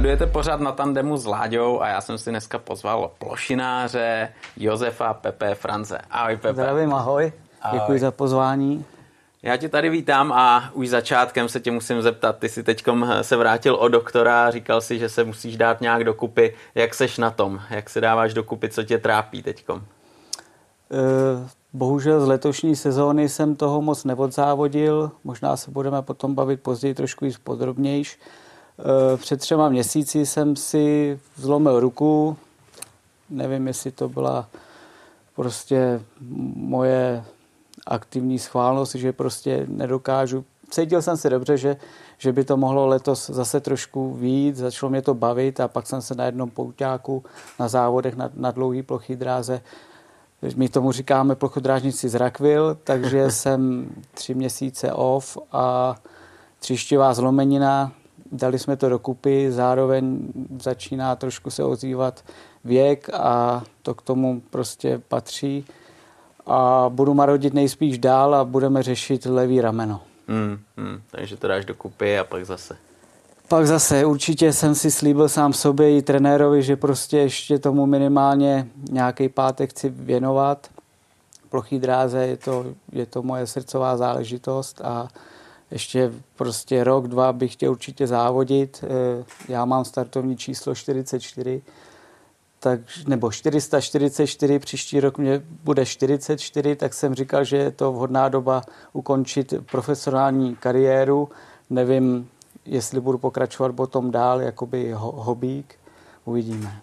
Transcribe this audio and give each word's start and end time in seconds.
Sledujete 0.00 0.26
pořád 0.26 0.60
na 0.60 0.72
tandemu 0.72 1.16
s 1.16 1.26
Láďou 1.26 1.80
a 1.80 1.88
já 1.88 2.00
jsem 2.00 2.18
si 2.18 2.30
dneska 2.30 2.58
pozval 2.58 3.10
plošináře 3.18 4.28
Josefa 4.56 5.14
Pepe 5.14 5.54
France. 5.54 5.98
Ahoj 6.10 6.36
Pepe. 6.36 6.52
Zdravím, 6.52 6.94
ahoj. 6.94 7.32
ahoj. 7.62 7.80
Děkuji 7.80 7.98
za 7.98 8.10
pozvání. 8.10 8.84
Já 9.42 9.56
tě 9.56 9.68
tady 9.68 9.90
vítám 9.90 10.32
a 10.32 10.70
už 10.72 10.88
začátkem 10.88 11.48
se 11.48 11.60
tě 11.60 11.70
musím 11.70 12.02
zeptat. 12.02 12.38
Ty 12.38 12.48
jsi 12.48 12.62
teď 12.62 12.84
se 13.22 13.36
vrátil 13.36 13.74
od 13.74 13.88
doktora, 13.88 14.50
říkal 14.50 14.80
si, 14.80 14.98
že 14.98 15.08
se 15.08 15.24
musíš 15.24 15.56
dát 15.56 15.80
nějak 15.80 16.04
dokupy. 16.04 16.54
Jak 16.74 16.94
seš 16.94 17.18
na 17.18 17.30
tom? 17.30 17.60
Jak 17.70 17.90
se 17.90 18.00
dáváš 18.00 18.34
dokupy? 18.34 18.68
Co 18.68 18.82
tě 18.82 18.98
trápí 18.98 19.42
teďkom? 19.42 19.82
Eh, 20.90 21.48
bohužel 21.72 22.20
z 22.20 22.28
letošní 22.28 22.76
sezóny 22.76 23.28
jsem 23.28 23.56
toho 23.56 23.82
moc 23.82 24.04
neodzávodil. 24.04 25.10
Možná 25.24 25.56
se 25.56 25.70
budeme 25.70 26.02
potom 26.02 26.34
bavit 26.34 26.62
později 26.62 26.94
trošku 26.94 27.24
víc 27.24 27.38
podrobnějš. 27.38 28.18
Eh, 28.80 29.16
před 29.16 29.40
třema 29.40 29.68
měsíci 29.68 30.26
jsem 30.26 30.56
si 30.56 31.18
zlomil 31.36 31.80
ruku. 31.80 32.36
Nevím, 33.30 33.66
jestli 33.66 33.90
to 33.90 34.08
byla 34.08 34.48
prostě 35.36 36.00
moje 36.54 37.24
aktivní 37.86 38.38
schválnost, 38.38 38.94
že 38.94 39.12
prostě 39.12 39.66
nedokážu. 39.68 40.44
Cítil 40.70 41.02
jsem 41.02 41.16
se 41.16 41.30
dobře, 41.30 41.56
že, 41.56 41.76
že 42.18 42.32
by 42.32 42.44
to 42.44 42.56
mohlo 42.56 42.86
letos 42.86 43.30
zase 43.30 43.60
trošku 43.60 44.14
víc, 44.14 44.56
začalo 44.56 44.90
mě 44.90 45.02
to 45.02 45.14
bavit 45.14 45.60
a 45.60 45.68
pak 45.68 45.86
jsem 45.86 46.02
se 46.02 46.14
na 46.14 46.24
jednom 46.24 46.50
pouťáku 46.50 47.24
na 47.58 47.68
závodech 47.68 48.16
na, 48.16 48.30
na 48.34 48.50
dlouhý 48.50 48.82
plochý 48.82 49.16
dráze 49.16 49.60
my 50.56 50.68
tomu 50.68 50.92
říkáme 50.92 51.34
plochodrážnici 51.34 52.08
z 52.08 52.14
Rakvil, 52.14 52.78
takže 52.84 53.30
jsem 53.30 53.90
tři 54.14 54.34
měsíce 54.34 54.92
off 54.92 55.38
a 55.52 55.96
třišťová 56.58 57.14
zlomenina, 57.14 57.92
dali 58.32 58.58
jsme 58.58 58.76
to 58.76 58.88
dokupy, 58.88 59.52
zároveň 59.52 60.18
začíná 60.60 61.16
trošku 61.16 61.50
se 61.50 61.64
ozývat 61.64 62.24
věk 62.64 63.10
a 63.12 63.64
to 63.82 63.94
k 63.94 64.02
tomu 64.02 64.42
prostě 64.50 65.00
patří. 65.08 65.64
A 66.46 66.86
budu 66.88 67.14
marodit 67.14 67.54
nejspíš 67.54 67.98
dál 67.98 68.34
a 68.34 68.44
budeme 68.44 68.82
řešit 68.82 69.26
levý 69.26 69.60
rameno. 69.60 70.02
Hmm, 70.28 70.58
hmm, 70.76 71.00
takže 71.10 71.36
to 71.36 71.48
dáš 71.48 71.64
dokupy 71.64 72.18
a 72.18 72.24
pak 72.24 72.46
zase. 72.46 72.76
Pak 73.48 73.66
zase 73.66 74.04
určitě 74.04 74.52
jsem 74.52 74.74
si 74.74 74.90
slíbil 74.90 75.28
sám 75.28 75.52
sobě 75.52 75.96
i 75.96 76.02
trenérovi, 76.02 76.62
že 76.62 76.76
prostě 76.76 77.18
ještě 77.18 77.58
tomu 77.58 77.86
minimálně 77.86 78.68
nějaký 78.90 79.28
pátek 79.28 79.70
chci 79.70 79.88
věnovat. 79.88 80.68
Plochý 81.48 81.78
dráze 81.78 82.26
je 82.26 82.36
to, 82.36 82.66
je 82.92 83.06
to 83.06 83.22
moje 83.22 83.46
srdcová 83.46 83.96
záležitost 83.96 84.80
a 84.84 85.08
ještě 85.70 86.12
prostě 86.36 86.84
rok, 86.84 87.08
dva 87.08 87.32
bych 87.32 87.52
chtěl 87.52 87.70
určitě 87.70 88.06
závodit. 88.06 88.84
Eh, 88.84 89.24
já 89.48 89.64
mám 89.64 89.84
startovní 89.84 90.36
číslo 90.36 90.74
44, 90.74 91.62
tak, 92.60 92.80
nebo 93.06 93.32
444, 93.32 94.58
příští 94.58 95.00
rok 95.00 95.18
mě 95.18 95.42
bude 95.64 95.86
44, 95.86 96.76
tak 96.76 96.94
jsem 96.94 97.14
říkal, 97.14 97.44
že 97.44 97.56
je 97.56 97.70
to 97.70 97.92
vhodná 97.92 98.28
doba 98.28 98.62
ukončit 98.92 99.54
profesionální 99.70 100.56
kariéru. 100.56 101.28
Nevím, 101.70 102.28
jestli 102.66 103.00
budu 103.00 103.18
pokračovat 103.18 103.72
potom 103.72 104.10
dál, 104.10 104.40
jakoby 104.40 104.92
hobík, 104.96 105.74
uvidíme. 106.24 106.82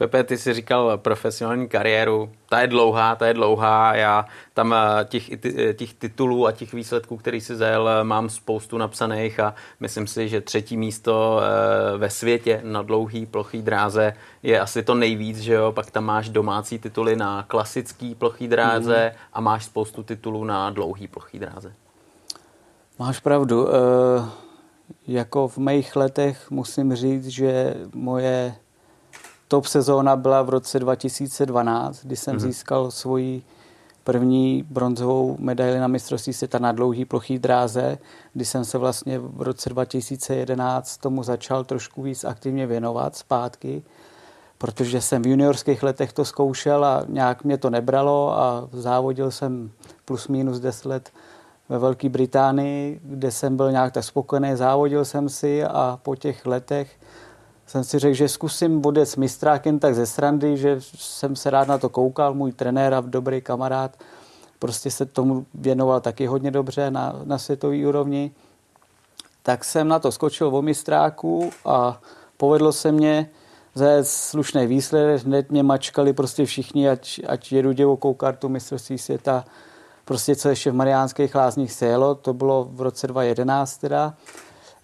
Pepe, 0.00 0.24
ty 0.24 0.38
jsi 0.38 0.52
říkal 0.52 0.98
profesionální 0.98 1.68
kariéru, 1.68 2.30
ta 2.48 2.60
je 2.60 2.66
dlouhá, 2.66 3.16
ta 3.16 3.26
je 3.26 3.34
dlouhá, 3.34 3.94
já 3.94 4.24
tam 4.54 4.74
eh, 4.74 5.04
těch, 5.04 5.30
eh, 5.44 5.74
těch 5.74 5.94
titulů 5.94 6.46
a 6.46 6.52
těch 6.52 6.72
výsledků, 6.72 7.16
který 7.16 7.40
si 7.40 7.56
zajel, 7.56 7.88
eh, 7.88 8.04
mám 8.04 8.28
spoustu 8.28 8.78
napsaných 8.78 9.40
a 9.40 9.54
myslím 9.80 10.06
si, 10.06 10.28
že 10.28 10.40
třetí 10.40 10.76
místo 10.76 11.40
ve 11.96 12.10
světě 12.10 12.60
na 12.64 12.82
dlouhý 12.82 13.26
plochý 13.26 13.62
dráze 13.62 14.12
je 14.42 14.60
asi 14.60 14.82
to 14.82 14.94
nejvíc, 14.94 15.38
že 15.38 15.54
jo, 15.54 15.72
pak 15.72 15.90
tam 15.90 16.04
máš 16.04 16.28
domácí 16.28 16.78
tituly 16.78 17.16
na 17.16 17.42
klasický 17.42 18.14
plochý 18.14 18.48
dráze 18.48 19.12
mm. 19.14 19.20
a 19.32 19.40
máš 19.40 19.64
spoustu 19.64 20.02
titulů 20.02 20.44
na 20.44 20.70
dlouhý 20.70 21.08
plochý 21.08 21.38
dráze. 21.38 21.72
Máš 22.98 23.20
pravdu. 23.20 23.64
Uh 23.64 24.28
jako 25.06 25.48
v 25.48 25.58
mých 25.58 25.96
letech 25.96 26.50
musím 26.50 26.94
říct, 26.94 27.26
že 27.26 27.74
moje 27.94 28.54
top 29.50 29.66
sezóna 29.66 30.16
byla 30.16 30.42
v 30.42 30.48
roce 30.48 30.78
2012, 30.78 32.04
kdy 32.04 32.16
jsem 32.16 32.36
mm-hmm. 32.36 32.40
získal 32.40 32.90
svoji 32.90 33.42
první 34.04 34.64
bronzovou 34.70 35.36
medaili 35.38 35.78
na 35.78 35.86
mistrovství 35.86 36.32
světa 36.32 36.58
na 36.58 36.72
dlouhý 36.72 37.04
plochý 37.04 37.38
dráze, 37.38 37.98
kdy 38.32 38.44
jsem 38.44 38.64
se 38.64 38.78
vlastně 38.78 39.18
v 39.18 39.42
roce 39.42 39.70
2011 39.70 40.96
tomu 40.96 41.22
začal 41.22 41.64
trošku 41.64 42.02
víc 42.02 42.24
aktivně 42.24 42.66
věnovat 42.66 43.16
zpátky, 43.16 43.82
protože 44.58 45.00
jsem 45.00 45.22
v 45.22 45.26
juniorských 45.26 45.82
letech 45.82 46.12
to 46.12 46.24
zkoušel 46.24 46.84
a 46.84 47.04
nějak 47.08 47.44
mě 47.44 47.58
to 47.58 47.70
nebralo 47.70 48.38
a 48.38 48.68
závodil 48.72 49.30
jsem 49.30 49.70
plus 50.04 50.28
minus 50.28 50.60
10 50.60 50.88
let 50.88 51.10
ve 51.68 51.78
Velké 51.78 52.08
Británii, 52.08 53.00
kde 53.02 53.30
jsem 53.30 53.56
byl 53.56 53.72
nějak 53.72 53.92
tak 53.92 54.04
spokojený, 54.04 54.56
závodil 54.56 55.04
jsem 55.04 55.28
si 55.28 55.64
a 55.64 55.98
po 56.02 56.16
těch 56.16 56.46
letech 56.46 56.99
jsem 57.70 57.84
si 57.84 57.98
řekl, 57.98 58.14
že 58.14 58.28
zkusím 58.28 58.82
vodit 58.82 59.08
s 59.08 59.16
mistrákem 59.16 59.78
tak 59.78 59.94
ze 59.94 60.06
srandy, 60.06 60.56
že 60.56 60.76
jsem 60.96 61.36
se 61.36 61.50
rád 61.50 61.68
na 61.68 61.78
to 61.78 61.88
koukal, 61.88 62.34
můj 62.34 62.52
trenér 62.52 62.94
a 62.94 63.00
dobrý 63.00 63.40
kamarád 63.40 63.96
prostě 64.58 64.90
se 64.90 65.06
tomu 65.06 65.46
věnoval 65.54 66.00
taky 66.00 66.26
hodně 66.26 66.50
dobře 66.50 66.90
na, 66.90 67.20
na 67.24 67.38
světové 67.38 67.86
úrovni. 67.86 68.30
Tak 69.42 69.64
jsem 69.64 69.88
na 69.88 69.98
to 69.98 70.12
skočil 70.12 70.56
o 70.56 70.62
mistráku 70.62 71.50
a 71.64 72.00
povedlo 72.36 72.72
se 72.72 72.92
mě 72.92 73.30
zajet 73.74 74.06
slušný 74.06 74.66
výsledek, 74.66 75.24
hned 75.24 75.50
mě 75.50 75.62
mačkali 75.62 76.12
prostě 76.12 76.44
všichni, 76.44 76.88
ať, 76.88 77.20
ať 77.26 77.52
jedu 77.52 77.72
divokou 77.72 78.14
kartu 78.14 78.48
mistrovství 78.48 78.98
světa 78.98 79.44
prostě 80.04 80.36
co 80.36 80.48
ještě 80.48 80.70
v 80.70 80.74
Mariánských 80.74 81.34
lázních 81.34 81.72
se 81.72 81.86
jelo, 81.86 82.14
to 82.14 82.32
bylo 82.32 82.68
v 82.72 82.80
roce 82.80 83.06
2011 83.06 83.78
teda. 83.78 84.14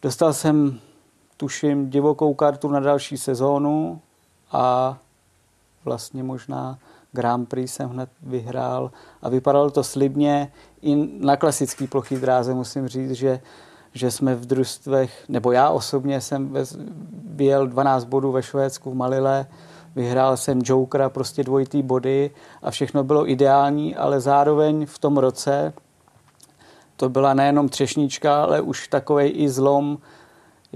Dostal 0.02 0.32
jsem, 0.32 0.80
tuším, 1.36 1.90
divokou 1.90 2.34
kartu 2.34 2.68
na 2.68 2.80
další 2.80 3.18
sezónu 3.18 4.00
a 4.52 4.98
vlastně 5.84 6.22
možná 6.22 6.78
Grand 7.12 7.48
Prix 7.48 7.72
jsem 7.72 7.90
hned 7.90 8.10
vyhrál 8.22 8.90
a 9.22 9.28
vypadalo 9.28 9.70
to 9.70 9.84
slibně. 9.84 10.52
I 10.82 11.08
na 11.20 11.36
klasický 11.36 11.86
plochý 11.86 12.16
dráze 12.16 12.54
musím 12.54 12.88
říct, 12.88 13.10
že, 13.10 13.40
že 13.92 14.10
jsme 14.10 14.34
v 14.34 14.46
družstvech, 14.46 15.24
nebo 15.28 15.52
já 15.52 15.70
osobně 15.70 16.20
jsem 16.20 16.54
vyjel 17.24 17.66
12 17.66 18.04
bodů 18.04 18.32
ve 18.32 18.42
Švédsku 18.42 18.90
v 18.90 18.94
Malile, 18.94 19.46
vyhrál 19.96 20.36
jsem 20.36 20.60
Jokera, 20.64 21.10
prostě 21.10 21.44
dvojitý 21.44 21.82
body 21.82 22.30
a 22.62 22.70
všechno 22.70 23.04
bylo 23.04 23.30
ideální, 23.30 23.96
ale 23.96 24.20
zároveň 24.20 24.86
v 24.86 24.98
tom 24.98 25.16
roce 25.16 25.72
to 26.96 27.08
byla 27.08 27.34
nejenom 27.34 27.68
třešnička, 27.68 28.42
ale 28.42 28.60
už 28.60 28.88
takový 28.88 29.28
i 29.28 29.48
zlom 29.48 29.98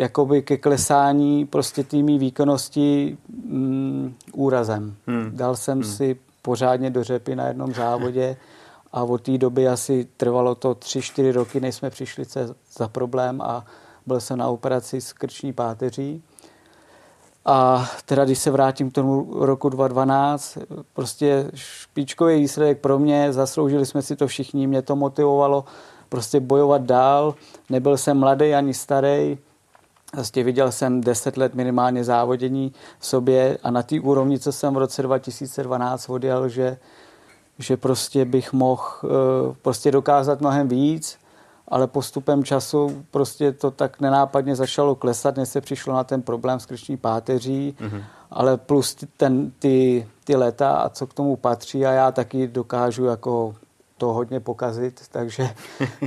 jakoby 0.01 0.43
ke 0.43 0.57
klesání 0.57 1.47
prostě 1.47 1.85
týmí 1.85 2.19
výkonnosti 2.19 3.19
mm, 3.29 4.15
úrazem. 4.33 4.95
Hmm. 5.07 5.31
Dal 5.35 5.57
jsem 5.57 5.81
hmm. 5.81 5.93
si 5.93 6.17
pořádně 6.43 6.91
do 6.91 7.05
řepy 7.05 7.37
na 7.37 7.49
jednom 7.49 7.75
závodě 7.75 8.37
a 8.93 9.05
od 9.05 9.23
té 9.23 9.39
doby 9.39 9.69
asi 9.69 10.09
trvalo 10.17 10.55
to 10.55 10.75
3-4 10.75 11.33
roky, 11.33 11.61
než 11.61 11.75
jsme 11.75 11.91
přišli 11.91 12.25
za 12.73 12.89
problém 12.89 13.41
a 13.41 13.65
byl 14.07 14.21
jsem 14.21 14.39
na 14.39 14.49
operaci 14.49 15.01
s 15.01 15.13
krční 15.13 15.53
páteří. 15.53 16.23
A 17.45 17.89
teda 18.05 18.25
když 18.25 18.39
se 18.39 18.51
vrátím 18.51 18.91
k 18.91 18.95
tomu 18.95 19.45
roku 19.45 19.69
2012, 19.69 20.59
prostě 20.93 21.51
špičkový 21.55 22.41
výsledek 22.41 22.81
pro 22.81 22.99
mě, 22.99 23.33
zasloužili 23.33 23.87
jsme 23.87 24.03
si 24.03 24.17
to 24.17 24.27
všichni, 24.27 24.67
mě 24.67 24.83
to 24.83 24.97
motivovalo 24.97 25.65
prostě 26.09 26.41
bojovat 26.41 26.83
dál. 26.83 27.35
Nebyl 27.71 27.97
jsem 27.97 28.19
mladý 28.19 28.55
ani 28.55 28.75
starý, 28.75 29.39
Vlastně 30.15 30.45
viděl 30.45 30.73
jsem 30.73 31.01
10 31.01 31.37
let 31.37 31.55
minimálně 31.55 32.05
závodění 32.05 32.73
v 32.99 33.07
sobě 33.07 33.59
a 33.63 33.71
na 33.71 33.83
té 33.83 34.01
úrovni, 34.01 34.39
co 34.39 34.53
jsem 34.53 34.75
v 34.75 34.79
roce 34.79 35.03
2012 35.03 36.09
odjel, 36.09 36.49
že, 36.49 36.79
že 37.59 37.77
prostě 37.77 38.25
bych 38.25 38.53
mohl 38.53 38.83
eh, 39.05 39.09
prostě 39.63 39.91
dokázat 39.91 40.41
mnohem 40.41 40.69
víc 40.69 41.19
ale 41.71 41.87
postupem 41.87 42.45
času 42.45 43.05
prostě 43.11 43.53
to 43.53 43.71
tak 43.71 44.01
nenápadně 44.01 44.57
začalo 44.57 44.95
klesat, 44.95 45.37
než 45.37 45.49
se 45.49 45.61
přišlo 45.61 45.95
na 45.95 46.05
ten 46.05 46.23
problém 46.23 46.61
s 46.61 46.67
krční 46.67 46.97
páteří, 46.97 47.77
mm-hmm. 47.81 48.03
ale 48.31 48.57
plus 48.57 48.97
ten, 49.17 49.51
ty, 49.59 50.09
ty 50.25 50.37
leta 50.37 50.73
a 50.73 50.89
co 50.89 51.07
k 51.07 51.15
tomu 51.15 51.37
patří 51.37 51.87
a 51.87 51.93
já 51.93 52.13
taky 52.13 52.49
dokážu 52.49 53.05
jako 53.05 53.55
to 54.01 54.13
hodně 54.13 54.41
pokazit, 54.41 55.01
takže 55.13 55.49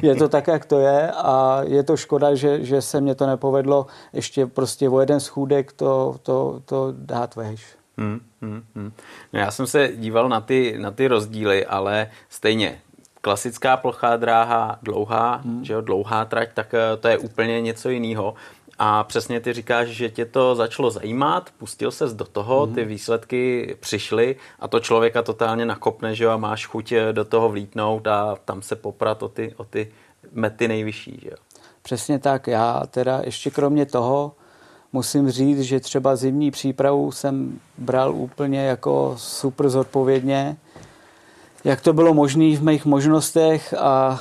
je 0.02 0.16
to 0.16 0.30
tak, 0.30 0.48
jak 0.48 0.66
to 0.66 0.80
je 0.80 1.12
a 1.12 1.62
je 1.64 1.84
to 1.84 1.98
škoda, 1.98 2.36
že, 2.36 2.66
že 2.66 2.82
se 2.82 3.02
mě 3.02 3.16
to 3.16 3.28
nepovedlo 3.28 3.88
ještě 4.14 4.46
prostě 4.46 4.90
o 4.90 5.00
jeden 5.00 5.20
schůdek 5.20 5.74
to, 5.74 6.16
to, 6.24 6.62
to 6.66 6.94
dát 6.98 7.36
vejš. 7.36 7.66
Hmm, 7.98 8.20
hmm, 8.42 8.64
hmm. 8.76 8.92
No 9.34 9.40
já 9.40 9.52
jsem 9.52 9.68
se 9.68 9.90
díval 9.96 10.30
na 10.30 10.42
ty, 10.42 10.78
na 10.82 10.92
ty 10.92 11.08
rozdíly, 11.08 11.66
ale 11.66 12.08
stejně 12.30 12.82
klasická 13.22 13.78
plochá 13.78 14.18
dráha, 14.18 14.80
dlouhá, 14.82 15.36
hmm. 15.36 15.66
že 15.66 15.74
jo, 15.74 15.82
dlouhá 15.82 16.26
trať, 16.26 16.50
tak 16.54 16.74
eh, 16.74 16.98
to 16.98 17.08
je 17.08 17.18
úplně 17.18 17.62
něco 17.62 17.90
jiného. 17.90 18.34
A 18.80 19.04
přesně 19.04 19.40
ty 19.40 19.54
říkáš, 19.54 19.88
že 19.88 20.10
tě 20.10 20.26
to 20.26 20.56
začalo 20.56 20.92
zajímat, 20.92 21.50
pustil 21.58 21.92
ses 21.92 22.14
do 22.14 22.26
toho, 22.26 22.68
ty 22.68 22.86
výsledky 22.86 23.76
přišly 23.80 24.36
a 24.60 24.68
to 24.68 24.80
člověka 24.80 25.22
totálně 25.22 25.66
nakopne, 25.66 26.16
že 26.16 26.24
jo, 26.24 26.32
a 26.32 26.38
máš 26.38 26.66
chuť 26.66 26.94
do 27.12 27.26
toho 27.26 27.50
vlítnout 27.50 28.08
a 28.08 28.38
tam 28.46 28.62
se 28.62 28.76
poprat 28.76 29.24
o 29.24 29.30
ty, 29.30 29.54
o 29.58 29.64
ty 29.64 29.92
mety 30.32 30.68
nejvyšší, 30.68 31.20
že 31.24 31.30
jo. 31.30 31.38
Přesně 31.82 32.20
tak. 32.20 32.48
Já 32.48 32.84
teda 32.92 33.22
ještě 33.24 33.52
kromě 33.52 33.86
toho 33.86 34.32
musím 34.94 35.32
říct, 35.32 35.62
že 35.62 35.80
třeba 35.80 36.16
zimní 36.16 36.52
přípravu 36.52 37.12
jsem 37.12 37.60
bral 37.78 38.16
úplně 38.16 38.66
jako 38.66 39.14
super 39.18 39.70
zodpovědně. 39.70 40.58
Jak 41.64 41.82
to 41.82 41.94
bylo 41.94 42.14
možné 42.14 42.58
v 42.58 42.64
mých 42.64 42.86
možnostech 42.86 43.74
a 43.74 44.20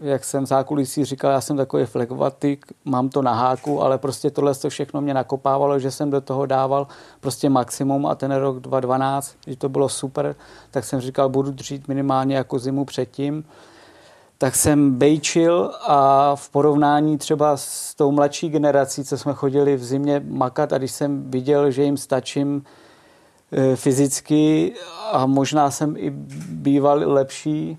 jak 0.00 0.24
jsem 0.24 0.46
zákulisí 0.46 1.04
říkal, 1.04 1.32
já 1.32 1.40
jsem 1.40 1.56
takový 1.56 1.84
flekvatik, 1.84 2.66
mám 2.84 3.08
to 3.08 3.22
na 3.22 3.34
háku, 3.34 3.82
ale 3.82 3.98
prostě 3.98 4.30
tohle 4.30 4.54
to 4.54 4.68
všechno 4.68 5.00
mě 5.00 5.14
nakopávalo, 5.14 5.78
že 5.78 5.90
jsem 5.90 6.10
do 6.10 6.20
toho 6.20 6.46
dával 6.46 6.86
prostě 7.20 7.50
maximum 7.50 8.06
a 8.06 8.14
ten 8.14 8.32
rok 8.32 8.60
2012, 8.60 9.36
když 9.44 9.56
to 9.56 9.68
bylo 9.68 9.88
super, 9.88 10.36
tak 10.70 10.84
jsem 10.84 11.00
říkal, 11.00 11.28
budu 11.28 11.50
dřít 11.50 11.88
minimálně 11.88 12.36
jako 12.36 12.58
zimu 12.58 12.84
předtím. 12.84 13.44
Tak 14.38 14.54
jsem 14.54 14.90
bejčil 14.90 15.72
a 15.86 16.32
v 16.36 16.50
porovnání 16.50 17.18
třeba 17.18 17.56
s 17.56 17.94
tou 17.94 18.12
mladší 18.12 18.48
generací, 18.48 19.04
co 19.04 19.18
jsme 19.18 19.32
chodili 19.34 19.76
v 19.76 19.84
zimě 19.84 20.22
makat 20.28 20.72
a 20.72 20.78
když 20.78 20.92
jsem 20.92 21.30
viděl, 21.30 21.70
že 21.70 21.84
jim 21.84 21.96
stačím 21.96 22.64
e, 23.52 23.76
fyzicky 23.76 24.74
a 25.12 25.26
možná 25.26 25.70
jsem 25.70 25.96
i 25.96 26.10
býval 26.48 26.98
lepší, 27.04 27.78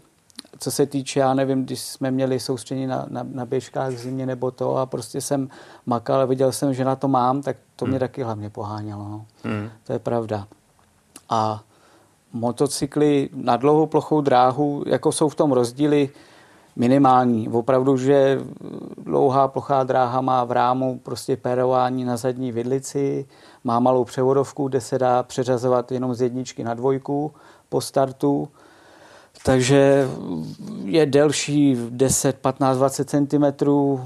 co 0.60 0.72
se 0.72 0.86
týče, 0.86 1.20
já 1.20 1.34
nevím, 1.34 1.66
když 1.66 1.82
jsme 1.82 2.12
měli 2.12 2.40
soustředění 2.40 2.88
na, 2.88 3.06
na, 3.10 3.26
na 3.32 3.46
běžkách 3.46 3.94
v 3.94 3.98
zimě 3.98 4.26
nebo 4.26 4.52
to 4.52 4.78
a 4.78 4.86
prostě 4.86 5.22
jsem 5.22 5.50
makal 5.86 6.22
a 6.22 6.26
viděl 6.26 6.52
jsem, 6.52 6.74
že 6.74 6.86
na 6.86 6.96
to 6.96 7.08
mám, 7.08 7.42
tak 7.42 7.58
to 7.76 7.86
mě 7.86 7.94
hmm. 7.94 8.00
taky 8.00 8.24
hlavně 8.24 8.50
pohánělo. 8.50 9.10
No. 9.10 9.26
Hmm. 9.44 9.70
To 9.84 9.94
je 9.94 10.00
pravda. 10.00 10.48
A 11.30 11.64
motocykly 12.34 13.30
na 13.34 13.58
dlouhou 13.58 13.86
plochou 13.86 14.22
dráhu, 14.22 14.84
jako 14.88 15.12
jsou 15.12 15.30
v 15.30 15.36
tom 15.36 15.52
rozdíly, 15.52 16.10
minimální. 16.76 17.50
Opravdu, 17.50 17.98
že 17.98 18.40
dlouhá 18.98 19.48
plochá 19.48 19.84
dráha 19.84 20.22
má 20.22 20.44
v 20.44 20.52
rámu 20.52 21.00
prostě 21.04 21.38
pérování 21.38 22.04
na 22.04 22.18
zadní 22.18 22.52
vidlici, 22.52 23.26
má 23.64 23.80
malou 23.80 24.04
převodovku, 24.04 24.68
kde 24.68 24.82
se 24.82 25.00
dá 25.00 25.24
přeřazovat 25.24 25.92
jenom 25.92 26.14
z 26.14 26.22
jedničky 26.22 26.64
na 26.64 26.74
dvojku 26.74 27.32
po 27.70 27.82
startu. 27.82 28.48
Takže 29.44 30.08
je 30.84 31.06
delší 31.06 31.78
10, 31.90 32.38
15, 32.38 32.78
20 32.78 33.10
cm, 33.10 33.46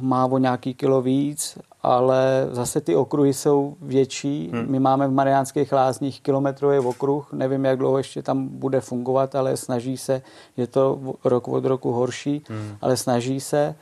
má 0.01 0.25
o 0.25 0.37
nějaký 0.37 0.73
kilo 0.73 1.01
víc, 1.01 1.57
ale 1.83 2.47
zase 2.51 2.81
ty 2.81 2.95
okruhy 2.95 3.33
jsou 3.33 3.75
větší. 3.81 4.49
Hmm. 4.53 4.65
My 4.71 4.79
máme 4.79 5.07
v 5.07 5.11
Mariánských 5.11 5.71
lázních 5.71 6.21
kilometrový 6.21 6.79
okruh, 6.79 7.33
nevím, 7.33 7.65
jak 7.65 7.77
dlouho 7.77 7.97
ještě 7.97 8.21
tam 8.21 8.47
bude 8.47 8.81
fungovat, 8.81 9.35
ale 9.35 9.57
snaží 9.57 9.97
se, 9.97 10.21
je 10.57 10.67
to 10.67 10.99
rok 11.23 11.47
od 11.47 11.65
roku 11.65 11.91
horší, 11.91 12.43
hmm. 12.49 12.77
ale 12.81 12.97
snaží 12.97 13.39
se 13.39 13.75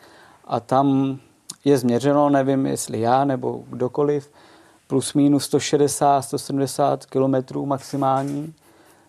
a 0.46 0.60
tam 0.60 1.18
je 1.66 1.78
změřeno, 1.78 2.30
nevím, 2.30 2.66
jestli 2.66 3.00
já 3.00 3.26
nebo 3.26 3.64
kdokoliv, 3.70 4.32
plus 4.88 5.14
minus 5.14 5.44
160, 5.44 6.22
170 6.22 7.06
kilometrů 7.06 7.66
maximální, 7.66 8.54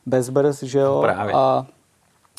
bez 0.07 0.29
brz, 0.31 0.63
že 0.63 0.79
jo? 0.79 1.01
Právě. 1.03 1.35
A 1.35 1.67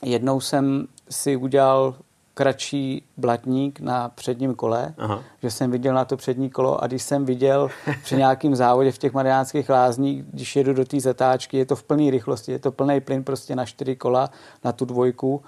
jednou 0.04 0.40
jsem 0.40 0.88
si 1.10 1.36
udělal 1.36 1.96
kratší 2.34 3.04
blatník 3.18 3.80
na 3.80 4.10
předním 4.10 4.56
kole, 4.56 4.94
Aha. 4.98 5.24
že 5.44 5.52
jsem 5.52 5.72
viděl 5.72 5.94
na 5.94 6.06
to 6.06 6.18
přední 6.18 6.50
kolo 6.50 6.84
a 6.84 6.88
když 6.88 7.04
jsem 7.04 7.26
viděl 7.26 7.70
při 8.04 8.16
nějakém 8.16 8.56
závodě 8.56 8.92
v 8.92 8.98
těch 8.98 9.14
mariánských 9.14 9.70
lázních, 9.70 10.24
když 10.24 10.56
jedu 10.56 10.74
do 10.74 10.86
té 10.86 11.00
zatáčky, 11.00 11.58
je 11.58 11.66
to 11.66 11.76
v 11.76 11.84
plné 11.84 12.12
rychlosti, 12.12 12.52
je 12.52 12.60
to 12.60 12.72
plný 12.72 13.02
plyn 13.02 13.24
prostě 13.24 13.56
na 13.56 13.66
čtyři 13.66 13.96
kola, 13.96 14.30
na 14.64 14.72
tu 14.72 14.86
dvojku 14.86 15.42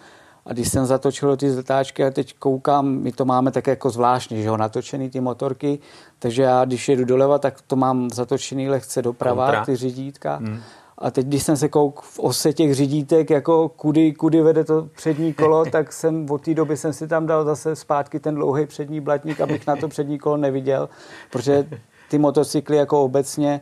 a 0.46 0.54
když 0.54 0.68
jsem 0.68 0.86
zatočil 0.86 1.30
do 1.30 1.38
té 1.38 1.52
zatáčky 1.54 2.06
a 2.06 2.12
teď 2.12 2.36
koukám, 2.40 2.88
my 2.88 3.12
to 3.12 3.26
máme 3.26 3.52
tak 3.52 3.68
jako 3.68 3.90
zvláštně, 3.90 4.42
že 4.42 4.50
ho 4.50 4.58
natočený 4.58 5.10
ty 5.10 5.20
motorky, 5.20 5.80
takže 6.20 6.44
já 6.44 6.66
když 6.66 6.90
jedu 6.90 7.06
doleva, 7.06 7.40
tak 7.40 7.62
to 7.62 7.76
mám 7.76 8.10
zatočený 8.10 8.70
lehce 8.70 9.02
doprava, 9.02 9.46
Kontra. 9.46 9.66
ty 9.66 9.76
řídítka. 9.76 10.36
Hmm. 10.36 10.60
A 11.02 11.12
teď, 11.12 11.28
když 11.28 11.44
jsem 11.44 11.58
se 11.58 11.70
kouk 11.70 12.02
v 12.02 12.20
ose 12.20 12.54
těch 12.54 12.76
řídítek, 12.76 13.30
jako 13.30 13.70
kudy, 13.70 14.14
kudy 14.14 14.42
vede 14.42 14.64
to 14.64 14.90
přední 14.96 15.34
kolo, 15.34 15.66
tak 15.72 15.94
jsem 15.94 16.26
od 16.30 16.42
té 16.42 16.54
doby 16.54 16.78
jsem 16.78 16.94
si 16.94 17.08
tam 17.08 17.26
dal 17.26 17.46
zase 17.46 17.76
zpátky 17.76 18.20
ten 18.20 18.36
dlouhý 18.36 18.66
přední 18.66 19.00
blatník, 19.00 19.42
abych 19.42 19.68
na 19.68 19.76
to 19.76 19.88
přední 19.88 20.20
kolo 20.20 20.38
neviděl, 20.38 20.90
protože 21.32 21.68
ty 22.10 22.18
motocykly 22.18 22.78
jako 22.78 23.04
obecně 23.04 23.62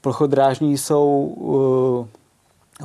plochodrážní 0.00 0.78
jsou 0.78 1.34
uh, 1.36 2.06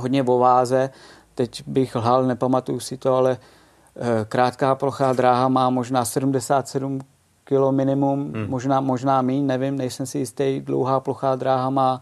hodně 0.02 0.24
v 0.24 0.40
váze. 0.40 0.90
Teď 1.36 1.63
bych 1.68 1.96
lhal, 1.96 2.24
nepamatuju 2.24 2.80
si 2.80 2.98
to, 2.98 3.16
ale 3.16 3.38
uh, 3.38 4.06
krátká 4.30 4.75
plochá 4.75 5.13
dráha 5.13 5.48
má 5.48 5.69
možná 5.69 6.06
77 6.06 7.00
kilo 7.44 7.72
minimum, 7.72 8.34
hmm. 8.34 8.50
možná, 8.50 8.81
možná 8.81 9.22
míň, 9.22 9.46
nevím, 9.46 9.78
nejsem 9.78 10.06
si 10.06 10.18
jistý. 10.18 10.62
Dlouhá 10.62 11.00
plochá 11.00 11.36
dráha 11.36 11.69
má 11.69 12.02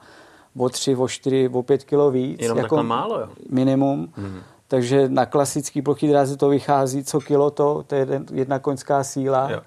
o 0.58 0.70
3, 0.70 0.96
o 0.96 1.08
4, 1.08 1.50
o 1.50 1.64
5 1.64 1.84
kilo 1.84 2.12
víc. 2.12 2.42
Jenom 2.42 2.58
jako 2.58 2.84
málo, 2.84 3.20
jo? 3.20 3.28
Minimum. 3.50 4.14
Hmm. 4.16 4.40
Takže 4.68 5.10
na 5.10 5.26
klasický 5.26 5.82
plochý 5.82 6.08
dráze 6.08 6.38
to 6.38 6.50
vychází 6.50 7.04
co 7.04 7.20
kilo 7.20 7.52
to, 7.52 7.84
to 7.88 7.96
je 7.96 8.08
jedna 8.34 8.60
koňská 8.60 9.04
síla. 9.04 9.52
Jo. 9.52 9.62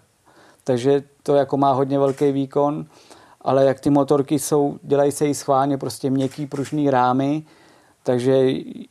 Takže 0.64 1.02
to 1.22 1.34
jako 1.34 1.56
má 1.56 1.72
hodně 1.72 1.98
velký 1.98 2.32
výkon, 2.32 2.86
ale 3.40 3.64
jak 3.64 3.80
ty 3.80 3.90
motorky 3.90 4.38
jsou, 4.38 4.78
dělají 4.82 5.12
se 5.12 5.26
jí 5.26 5.34
schválně 5.34 5.78
prostě 5.78 6.10
měkký 6.10 6.46
pružný 6.46 6.90
rámy, 6.90 7.42
takže 8.02 8.32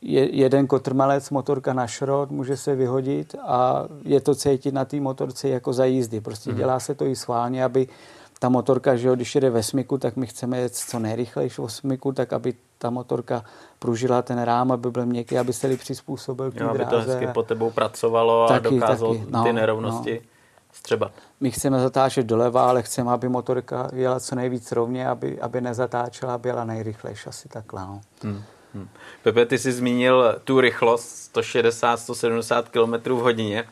je, 0.02 0.36
jeden 0.36 0.66
kotrmelec, 0.66 1.30
motorka 1.30 1.72
na 1.72 1.86
šrot, 1.86 2.30
může 2.30 2.56
se 2.56 2.74
vyhodit 2.74 3.34
a 3.42 3.84
je 4.04 4.20
to 4.20 4.34
cítit 4.34 4.74
na 4.74 4.84
té 4.84 5.00
motorce 5.00 5.48
jako 5.48 5.72
za 5.72 5.84
jízdy. 5.84 6.20
Prostě 6.20 6.50
mm. 6.50 6.56
dělá 6.56 6.80
se 6.80 6.94
to 6.94 7.06
i 7.06 7.16
schválně, 7.16 7.64
aby 7.64 7.88
ta 8.38 8.48
motorka, 8.48 8.96
že 8.96 9.08
jo, 9.08 9.14
když 9.14 9.34
jede 9.34 9.50
ve 9.50 9.62
smyku, 9.62 9.98
tak 9.98 10.16
my 10.16 10.26
chceme 10.26 10.58
jet 10.58 10.74
co 10.74 10.98
nejrychlejší 10.98 11.62
v 11.62 11.68
smyku, 11.68 12.12
tak 12.12 12.32
aby 12.32 12.54
ta 12.78 12.90
motorka 12.90 13.44
pružila 13.78 14.22
ten 14.22 14.42
rám, 14.42 14.72
aby 14.72 14.90
byl 14.90 15.06
měkký, 15.06 15.38
aby 15.38 15.52
se 15.52 15.66
li 15.66 15.76
přizpůsobil 15.76 16.50
k 16.50 16.60
aby 16.60 16.84
to 16.84 17.00
hezky 17.00 17.26
po 17.26 17.42
tebou 17.42 17.70
pracovalo 17.70 18.48
taky, 18.48 18.66
a 18.66 18.70
dokázalo 18.70 19.14
taky. 19.14 19.26
No, 19.30 19.44
ty 19.44 19.52
nerovnosti 19.52 20.20
no. 20.22 20.30
střebat. 20.72 21.12
My 21.40 21.50
chceme 21.50 21.80
zatáčet 21.80 22.26
doleva, 22.26 22.68
ale 22.68 22.82
chceme, 22.82 23.10
aby 23.10 23.28
motorka 23.28 23.88
jela 23.92 24.20
co 24.20 24.34
nejvíc 24.34 24.72
rovně, 24.72 25.08
aby, 25.08 25.40
aby 25.40 25.60
nezatáčela, 25.60 26.34
aby 26.34 26.48
jela 26.48 26.64
nejrychlejší, 26.64 27.26
asi 27.26 27.48
takhle. 27.48 27.80
No. 27.80 28.00
Hmm. 28.22 28.42
Hmm. 28.74 28.88
Pepe, 29.22 29.46
ty 29.46 29.58
jsi 29.58 29.72
zmínil 29.72 30.40
tu 30.44 30.60
rychlost 30.60 31.36
160-170 31.36 32.62
km 32.62 33.12
v 33.14 33.18
hodině. 33.18 33.64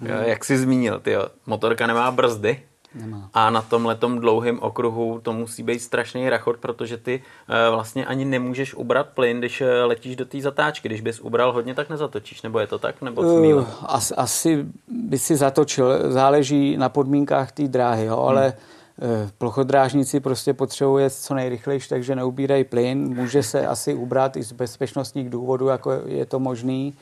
Hmm. 0.00 0.10
Jak 0.10 0.44
jsi 0.44 0.58
zmínil, 0.58 1.00
ty 1.00 1.16
motorka 1.46 1.86
nemá 1.86 2.10
brzdy, 2.10 2.62
Nemá. 3.00 3.30
A 3.34 3.50
na 3.50 3.62
tom 3.62 3.86
letom 3.86 4.18
dlouhém 4.18 4.58
okruhu 4.62 5.20
to 5.22 5.32
musí 5.32 5.62
být 5.62 5.78
strašný 5.78 6.30
rachot, 6.30 6.56
protože 6.56 6.96
ty 6.96 7.22
e, 7.48 7.70
vlastně 7.70 8.06
ani 8.06 8.24
nemůžeš 8.24 8.74
ubrat 8.74 9.08
plyn, 9.08 9.38
když 9.38 9.60
e, 9.60 9.84
letíš 9.84 10.16
do 10.16 10.24
té 10.24 10.40
zatáčky. 10.40 10.88
Když 10.88 11.00
bys 11.00 11.20
ubral 11.20 11.52
hodně, 11.52 11.74
tak 11.74 11.90
nezatočíš. 11.90 12.42
Nebo 12.42 12.58
je 12.58 12.66
to 12.66 12.78
tak? 12.78 13.02
Nebo 13.02 13.22
uh, 13.22 13.64
asi, 13.86 14.14
asi 14.14 14.66
by 14.88 15.18
si 15.18 15.36
zatočil. 15.36 16.12
Záleží 16.12 16.76
na 16.76 16.88
podmínkách 16.88 17.52
té 17.52 17.62
dráhy, 17.68 18.04
jo? 18.04 18.18
ale 18.18 18.54
hmm. 18.98 19.30
plochodrážníci 19.38 20.20
prostě 20.20 20.54
potřebují 20.54 21.10
co 21.10 21.34
nejrychlejší, 21.34 21.88
takže 21.88 22.16
neubírají 22.16 22.64
plyn. 22.64 23.14
Může 23.14 23.42
se 23.42 23.66
asi 23.66 23.94
ubrat 23.94 24.36
i 24.36 24.42
z 24.42 24.52
bezpečnostních 24.52 25.30
důvodů, 25.30 25.66
jako 25.66 25.92
je 26.06 26.26
to 26.26 26.38
možný. 26.38 26.94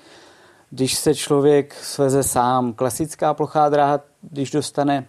Když 0.70 0.94
se 0.94 1.14
člověk 1.14 1.74
sveze 1.74 2.22
sám, 2.22 2.72
klasická 2.72 3.34
plochá 3.34 3.68
dráha, 3.68 4.00
když 4.22 4.50
dostane 4.50 5.06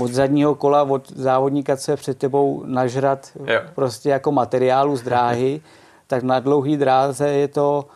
od 0.00 0.10
zadního 0.10 0.54
kola, 0.54 0.82
od 0.82 1.12
závodníka, 1.12 1.76
co 1.76 1.90
je 1.90 1.96
před 1.96 2.18
tebou 2.18 2.62
nažrat 2.66 3.30
jo. 3.46 3.60
prostě 3.74 4.08
jako 4.08 4.32
materiálu 4.32 4.96
z 4.96 5.02
dráhy, 5.02 5.60
tak 6.06 6.22
na 6.22 6.40
dlouhý 6.40 6.76
dráze 6.76 7.28
je 7.28 7.48
to 7.48 7.86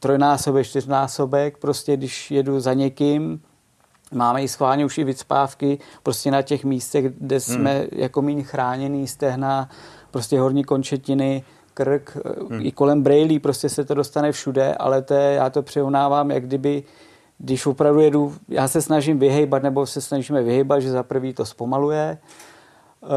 trojnásobek, 0.00 0.66
čtyřnásobek, 0.66 1.58
prostě 1.58 1.96
když 1.96 2.30
jedu 2.30 2.60
za 2.60 2.74
někým, 2.74 3.40
máme 4.12 4.42
i 4.42 4.48
schválně 4.48 4.84
už 4.84 4.98
i 4.98 5.04
vycpávky 5.04 5.78
prostě 6.02 6.30
na 6.30 6.42
těch 6.42 6.64
místech, 6.64 7.04
kde 7.18 7.36
hmm. 7.36 7.40
jsme 7.40 7.78
hmm. 7.78 7.88
jako 7.92 8.22
méně 8.22 8.42
chráněný, 8.42 9.06
stehna, 9.06 9.68
prostě 10.10 10.40
horní 10.40 10.64
končetiny, 10.64 11.44
krk, 11.74 12.16
hmm. 12.50 12.66
i 12.66 12.72
kolem 12.72 13.02
brejlí 13.02 13.38
prostě 13.38 13.68
se 13.68 13.84
to 13.84 13.94
dostane 13.94 14.32
všude, 14.32 14.74
ale 14.74 15.02
to 15.02 15.14
je, 15.14 15.34
já 15.34 15.50
to 15.50 15.62
přirovnávám, 15.62 16.30
jak 16.30 16.46
kdyby 16.46 16.82
když 17.38 17.66
opravdu 17.66 18.00
jedu, 18.00 18.34
já 18.48 18.68
se 18.68 18.82
snažím 18.82 19.18
vyhejbat, 19.18 19.62
nebo 19.62 19.86
se 19.86 20.00
snažíme 20.00 20.42
vyhejbat, 20.42 20.82
že 20.82 20.90
za 20.90 21.02
prvý 21.02 21.34
to 21.34 21.44
zpomaluje 21.44 22.18
uh, 23.02 23.08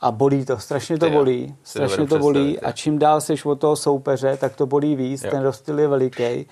a 0.00 0.10
bolí 0.10 0.44
to, 0.44 0.58
strašně 0.58 0.98
to 0.98 1.10
bolí, 1.10 1.54
strašně 1.62 2.06
to 2.06 2.18
bolí 2.18 2.60
a 2.60 2.72
čím 2.72 2.98
dál 2.98 3.20
seš 3.20 3.44
od 3.44 3.60
toho 3.60 3.76
soupeře, 3.76 4.36
tak 4.36 4.56
to 4.56 4.66
bolí 4.66 4.96
víc, 4.96 5.24
jo. 5.24 5.30
ten 5.30 5.42
rozstyl 5.42 5.78
je 5.78 5.88
veliký 5.88 6.46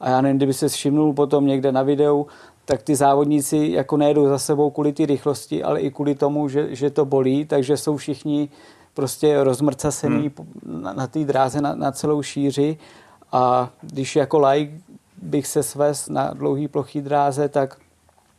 a 0.00 0.08
já 0.08 0.20
nevím, 0.20 0.36
kdyby 0.36 0.54
se 0.54 0.68
všimnul 0.68 1.12
potom 1.12 1.46
někde 1.46 1.72
na 1.72 1.82
videu, 1.82 2.26
tak 2.64 2.82
ty 2.82 2.96
závodníci 2.96 3.70
jako 3.72 3.96
nejedou 3.96 4.28
za 4.28 4.38
sebou 4.38 4.70
kvůli 4.70 4.92
ty 4.92 5.06
rychlosti, 5.06 5.62
ale 5.62 5.80
i 5.80 5.90
kvůli 5.90 6.14
tomu, 6.14 6.48
že, 6.48 6.74
že 6.74 6.90
to 6.90 7.04
bolí, 7.04 7.44
takže 7.44 7.76
jsou 7.76 7.96
všichni 7.96 8.48
prostě 8.94 9.44
rozmrcasený 9.44 10.30
hmm. 10.38 10.82
na, 10.82 10.92
na 10.92 11.06
té 11.06 11.24
dráze 11.24 11.60
na, 11.60 11.74
na 11.74 11.92
celou 11.92 12.22
šíři 12.22 12.78
a 13.32 13.70
když 13.80 14.16
jako 14.16 14.38
like 14.38 14.72
bych 15.22 15.46
se 15.46 15.62
svez 15.62 16.08
na 16.08 16.30
dlouhý 16.34 16.68
plochý 16.68 17.00
dráze, 17.00 17.48
tak 17.48 17.76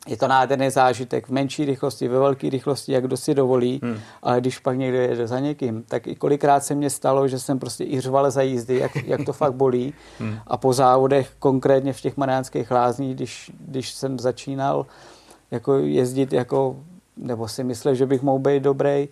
je 0.08 0.18
to 0.18 0.28
nádherný 0.28 0.70
zážitek 0.70 1.28
v 1.28 1.32
menší 1.32 1.66
rychlosti, 1.66 2.08
ve 2.08 2.20
velké 2.20 2.50
rychlosti, 2.50 2.92
jak 2.92 3.04
kdo 3.04 3.18
si 3.18 3.34
dovolí, 3.34 3.80
hmm. 3.84 3.98
ale 4.24 4.42
když 4.42 4.60
pak 4.60 4.78
někdo 4.78 4.98
jede 4.98 5.28
za 5.28 5.40
někým, 5.40 5.84
tak 5.84 6.08
i 6.08 6.16
kolikrát 6.16 6.64
se 6.64 6.76
mně 6.76 6.90
stalo, 6.90 7.28
že 7.28 7.40
jsem 7.40 7.60
prostě 7.60 7.84
i 7.84 8.00
řval 8.00 8.32
za 8.32 8.42
jízdy, 8.42 8.80
jak, 8.80 8.96
jak 8.96 9.26
to 9.26 9.34
fakt 9.34 9.54
bolí. 9.54 9.94
Hmm. 10.20 10.40
A 10.48 10.58
po 10.58 10.74
závodech, 10.74 11.32
konkrétně 11.40 11.94
v 11.94 12.02
těch 12.02 12.18
mariánských 12.18 12.72
lázních, 12.72 13.16
když, 13.16 13.52
když 13.60 13.92
jsem 13.92 14.20
začínal 14.20 14.86
jako 15.52 15.78
jezdit, 15.78 16.34
jako, 16.34 16.76
nebo 17.18 17.48
si 17.48 17.64
myslel, 17.64 17.96
že 17.96 18.06
bych 18.06 18.22
mohl 18.22 18.40
být 18.40 18.64
dobrý, 18.64 19.08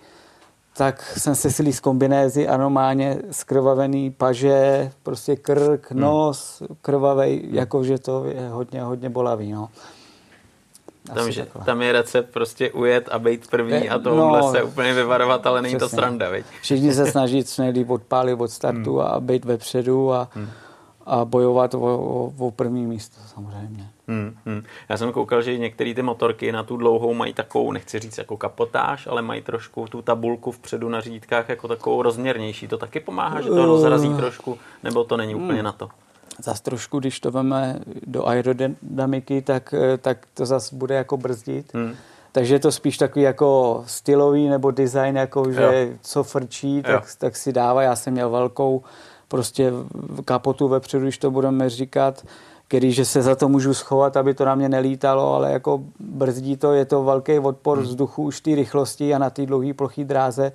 tak 0.78 1.14
jsem 1.18 1.36
se 1.36 1.52
silí 1.52 1.74
z 1.74 1.80
kombinézy 1.80 2.48
a 2.48 2.58
normálně 2.58 3.18
skrvavený 3.32 4.12
paže, 4.12 4.92
prostě 5.04 5.36
krk, 5.36 5.92
hmm. 5.92 6.02
nos, 6.02 6.62
hmm. 6.62 6.78
krvavej, 6.82 7.48
jakože 7.52 7.98
to 7.98 8.26
je 8.26 8.50
hodně, 8.50 8.82
hodně 8.84 9.10
bolavý, 9.10 9.52
no. 9.52 9.70
Tam, 11.16 11.32
že, 11.32 11.48
tam 11.66 11.82
je 11.82 11.92
recept 11.92 12.30
prostě 12.34 12.72
ujet 12.72 13.10
a 13.12 13.20
být 13.20 13.48
první 13.48 13.90
a 13.90 14.00
tohle 14.00 14.42
no, 14.42 14.52
se 14.52 14.64
úplně 14.64 14.94
vyvarovat, 14.94 15.48
ale 15.48 15.62
není 15.62 15.76
přesně. 15.76 15.90
to 15.90 15.96
sranda, 15.96 16.30
veď? 16.30 16.46
Všichni 16.62 16.94
se 16.94 17.12
snaží 17.12 17.44
co 17.44 17.62
nejlíp 17.62 17.90
odpálit 17.90 18.42
od 18.42 18.52
startu 18.52 18.98
hmm. 18.98 19.08
a 19.08 19.20
být 19.20 19.46
vepředu 19.46 20.14
a, 20.14 20.30
hmm. 20.34 20.50
A 21.08 21.26
bojovat 21.26 21.74
o, 21.74 21.80
o, 21.80 22.34
o 22.38 22.52
první 22.52 22.86
místo 22.86 23.22
samozřejmě. 23.36 23.90
Hmm, 24.08 24.36
hmm. 24.46 24.64
Já 24.90 24.98
jsem 24.98 25.12
koukal, 25.12 25.42
že 25.42 25.58
některé 25.58 25.94
ty 25.94 26.02
motorky 26.02 26.52
na 26.52 26.64
tu 26.64 26.78
dlouhou 26.78 27.14
mají 27.14 27.34
takovou, 27.34 27.72
nechci 27.72 28.00
říct 28.00 28.18
jako 28.18 28.38
kapotáž, 28.38 29.08
ale 29.08 29.22
mají 29.22 29.42
trošku 29.42 29.86
tu 29.88 30.02
tabulku 30.02 30.52
vpředu 30.52 30.90
na 30.90 31.02
řídkách 31.02 31.50
jako 31.50 31.68
takovou 31.68 32.02
rozměrnější. 32.02 32.68
To 32.68 32.78
taky 32.78 33.00
pomáhá, 33.00 33.42
že 33.42 33.50
to 33.50 33.66
rozrazí 33.66 34.14
trošku, 34.14 34.58
nebo 34.84 35.04
to 35.04 35.18
není 35.18 35.36
úplně 35.36 35.54
hmm. 35.54 35.66
na 35.66 35.72
to? 35.72 35.90
Zas 36.44 36.62
trošku, 36.62 37.00
když 37.00 37.20
to 37.20 37.32
veme 37.32 37.80
do 38.06 38.28
aerodynamiky, 38.28 39.42
tak, 39.42 39.74
tak 40.02 40.28
to 40.34 40.46
zase 40.46 40.76
bude 40.76 40.96
jako 40.96 41.18
brzdit. 41.18 41.74
Hmm. 41.74 41.94
Takže 42.32 42.56
je 42.56 42.60
to 42.60 42.72
spíš 42.72 42.98
takový 42.98 43.24
jako 43.24 43.84
stylový 43.88 44.50
nebo 44.50 44.72
design, 44.72 45.18
jako 45.18 45.52
že 45.52 45.88
jo. 45.92 45.98
co 46.02 46.24
frčí, 46.24 46.82
tak, 46.82 47.16
tak 47.18 47.36
si 47.36 47.54
dává. 47.54 47.82
Já 47.82 47.96
jsem 47.96 48.14
měl 48.14 48.30
velkou 48.30 48.84
prostě 49.28 49.72
kapotu 50.26 50.68
vepředu, 50.68 51.04
když 51.04 51.18
to 51.18 51.32
budeme 51.32 51.70
říkat, 51.70 52.26
který, 52.68 52.92
že 52.92 53.06
se 53.06 53.22
za 53.22 53.36
to 53.36 53.50
můžu 53.50 53.74
schovat, 53.74 54.18
aby 54.18 54.34
to 54.34 54.46
na 54.46 54.56
mě 54.56 54.70
nelítalo, 54.70 55.34
ale 55.34 55.52
jako 55.52 55.84
brzdí 56.00 56.58
to, 56.58 56.74
je 56.74 56.86
to 56.86 57.04
velký 57.04 57.40
odpor 57.40 57.78
hmm. 57.78 57.88
vzduchu 57.88 58.24
už 58.24 58.42
té 58.42 58.56
rychlosti 58.56 59.14
a 59.14 59.18
na 59.18 59.30
té 59.30 59.46
dlouhé 59.46 59.74
ploché 59.74 60.04
dráze 60.04 60.52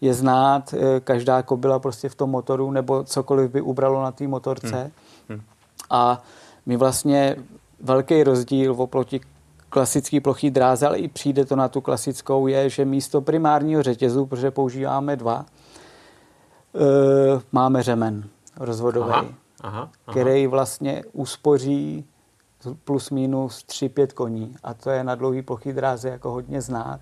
je 0.00 0.14
znát 0.14 0.74
eh, 0.74 1.00
každá 1.00 1.42
kobila 1.42 1.78
prostě 1.78 2.08
v 2.08 2.14
tom 2.14 2.30
motoru 2.30 2.70
nebo 2.70 3.04
cokoliv 3.04 3.50
by 3.50 3.60
ubralo 3.60 4.02
na 4.02 4.12
té 4.12 4.28
motorce. 4.28 4.76
Hmm. 4.76 4.90
Hmm. 5.28 5.40
A 5.90 6.22
my 6.66 6.76
vlastně 6.76 7.36
velký 7.80 8.22
rozdíl 8.22 8.74
oproti 8.78 9.20
klasický 9.70 10.20
plochý 10.20 10.50
dráze, 10.50 10.86
ale 10.86 10.98
i 10.98 11.08
přijde 11.08 11.44
to 11.44 11.56
na 11.56 11.68
tu 11.68 11.80
klasickou, 11.80 12.46
je, 12.46 12.70
že 12.70 12.84
místo 12.84 13.20
primárního 13.20 13.82
řetězu, 13.82 14.26
protože 14.26 14.50
používáme 14.50 15.16
dva, 15.16 15.44
máme 17.52 17.82
řemen 17.82 18.24
rozvodový. 18.60 19.12
Aha 19.12 19.24
aha, 19.60 19.78
aha. 19.80 19.90
který 20.10 20.46
vlastně 20.46 21.02
uspoří 21.12 22.04
plus 22.84 23.10
minus 23.10 23.64
3-5 23.68 24.06
koní 24.06 24.56
a 24.62 24.74
to 24.74 24.90
je 24.90 25.04
na 25.04 25.14
dlouhý 25.14 25.42
plochý 25.42 25.72
dráze 25.72 26.08
jako 26.08 26.30
hodně 26.30 26.60
znát. 26.60 27.00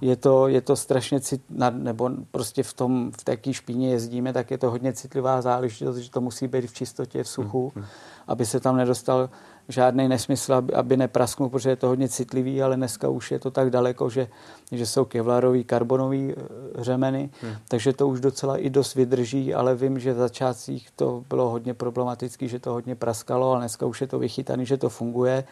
Je 0.00 0.16
to, 0.16 0.48
je 0.48 0.60
to 0.60 0.76
strašně 0.76 1.20
cit, 1.20 1.42
nebo 1.70 2.10
prostě 2.30 2.62
v 2.62 2.72
tom, 2.72 3.12
v 3.20 3.24
té 3.24 3.52
špíně 3.52 3.90
jezdíme, 3.90 4.32
tak 4.32 4.50
je 4.50 4.58
to 4.58 4.70
hodně 4.70 4.92
citlivá 4.92 5.42
záležitost, 5.42 5.96
že 5.96 6.10
to 6.10 6.20
musí 6.20 6.48
být 6.48 6.66
v 6.66 6.74
čistotě, 6.74 7.22
v 7.22 7.28
suchu, 7.28 7.72
hmm. 7.74 7.84
hmm. 7.84 7.92
aby 8.26 8.46
se 8.46 8.60
tam 8.60 8.76
nedostal 8.76 9.30
žádný 9.68 10.08
nesmysl, 10.08 10.54
aby, 10.54 10.72
aby 10.72 10.96
neprasknul, 10.96 11.48
protože 11.48 11.70
je 11.70 11.76
to 11.76 11.88
hodně 11.88 12.08
citlivý, 12.08 12.62
ale 12.62 12.76
dneska 12.76 13.08
už 13.08 13.30
je 13.30 13.38
to 13.38 13.50
tak 13.50 13.70
daleko, 13.70 14.10
že, 14.10 14.28
že 14.72 14.86
jsou 14.86 15.04
kevlarový, 15.04 15.64
karbonový 15.64 16.34
eh, 16.36 16.42
řemeny, 16.84 17.30
hmm. 17.42 17.52
takže 17.68 17.92
to 17.92 18.08
už 18.08 18.20
docela 18.20 18.56
i 18.56 18.70
dost 18.70 18.94
vydrží, 18.94 19.54
ale 19.54 19.74
vím, 19.74 19.98
že 19.98 20.12
v 20.12 20.16
začátcích 20.16 20.90
to 20.96 21.24
bylo 21.28 21.50
hodně 21.50 21.74
problematické, 21.74 22.48
že 22.48 22.58
to 22.58 22.72
hodně 22.72 22.94
praskalo, 22.94 23.50
ale 23.50 23.60
dneska 23.60 23.86
už 23.86 24.00
je 24.00 24.06
to 24.06 24.18
vychytaný, 24.18 24.66
že 24.66 24.76
to 24.76 24.88
funguje 24.88 25.44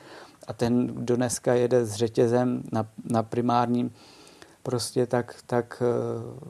a 0.47 0.52
ten, 0.52 0.87
kdo 0.87 1.16
dneska 1.16 1.54
jede 1.54 1.87
s 1.87 1.94
řetězem 1.94 2.62
na, 2.73 2.87
na 3.11 3.23
primárním, 3.23 3.90
prostě 4.62 5.06
tak, 5.06 5.35
tak 5.47 5.83
eh, 5.83 5.87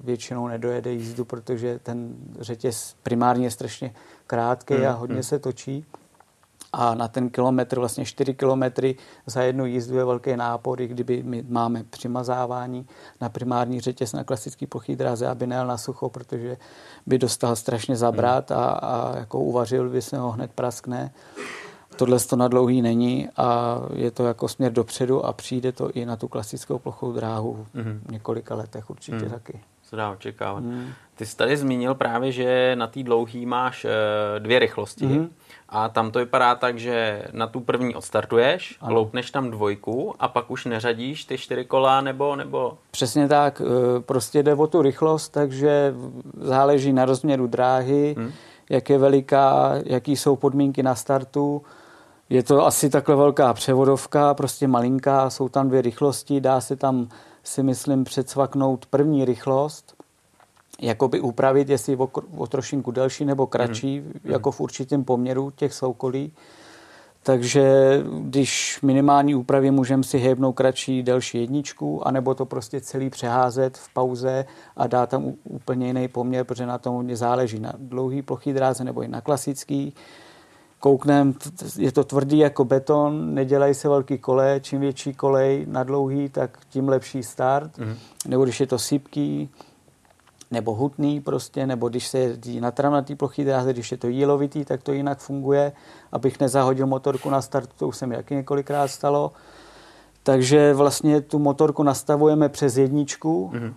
většinou 0.04 0.48
nedojede 0.48 0.92
jízdu, 0.92 1.24
protože 1.24 1.78
ten 1.82 2.14
řetěz 2.40 2.96
primárně 3.02 3.46
je 3.46 3.50
strašně 3.50 3.94
krátký 4.26 4.74
hmm. 4.74 4.86
a 4.86 4.90
hodně 4.90 5.14
hmm. 5.14 5.22
se 5.22 5.38
točí 5.38 5.84
a 6.74 6.94
na 6.94 7.08
ten 7.08 7.30
kilometr, 7.30 7.78
vlastně 7.78 8.04
4 8.04 8.34
kilometry 8.34 8.96
za 9.26 9.42
jednu 9.42 9.66
jízdu 9.66 9.96
je 9.96 10.04
velký 10.04 10.36
nápor, 10.36 10.80
i 10.80 10.88
kdyby 10.88 11.22
my 11.22 11.44
máme 11.48 11.84
přimazávání 11.84 12.86
na 13.20 13.28
primární 13.28 13.80
řetěz 13.80 14.12
na 14.12 14.24
klasický 14.24 14.66
plochý 14.66 14.96
dráze, 14.96 15.26
aby 15.26 15.46
nejel 15.46 15.66
na 15.66 15.78
sucho, 15.78 16.08
protože 16.08 16.56
by 17.06 17.18
dostal 17.18 17.56
strašně 17.56 17.96
zabrat 17.96 18.50
a, 18.50 18.64
a 18.64 19.16
jako 19.18 19.38
uvařil 19.38 19.90
by 19.90 20.02
se 20.02 20.18
ho 20.18 20.30
hned 20.30 20.50
praskne. 20.54 21.12
Tohle 21.96 22.20
to 22.20 22.36
na 22.36 22.48
dlouhý 22.48 22.82
není 22.82 23.28
a 23.36 23.80
je 23.94 24.10
to 24.10 24.26
jako 24.26 24.48
směr 24.48 24.72
dopředu 24.72 25.26
a 25.26 25.32
přijde 25.32 25.72
to 25.72 25.90
i 25.90 26.06
na 26.06 26.16
tu 26.16 26.28
klasickou 26.28 26.78
plochou 26.78 27.12
dráhu 27.12 27.66
v 27.72 27.76
mm-hmm. 27.76 28.00
několika 28.10 28.54
letech 28.54 28.90
určitě 28.90 29.24
mm. 29.24 29.30
taky. 29.30 29.60
Se 29.82 29.96
dá 29.96 30.10
očekávat. 30.10 30.64
Mm. 30.64 30.88
Ty 31.14 31.26
jsi 31.26 31.36
tady 31.36 31.56
zmínil 31.56 31.94
právě, 31.94 32.32
že 32.32 32.76
na 32.76 32.86
té 32.86 33.02
dlouhý 33.02 33.46
máš 33.46 33.84
uh, 33.84 33.90
dvě 34.38 34.58
rychlosti. 34.58 35.06
Mm. 35.06 35.30
A 35.68 35.88
tam 35.88 36.10
to 36.10 36.18
vypadá 36.18 36.54
tak, 36.54 36.78
že 36.78 37.22
na 37.32 37.46
tu 37.46 37.60
první 37.60 37.94
odstartuješ, 37.94 38.76
ano. 38.80 38.94
loupneš 38.94 39.30
tam 39.30 39.50
dvojku 39.50 40.14
a 40.18 40.28
pak 40.28 40.50
už 40.50 40.64
neřadíš 40.64 41.24
ty 41.24 41.38
čtyři 41.38 41.64
kola 41.64 42.00
nebo, 42.00 42.36
nebo... 42.36 42.78
Přesně 42.90 43.28
tak, 43.28 43.60
e, 43.60 44.00
prostě 44.00 44.42
jde 44.42 44.54
o 44.54 44.66
tu 44.66 44.82
rychlost, 44.82 45.28
takže 45.28 45.94
záleží 46.40 46.92
na 46.92 47.04
rozměru 47.04 47.46
dráhy, 47.46 48.14
hmm. 48.18 48.32
jak 48.70 48.90
je 48.90 48.98
veliká, 48.98 49.72
jaký 49.84 50.16
jsou 50.16 50.36
podmínky 50.36 50.82
na 50.82 50.94
startu. 50.94 51.62
Je 52.30 52.42
to 52.42 52.66
asi 52.66 52.90
takhle 52.90 53.16
velká 53.16 53.52
převodovka, 53.54 54.34
prostě 54.34 54.68
malinká, 54.68 55.30
jsou 55.30 55.48
tam 55.48 55.68
dvě 55.68 55.82
rychlosti, 55.82 56.40
dá 56.40 56.60
se 56.60 56.76
tam 56.76 57.08
si 57.44 57.62
myslím 57.62 58.04
předsvaknout 58.04 58.86
první 58.86 59.24
rychlost, 59.24 59.94
jakoby 60.80 61.20
upravit, 61.20 61.68
jestli 61.68 61.96
o, 61.96 62.08
o 62.36 62.46
trošinku 62.46 62.90
delší 62.90 63.24
nebo 63.24 63.46
kratší, 63.46 64.00
mm. 64.00 64.12
jako 64.24 64.50
v 64.50 64.60
určitém 64.60 65.04
poměru 65.04 65.50
těch 65.50 65.74
soukolí. 65.74 66.32
Takže 67.22 67.64
když 68.20 68.78
minimální 68.82 69.34
úpravě 69.34 69.70
můžeme 69.70 70.02
si 70.02 70.18
hébnout 70.18 70.52
kratší, 70.52 71.02
delší 71.02 71.38
jedničku, 71.38 72.08
anebo 72.08 72.34
to 72.34 72.46
prostě 72.46 72.80
celý 72.80 73.10
přeházet 73.10 73.78
v 73.78 73.92
pauze 73.92 74.44
a 74.76 74.86
dát 74.86 75.10
tam 75.10 75.32
úplně 75.44 75.86
jiný 75.86 76.08
poměr, 76.08 76.44
protože 76.44 76.66
na 76.66 76.78
tom 76.78 76.94
hodně 76.94 77.16
záleží 77.16 77.58
na 77.58 77.72
dlouhý 77.78 78.22
plochý 78.22 78.52
dráze 78.52 78.84
nebo 78.84 79.02
i 79.02 79.08
na 79.08 79.20
klasický. 79.20 79.94
Kouknem, 80.80 81.34
je 81.78 81.92
to 81.92 82.04
tvrdý 82.04 82.38
jako 82.38 82.64
beton, 82.64 83.34
nedělají 83.34 83.74
se 83.74 83.88
velký 83.88 84.18
kole, 84.18 84.60
čím 84.62 84.80
větší 84.80 85.14
kolej 85.14 85.66
na 85.68 85.84
dlouhý, 85.84 86.28
tak 86.28 86.58
tím 86.68 86.88
lepší 86.88 87.22
start. 87.22 87.78
Mm. 87.78 87.94
Nebo 88.28 88.44
když 88.44 88.60
je 88.60 88.66
to 88.66 88.78
sypký, 88.78 89.50
nebo 90.54 90.74
hutný 90.74 91.20
prostě, 91.20 91.66
nebo 91.66 91.88
když 91.88 92.06
se 92.06 92.18
jezdí 92.18 92.60
na 92.60 92.70
travnatý 92.70 93.14
plochý 93.14 93.44
dráze, 93.44 93.72
když 93.72 93.90
je 93.92 93.96
to 93.96 94.08
jílovitý, 94.08 94.64
tak 94.64 94.82
to 94.82 94.92
jinak 94.92 95.18
funguje, 95.18 95.72
abych 96.12 96.40
nezahodil 96.40 96.86
motorku 96.86 97.30
na 97.30 97.42
start, 97.42 97.70
to 97.76 97.88
už 97.88 97.96
se 97.96 98.06
mi 98.06 98.16
taky 98.16 98.34
několikrát 98.34 98.88
stalo. 98.88 99.32
Takže 100.22 100.74
vlastně 100.74 101.20
tu 101.20 101.38
motorku 101.38 101.82
nastavujeme 101.82 102.48
přes 102.48 102.76
jedničku, 102.76 103.50
mm-hmm. 103.54 103.74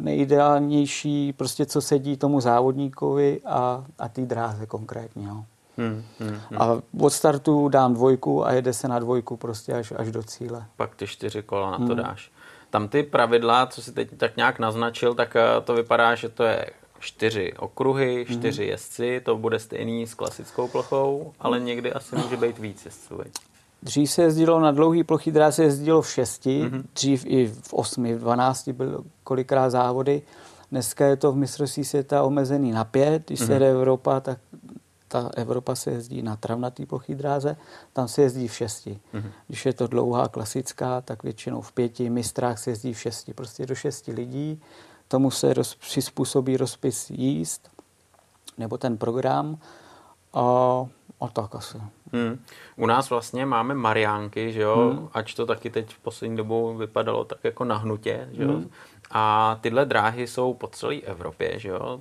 nejideálnější, 0.00 1.32
prostě 1.32 1.66
co 1.66 1.80
sedí 1.80 2.16
tomu 2.16 2.40
závodníkovi 2.40 3.40
a, 3.46 3.84
a 3.98 4.08
té 4.08 4.26
dráze 4.26 4.66
konkrétně. 4.66 5.28
Hmm, 5.28 5.44
hmm, 5.76 6.04
hmm. 6.50 6.62
A 6.62 6.82
od 7.00 7.10
startu 7.10 7.68
dám 7.68 7.94
dvojku 7.94 8.46
a 8.46 8.52
jede 8.52 8.72
se 8.72 8.88
na 8.88 8.98
dvojku 8.98 9.36
prostě 9.36 9.72
až, 9.72 9.92
až 9.96 10.10
do 10.10 10.22
cíle. 10.22 10.64
Pak 10.76 10.94
ty 10.94 11.06
čtyři 11.06 11.42
kola 11.42 11.70
na 11.70 11.78
to 11.78 11.84
hmm. 11.84 11.96
dáš. 11.96 12.30
Tam 12.70 12.88
ty 12.88 13.02
pravidla, 13.02 13.66
co 13.66 13.82
si 13.82 13.92
teď 13.92 14.08
tak 14.16 14.36
nějak 14.36 14.58
naznačil, 14.58 15.14
tak 15.14 15.36
eh, 15.36 15.60
to 15.64 15.74
vypadá, 15.74 16.14
že 16.14 16.28
to 16.28 16.44
je 16.44 16.66
čtyři 17.00 17.52
okruhy, 17.58 18.24
mhm. 18.28 18.38
čtyři 18.38 18.62
mm-hmm. 18.62 18.70
jezdci, 18.70 19.20
to 19.24 19.36
bude 19.36 19.58
stejný 19.58 20.06
s 20.06 20.14
klasickou 20.14 20.68
plochou, 20.68 21.32
ale 21.40 21.60
někdy 21.60 21.92
asi 21.92 22.16
může 22.16 22.36
být 22.36 22.58
víc 22.58 22.84
jezdců. 22.84 23.20
Dřív 23.82 24.10
se 24.10 24.22
jezdilo 24.22 24.60
na 24.60 24.70
dlouhý 24.70 25.04
plochý 25.04 25.30
dráze, 25.30 25.56
se 25.56 25.62
jezdilo 25.62 26.02
v 26.02 26.10
šesti, 26.10 26.62
mm-hmm. 26.62 26.82
dřív 26.94 27.24
i 27.26 27.46
v 27.46 27.74
osmi, 27.74 28.14
v 28.14 28.18
dvanácti 28.18 28.72
byly 28.72 28.90
kolikrát 29.24 29.70
závody. 29.70 30.22
Dneska 30.70 31.06
je 31.06 31.16
to 31.16 31.32
v 31.32 31.36
mistrovství 31.36 31.84
světa 31.84 32.22
omezený 32.22 32.72
na 32.72 32.84
pět, 32.84 33.22
když 33.26 33.40
mm-hmm. 33.40 33.46
se 33.46 33.52
mhm. 33.52 33.60
jde 33.60 33.70
Evropa, 33.70 34.20
tak 34.20 34.38
ta 35.10 35.30
Evropa 35.36 35.74
se 35.74 35.90
jezdí 35.90 36.22
na 36.22 36.36
travnatý 36.36 36.86
plochý 36.86 37.14
dráze, 37.14 37.56
tam 37.92 38.08
se 38.08 38.22
jezdí 38.22 38.48
v 38.48 38.54
šesti. 38.54 39.00
Mm-hmm. 39.14 39.30
Když 39.46 39.66
je 39.66 39.72
to 39.72 39.86
dlouhá, 39.86 40.28
klasická, 40.28 41.00
tak 41.00 41.22
většinou 41.22 41.60
v 41.60 41.72
pěti, 41.72 42.10
mistrách 42.10 42.58
se 42.58 42.70
jezdí 42.70 42.94
v 42.94 43.00
šesti. 43.00 43.34
Prostě 43.34 43.66
do 43.66 43.74
šesti 43.74 44.12
lidí, 44.12 44.62
tomu 45.08 45.30
se 45.30 45.54
roz, 45.54 45.74
přizpůsobí 45.74 46.56
rozpis 46.56 47.10
jíst, 47.10 47.70
nebo 48.58 48.78
ten 48.78 48.98
program. 48.98 49.58
A, 50.34 50.42
a 51.20 51.28
tak 51.32 51.54
asi. 51.54 51.78
Hmm. 52.12 52.44
U 52.76 52.86
nás 52.86 53.10
vlastně 53.10 53.46
máme 53.46 53.74
Mariánky, 53.74 54.52
že 54.52 54.60
jo, 54.60 54.76
hmm. 54.76 55.08
ač 55.12 55.34
to 55.34 55.46
taky 55.46 55.70
teď 55.70 55.94
v 55.94 55.98
poslední 55.98 56.36
dobou 56.36 56.76
vypadalo 56.76 57.24
tak 57.24 57.38
jako 57.44 57.64
na 57.64 57.76
hnutě, 57.76 58.28
že 58.32 58.42
jo. 58.42 58.52
Hmm. 58.52 58.70
A 59.10 59.58
tyhle 59.60 59.84
dráhy 59.84 60.26
jsou 60.26 60.54
po 60.54 60.66
celé 60.66 60.94
Evropě, 60.96 61.58
že 61.58 61.68
jo. 61.68 62.00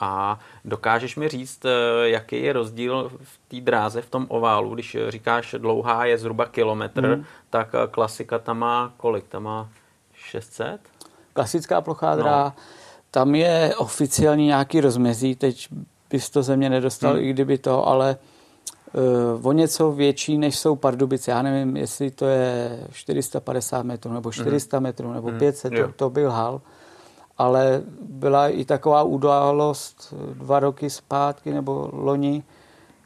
A 0.00 0.40
dokážeš 0.64 1.16
mi 1.16 1.28
říct, 1.28 1.64
eh, 1.64 2.08
jaký 2.08 2.42
je 2.42 2.52
rozdíl 2.52 3.12
v 3.22 3.38
té 3.48 3.60
dráze, 3.60 4.02
v 4.02 4.10
tom 4.10 4.26
oválu, 4.28 4.74
když 4.74 4.96
říkáš 5.08 5.54
dlouhá 5.58 6.04
je 6.04 6.18
zhruba 6.18 6.46
kilometr, 6.46 7.06
hmm. 7.06 7.24
tak 7.50 7.68
eh, 7.74 7.86
klasika 7.90 8.38
tam 8.38 8.58
má 8.58 8.92
kolik? 8.96 9.28
Tam 9.28 9.42
má 9.42 9.68
600? 10.14 10.80
Klasická 11.32 11.80
plochá 11.80 12.16
dráha, 12.16 12.44
no. 12.44 12.62
tam 13.10 13.34
je 13.34 13.74
oficiálně 13.76 14.46
nějaký 14.46 14.80
rozmezí, 14.80 15.34
teď 15.34 15.68
bys 16.10 16.30
to 16.30 16.42
ze 16.42 16.56
mě 16.56 16.70
nedostal, 16.70 17.12
hmm. 17.12 17.22
i 17.24 17.30
kdyby 17.30 17.58
to, 17.58 17.86
ale 17.86 18.16
o 19.42 19.52
něco 19.52 19.92
větší, 19.92 20.38
než 20.38 20.58
jsou 20.58 20.76
Pardubice. 20.76 21.30
Já 21.30 21.42
nevím, 21.42 21.76
jestli 21.76 22.10
to 22.10 22.26
je 22.26 22.78
450 22.92 23.82
metrů, 23.82 24.12
nebo 24.12 24.32
400 24.32 24.76
hmm. 24.76 24.82
metrů, 24.82 25.12
nebo 25.12 25.28
hmm. 25.28 25.38
500, 25.38 25.72
to, 25.72 25.92
to 25.96 26.10
byl 26.10 26.30
hal. 26.30 26.60
Ale 27.38 27.82
byla 28.00 28.48
i 28.48 28.64
taková 28.64 29.02
událost 29.02 30.14
dva 30.32 30.60
roky 30.60 30.90
zpátky, 30.90 31.52
nebo 31.52 31.90
loni, 31.92 32.42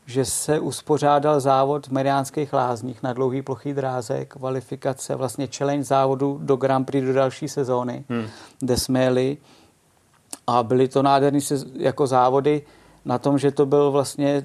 že 0.07 0.25
se 0.25 0.61
uspořádal 0.61 1.41
závod 1.41 1.87
v 1.87 1.93
Mariánských 1.93 2.53
lázních 2.53 3.03
na 3.03 3.13
dlouhý 3.13 3.43
plochý 3.43 3.73
dráze, 3.75 4.25
kvalifikace, 4.25 5.15
vlastně 5.15 5.49
challenge 5.57 5.85
závodu 5.85 6.39
do 6.43 6.57
Grand 6.57 6.87
Prix 6.87 7.07
do 7.07 7.13
další 7.13 7.49
sezóny, 7.49 8.05
hmm. 8.09 8.27
kde 8.61 8.77
jsme 8.77 9.05
jeli. 9.05 9.37
A 10.47 10.63
byly 10.63 10.89
to 10.89 11.03
nádherné 11.03 11.41
jako 11.77 12.07
závody, 12.07 12.63
na 13.05 13.19
tom, 13.19 13.39
že 13.39 13.51
to 13.51 13.67
byl 13.67 13.91
vlastně 13.91 14.43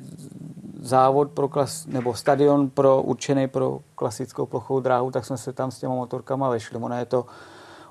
závod 0.83 1.31
pro 1.31 1.47
klas, 1.47 1.85
nebo 1.85 2.13
stadion 2.13 2.69
pro 2.69 3.01
určený 3.01 3.47
pro 3.47 3.79
klasickou 3.95 4.45
plochou 4.45 4.79
dráhu, 4.79 5.11
tak 5.11 5.25
jsme 5.25 5.37
se 5.37 5.53
tam 5.53 5.71
s 5.71 5.79
těma 5.79 5.95
motorkama 5.95 6.49
vešli. 6.49 6.77
Ono 6.77 6.97
je 6.97 7.05
to 7.05 7.25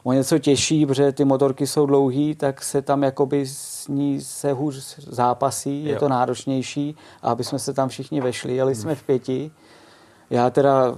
o 0.03 0.13
něco 0.13 0.39
těžší, 0.39 0.87
protože 0.87 1.13
ty 1.13 1.25
motorky 1.25 1.67
jsou 1.67 1.87
dlouhý, 1.87 2.35
tak 2.35 2.63
se 2.63 2.83
tam 2.83 3.03
jakoby 3.03 3.47
s 3.47 3.89
ní 3.89 4.21
se 4.21 4.53
hůř 4.53 4.99
zápasí, 4.99 5.85
je 5.85 5.93
jo. 5.93 5.99
to 5.99 6.09
náročnější 6.09 6.97
a 7.23 7.31
aby 7.31 7.45
jsme 7.45 7.59
se 7.59 7.73
tam 7.73 7.89
všichni 7.89 8.21
vešli. 8.21 8.57
Jeli 8.57 8.75
jsme 8.75 8.95
v 8.95 9.03
pěti. 9.03 9.51
Já 10.31 10.51
teda 10.51 10.95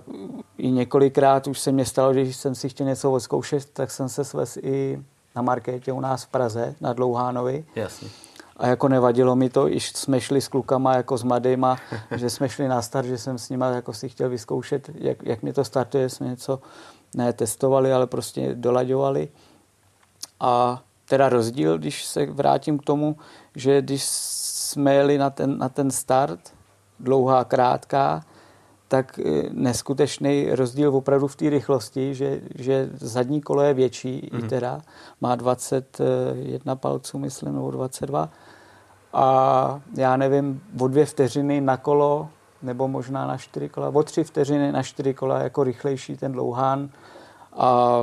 i 0.58 0.70
několikrát 0.70 1.46
už 1.46 1.60
se 1.60 1.72
mě 1.72 1.84
stalo, 1.84 2.14
že 2.14 2.22
když 2.22 2.36
jsem 2.36 2.54
si 2.54 2.68
chtěl 2.68 2.86
něco 2.86 3.12
odzkoušet, 3.12 3.70
tak 3.70 3.90
jsem 3.90 4.08
se 4.08 4.24
svez 4.24 4.56
i 4.62 5.02
na 5.36 5.42
markétě 5.42 5.92
u 5.92 6.00
nás 6.00 6.24
v 6.24 6.28
Praze, 6.28 6.74
na 6.80 6.92
Dlouhánovi. 6.92 7.64
Jasně 7.76 8.08
a 8.56 8.66
jako 8.66 8.88
nevadilo 8.88 9.36
mi 9.36 9.50
to, 9.50 9.66
když 9.66 9.88
jsme 9.88 10.20
šli 10.20 10.40
s 10.40 10.48
klukama 10.48 10.96
jako 10.96 11.18
s 11.18 11.22
mladýma, 11.22 11.76
že 12.16 12.30
jsme 12.30 12.48
šli 12.48 12.68
na 12.68 12.82
start, 12.82 13.06
že 13.06 13.18
jsem 13.18 13.38
s 13.38 13.48
nima 13.48 13.68
jako 13.68 13.92
si 13.92 14.08
chtěl 14.08 14.28
vyzkoušet, 14.28 14.90
jak, 14.94 15.22
jak 15.22 15.42
mi 15.42 15.52
to 15.52 15.64
startuje, 15.64 16.08
jsme 16.08 16.26
něco 16.26 16.60
ne 17.16 17.32
testovali, 17.32 17.92
ale 17.92 18.06
prostě 18.06 18.54
dolaďovali. 18.54 19.28
A 20.40 20.82
teda 21.08 21.28
rozdíl, 21.28 21.78
když 21.78 22.04
se 22.04 22.26
vrátím 22.26 22.78
k 22.78 22.84
tomu, 22.84 23.16
že 23.56 23.82
když 23.82 24.04
jsme 24.04 24.94
jeli 24.94 25.18
na 25.18 25.30
ten, 25.30 25.58
na 25.58 25.68
ten 25.68 25.90
start, 25.90 26.40
dlouhá, 27.00 27.44
krátká, 27.44 28.24
tak 28.88 29.18
e, 29.18 29.42
neskutečný 29.50 30.46
rozdíl 30.50 30.96
opravdu 30.96 31.26
v 31.26 31.36
té 31.36 31.50
rychlosti, 31.50 32.14
že, 32.14 32.40
že 32.54 32.90
zadní 32.94 33.40
kolo 33.40 33.62
je 33.62 33.74
větší, 33.74 34.30
mm. 34.32 34.38
i 34.38 34.42
teda 34.48 34.82
má 35.20 35.34
21 35.34 36.76
palců, 36.76 37.18
myslím, 37.18 37.54
nebo 37.54 37.70
22 37.70 38.30
a 39.14 39.80
já 39.96 40.16
nevím, 40.16 40.62
o 40.80 40.88
dvě 40.88 41.06
vteřiny 41.06 41.60
na 41.60 41.76
kolo, 41.76 42.28
nebo 42.62 42.88
možná 42.88 43.26
na 43.26 43.38
čtyři 43.38 43.68
kola, 43.68 43.88
o 43.88 44.02
tři 44.02 44.24
vteřiny 44.24 44.72
na 44.72 44.82
čtyři 44.82 45.14
kola 45.14 45.38
jako 45.38 45.64
rychlejší 45.64 46.16
ten 46.16 46.32
dlouhán 46.32 46.88
a 47.52 48.00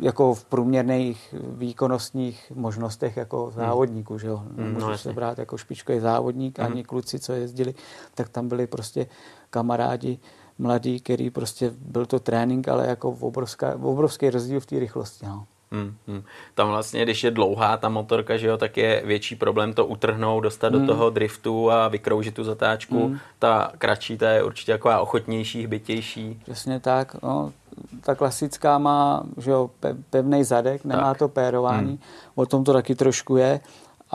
jako 0.00 0.34
v 0.34 0.44
průměrných 0.44 1.34
výkonnostních 1.48 2.52
možnostech 2.54 3.16
jako 3.16 3.44
hmm. 3.44 3.54
závodníků, 3.54 4.18
že 4.18 4.26
jo. 4.26 4.36
Hmm, 4.36 4.56
Nemůžu 4.56 4.90
no, 4.90 4.98
se 4.98 5.12
brát 5.12 5.38
jako 5.38 5.58
špičkový 5.58 6.00
závodník, 6.00 6.58
hmm. 6.58 6.72
ani 6.72 6.84
kluci, 6.84 7.18
co 7.18 7.32
jezdili, 7.32 7.74
tak 8.14 8.28
tam 8.28 8.48
byli 8.48 8.66
prostě 8.66 9.06
kamarádi 9.50 10.18
mladí, 10.58 11.00
který 11.00 11.30
prostě 11.30 11.72
byl 11.78 12.06
to 12.06 12.20
trénink, 12.20 12.68
ale 12.68 12.86
jako 12.86 13.10
obrovská, 13.20 13.74
obrovský 13.82 14.30
rozdíl 14.30 14.60
v 14.60 14.66
té 14.66 14.78
rychlosti. 14.78 15.26
No. 15.26 15.46
Hmm, 15.76 15.94
hmm. 16.08 16.22
Tam 16.54 16.68
vlastně, 16.68 17.02
když 17.02 17.24
je 17.24 17.30
dlouhá 17.30 17.76
ta 17.76 17.88
motorka, 17.88 18.36
že 18.36 18.46
jo, 18.46 18.56
tak 18.56 18.76
je 18.76 19.02
větší 19.04 19.36
problém 19.36 19.72
to 19.72 19.86
utrhnout, 19.86 20.42
dostat 20.42 20.74
hmm. 20.74 20.86
do 20.86 20.94
toho 20.94 21.10
driftu 21.10 21.70
a 21.70 21.88
vykroužit 21.88 22.34
tu 22.34 22.44
zatáčku. 22.44 23.06
Hmm. 23.06 23.18
Ta 23.38 23.72
kratší, 23.78 24.18
ta 24.18 24.30
je 24.30 24.42
určitě 24.42 24.72
taková 24.72 25.00
ochotnější, 25.00 25.64
hbitější. 25.64 26.40
Přesně 26.44 26.80
tak. 26.80 27.22
No, 27.22 27.52
ta 28.00 28.14
klasická 28.14 28.78
má 28.78 29.22
že 29.36 29.50
jo, 29.50 29.70
pevný 30.10 30.44
zadek, 30.44 30.84
nemá 30.84 31.08
tak. 31.08 31.18
to 31.18 31.28
pérování. 31.28 31.88
Hmm. 31.88 31.98
O 32.34 32.46
tom 32.46 32.64
to 32.64 32.72
taky 32.72 32.94
trošku 32.94 33.36
je. 33.36 33.60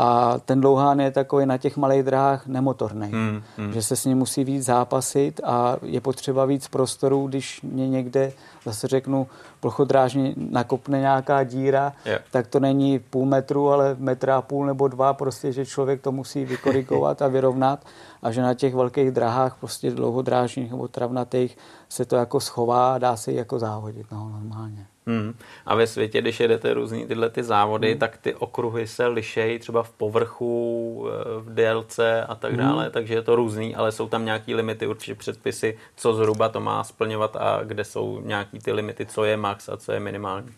A 0.01 0.39
ten 0.45 0.61
dlouhán 0.61 0.99
je 0.99 1.11
takový 1.11 1.45
na 1.45 1.57
těch 1.57 1.77
malých 1.77 2.03
dráhách 2.03 2.47
nemotorný, 2.47 3.07
hmm, 3.07 3.41
hmm. 3.57 3.73
že 3.73 3.81
se 3.81 3.95
s 3.95 4.05
ním 4.05 4.17
musí 4.17 4.43
víc 4.43 4.65
zápasit 4.65 5.41
a 5.43 5.77
je 5.81 6.01
potřeba 6.01 6.45
víc 6.45 6.67
prostoru, 6.67 7.27
když 7.27 7.61
mě 7.61 7.89
někde, 7.89 8.31
zase 8.65 8.87
řeknu, 8.87 9.27
plochodrážně 9.59 10.33
nakopne 10.37 10.99
nějaká 10.99 11.43
díra, 11.43 11.93
yeah. 12.05 12.21
tak 12.31 12.47
to 12.47 12.59
není 12.59 12.99
půl 12.99 13.25
metru, 13.25 13.69
ale 13.69 13.95
metra 13.99 14.37
a 14.37 14.41
půl 14.41 14.65
nebo 14.65 14.87
dva, 14.87 15.13
prostě, 15.13 15.51
že 15.51 15.65
člověk 15.65 16.01
to 16.01 16.11
musí 16.11 16.45
vykorigovat 16.45 17.21
a 17.21 17.27
vyrovnat 17.27 17.85
a 18.21 18.31
že 18.31 18.41
na 18.41 18.53
těch 18.53 18.75
velkých 18.75 19.11
drahách, 19.11 19.55
prostě 19.59 19.91
dlouhodrážních 19.91 20.71
nebo 20.71 20.87
travnatých, 20.87 21.57
se 21.89 22.05
to 22.05 22.15
jako 22.15 22.39
schová 22.39 22.93
a 22.93 22.97
dá 22.97 23.15
se 23.15 23.31
jako 23.31 23.59
závodit 23.59 24.11
no, 24.11 24.29
normálně. 24.29 24.85
Hmm. 25.07 25.33
A 25.65 25.75
ve 25.75 25.87
světě, 25.87 26.21
když 26.21 26.39
jedete 26.39 26.73
různý 26.73 27.05
tyhle 27.05 27.29
ty 27.29 27.43
závody, 27.43 27.89
hmm. 27.91 27.99
tak 27.99 28.17
ty 28.17 28.35
okruhy 28.35 28.87
se 28.87 29.07
lišejí 29.07 29.59
třeba 29.59 29.83
v 29.83 29.91
povrchu, 29.91 31.05
eh, 31.07 31.41
v 31.41 31.53
délce 31.53 32.25
a 32.25 32.35
tak 32.35 32.51
hmm. 32.51 32.59
dále, 32.59 32.83
hmm. 32.83 32.91
takže 32.91 33.13
je 33.13 33.21
to 33.21 33.35
různý, 33.35 33.75
ale 33.75 33.91
jsou 33.91 34.07
tam 34.07 34.25
nějaký 34.25 34.55
limity, 34.55 34.87
určitě 34.87 35.15
předpisy, 35.15 35.77
co 35.95 36.13
zhruba 36.13 36.49
to 36.49 36.59
má 36.59 36.83
splňovat 36.83 37.35
a 37.35 37.63
kde 37.63 37.83
jsou 37.83 38.21
nějaký 38.21 38.59
ty 38.59 38.71
limity, 38.71 39.05
co 39.05 39.23
je 39.23 39.37
max 39.37 39.69
a 39.69 39.77
co 39.77 39.91
je 39.91 39.99
minimální. 39.99 40.49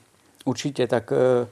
Určitě, 0.46 0.88
tak 0.88 1.12
eh, 1.12 1.48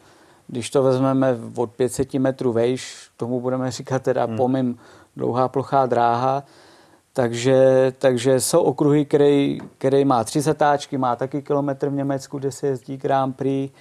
když 0.48 0.70
to 0.70 0.84
vezmeme 0.84 1.38
od 1.56 1.72
500 1.72 2.14
metrů 2.14 2.52
vejš, 2.52 3.10
tomu 3.18 3.42
budeme 3.42 3.72
říkat 3.72 4.04
teda 4.04 4.26
hmm. 4.26 4.38
pomím 4.38 4.80
dlouhá 5.16 5.48
plochá 5.48 5.86
dráha, 5.86 6.44
takže, 7.14 7.92
takže 7.98 8.40
jsou 8.40 8.62
okruhy, 8.62 9.06
který, 9.06 9.58
který 9.78 10.06
má 10.06 10.24
tři 10.24 10.42
zatáčky, 10.42 10.98
má 10.98 11.16
taky 11.16 11.42
kilometr 11.42 11.90
v 11.90 11.94
Německu, 11.94 12.40
kde 12.40 12.52
se 12.52 12.68
jezdí 12.68 12.98
Grand 12.98 13.36
Prix, 13.36 13.74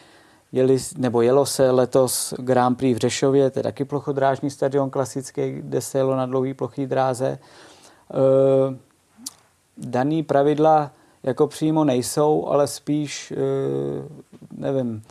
jeli, 0.53 0.79
nebo 0.97 1.23
jelo 1.23 1.47
se 1.47 1.71
letos 1.71 2.35
Grand 2.39 2.79
Prix 2.79 2.95
v 2.95 2.99
Řešově, 2.99 3.51
to 3.51 3.59
je 3.59 3.63
taky 3.63 3.85
plochodrážní 3.85 4.51
stadion 4.51 4.91
klasický, 4.91 5.53
kde 5.53 5.81
se 5.81 5.99
jelo 5.99 6.17
na 6.17 6.27
dlouhý 6.27 6.55
plochý 6.55 6.87
dráze. 6.87 7.29
E, 7.29 7.39
daný 9.79 10.23
pravidla 10.23 10.91
jako 11.23 11.47
přímo 11.47 11.85
nejsou, 11.85 12.47
ale 12.47 12.67
spíš, 12.67 13.31
e, 13.33 13.37
nevím, 14.53 15.03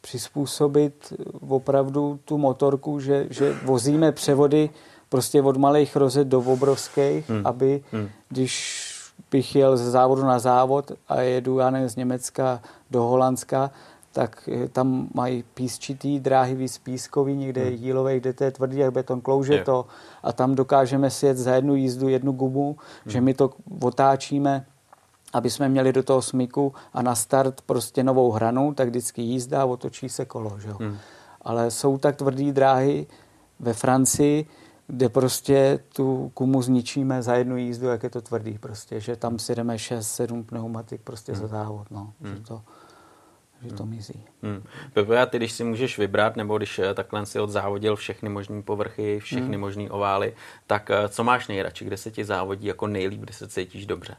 přizpůsobit 0.00 1.12
opravdu 1.48 2.18
tu 2.24 2.38
motorku, 2.38 3.00
že, 3.00 3.26
že 3.30 3.52
vozíme 3.52 4.12
převody 4.12 4.70
prostě 5.10 5.42
od 5.42 5.56
malých 5.56 5.96
rozet 5.96 6.28
do 6.28 6.40
obrovských, 6.40 7.30
hmm. 7.30 7.46
aby 7.46 7.82
hmm. 7.92 8.08
když 8.28 8.86
bych 9.30 9.56
jel 9.56 9.76
ze 9.76 9.90
závodu 9.90 10.22
na 10.22 10.38
závod 10.38 10.92
a 11.08 11.20
jedu, 11.20 11.58
já 11.58 11.70
nevím, 11.70 11.88
z 11.88 11.96
Německa 11.96 12.62
do 12.90 13.02
Holandska, 13.02 13.70
tak 14.12 14.48
tam 14.72 15.08
mají 15.14 15.44
písčitý 15.54 16.20
dráhy 16.20 16.54
víc 16.54 16.78
pískový, 16.78 17.36
někde 17.36 17.64
hmm. 17.64 17.74
jílový, 17.74 18.20
kde 18.20 18.32
to 18.32 18.44
je 18.44 18.50
tvrdý 18.50 18.76
jak 18.76 18.92
beton, 18.92 19.20
klouže 19.20 19.54
je. 19.54 19.64
to 19.64 19.86
a 20.22 20.32
tam 20.32 20.54
dokážeme 20.54 21.10
sjet 21.10 21.36
za 21.36 21.54
jednu 21.54 21.74
jízdu 21.74 22.08
jednu 22.08 22.32
gumu, 22.32 22.76
hmm. 23.04 23.12
že 23.12 23.20
my 23.20 23.34
to 23.34 23.50
otáčíme, 23.82 24.66
aby 25.32 25.50
jsme 25.50 25.68
měli 25.68 25.92
do 25.92 26.02
toho 26.02 26.22
smyku 26.22 26.74
a 26.94 27.02
na 27.02 27.14
start 27.14 27.60
prostě 27.60 28.02
novou 28.02 28.30
hranu, 28.30 28.74
tak 28.74 28.88
vždycky 28.88 29.22
jízda 29.22 29.62
a 29.62 29.64
otočí 29.64 30.08
se 30.08 30.24
kolo. 30.24 30.58
Že? 30.58 30.68
Hmm. 30.70 30.98
Ale 31.42 31.70
jsou 31.70 31.98
tak 31.98 32.16
tvrdý 32.16 32.52
dráhy 32.52 33.06
ve 33.60 33.72
Francii, 33.74 34.46
kde 34.90 35.08
prostě 35.08 35.78
tu 35.92 36.30
kumu 36.34 36.62
zničíme 36.62 37.22
za 37.22 37.34
jednu 37.34 37.56
jízdu, 37.56 37.86
jak 37.86 38.02
je 38.02 38.10
to 38.10 38.20
tvrdý 38.20 38.58
prostě, 38.58 39.00
že 39.00 39.16
tam 39.16 39.38
si 39.38 39.54
jdeme 39.54 39.76
6-7 39.76 40.44
pneumatik 40.44 41.00
prostě 41.00 41.32
hmm. 41.32 41.40
za 41.40 41.46
závod, 41.46 41.90
no. 41.90 42.12
Hmm. 42.20 42.36
Že 42.36 42.42
to, 42.42 42.62
že 43.62 43.74
to 43.74 43.86
mizí. 43.86 44.24
Hmm. 44.42 44.62
Pepe, 44.92 45.20
a 45.20 45.26
ty, 45.26 45.36
když 45.36 45.52
si 45.52 45.64
můžeš 45.64 45.98
vybrat, 45.98 46.36
nebo 46.36 46.58
když 46.58 46.78
eh, 46.78 46.94
takhle 46.94 47.26
si 47.26 47.40
odzávodil 47.40 47.96
všechny 47.96 48.28
možné 48.28 48.62
povrchy, 48.62 49.20
všechny 49.20 49.52
hmm. 49.52 49.60
možné 49.60 49.90
ovály, 49.90 50.34
tak 50.66 50.90
eh, 50.90 51.08
co 51.08 51.24
máš 51.24 51.48
nejradši? 51.48 51.84
Kde 51.84 51.96
se 51.96 52.10
ti 52.10 52.24
závodí 52.24 52.66
jako 52.66 52.86
nejlíp, 52.86 53.20
kde 53.20 53.32
se 53.32 53.48
cítíš 53.48 53.86
dobře? 53.86 54.16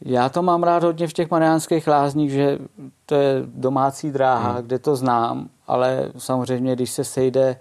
Já 0.00 0.28
to 0.28 0.42
mám 0.42 0.62
rád 0.62 0.82
hodně 0.82 1.08
v 1.08 1.12
těch 1.12 1.30
mariánských 1.30 1.88
lázních, 1.88 2.30
že 2.30 2.58
to 3.06 3.14
je 3.14 3.42
domácí 3.46 4.10
dráha, 4.10 4.52
hmm. 4.52 4.62
kde 4.66 4.78
to 4.78 4.96
znám, 4.96 5.48
ale 5.66 6.12
samozřejmě, 6.18 6.74
když 6.74 6.90
se 6.90 7.04
sejde 7.04 7.56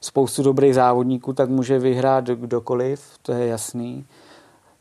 spoustu 0.00 0.42
dobrých 0.42 0.74
závodníků, 0.74 1.32
tak 1.32 1.48
může 1.48 1.78
vyhrát 1.78 2.24
kdokoliv, 2.24 3.00
to 3.22 3.32
je 3.32 3.46
jasný. 3.46 4.06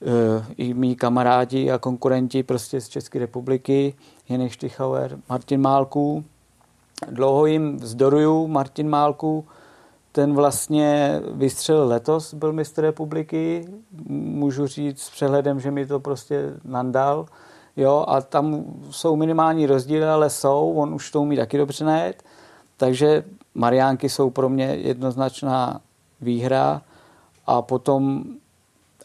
E, 0.02 0.46
I 0.58 0.74
mý 0.74 0.96
kamarádi 0.96 1.72
a 1.72 1.78
konkurenti 1.78 2.44
prostě 2.44 2.82
z 2.82 2.90
České 2.90 3.20
republiky, 3.20 3.94
Jenek 4.30 4.52
Štychauer, 4.52 5.20
Martin 5.30 5.62
Málků. 5.62 6.24
Dlouho 7.12 7.46
jim 7.46 7.78
vzdoruju, 7.78 8.48
Martin 8.48 8.90
Málků, 8.90 9.46
ten 10.12 10.34
vlastně 10.34 11.22
vystřelil 11.32 11.88
letos, 11.88 12.34
byl 12.34 12.54
mistr 12.54 12.82
republiky, 12.82 13.66
můžu 14.10 14.68
říct 14.68 15.02
s 15.02 15.10
přehledem, 15.10 15.60
že 15.60 15.72
mi 15.72 15.86
to 15.86 16.00
prostě 16.00 16.54
nandal, 16.64 17.26
jo, 17.78 18.06
a 18.08 18.22
tam 18.22 18.64
jsou 18.92 19.16
minimální 19.16 19.66
rozdíly, 19.66 20.06
ale 20.06 20.30
jsou, 20.30 20.74
on 20.74 20.94
už 20.94 21.12
to 21.12 21.22
umí 21.22 21.36
taky 21.36 21.58
dobře 21.58 21.86
najet, 21.86 22.24
takže 22.78 23.24
Mariánky 23.56 24.10
jsou 24.10 24.30
pro 24.30 24.50
mě 24.50 24.66
jednoznačná 24.66 25.82
výhra 26.22 26.82
a 27.48 27.62
potom 27.62 28.24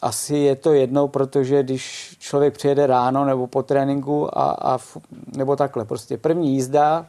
asi 0.01 0.35
je 0.35 0.55
to 0.55 0.73
jedno, 0.73 1.07
protože 1.07 1.63
když 1.63 2.15
člověk 2.19 2.53
přijede 2.53 2.87
ráno 2.87 3.25
nebo 3.25 3.47
po 3.47 3.63
tréninku 3.63 4.37
a, 4.37 4.51
a 4.51 4.77
nebo 5.37 5.55
takhle, 5.55 5.85
prostě 5.85 6.17
první 6.17 6.53
jízda, 6.53 7.05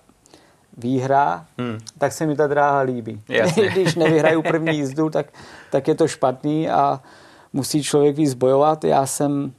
výhra, 0.76 1.46
hmm. 1.58 1.78
tak 1.98 2.12
se 2.12 2.26
mi 2.26 2.36
ta 2.36 2.46
dráha 2.46 2.80
líbí. 2.80 3.22
Když 3.72 3.94
nevyhraju 3.94 4.42
první 4.42 4.76
jízdu, 4.76 5.10
tak, 5.10 5.26
tak 5.70 5.88
je 5.88 5.94
to 5.94 6.08
špatný 6.08 6.70
a 6.70 7.00
musí 7.52 7.82
člověk 7.82 8.16
víc 8.16 8.34
bojovat. 8.34 8.84
Já 8.84 9.06
jsem 9.06 9.52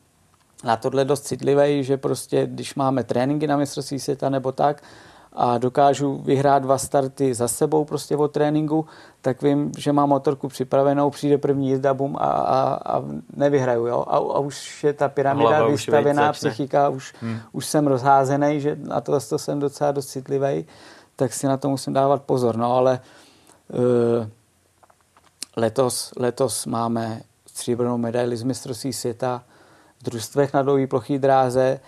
na 0.63 0.77
tohle 0.77 1.05
dost 1.05 1.21
citlivý, 1.21 1.83
že 1.83 1.97
prostě 1.97 2.47
když 2.47 2.75
máme 2.75 3.03
tréninky 3.03 3.47
na 3.47 3.57
mistrovství 3.57 3.99
světa 3.99 4.29
nebo 4.29 4.51
tak 4.51 4.83
a 5.39 5.58
dokážu 5.58 6.21
vyhrát 6.26 6.63
dva 6.63 6.78
starty 6.78 7.34
za 7.34 7.47
sebou 7.47 7.86
prostě 7.86 8.17
o 8.17 8.28
tréninku, 8.28 8.86
tak 9.21 9.41
vím, 9.41 9.71
že 9.78 9.93
mám 9.93 10.10
motorku 10.10 10.47
připravenou, 10.47 11.10
přijde 11.10 11.38
první 11.38 11.69
jízda, 11.69 11.93
bum 11.93 12.15
a, 12.15 12.26
a, 12.26 12.80
a 12.95 13.04
nevyhraju. 13.36 13.86
Jo? 13.86 14.06
A, 14.08 14.15
a 14.17 14.39
už 14.39 14.84
je 14.84 14.93
ta 14.93 15.10
pyramida 15.10 15.50
Hlava 15.50 15.67
vystavená, 15.67 16.32
už 16.32 16.38
psychika, 16.38 16.89
už, 16.89 17.13
hmm. 17.21 17.39
už 17.52 17.65
jsem 17.65 17.88
rozházený, 17.88 18.62
že 18.62 18.78
na 18.80 19.02
to, 19.02 19.19
to 19.19 19.38
jsem 19.38 19.60
docela 19.60 19.91
dost 19.91 20.08
citlivý 20.08 20.65
tak 21.17 21.34
si 21.34 21.47
na 21.47 21.58
to 21.58 21.69
musím 21.69 21.93
dávat 21.93 22.23
pozor. 22.23 22.58
No 22.58 22.73
ale 22.73 23.00
uh, 23.73 24.28
letos, 25.58 26.13
letos 26.17 26.65
máme 26.65 27.21
stříbrnou 27.45 27.97
medaili 27.97 28.38
z 28.38 28.43
mistrovství 28.43 28.93
světa 28.93 29.43
v 30.00 30.04
družstvech 30.04 30.54
na 30.54 30.62
dlouhý 30.62 30.88
plochý 30.88 31.19
dráze, 31.19 31.80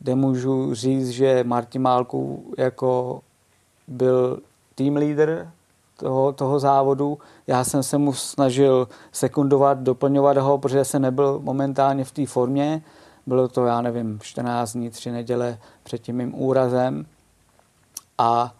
kde 0.00 0.14
můžu 0.14 0.74
říct, 0.74 1.08
že 1.08 1.44
Martin 1.44 1.82
Málku 1.82 2.52
jako 2.58 3.20
byl 3.88 4.40
team 4.74 4.96
leader 4.96 5.50
toho, 5.96 6.32
toho 6.32 6.60
závodu. 6.60 7.18
Já 7.46 7.64
jsem 7.64 7.82
se 7.82 7.98
mu 7.98 8.12
snažil 8.12 8.88
sekundovat, 9.12 9.78
doplňovat 9.78 10.36
ho, 10.36 10.58
protože 10.58 10.84
jsem 10.84 11.02
nebyl 11.02 11.40
momentálně 11.42 12.04
v 12.04 12.12
té 12.12 12.26
formě. 12.26 12.82
Bylo 13.26 13.48
to, 13.48 13.66
já 13.66 13.80
nevím, 13.80 14.18
14 14.22 14.72
dní, 14.72 14.90
3 14.90 15.10
neděle 15.10 15.58
před 15.82 15.98
tím 15.98 16.16
mým 16.16 16.42
úrazem. 16.42 17.06
A 18.18 18.54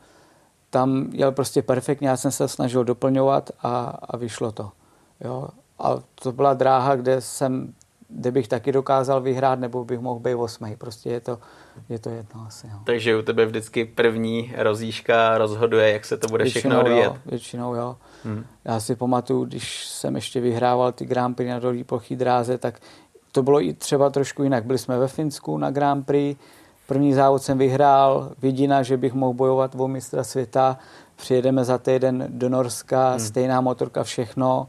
tam 0.70 1.08
jel 1.12 1.32
prostě 1.32 1.62
perfektně, 1.62 2.08
já 2.08 2.16
jsem 2.16 2.30
se 2.30 2.48
snažil 2.48 2.84
doplňovat 2.84 3.50
a, 3.62 3.98
a 4.00 4.16
vyšlo 4.16 4.52
to. 4.52 4.70
Jo. 5.20 5.48
A 5.78 5.96
to 6.14 6.32
byla 6.32 6.54
dráha, 6.54 6.96
kde 6.96 7.20
jsem, 7.20 7.74
kde 8.10 8.30
bych 8.30 8.48
taky 8.48 8.72
dokázal 8.72 9.20
vyhrát, 9.20 9.58
nebo 9.58 9.84
bych 9.84 10.00
mohl 10.00 10.20
být 10.20 10.34
osmý. 10.34 10.76
Prostě 10.76 11.10
je 11.10 11.20
to, 11.20 11.38
je 11.88 11.98
to 11.98 12.10
jedno 12.10 12.44
asi. 12.46 12.66
Jo. 12.66 12.78
Takže 12.84 13.16
u 13.16 13.22
tebe 13.22 13.46
vždycky 13.46 13.84
první 13.84 14.52
rozjížka 14.56 15.38
rozhoduje, 15.38 15.92
jak 15.92 16.04
se 16.04 16.16
to 16.16 16.28
bude 16.28 16.44
většinou 16.44 16.60
všechno 16.60 16.80
odvíjet. 16.80 17.04
Jo, 17.04 17.16
většinou 17.26 17.74
jo. 17.74 17.96
Hmm. 18.24 18.44
Já 18.64 18.80
si 18.80 18.96
pamatuju, 18.96 19.44
když 19.44 19.86
jsem 19.86 20.14
ještě 20.14 20.40
vyhrával 20.40 20.92
ty 20.92 21.06
Grand 21.06 21.36
Prix 21.36 21.50
na 21.50 21.58
dolí 21.58 21.84
plochý 21.84 22.16
dráze, 22.16 22.58
tak 22.58 22.80
to 23.32 23.42
bylo 23.42 23.62
i 23.62 23.72
třeba 23.72 24.10
trošku 24.10 24.42
jinak. 24.42 24.64
Byli 24.64 24.78
jsme 24.78 24.98
ve 24.98 25.08
Finsku 25.08 25.58
na 25.58 25.70
Grand 25.70 26.06
Prix, 26.06 26.40
První 26.90 27.14
závod 27.14 27.42
jsem 27.42 27.58
vyhrál, 27.58 28.30
vidina, 28.42 28.82
že 28.82 28.96
bych 28.96 29.12
mohl 29.14 29.32
bojovat 29.32 29.74
o 29.78 29.88
mistra 29.88 30.24
světa. 30.24 30.78
Přijedeme 31.16 31.64
za 31.64 31.78
týden 31.78 32.26
do 32.28 32.48
Norska, 32.48 33.10
hmm. 33.10 33.20
stejná 33.20 33.60
motorka, 33.60 34.04
všechno. 34.04 34.68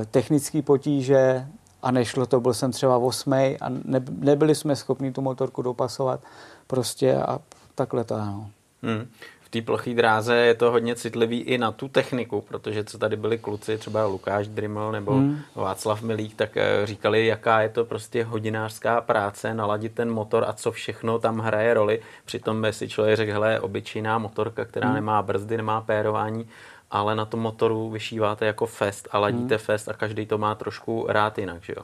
E, 0.00 0.04
technický 0.04 0.62
potíže 0.62 1.46
a 1.82 1.90
nešlo 1.90 2.26
to, 2.26 2.40
byl 2.40 2.54
jsem 2.54 2.72
třeba 2.72 2.96
osmý 2.96 3.56
a 3.60 3.68
ne, 3.68 4.00
nebyli 4.10 4.54
jsme 4.54 4.76
schopni 4.76 5.12
tu 5.12 5.20
motorku 5.20 5.62
dopasovat 5.62 6.20
prostě 6.66 7.16
a 7.16 7.38
takhle 7.74 8.04
to 8.04 8.14
ano. 8.14 8.50
Hmm 8.82 9.06
té 9.52 9.62
ploché 9.62 9.94
dráze 9.94 10.36
je 10.36 10.54
to 10.54 10.70
hodně 10.70 10.94
citlivý 10.94 11.40
i 11.40 11.58
na 11.58 11.72
tu 11.72 11.88
techniku, 11.88 12.40
protože 12.40 12.84
co 12.84 12.98
tady 12.98 13.16
byli 13.16 13.38
kluci, 13.38 13.78
třeba 13.78 14.06
Lukáš 14.06 14.48
Drimmel 14.48 14.92
nebo 14.92 15.12
hmm. 15.12 15.38
Václav 15.54 16.02
Milík, 16.02 16.34
tak 16.34 16.56
eh, 16.56 16.86
říkali, 16.86 17.26
jaká 17.26 17.60
je 17.60 17.68
to 17.68 17.84
prostě 17.84 18.24
hodinářská 18.24 19.00
práce, 19.00 19.54
naladit 19.54 19.94
ten 19.94 20.10
motor 20.10 20.44
a 20.48 20.52
co 20.52 20.72
všechno 20.72 21.18
tam 21.18 21.38
hraje 21.38 21.74
roli. 21.74 22.00
Přitom 22.24 22.62
by 22.62 22.72
si 22.72 22.88
člověk 22.88 23.16
řekl, 23.16 23.32
hele, 23.32 23.60
obyčejná 23.60 24.18
motorka, 24.18 24.64
která 24.64 24.86
hmm. 24.86 24.94
nemá 24.94 25.22
brzdy, 25.22 25.56
nemá 25.56 25.80
pérování, 25.80 26.48
ale 26.92 27.14
na 27.14 27.24
tom 27.24 27.40
motoru 27.40 27.90
vyšíváte 27.90 28.46
jako 28.46 28.66
fest 28.66 29.08
a 29.12 29.18
ladíte 29.18 29.54
hmm. 29.54 29.64
fest 29.64 29.88
a 29.88 29.92
každý 29.92 30.26
to 30.26 30.38
má 30.38 30.54
trošku 30.54 31.06
rád 31.08 31.38
jinak, 31.38 31.62
že 31.62 31.74
jo? 31.76 31.82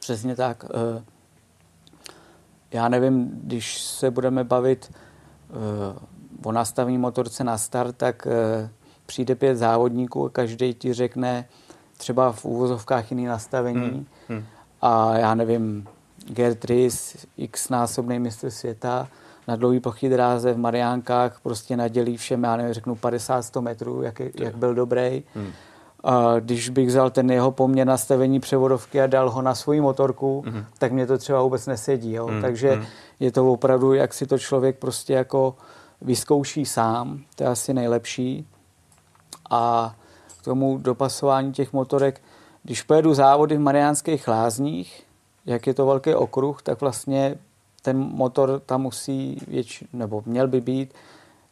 Přesně 0.00 0.36
tak. 0.36 0.64
Eh, 0.64 1.04
já 2.70 2.88
nevím, 2.88 3.30
když 3.44 3.80
se 3.80 4.10
budeme 4.10 4.44
bavit 4.44 4.92
eh, 4.92 6.16
po 6.40 6.52
nastavení 6.52 6.98
motorce 6.98 7.44
na 7.44 7.58
start, 7.58 7.96
tak 7.96 8.26
e, 8.26 8.70
přijde 9.06 9.34
pět 9.34 9.56
závodníků 9.56 10.26
a 10.26 10.30
každý 10.30 10.74
ti 10.74 10.92
řekne 10.92 11.48
třeba 11.96 12.32
v 12.32 12.44
úvozovkách 12.44 13.10
jiný 13.10 13.26
nastavení. 13.26 13.80
Hmm. 13.80 14.06
Hmm. 14.28 14.44
A 14.82 15.18
já 15.18 15.34
nevím, 15.34 15.88
Gerd 16.26 16.64
Riss, 16.64 17.26
x 17.36 17.68
násobný 17.68 18.18
mistr 18.18 18.50
světa, 18.50 19.08
na 19.48 19.56
dlouhý 19.56 19.80
plochy 19.80 20.08
dráze 20.08 20.52
v 20.52 20.58
Mariánkách 20.58 21.40
prostě 21.40 21.76
nadělí 21.76 22.16
všem, 22.16 22.44
já 22.44 22.56
nevím, 22.56 22.74
řeknu 22.74 22.94
50-100 22.94 23.60
metrů, 23.60 24.02
jak, 24.02 24.20
jak 24.20 24.56
byl 24.56 24.74
dobrý. 24.74 25.22
Hmm. 25.34 25.52
A 26.04 26.40
když 26.40 26.68
bych 26.68 26.88
vzal 26.88 27.10
ten 27.10 27.30
jeho 27.30 27.50
poměr 27.50 27.86
nastavení 27.86 28.40
převodovky 28.40 29.00
a 29.00 29.06
dal 29.06 29.30
ho 29.30 29.42
na 29.42 29.54
svoji 29.54 29.80
motorku, 29.80 30.44
hmm. 30.46 30.64
tak 30.78 30.92
mě 30.92 31.06
to 31.06 31.18
třeba 31.18 31.42
vůbec 31.42 31.66
nesedí. 31.66 32.12
Jo? 32.12 32.26
Hmm. 32.26 32.42
Takže 32.42 32.72
hmm. 32.72 32.84
je 33.20 33.32
to 33.32 33.52
opravdu, 33.52 33.92
jak 33.92 34.14
si 34.14 34.26
to 34.26 34.38
člověk 34.38 34.78
prostě 34.78 35.12
jako 35.12 35.54
vyzkouší 36.00 36.64
sám, 36.64 37.20
to 37.34 37.44
je 37.44 37.48
asi 37.48 37.74
nejlepší. 37.74 38.46
A 39.50 39.94
k 40.40 40.44
tomu 40.44 40.78
dopasování 40.78 41.52
těch 41.52 41.72
motorek, 41.72 42.20
když 42.62 42.82
pojedu 42.82 43.14
závody 43.14 43.56
v 43.56 43.60
Mariánských 43.60 44.28
lázních, 44.28 45.02
jak 45.46 45.66
je 45.66 45.74
to 45.74 45.86
velký 45.86 46.14
okruh, 46.14 46.62
tak 46.62 46.80
vlastně 46.80 47.38
ten 47.86 47.98
motor 47.98 48.60
tam 48.66 48.82
musí, 48.82 49.38
věč, 49.48 49.84
nebo 49.92 50.22
měl 50.26 50.48
by 50.48 50.60
být 50.60 50.94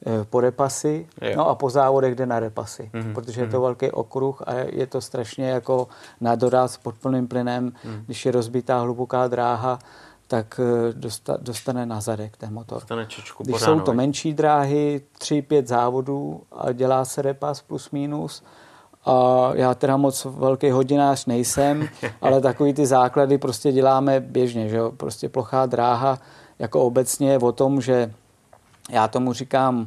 eh, 0.06 0.24
po 0.24 0.40
repasy, 0.40 1.06
jo. 1.22 1.32
no 1.36 1.48
a 1.48 1.54
po 1.54 1.70
závodech 1.70 2.14
jde 2.14 2.26
na 2.26 2.40
repasy, 2.40 2.90
mm-hmm. 2.94 3.14
protože 3.14 3.40
je 3.40 3.46
to 3.46 3.56
mhm. 3.56 3.62
velký 3.62 3.90
okruh 3.90 4.42
a 4.46 4.52
je 4.54 4.86
to 4.86 5.00
strašně 5.00 5.48
jako 5.48 5.88
na 6.20 6.34
doraz 6.34 6.76
pod 6.76 6.94
plným 6.98 7.28
plynem, 7.28 7.64
mm. 7.64 8.02
když 8.06 8.26
je 8.26 8.32
rozbitá 8.32 8.80
hluboká 8.80 9.28
dráha, 9.28 9.78
tak 10.26 10.60
eh, 10.60 10.92
dostane 11.38 11.86
na 11.86 12.00
zadek 12.00 12.36
ten 12.36 12.52
motor. 12.52 12.78
Dostane 12.78 13.06
čočku 13.06 13.42
Když 13.42 13.60
jsou 13.60 13.80
to 13.80 13.94
menší 13.94 14.34
dráhy, 14.34 15.02
3-5 15.18 15.66
závodů 15.66 16.42
a 16.52 16.72
dělá 16.72 17.04
se 17.04 17.22
repas 17.22 17.62
plus 17.62 17.90
minus, 17.90 18.42
a 19.06 19.50
já 19.54 19.74
teda 19.74 19.96
moc 19.96 20.24
velký 20.24 20.70
hodinář 20.70 21.26
nejsem, 21.26 21.88
ale 22.22 22.40
takový 22.40 22.74
ty 22.74 22.86
základy 22.86 23.38
prostě 23.38 23.72
děláme 23.72 24.20
běžně, 24.20 24.68
že 24.68 24.76
jo? 24.76 24.92
Prostě 24.96 25.28
plochá 25.28 25.66
dráha 25.66 26.18
jako 26.58 26.80
obecně 26.80 27.30
je 27.30 27.38
o 27.38 27.52
tom, 27.52 27.80
že 27.80 28.12
já 28.90 29.08
tomu 29.08 29.32
říkám 29.32 29.86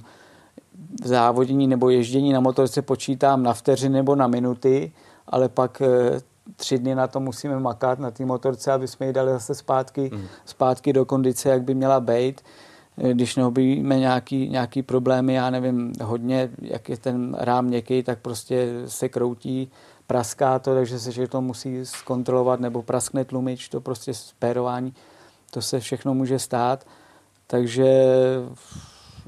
v 1.04 1.08
závodění 1.08 1.68
nebo 1.68 1.90
ježdění 1.90 2.34
na 2.34 2.40
motorce 2.40 2.82
počítám 2.82 3.44
na 3.44 3.54
vteřiny 3.54 3.94
nebo 3.94 4.16
na 4.16 4.28
minuty, 4.28 4.92
ale 5.28 5.50
pak 5.50 5.82
eh, 5.82 6.20
tři 6.56 6.80
dny 6.80 6.96
na 6.96 7.08
to 7.08 7.20
musíme 7.20 7.60
makat 7.60 8.00
na 8.00 8.12
té 8.12 8.26
motorce, 8.26 8.72
aby 8.72 8.88
jsme 8.88 9.06
ji 9.06 9.14
dali 9.14 9.32
zase 9.32 9.56
zpátky, 9.56 10.10
mm. 10.14 10.28
zpátky 10.46 10.94
do 10.94 11.06
kondice, 11.06 11.50
jak 11.50 11.64
by 11.64 11.74
měla 11.74 12.00
být. 12.00 12.42
Když 13.14 13.36
neobjevíme 13.36 14.00
nějaký, 14.00 14.50
nějaký 14.50 14.84
problémy, 14.84 15.34
já 15.34 15.50
nevím, 15.50 15.94
hodně, 16.04 16.50
jak 16.62 16.90
je 16.90 16.98
ten 16.98 17.36
rám 17.40 17.66
měkký, 17.66 18.04
tak 18.04 18.20
prostě 18.20 18.68
se 18.86 19.10
kroutí, 19.10 19.72
praská 20.08 20.60
to, 20.60 20.76
takže 20.76 21.00
se 21.00 21.28
to 21.28 21.42
musí 21.42 21.86
zkontrolovat, 21.86 22.60
nebo 22.60 22.84
praskne 22.84 23.26
tlumič, 23.26 23.70
to 23.70 23.82
prostě 23.82 24.14
spérování, 24.14 24.94
to 25.52 25.62
se 25.62 25.80
všechno 25.80 26.14
může 26.14 26.40
stát. 26.40 26.88
Takže 27.48 28.06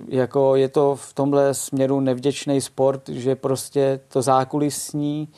jako 0.08 0.56
je 0.56 0.70
to 0.70 0.96
v 0.96 1.14
tomhle 1.14 1.54
směru 1.54 2.00
nevděčný 2.00 2.62
sport, 2.62 3.10
že 3.10 3.36
prostě 3.36 4.00
to 4.08 4.22
zákulisní, 4.22 5.30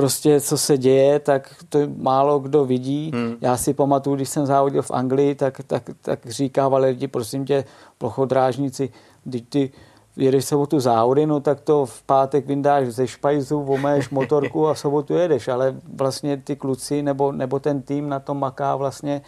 prostě 0.00 0.40
co 0.40 0.58
se 0.58 0.78
děje, 0.78 1.18
tak 1.18 1.54
to 1.68 1.78
málo 1.96 2.38
kdo 2.38 2.64
vidí. 2.64 3.10
Hmm. 3.14 3.36
Já 3.40 3.56
si 3.56 3.74
pamatuju, 3.74 4.16
když 4.16 4.28
jsem 4.28 4.46
závodil 4.46 4.82
v 4.82 4.90
Anglii, 4.90 5.34
tak, 5.34 5.60
tak, 5.66 5.82
tak 6.02 6.26
říkávali 6.26 6.88
lidi, 6.88 7.08
prosím 7.08 7.44
tě, 7.44 7.64
plochodrážníci, 7.98 8.88
když 9.24 9.42
ty 9.48 9.70
jedeš 10.16 10.44
sobotu 10.44 10.80
závody, 10.80 11.26
no 11.26 11.40
tak 11.40 11.60
to 11.60 11.86
v 11.86 12.02
pátek 12.02 12.46
vyndáš 12.46 12.88
ze 12.88 13.06
špajzu, 13.06 13.62
vomeješ 13.62 14.10
motorku 14.10 14.68
a 14.68 14.74
v 14.74 14.78
sobotu 14.78 15.14
jedeš, 15.14 15.48
ale 15.48 15.76
vlastně 15.96 16.36
ty 16.36 16.56
kluci 16.56 17.02
nebo, 17.02 17.32
nebo 17.32 17.60
ten 17.60 17.82
tým 17.82 18.08
na 18.08 18.20
tom 18.20 18.40
maká 18.40 18.76
vlastně 18.76 19.22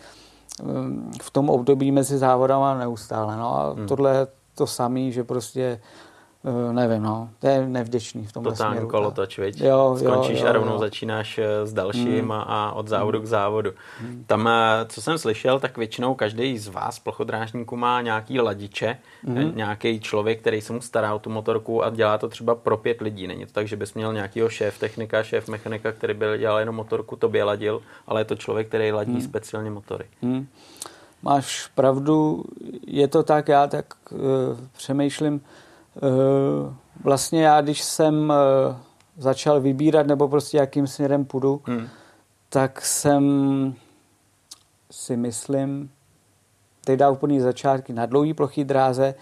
um, 0.62 1.10
v 1.22 1.30
tom 1.30 1.50
období 1.50 1.92
mezi 1.92 2.18
závodama 2.18 2.78
neustále. 2.78 3.36
No 3.36 3.58
a 3.58 3.72
hmm. 3.72 3.86
tohle 3.86 4.26
to 4.54 4.66
samý, 4.66 5.12
že 5.12 5.24
prostě 5.24 5.80
Uh, 6.44 6.72
nevím, 6.72 7.02
no, 7.02 7.28
to 7.38 7.46
je 7.46 7.66
nevděčný 7.66 8.26
v 8.26 8.32
tom 8.32 8.44
Totální 8.44 8.74
směru. 8.74 8.88
kolotoč, 8.88 9.38
viď? 9.38 9.60
Jo, 9.60 9.96
Skončíš 9.98 10.38
jo, 10.38 10.44
jo, 10.44 10.50
a 10.50 10.52
rovnou 10.52 10.72
jo. 10.72 10.78
začínáš 10.78 11.38
eh, 11.38 11.66
s 11.66 11.72
dalším 11.72 12.24
mm. 12.24 12.32
a, 12.32 12.72
od 12.72 12.88
závodu 12.88 13.18
mm. 13.18 13.24
k 13.24 13.28
závodu. 13.28 13.70
Mm. 14.00 14.24
Tam, 14.26 14.48
eh, 14.48 14.86
co 14.88 15.02
jsem 15.02 15.18
slyšel, 15.18 15.60
tak 15.60 15.78
většinou 15.78 16.14
každý 16.14 16.58
z 16.58 16.68
vás, 16.68 16.98
plochodrážníků, 16.98 17.76
má 17.76 18.00
nějaký 18.00 18.40
ladiče, 18.40 18.98
mm. 19.22 19.52
nějaký 19.56 20.00
člověk, 20.00 20.40
který 20.40 20.60
se 20.60 20.72
mu 20.72 20.80
stará 20.80 21.14
o 21.14 21.18
tu 21.18 21.30
motorku 21.30 21.84
a 21.84 21.90
dělá 21.90 22.18
to 22.18 22.28
třeba 22.28 22.54
pro 22.54 22.76
pět 22.76 23.00
lidí. 23.00 23.26
Není 23.26 23.46
to 23.46 23.52
tak, 23.52 23.68
že 23.68 23.76
bys 23.76 23.94
měl 23.94 24.12
nějakýho 24.12 24.48
šéf 24.48 24.78
technika, 24.78 25.22
šéf 25.22 25.48
mechanika, 25.48 25.92
který 25.92 26.14
by 26.14 26.26
dělal 26.38 26.58
jenom 26.58 26.74
motorku, 26.74 27.16
tobě 27.16 27.44
ladil, 27.44 27.82
ale 28.06 28.20
je 28.20 28.24
to 28.24 28.36
člověk, 28.36 28.68
který 28.68 28.92
ladí 28.92 29.12
mm. 29.12 29.20
speciálně 29.20 29.70
motory. 29.70 30.04
Mm. 30.22 30.46
Máš 31.22 31.66
pravdu, 31.74 32.44
je 32.86 33.08
to 33.08 33.22
tak, 33.22 33.48
já 33.48 33.66
tak 33.66 33.86
uh, 34.10 34.18
přemýšlím, 34.76 35.40
vlastně 37.04 37.44
já, 37.44 37.60
když 37.60 37.82
jsem 37.82 38.32
eh, 38.32 38.76
začal 39.18 39.60
vybírat, 39.60 40.06
nebo 40.06 40.28
prostě 40.28 40.56
jakým 40.56 40.86
směrem 40.86 41.24
půjdu, 41.24 41.60
hmm. 41.64 41.88
tak 42.48 42.80
jsem 42.80 43.74
si 44.90 45.16
myslím, 45.16 45.90
teď 46.84 46.98
dá 46.98 47.10
úplný 47.10 47.40
začátky 47.40 47.92
na 47.92 48.06
dlouhý 48.06 48.34
plochý 48.34 48.64
dráze, 48.64 49.14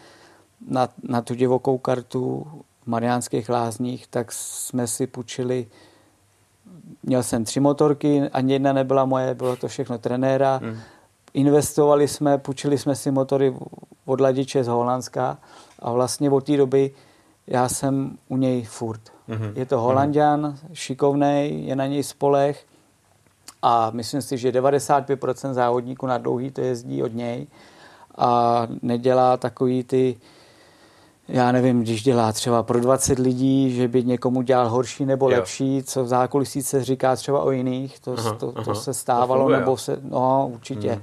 na, 0.68 0.88
na 1.02 1.22
tu 1.22 1.34
divokou 1.34 1.78
kartu 1.78 2.46
v 2.82 2.86
Mariánských 2.86 3.48
lázních, 3.48 4.06
tak 4.06 4.32
jsme 4.32 4.86
si 4.86 5.06
půjčili 5.06 5.66
měl 7.02 7.22
jsem 7.22 7.44
tři 7.44 7.60
motorky, 7.60 8.22
ani 8.32 8.52
jedna 8.52 8.72
nebyla 8.72 9.04
moje, 9.04 9.34
bylo 9.34 9.56
to 9.56 9.68
všechno 9.68 9.98
trenéra. 9.98 10.60
Hmm. 10.62 10.78
Investovali 11.34 12.08
jsme, 12.08 12.38
půjčili 12.38 12.78
jsme 12.78 12.94
si 12.94 13.10
motory 13.10 13.54
od 14.04 14.20
Ladiče 14.20 14.64
z 14.64 14.68
Holandska 14.68 15.38
a 15.78 15.92
vlastně 15.92 16.30
od 16.30 16.44
té 16.44 16.56
doby 16.56 16.90
já 17.46 17.68
jsem 17.68 18.18
u 18.28 18.36
něj 18.36 18.64
furt. 18.64 19.00
Mm-hmm. 19.28 19.52
Je 19.54 19.66
to 19.66 19.80
holanděn, 19.80 20.40
mm-hmm. 20.40 20.68
šikovný, 20.72 21.66
je 21.66 21.76
na 21.76 21.86
něj 21.86 22.02
spolech 22.02 22.66
a 23.62 23.90
myslím 23.90 24.22
si, 24.22 24.38
že 24.38 24.52
95% 24.52 25.52
závodníků 25.52 26.06
na 26.06 26.18
dlouhý 26.18 26.50
to 26.50 26.60
jezdí 26.60 27.02
od 27.02 27.14
něj 27.14 27.46
a 28.18 28.66
nedělá 28.82 29.36
takový 29.36 29.84
ty 29.84 30.16
já 31.30 31.52
nevím, 31.52 31.80
když 31.80 32.02
dělá 32.02 32.32
třeba 32.32 32.62
pro 32.62 32.80
20 32.80 33.18
lidí, 33.18 33.74
že 33.74 33.88
by 33.88 34.04
někomu 34.04 34.42
dělal 34.42 34.68
horší 34.68 35.06
nebo 35.06 35.30
jo. 35.30 35.36
lepší, 35.36 35.82
co 35.82 36.04
v 36.04 36.08
zákulisí 36.08 36.62
se 36.62 36.84
říká 36.84 37.16
třeba 37.16 37.42
o 37.42 37.50
jiných, 37.50 38.00
to, 38.00 38.14
aha, 38.18 38.32
to, 38.32 38.52
to 38.52 38.60
aha. 38.60 38.74
se 38.74 38.94
stávalo, 38.94 39.26
to 39.26 39.38
funguje, 39.38 39.58
nebo 39.58 39.76
se, 39.76 39.98
no 40.02 40.50
určitě. 40.54 40.92
Hmm. 40.92 41.02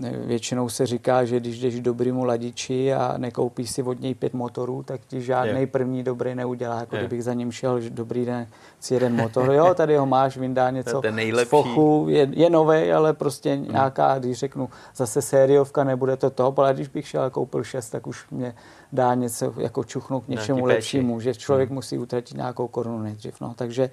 Většinou 0.00 0.68
se 0.68 0.86
říká, 0.86 1.24
že 1.24 1.40
když 1.40 1.60
jdeš 1.60 1.80
dobrýmu 1.80 2.24
ladiči 2.24 2.94
a 2.94 3.14
nekoupíš 3.18 3.70
si 3.70 3.82
od 3.82 4.00
něj 4.00 4.14
pět 4.14 4.34
motorů, 4.34 4.82
tak 4.82 5.00
ti 5.08 5.22
žádný 5.22 5.60
je. 5.60 5.66
první 5.66 6.02
dobrý 6.02 6.34
neudělá, 6.34 6.80
jako 6.80 6.96
je. 6.96 7.02
kdybych 7.02 7.24
za 7.24 7.34
ním 7.34 7.52
šel, 7.52 7.80
že 7.80 7.90
dobrý 7.90 8.24
den, 8.24 8.46
si 8.80 8.94
jeden 8.94 9.16
motor, 9.16 9.52
jo, 9.52 9.74
tady 9.74 9.96
ho 9.96 10.06
máš, 10.06 10.36
vyndá 10.36 10.70
něco 10.70 11.00
z 11.44 11.44
fochu, 11.44 12.06
je, 12.08 12.28
je 12.32 12.50
nový, 12.50 12.92
ale 12.92 13.12
prostě 13.12 13.54
hmm. 13.54 13.68
nějaká, 13.72 14.18
když 14.18 14.38
řeknu, 14.38 14.68
zase 14.96 15.22
sériovka, 15.22 15.84
nebude 15.84 16.16
to 16.16 16.30
top, 16.30 16.58
ale 16.58 16.74
když 16.74 16.88
bych 16.88 17.08
šel 17.08 17.22
a 17.22 17.30
koupil 17.30 17.64
šest, 17.64 17.90
tak 17.90 18.06
už 18.06 18.26
mě 18.30 18.54
dá 18.92 19.14
něco, 19.14 19.54
jako 19.56 19.84
čuchnout 19.84 20.24
k 20.24 20.28
něčemu 20.28 20.64
lepšímu, 20.64 21.20
že 21.20 21.34
člověk 21.34 21.68
hmm. 21.68 21.74
musí 21.74 21.98
utratit 21.98 22.36
nějakou 22.36 22.68
korunu 22.68 23.02
nejdřív, 23.02 23.40
no, 23.40 23.54
takže, 23.56 23.90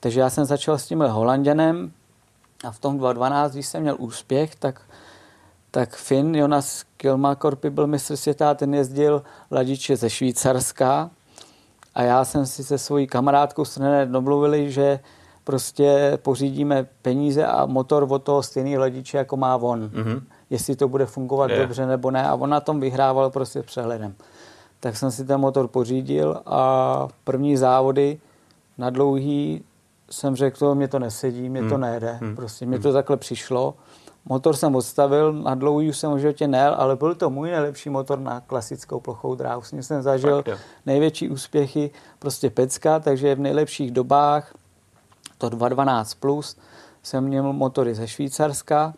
takže 0.00 0.20
já 0.20 0.30
jsem 0.30 0.44
začal 0.44 0.78
s 0.78 0.86
tímhle 0.86 1.10
Holanděnem 1.10 1.92
a 2.64 2.70
v 2.70 2.78
tom 2.78 2.98
2012, 2.98 3.52
když 3.52 3.66
jsem 3.66 3.82
měl 3.82 3.96
úspěch, 3.98 4.54
tak 4.54 4.80
tak 5.74 5.96
Finn 5.96 6.34
Jonas 6.34 6.84
Kilmakorpy 6.96 7.70
byl 7.70 7.86
mistr 7.86 8.16
světa, 8.16 8.54
ten 8.54 8.74
jezdil 8.74 9.22
ladiče 9.50 9.96
ze 9.96 10.10
Švýcarska 10.10 11.10
a 11.94 12.02
já 12.02 12.24
jsem 12.24 12.46
si 12.46 12.64
se 12.64 12.78
svojí 12.78 13.06
kamarádkou 13.06 13.64
s 13.64 13.80
domluvili, 14.04 14.72
že 14.72 15.00
prostě 15.44 16.18
pořídíme 16.22 16.86
peníze 17.02 17.46
a 17.46 17.66
motor 17.66 18.06
od 18.08 18.22
toho 18.22 18.42
stejný 18.42 18.78
ladiče, 18.78 19.18
jako 19.18 19.36
má 19.36 19.56
on. 19.56 19.88
Mm-hmm. 19.88 20.22
Jestli 20.50 20.76
to 20.76 20.88
bude 20.88 21.06
fungovat 21.06 21.50
yeah. 21.50 21.62
dobře 21.62 21.86
nebo 21.86 22.10
ne. 22.10 22.28
A 22.28 22.34
on 22.34 22.50
na 22.50 22.60
tom 22.60 22.80
vyhrával 22.80 23.30
prostě 23.30 23.62
přehledem. 23.62 24.14
Tak 24.80 24.96
jsem 24.96 25.10
si 25.10 25.24
ten 25.24 25.40
motor 25.40 25.68
pořídil 25.68 26.40
a 26.46 27.08
první 27.24 27.56
závody 27.56 28.18
na 28.78 28.90
dlouhý 28.90 29.64
jsem 30.10 30.36
řekl, 30.36 30.58
to 30.58 30.74
mě 30.74 30.88
to 30.88 30.98
nesedí, 30.98 31.48
mě 31.48 31.62
mm. 31.62 31.68
to 31.68 31.78
nejde. 31.78 32.18
Mm. 32.20 32.36
Prostě 32.36 32.66
mě 32.66 32.76
mm. 32.76 32.82
to 32.82 32.92
takhle 32.92 33.16
přišlo 33.16 33.74
Motor 34.28 34.56
jsem 34.56 34.74
odstavil, 34.74 35.32
na 35.32 35.54
dlouhý 35.54 35.88
už 35.88 35.98
jsem 35.98 36.14
v 36.14 36.18
životě 36.18 36.48
nel, 36.48 36.74
ale 36.78 36.96
byl 36.96 37.14
to 37.14 37.30
můj 37.30 37.50
nejlepší 37.50 37.90
motor 37.90 38.18
na 38.18 38.40
klasickou 38.40 39.00
plochou 39.00 39.34
dráhu. 39.34 39.62
S 39.62 39.72
ním 39.72 39.82
jsem 39.82 40.02
zažil 40.02 40.42
tak, 40.42 40.58
největší 40.86 41.28
úspěchy, 41.28 41.90
prostě 42.18 42.50
pecka, 42.50 43.00
takže 43.00 43.34
v 43.34 43.40
nejlepších 43.40 43.90
dobách, 43.90 44.54
to 45.38 45.48
212+, 45.48 46.16
plus, 46.20 46.56
jsem 47.02 47.24
měl 47.24 47.52
motory 47.52 47.94
ze 47.94 48.08
Švýcarska. 48.08 48.94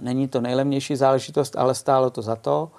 Není 0.00 0.28
to 0.28 0.40
nejlevnější 0.40 0.96
záležitost, 0.96 1.56
ale 1.56 1.74
stálo 1.74 2.10
to 2.10 2.22
za 2.22 2.36
to. 2.36 2.70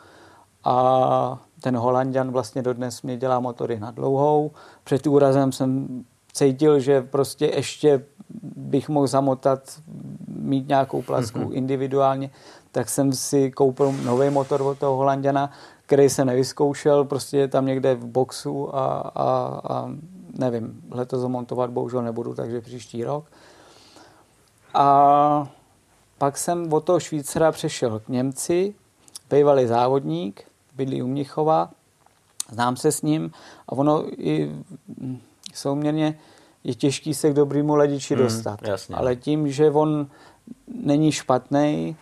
A 0.63 1.39
ten 1.61 1.77
Holandian 1.77 2.31
vlastně 2.31 2.61
dodnes 2.61 3.01
mě 3.01 3.17
dělá 3.17 3.39
motory 3.39 3.79
na 3.79 3.91
dlouhou. 3.91 4.51
Před 4.83 5.07
úrazem 5.07 5.51
jsem 5.51 5.87
cítil, 6.33 6.79
že 6.79 7.01
prostě 7.01 7.45
ještě 7.45 8.05
bych 8.55 8.89
mohl 8.89 9.07
zamotat, 9.07 9.81
mít 10.27 10.67
nějakou 10.67 11.01
plasku 11.01 11.39
mm-hmm. 11.39 11.53
individuálně, 11.53 12.29
tak 12.71 12.89
jsem 12.89 13.13
si 13.13 13.51
koupil 13.51 13.91
nový 13.91 14.29
motor 14.29 14.61
od 14.61 14.77
toho 14.77 14.95
Holanděna, 14.95 15.51
který 15.85 16.09
se 16.09 16.25
nevyzkoušel, 16.25 17.05
prostě 17.05 17.37
je 17.37 17.47
tam 17.47 17.65
někde 17.65 17.95
v 17.95 18.05
boxu 18.05 18.75
a, 18.75 18.97
a, 19.15 19.61
a 19.73 19.89
nevím, 20.39 20.81
letos 20.91 21.21
ho 21.21 21.29
montovat 21.29 21.69
bohužel 21.69 22.01
nebudu, 22.01 22.33
takže 22.33 22.61
příští 22.61 23.03
rok. 23.03 23.25
A 24.73 25.47
pak 26.17 26.37
jsem 26.37 26.73
od 26.73 26.83
toho 26.83 26.99
Švýcara 26.99 27.51
přešel 27.51 27.99
k 27.99 28.07
Němci, 28.09 28.75
bývalý 29.29 29.67
závodník, 29.67 30.43
bydlí 30.75 31.01
u 31.01 31.07
Mnichova, 31.07 31.69
znám 32.51 32.75
se 32.75 32.91
s 32.91 33.01
ním 33.01 33.31
a 33.67 33.71
ono 33.71 34.05
i 34.17 34.51
souměrně 35.57 36.19
je 36.63 36.75
těžký 36.75 37.13
se 37.13 37.29
k 37.29 37.33
dobrému 37.33 37.75
ladiči 37.75 38.13
hmm, 38.13 38.23
dostat. 38.23 38.59
Jasně. 38.67 38.95
Ale 38.95 39.15
tím, 39.15 39.51
že 39.51 39.71
on 39.71 40.07
není 40.67 41.11
špatný, 41.11 41.95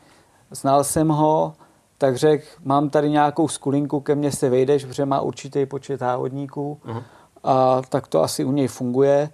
znal 0.51 0.83
jsem 0.83 1.07
ho, 1.07 1.53
tak 1.97 2.15
řekl, 2.15 2.45
mám 2.63 2.89
tady 2.89 3.09
nějakou 3.09 3.47
skulinku, 3.47 3.99
ke 3.99 4.15
mně 4.15 4.31
se 4.31 4.49
vejdeš, 4.49 4.85
protože 4.85 5.05
má 5.05 5.21
určitý 5.21 5.65
počet 5.65 5.99
závodníků 5.99 6.79
uh-huh. 6.85 7.03
a 7.43 7.81
tak 7.89 8.07
to 8.07 8.23
asi 8.23 8.43
u 8.43 8.51
něj 8.51 8.67
funguje 8.67 9.29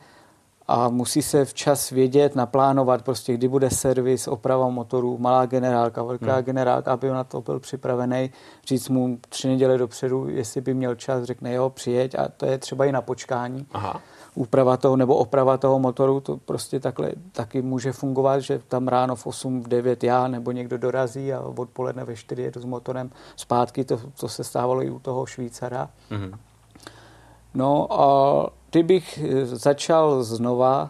a 0.68 0.90
musí 0.90 1.22
se 1.22 1.46
včas 1.46 1.90
vědět, 1.90 2.36
naplánovat, 2.36 3.02
prostě 3.02 3.34
kdy 3.34 3.48
bude 3.48 3.70
servis, 3.70 4.28
oprava 4.28 4.70
motorů, 4.70 5.18
malá 5.18 5.46
generálka, 5.46 6.04
velká 6.04 6.34
hmm. 6.34 6.44
generálka, 6.44 6.94
aby 6.94 7.10
na 7.10 7.24
to 7.24 7.42
byl 7.42 7.60
připravený, 7.60 8.30
říct 8.68 8.90
mu 8.90 9.20
tři 9.30 9.48
neděle 9.48 9.78
dopředu, 9.78 10.30
jestli 10.30 10.62
by 10.62 10.74
měl 10.74 10.96
čas, 10.96 11.24
řekne 11.24 11.54
jo, 11.54 11.70
přijeď 11.70 12.16
a 12.16 12.28
to 12.38 12.46
je 12.46 12.58
třeba 12.58 12.86
i 12.86 12.92
na 12.92 13.02
počkání. 13.02 13.66
Aha 13.74 14.02
úprava 14.38 14.78
toho 14.78 14.96
nebo 14.96 15.16
oprava 15.16 15.58
toho 15.58 15.80
motoru, 15.80 16.20
to 16.20 16.38
prostě 16.38 16.80
takhle 16.80 17.12
taky 17.32 17.62
může 17.62 17.92
fungovat, 17.92 18.40
že 18.40 18.60
tam 18.68 18.88
ráno 18.88 19.16
v 19.16 19.28
8, 19.28 19.64
v 19.64 19.68
9 19.68 20.04
já 20.04 20.28
nebo 20.28 20.52
někdo 20.52 20.78
dorazí 20.78 21.34
a 21.34 21.42
odpoledne 21.42 22.04
ve 22.04 22.16
4 22.16 22.42
jedu 22.42 22.62
s 22.62 22.66
motorem 22.66 23.12
zpátky, 23.36 23.86
to, 23.86 24.00
to 24.20 24.30
se 24.30 24.44
stávalo 24.44 24.84
i 24.84 24.90
u 24.90 25.00
toho 25.00 25.26
Švýcara. 25.26 25.90
Mm-hmm. 26.12 26.38
No 27.54 28.02
a 28.02 28.50
kdybych 28.72 29.20
začal 29.44 30.24
znova 30.24 30.90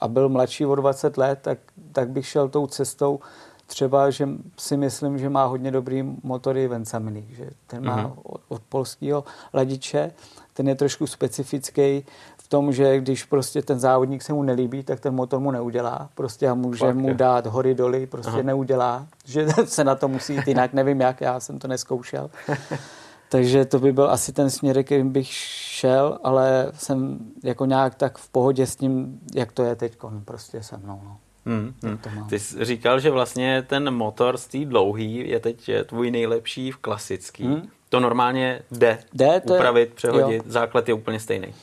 a 0.00 0.08
byl 0.08 0.28
mladší 0.28 0.66
o 0.66 0.74
20 0.74 1.16
let, 1.16 1.38
tak, 1.42 1.58
tak 1.92 2.08
bych 2.08 2.26
šel 2.26 2.48
tou 2.48 2.66
cestou, 2.66 3.20
třeba, 3.66 4.10
že 4.10 4.28
si 4.58 4.76
myslím, 4.76 5.18
že 5.18 5.28
má 5.28 5.44
hodně 5.44 5.70
dobrý 5.70 6.02
motory 6.22 6.68
Vensamily, 6.68 7.24
že 7.30 7.50
ten 7.66 7.84
má 7.84 8.04
mm-hmm. 8.04 8.12
od, 8.22 8.40
od 8.48 8.62
polského 8.68 9.24
ladiče, 9.54 10.12
ten 10.52 10.68
je 10.68 10.74
trošku 10.74 11.06
specifický, 11.06 12.04
v 12.44 12.48
tom, 12.48 12.72
že 12.72 13.00
když 13.00 13.24
prostě 13.24 13.62
ten 13.62 13.80
závodník 13.80 14.22
se 14.22 14.32
mu 14.32 14.42
nelíbí, 14.42 14.82
tak 14.82 15.00
ten 15.00 15.14
motor 15.14 15.40
mu 15.40 15.50
neudělá. 15.50 16.08
Prostě 16.14 16.48
a 16.48 16.54
může 16.54 16.86
Fakt, 16.86 16.96
mu 16.96 17.08
je. 17.08 17.14
dát 17.14 17.46
hory 17.46 17.74
doly, 17.74 18.06
prostě 18.06 18.30
Aha. 18.30 18.42
neudělá. 18.42 19.06
Že 19.24 19.46
se 19.64 19.84
na 19.84 19.94
to 19.94 20.08
musí 20.08 20.34
jít 20.34 20.48
jinak, 20.48 20.72
nevím 20.72 21.00
jak, 21.00 21.20
já 21.20 21.40
jsem 21.40 21.58
to 21.58 21.68
neskoušel. 21.68 22.30
Takže 23.28 23.64
to 23.64 23.78
by 23.78 23.92
byl 23.92 24.10
asi 24.10 24.32
ten 24.32 24.50
směr, 24.50 24.82
kterým 24.82 25.12
bych 25.12 25.28
šel, 25.28 26.18
ale 26.24 26.72
jsem 26.74 27.18
jako 27.42 27.64
nějak 27.64 27.94
tak 27.94 28.18
v 28.18 28.28
pohodě 28.28 28.66
s 28.66 28.76
tím, 28.76 29.20
jak 29.34 29.52
to 29.52 29.62
je 29.62 29.76
teď, 29.76 29.96
prostě 30.24 30.62
se 30.62 30.76
mnou. 30.76 31.00
No. 31.04 31.16
Hmm, 31.46 31.74
hmm. 31.82 32.28
Ty 32.28 32.38
jsi 32.38 32.64
říkal, 32.64 33.00
že 33.00 33.10
vlastně 33.10 33.62
ten 33.62 33.90
motor 33.94 34.36
z 34.36 34.46
té 34.46 34.64
dlouhý 34.64 35.28
je 35.28 35.40
teď 35.40 35.70
tvůj 35.86 36.10
nejlepší 36.10 36.70
v 36.70 36.76
klasický. 36.76 37.44
Hmm. 37.44 37.68
To 37.88 38.00
normálně 38.00 38.62
jde, 38.70 38.98
jde 39.14 39.40
to 39.46 39.54
upravit, 39.54 39.88
je, 39.88 39.94
přehodit, 39.94 40.44
jo. 40.44 40.52
základ 40.52 40.88
je 40.88 40.94
úplně 40.94 41.20
stejný. 41.20 41.54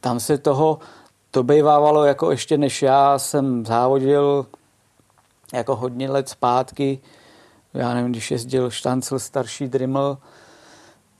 Tam 0.00 0.20
se 0.20 0.38
toho, 0.38 0.78
to 1.30 1.42
bývávalo 1.42 2.04
jako 2.04 2.30
ještě 2.30 2.58
než 2.58 2.82
já 2.82 3.18
jsem 3.18 3.66
závodil 3.66 4.46
jako 5.52 5.76
hodně 5.76 6.10
let 6.10 6.28
zpátky, 6.28 6.98
já 7.74 7.94
nevím, 7.94 8.12
když 8.12 8.30
jezdil 8.30 8.70
Štancel, 8.70 9.18
starší 9.18 9.68
Dremel, 9.68 10.18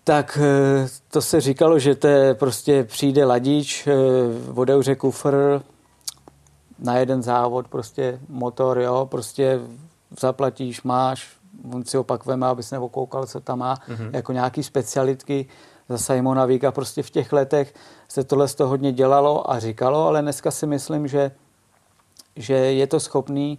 tak 0.06 0.38
eh, 0.42 0.88
to 1.10 1.22
se 1.22 1.40
říkalo, 1.40 1.78
že 1.78 1.94
to 1.94 2.06
je 2.06 2.34
prostě 2.34 2.84
přijde 2.84 3.24
ladič, 3.24 3.86
eh, 3.86 3.92
odevře 4.54 4.94
kufr, 4.94 5.62
na 6.78 6.98
jeden 6.98 7.22
závod 7.22 7.68
prostě 7.68 8.20
motor, 8.28 8.78
jo, 8.78 9.08
prostě 9.10 9.60
zaplatíš, 10.20 10.82
máš, 10.82 11.28
on 11.72 11.84
si 11.84 11.98
opak 11.98 12.26
veme, 12.26 12.46
abys 12.46 12.70
neokoukal, 12.70 13.26
co 13.26 13.40
tam 13.40 13.58
má, 13.58 13.74
mm-hmm. 13.74 14.10
jako 14.12 14.32
nějaký 14.32 14.62
specialitky 14.62 15.46
za 15.88 15.98
Simona 15.98 16.44
Víka, 16.44 16.72
prostě 16.72 17.02
v 17.02 17.10
těch 17.10 17.32
letech 17.32 17.74
se 18.08 18.24
tohle 18.24 18.48
z 18.48 18.54
toho 18.54 18.70
hodně 18.70 18.92
dělalo 18.92 19.50
a 19.50 19.58
říkalo, 19.58 20.06
ale 20.06 20.22
dneska 20.22 20.50
si 20.50 20.66
myslím, 20.66 21.08
že, 21.08 21.30
že 22.36 22.54
je 22.54 22.86
to 22.86 23.00
schopný 23.00 23.58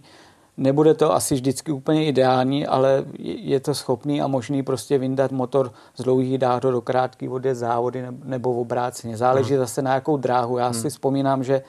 Nebude 0.58 0.94
to 0.94 1.14
asi 1.14 1.34
vždycky 1.34 1.72
úplně 1.72 2.06
ideální, 2.06 2.66
ale 2.66 3.04
je 3.18 3.60
to 3.60 3.74
schopný 3.74 4.22
a 4.22 4.26
možný 4.26 4.62
prostě 4.62 4.98
vyndat 4.98 5.32
motor 5.32 5.72
z 5.96 6.02
dlouhých 6.02 6.38
dráh 6.38 6.60
do 6.60 6.80
krátký 6.80 7.28
vody 7.28 7.54
závody 7.54 8.06
nebo 8.24 8.54
v 8.54 8.58
obráceně. 8.58 9.16
Záleží 9.16 9.50
hmm. 9.50 9.58
zase 9.58 9.82
na 9.82 9.94
jakou 9.94 10.16
dráhu. 10.16 10.58
Já 10.58 10.64
hmm. 10.64 10.74
si 10.74 10.90
vzpomínám, 10.90 11.44
že 11.44 11.62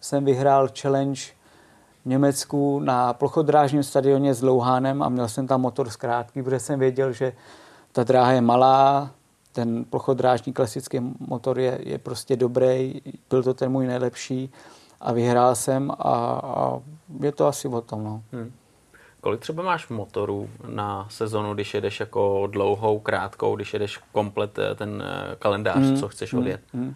jsem 0.00 0.24
vyhrál 0.24 0.68
challenge 0.80 1.20
v 2.02 2.08
Německu 2.08 2.80
na 2.80 3.12
plochodrážním 3.12 3.82
stadioně 3.82 4.34
s 4.34 4.42
Louhánem 4.42 5.02
a 5.02 5.08
měl 5.08 5.28
jsem 5.28 5.46
tam 5.46 5.60
motor 5.60 5.90
z 5.90 5.96
krátký, 5.96 6.42
protože 6.42 6.60
jsem 6.60 6.78
věděl, 6.78 7.12
že 7.12 7.32
ta 7.92 8.04
dráha 8.04 8.32
je 8.32 8.40
malá, 8.40 9.10
ten 9.52 9.84
plochodrážní 9.84 10.52
klasický 10.52 11.00
motor 11.28 11.58
je, 11.58 11.78
je 11.82 11.98
prostě 11.98 12.36
dobrý, 12.36 13.00
byl 13.30 13.42
to 13.42 13.54
ten 13.54 13.72
můj 13.72 13.86
nejlepší 13.86 14.52
a 15.00 15.12
vyhrál 15.12 15.54
jsem 15.54 15.90
a, 15.90 15.94
a 16.44 16.78
je 17.20 17.32
to 17.32 17.46
asi 17.46 17.68
o 17.68 17.80
tom. 17.80 18.04
No. 18.04 18.22
Hmm. 18.32 18.52
Kolik 19.20 19.40
třeba 19.40 19.62
máš 19.62 19.88
motorů 19.88 20.50
na 20.68 21.06
sezonu, 21.10 21.54
když 21.54 21.74
jedeš 21.74 22.00
jako 22.00 22.48
dlouhou, 22.50 22.98
krátkou, 22.98 23.56
když 23.56 23.72
jedeš 23.72 23.98
komplet 24.12 24.58
eh, 24.58 24.74
ten 24.74 25.02
eh, 25.06 25.36
kalendář, 25.38 25.76
hmm. 25.76 25.96
co 25.96 26.08
chceš 26.08 26.32
hmm. 26.32 26.42
odjet? 26.42 26.60
Hmm. 26.72 26.82
Hmm. 26.82 26.94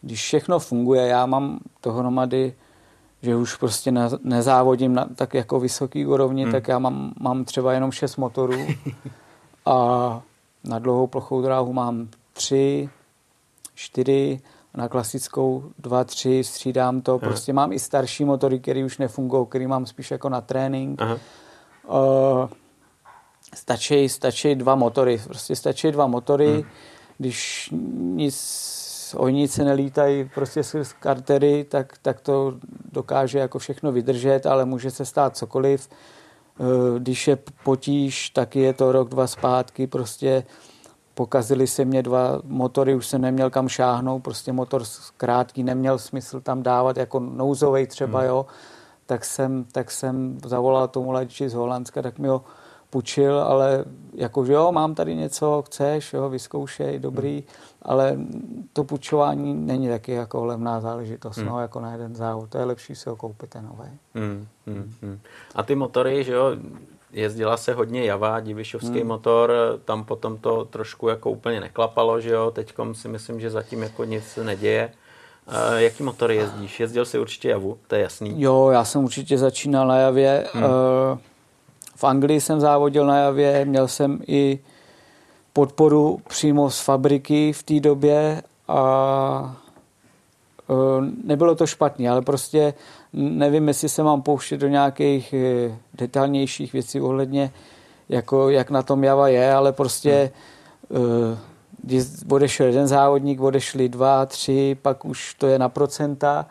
Když 0.00 0.22
všechno 0.22 0.58
funguje, 0.58 1.06
já 1.06 1.26
mám 1.26 1.58
toho 1.80 2.02
nomady, 2.02 2.54
že 3.22 3.36
už 3.36 3.56
prostě 3.56 3.92
ne, 3.92 4.08
nezávodím 4.22 4.94
na 4.94 5.06
tak 5.14 5.34
jako 5.34 5.60
vysoký 5.60 6.06
úrovni, 6.06 6.42
hmm. 6.42 6.52
tak 6.52 6.68
já 6.68 6.78
mám, 6.78 7.12
mám 7.20 7.44
třeba 7.44 7.72
jenom 7.72 7.92
šest 7.92 8.16
motorů 8.16 8.66
a 9.66 10.20
na 10.64 10.78
dlouhou 10.78 11.06
plochou 11.06 11.42
dráhu 11.42 11.72
mám 11.72 12.08
tři, 12.32 12.88
čtyři 13.74 14.40
na 14.76 14.88
klasickou 14.88 15.64
2-3, 15.82 16.42
střídám 16.42 17.00
to. 17.00 17.12
Aha. 17.12 17.18
Prostě 17.18 17.52
mám 17.52 17.72
i 17.72 17.78
starší 17.78 18.24
motory, 18.24 18.60
které 18.60 18.84
už 18.84 18.98
nefungují, 18.98 19.46
který 19.46 19.66
mám 19.66 19.86
spíš 19.86 20.10
jako 20.10 20.28
na 20.28 20.40
trénink. 20.40 21.02
Aha. 21.02 21.18
Uh, 21.88 22.48
stačí, 23.54 24.08
stačí 24.08 24.54
dva 24.54 24.74
motory. 24.74 25.20
Prostě 25.24 25.56
stačí 25.56 25.90
dva 25.90 26.06
motory, 26.06 26.52
hmm. 26.52 26.64
když 27.18 27.70
nic 27.92 29.14
ojnice 29.16 29.64
nelítají 29.64 30.30
prostě 30.34 30.62
skrz 30.62 30.92
kartery, 30.92 31.64
tak, 31.64 31.98
tak 32.02 32.20
to 32.20 32.54
dokáže 32.92 33.38
jako 33.38 33.58
všechno 33.58 33.92
vydržet, 33.92 34.46
ale 34.46 34.64
může 34.64 34.90
se 34.90 35.04
stát 35.04 35.36
cokoliv. 35.36 35.88
Když 36.98 37.28
je 37.28 37.38
potíž, 37.64 38.30
tak 38.30 38.56
je 38.56 38.72
to 38.72 38.92
rok, 38.92 39.08
dva 39.08 39.26
zpátky, 39.26 39.86
prostě 39.86 40.44
pokazily 41.16 41.66
se 41.66 41.84
mě 41.84 42.02
dva 42.02 42.40
motory, 42.44 42.94
už 42.94 43.06
jsem 43.06 43.20
neměl 43.20 43.50
kam 43.50 43.68
šáhnout, 43.68 44.22
prostě 44.22 44.52
motor 44.52 44.82
krátký, 45.16 45.62
neměl 45.62 45.98
smysl 45.98 46.40
tam 46.40 46.62
dávat 46.62 46.96
jako 46.96 47.20
nouzový 47.20 47.86
třeba, 47.86 48.18
hmm. 48.18 48.28
jo, 48.28 48.46
tak 49.06 49.24
jsem, 49.24 49.64
tak 49.72 49.90
jsem 49.90 50.38
zavolal 50.44 50.88
tomu 50.88 51.12
ladiči 51.12 51.48
z 51.48 51.54
Holandska, 51.54 52.02
tak 52.02 52.18
mi 52.18 52.28
ho 52.28 52.44
půjčil, 52.90 53.40
ale 53.40 53.84
jakože 54.14 54.52
jo, 54.52 54.72
mám 54.72 54.94
tady 54.94 55.16
něco, 55.16 55.62
chceš, 55.66 56.12
jo, 56.12 56.28
vyzkoušej, 56.28 56.98
dobrý, 56.98 57.34
hmm. 57.34 57.44
ale 57.82 58.18
to 58.72 58.84
půjčování 58.84 59.54
není 59.54 59.88
taky 59.88 60.12
jako 60.12 60.44
levná 60.44 60.80
záležitost, 60.80 61.36
hmm. 61.36 61.46
no, 61.46 61.60
jako 61.60 61.80
na 61.80 61.92
jeden 61.92 62.14
závod, 62.14 62.50
to 62.50 62.58
je 62.58 62.64
lepší 62.64 62.94
si 62.94 63.08
ho 63.08 63.16
koupit 63.16 63.50
ten 63.50 63.64
nový. 63.64 63.90
Hmm, 64.14 64.46
hmm, 64.66 64.92
hmm. 65.02 65.18
A 65.54 65.62
ty 65.62 65.74
motory, 65.74 66.24
že 66.24 66.32
jo, 66.32 66.56
jezdila 67.16 67.56
se 67.56 67.72
hodně 67.72 68.04
Java, 68.04 68.40
divišovský 68.40 68.98
hmm. 68.98 69.08
motor, 69.08 69.52
tam 69.84 70.04
potom 70.04 70.38
to 70.38 70.64
trošku 70.64 71.08
jako 71.08 71.30
úplně 71.30 71.60
neklapalo, 71.60 72.20
že 72.20 72.30
jo, 72.30 72.50
teďkom 72.50 72.94
si 72.94 73.08
myslím, 73.08 73.40
že 73.40 73.50
zatím 73.50 73.82
jako 73.82 74.04
nic 74.04 74.38
neděje. 74.42 74.92
Uh, 75.48 75.76
jaký 75.76 76.02
motory 76.02 76.36
jezdíš? 76.36 76.80
Jezdil 76.80 77.04
jsi 77.04 77.18
určitě 77.18 77.48
Javu, 77.48 77.78
to 77.86 77.94
je 77.94 78.00
jasný. 78.00 78.42
Jo, 78.42 78.68
já 78.72 78.84
jsem 78.84 79.04
určitě 79.04 79.38
začínal 79.38 79.86
na 79.86 79.96
Javě. 79.96 80.46
Hmm. 80.52 80.64
Uh, 80.64 80.70
v 81.96 82.04
Anglii 82.04 82.40
jsem 82.40 82.60
závodil 82.60 83.06
na 83.06 83.18
Javě, 83.18 83.64
měl 83.64 83.88
jsem 83.88 84.20
i 84.26 84.58
podporu 85.52 86.20
přímo 86.28 86.70
z 86.70 86.80
fabriky 86.80 87.52
v 87.52 87.62
té 87.62 87.80
době 87.80 88.42
a 88.68 89.56
nebylo 91.24 91.54
to 91.54 91.66
špatné, 91.66 92.08
ale 92.08 92.22
prostě 92.22 92.74
nevím, 93.12 93.68
jestli 93.68 93.88
se 93.88 94.02
mám 94.02 94.22
pouštět 94.22 94.56
do 94.56 94.68
nějakých 94.68 95.32
eh, 95.32 95.78
detailnějších 95.94 96.72
věcí 96.72 97.00
ohledně, 97.00 97.52
jako 98.08 98.50
jak 98.50 98.70
na 98.70 98.82
tom 98.82 99.04
Java 99.04 99.28
je, 99.28 99.54
ale 99.54 99.72
prostě 99.72 100.32
hmm. 100.90 101.38
když 101.82 102.04
odešel 102.30 102.66
jeden 102.66 102.86
závodník, 102.86 103.40
odešli 103.40 103.88
dva, 103.88 104.26
tři, 104.26 104.76
pak 104.82 105.04
už 105.04 105.34
to 105.34 105.46
je 105.46 105.58
na 105.58 105.68
procenta 105.68 106.46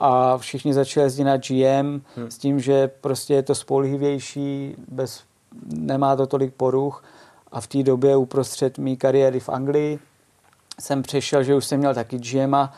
a 0.00 0.38
všichni 0.38 0.74
začali 0.74 1.06
jezdit 1.06 1.24
na 1.24 1.36
GM 1.36 2.02
hmm. 2.16 2.30
s 2.30 2.38
tím, 2.38 2.60
že 2.60 2.88
prostě 2.88 3.34
je 3.34 3.42
to 3.42 3.54
spolehlivější, 3.54 4.74
bez, 4.88 5.22
nemá 5.66 6.16
to 6.16 6.26
tolik 6.26 6.54
poruch 6.54 7.04
a 7.52 7.60
v 7.60 7.66
té 7.66 7.82
době 7.82 8.16
uprostřed 8.16 8.78
mý 8.78 8.96
kariéry 8.96 9.40
v 9.40 9.48
Anglii 9.48 9.98
jsem 10.80 11.02
přešel, 11.02 11.42
že 11.42 11.54
už 11.54 11.64
jsem 11.64 11.78
měl 11.78 11.94
taky 11.94 12.18
GM 12.18 12.54
a 12.54 12.72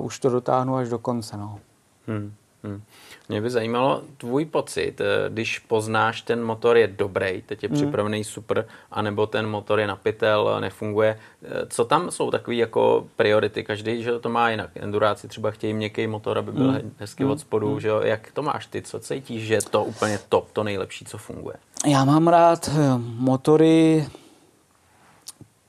už 0.00 0.18
to 0.18 0.30
dotáhnu 0.30 0.76
až 0.76 0.88
do 0.88 0.98
konce. 0.98 1.36
No. 1.36 1.60
Hmm, 2.06 2.32
hmm. 2.62 2.82
Mě 3.28 3.40
by 3.40 3.50
zajímalo 3.50 4.02
tvůj 4.16 4.44
pocit, 4.44 5.00
eh, 5.00 5.04
když 5.28 5.58
poznáš, 5.58 6.22
ten 6.22 6.44
motor 6.44 6.76
je 6.76 6.86
dobrý, 6.86 7.42
teď 7.46 7.62
je 7.62 7.68
hmm. 7.68 7.76
připravený 7.76 8.24
super, 8.24 8.66
anebo 8.90 9.26
ten 9.26 9.46
motor 9.46 9.80
je 9.80 9.86
napitel, 9.86 10.60
nefunguje. 10.60 11.18
Eh, 11.42 11.66
co 11.68 11.84
tam 11.84 12.10
jsou 12.10 12.30
takové 12.30 12.56
jako 12.56 13.06
priority? 13.16 13.64
Každý, 13.64 14.02
že 14.02 14.18
to 14.18 14.28
má 14.28 14.50
jinak. 14.50 14.70
Enduráci 14.74 15.28
třeba 15.28 15.50
chtějí 15.50 15.72
měkký 15.74 16.06
motor, 16.06 16.38
aby 16.38 16.52
byl 16.52 16.70
hmm. 16.70 16.94
hezky 16.98 17.22
hmm. 17.22 17.32
od 17.32 17.40
spodu, 17.40 17.70
hmm. 17.70 17.80
že 17.80 17.88
jo? 17.88 18.00
Jak 18.00 18.32
to 18.32 18.42
máš 18.42 18.66
ty? 18.66 18.82
Co 18.82 19.00
cítíš, 19.00 19.46
že 19.46 19.54
je 19.54 19.62
to 19.62 19.84
úplně 19.84 20.18
top, 20.28 20.50
to 20.52 20.64
nejlepší, 20.64 21.04
co 21.04 21.18
funguje? 21.18 21.56
Já 21.86 22.04
mám 22.04 22.28
rád 22.28 22.68
eh, 22.68 22.74
motory, 22.98 24.06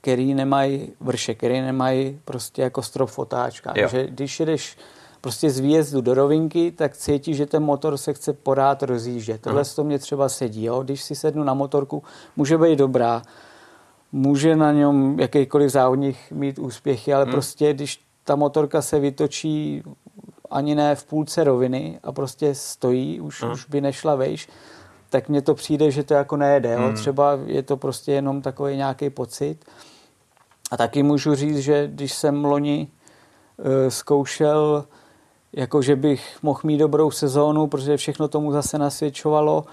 který 0.00 0.34
nemají 0.34 0.92
vrše, 1.00 1.34
který 1.34 1.60
nemají 1.60 2.20
prostě 2.24 2.62
jako 2.62 2.82
strop 2.82 3.10
v 3.10 3.18
otáčkách. 3.18 3.76
Že 3.90 4.06
když 4.06 4.40
jedeš 4.40 4.76
prostě 5.20 5.50
z 5.50 5.58
výjezdu 5.58 6.00
do 6.00 6.14
rovinky, 6.14 6.72
tak 6.72 6.96
cítí, 6.96 7.34
že 7.34 7.46
ten 7.46 7.62
motor 7.62 7.96
se 7.96 8.14
chce 8.14 8.32
porád 8.32 8.82
rozjíždět. 8.82 9.40
Tohle 9.40 9.64
to 9.64 9.84
mě 9.84 9.98
třeba 9.98 10.28
sedí. 10.28 10.64
Jo? 10.64 10.82
Když 10.82 11.02
si 11.02 11.14
sednu 11.14 11.44
na 11.44 11.54
motorku, 11.54 12.02
může 12.36 12.58
být 12.58 12.78
dobrá, 12.78 13.22
může 14.12 14.56
na 14.56 14.72
něm 14.72 15.20
jakýkoliv 15.20 15.70
závodník 15.70 16.16
mít 16.30 16.58
úspěchy, 16.58 17.14
ale 17.14 17.24
hmm. 17.24 17.32
prostě 17.32 17.72
když 17.72 18.04
ta 18.24 18.36
motorka 18.36 18.82
se 18.82 19.00
vytočí 19.00 19.82
ani 20.50 20.74
ne 20.74 20.94
v 20.94 21.04
půlce 21.04 21.44
roviny 21.44 21.98
a 22.02 22.12
prostě 22.12 22.54
stojí, 22.54 23.20
už, 23.20 23.42
hmm. 23.42 23.52
už 23.52 23.66
by 23.66 23.80
nešla 23.80 24.14
vejš, 24.14 24.48
tak 25.10 25.28
mně 25.28 25.42
to 25.42 25.54
přijde, 25.54 25.90
že 25.90 26.02
to 26.02 26.14
jako 26.14 26.36
nejede. 26.36 26.72
Jo? 26.72 26.78
Hmm. 26.78 26.94
Třeba 26.94 27.38
je 27.46 27.62
to 27.62 27.76
prostě 27.76 28.12
jenom 28.12 28.42
takový 28.42 28.76
nějaký 28.76 29.10
pocit. 29.10 29.64
A 30.70 30.76
taky 30.76 31.02
můžu 31.02 31.34
říct, 31.34 31.58
že 31.58 31.88
když 31.92 32.12
jsem 32.12 32.44
loni 32.44 32.88
uh, 33.58 33.66
zkoušel 33.88 34.84
jako 35.52 35.82
že 35.82 35.96
bych 35.96 36.38
mohl 36.42 36.60
mít 36.64 36.78
dobrou 36.78 37.10
sezónu, 37.10 37.66
protože 37.66 37.96
všechno 37.96 38.28
tomu 38.28 38.52
zase 38.52 38.78
nasvědčovalo. 38.78 39.64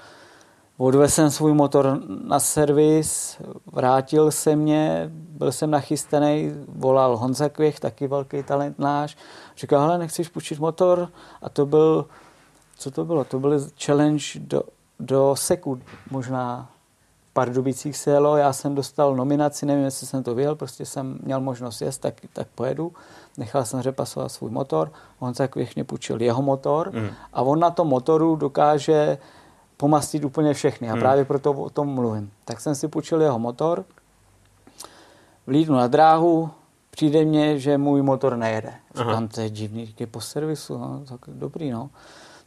Odvezl 0.78 1.14
jsem 1.14 1.32
svůj 1.32 1.54
motor 1.54 2.00
na 2.28 2.40
servis, 2.40 3.38
vrátil 3.74 4.32
se 4.32 4.56
mě, 4.56 5.10
byl 5.10 5.52
jsem 5.52 5.72
nachystaný, 5.72 6.52
volal 6.68 7.18
Honza 7.18 7.50
Kvěch, 7.50 7.80
taky 7.80 8.08
velký 8.08 8.44
talent 8.44 8.80
náš. 8.80 9.18
Říkal, 9.58 9.82
hele, 9.82 9.98
nechceš 9.98 10.30
půjčit 10.30 10.60
motor? 10.60 11.10
A 11.42 11.50
to 11.50 11.66
byl, 11.66 12.06
co 12.78 12.92
to 12.92 13.06
bylo? 13.06 13.24
To 13.24 13.40
byl 13.40 13.68
challenge 13.84 14.24
do, 14.40 14.64
do 15.00 15.36
sekund 15.36 15.84
možná 16.12 16.70
Pardubicích 17.34 17.98
se 17.98 18.12
jelo, 18.12 18.38
já 18.38 18.54
jsem 18.54 18.76
dostal 18.76 19.16
nominaci, 19.16 19.66
nevím, 19.66 19.84
jestli 19.84 20.08
jsem 20.08 20.24
to 20.24 20.36
vyjel, 20.36 20.56
prostě 20.56 20.86
jsem 20.86 21.20
měl 21.24 21.42
možnost 21.42 21.82
jet, 21.82 21.98
tak, 21.98 22.14
tak 22.34 22.48
pojedu. 22.56 22.94
Nechal 23.38 23.66
jsem 23.66 23.82
řepasovat 23.82 24.32
svůj 24.32 24.52
motor, 24.52 24.92
on 25.20 25.34
tak 25.34 25.56
mě 25.76 25.84
půjčil 25.84 26.22
jeho 26.22 26.42
motor 26.42 26.92
mm. 26.94 27.10
a 27.34 27.42
on 27.42 27.60
na 27.60 27.72
tom 27.72 27.88
motoru 27.88 28.36
dokáže 28.36 29.18
pomastit 29.78 30.26
úplně 30.26 30.54
všechny 30.54 30.90
a 30.90 30.96
mm. 30.96 31.02
právě 31.02 31.26
proto 31.26 31.52
o 31.52 31.70
tom 31.70 31.88
mluvím. 31.88 32.32
Tak 32.46 32.62
jsem 32.62 32.76
si 32.76 32.88
půjčil 32.88 33.22
jeho 33.22 33.40
motor, 33.40 33.86
vlídnu 35.48 35.76
na 35.76 35.88
dráhu, 35.88 36.50
přijde 36.90 37.26
mně, 37.26 37.60
že 37.60 37.78
můj 37.78 38.02
motor 38.02 38.38
nejede. 38.38 38.74
Říkám, 38.96 39.28
to 39.28 39.42
je 39.42 39.50
divný, 39.50 39.96
je 40.00 40.08
po 40.08 40.22
servisu, 40.22 40.78
no, 40.78 41.02
tak 41.10 41.20
dobrý, 41.28 41.72
no. 41.72 41.90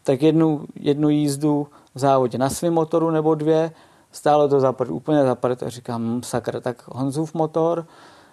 Tak 0.03 0.22
jednu, 0.22 0.66
jednu 0.74 1.09
jízdu 1.09 1.68
v 1.95 1.99
závodě 1.99 2.39
na 2.39 2.51
svém 2.51 2.74
motoru 2.74 3.11
nebo 3.11 3.34
dvě, 3.34 3.72
stálo 4.12 4.49
to 4.49 4.61
zaprt, 4.61 4.91
úplně 4.91 5.22
zaprt 5.22 5.62
a 5.62 5.68
říkám, 5.68 6.03
hm, 6.03 6.22
sakra, 6.22 6.61
tak 6.61 6.84
Honzův 6.89 7.34
motor, 7.34 7.86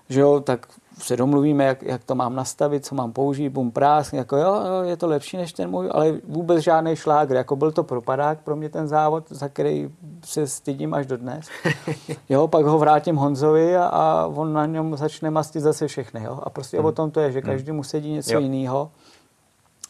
že 0.10 0.20
jo, 0.22 0.40
tak 0.40 0.68
se 0.98 1.18
domluvíme, 1.18 1.64
jak, 1.64 1.84
jak 1.84 2.04
to 2.04 2.16
mám 2.16 2.36
nastavit, 2.36 2.86
co 2.86 2.96
mám 2.96 3.12
použít, 3.12 3.50
bum 3.50 3.72
prás, 3.72 4.14
jako 4.14 4.38
jo, 4.38 4.56
jo, 4.56 4.84
je 4.84 4.98
to 4.98 5.08
lepší 5.08 5.38
než 5.38 5.54
ten 5.54 5.70
můj, 5.70 5.90
ale 5.92 6.14
vůbec 6.28 6.64
žádný 6.64 6.96
šlágr, 6.96 7.36
jako 7.36 7.56
byl 7.56 7.72
to 7.72 7.84
propadák 7.84 8.40
pro 8.40 8.56
mě 8.56 8.70
ten 8.70 8.88
závod, 8.88 9.24
za 9.30 9.50
který 9.50 9.90
se 10.26 10.48
stydím 10.48 10.94
až 10.94 11.06
do 11.06 11.18
dnes. 11.18 11.46
Jo, 12.30 12.48
pak 12.48 12.66
ho 12.66 12.80
vrátím 12.80 13.16
Honzovi 13.16 13.78
a, 13.78 13.86
a 13.86 14.26
on 14.26 14.54
na 14.54 14.66
něm 14.66 14.98
začne 14.98 15.30
mastit 15.30 15.62
zase 15.62 15.88
všechny, 15.88 16.24
jo, 16.24 16.40
a 16.44 16.50
prostě 16.50 16.78
hmm. 16.78 16.86
o 16.86 16.92
tom 16.92 17.12
to 17.12 17.20
je, 17.20 17.32
že 17.32 17.40
hmm. 17.40 17.50
každý 17.50 17.72
mu 17.72 17.84
sedí 17.84 18.12
něco 18.12 18.40
jiného. 18.40 18.92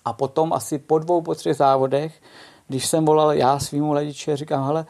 A 0.06 0.14
potom 0.14 0.54
asi 0.54 0.78
po 0.78 1.00
dvou, 1.00 1.22
po 1.22 1.36
třech 1.36 1.56
závodech, 1.56 2.22
když 2.68 2.88
jsem 2.88 3.06
volal 3.06 3.34
já 3.34 3.60
svýmu 3.60 3.94
lediči, 3.94 4.36
říkám, 4.36 4.66
hele, 4.66 4.86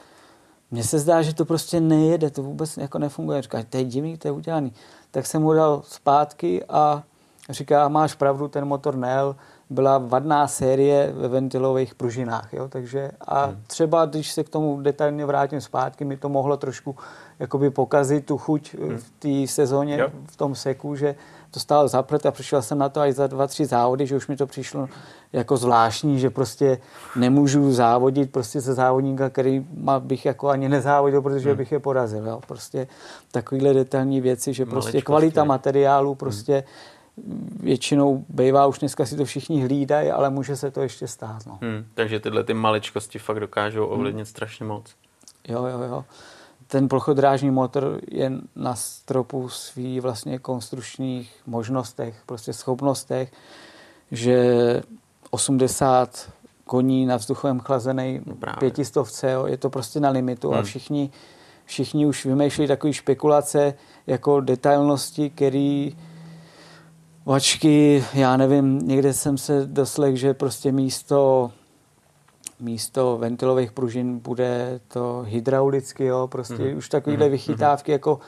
mně 0.72 0.84
se 0.84 1.00
zdá, 1.00 1.22
že 1.22 1.34
to 1.36 1.46
prostě 1.46 1.80
nejede, 1.80 2.30
to 2.30 2.44
vůbec 2.44 2.78
jako 2.78 3.00
nefunguje. 3.00 3.42
Říká, 3.42 3.64
to 3.70 3.78
je 3.78 3.84
divný, 3.84 4.18
to 4.18 4.28
je 4.28 4.32
udělaný. 4.32 4.74
Tak 5.12 5.26
jsem 5.26 5.42
mu 5.42 5.54
dal 5.54 5.82
zpátky 5.86 6.64
a 6.70 7.04
říká, 7.50 7.88
máš 7.88 8.16
pravdu, 8.16 8.48
ten 8.48 8.66
motor 8.66 8.96
nejel, 8.96 9.36
byla 9.70 9.98
vadná 9.98 10.48
série 10.48 11.14
ve 11.16 11.28
ventilových 11.28 11.96
pružinách. 11.96 12.54
Jo? 12.54 12.68
Takže 12.68 13.12
a 13.22 13.46
hmm. 13.46 13.62
třeba, 13.68 14.06
když 14.06 14.32
se 14.32 14.44
k 14.44 14.50
tomu 14.50 14.82
detailně 14.82 15.26
vrátím 15.26 15.62
zpátky, 15.62 16.06
mi 16.06 16.18
to 16.18 16.30
mohlo 16.30 16.58
trošku 16.58 16.96
jakoby 17.40 17.70
pokazit 17.70 18.26
tu 18.26 18.38
chuť 18.38 18.76
hmm. 18.76 18.98
v 18.98 19.12
té 19.20 19.54
sezóně, 19.54 19.98
jo. 19.98 20.08
v 20.26 20.36
tom 20.38 20.56
seku, 20.56 20.96
že 20.96 21.16
to 21.52 21.60
stálo 21.60 21.88
zaplet 21.88 22.26
a 22.26 22.32
přišel 22.32 22.62
jsem 22.62 22.78
na 22.78 22.90
to 22.90 23.02
až 23.02 23.14
za 23.14 23.28
dva, 23.28 23.48
tři 23.48 23.66
závody, 23.66 24.08
že 24.08 24.16
už 24.16 24.28
mi 24.28 24.36
to 24.36 24.48
přišlo 24.48 24.90
jako 25.34 25.58
zvláštní, 25.58 26.20
že 26.20 26.30
prostě 26.30 26.78
nemůžu 27.16 27.74
závodit 27.74 28.32
prostě 28.32 28.62
se 28.62 28.74
závodníka, 28.74 29.30
který 29.30 29.66
má, 29.78 30.00
bych 30.00 30.26
jako 30.26 30.50
ani 30.50 30.70
nezávodil, 30.70 31.22
protože 31.22 31.50
hmm. 31.50 31.58
bych 31.58 31.72
je 31.72 31.80
porazil. 31.80 32.28
Jo. 32.28 32.42
Prostě 32.48 32.88
takovýhle 33.32 33.74
detailní 33.74 34.22
věci, 34.22 34.54
že 34.54 34.66
prostě 34.66 35.02
kvalita 35.02 35.44
materiálu 35.44 36.16
prostě 36.16 36.54
hmm. 36.54 36.64
Většinou 37.60 38.26
bývá, 38.30 38.66
už 38.66 38.80
dneska 38.80 39.06
si 39.06 39.18
to 39.18 39.26
všichni 39.26 39.62
hlídají, 39.62 40.12
ale 40.12 40.30
může 40.30 40.56
se 40.56 40.72
to 40.72 40.82
ještě 40.82 41.08
stát. 41.08 41.46
No. 41.46 41.60
Hmm. 41.62 41.86
Takže 41.94 42.20
tyhle 42.20 42.44
ty 42.44 42.54
maličkosti 42.54 43.20
fakt 43.20 43.40
dokážou 43.40 43.86
ovlivnit 43.86 44.26
hmm. 44.26 44.26
strašně 44.26 44.66
moc. 44.66 44.96
Jo, 45.48 45.66
jo, 45.66 45.82
jo 45.82 46.06
ten 46.68 46.88
plochodrážní 46.88 47.52
motor 47.52 48.00
je 48.12 48.32
na 48.56 48.76
stropu 48.76 49.50
svý 49.50 50.00
vlastně 50.00 50.40
konstručních 50.40 51.36
možnostech, 51.46 52.24
prostě 52.26 52.54
schopnostech, 52.54 53.32
že 54.12 54.82
80 55.32 56.30
koní 56.66 57.06
na 57.06 57.18
vzduchovém 57.18 57.60
chlazený 57.60 58.22
no 58.26 58.36
pětistovce, 58.60 59.32
jo, 59.32 59.46
je 59.46 59.58
to 59.58 59.70
prostě 59.70 60.00
na 60.00 60.10
limitu 60.10 60.50
hmm. 60.50 60.60
a 60.60 60.64
všichni, 60.64 61.12
všichni 61.66 62.06
už 62.06 62.26
vymýšlí 62.26 62.68
takové 62.68 62.94
špekulace 62.94 63.74
jako 64.08 64.42
detailnosti, 64.42 65.30
který 65.30 65.98
vačky, 67.26 68.06
já 68.14 68.38
nevím, 68.38 68.80
někde 68.80 69.14
jsem 69.14 69.38
se 69.38 69.66
doslech, 69.66 70.18
že 70.18 70.34
prostě 70.34 70.72
místo 70.72 71.52
místo 72.60 73.18
ventilových 73.18 73.72
pružin 73.72 74.20
bude 74.20 74.80
to 74.88 75.26
hydraulicky, 75.28 76.06
jo, 76.06 76.28
prostě 76.28 76.54
mm-hmm. 76.54 76.78
už 76.78 76.90
takovýhle 76.90 77.26
mhm. 77.26 77.32
vychytávky 77.32 77.92
mm-hmm. 77.92 77.96
jako 77.96 78.20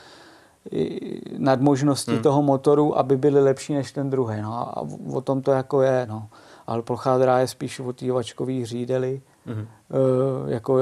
nad 1.38 1.60
možností 1.60 2.12
mm. 2.12 2.22
toho 2.22 2.42
motoru, 2.42 2.98
aby 2.98 3.16
byly 3.16 3.40
lepší 3.40 3.74
než 3.74 3.92
ten 3.92 4.10
druhý. 4.10 4.42
No. 4.42 4.78
A 4.78 4.86
o 5.12 5.20
tom 5.20 5.42
to 5.42 5.50
jako 5.50 5.82
je. 5.82 6.06
No. 6.08 6.28
Ale 6.66 6.82
plochá 6.82 7.38
je 7.38 7.46
spíš 7.46 7.80
o 7.80 7.92
té 7.92 8.12
vačkový 8.12 8.64
řídeli. 8.64 9.20
Mm. 9.48 9.66
E, 10.48 10.52
jako, 10.52 10.78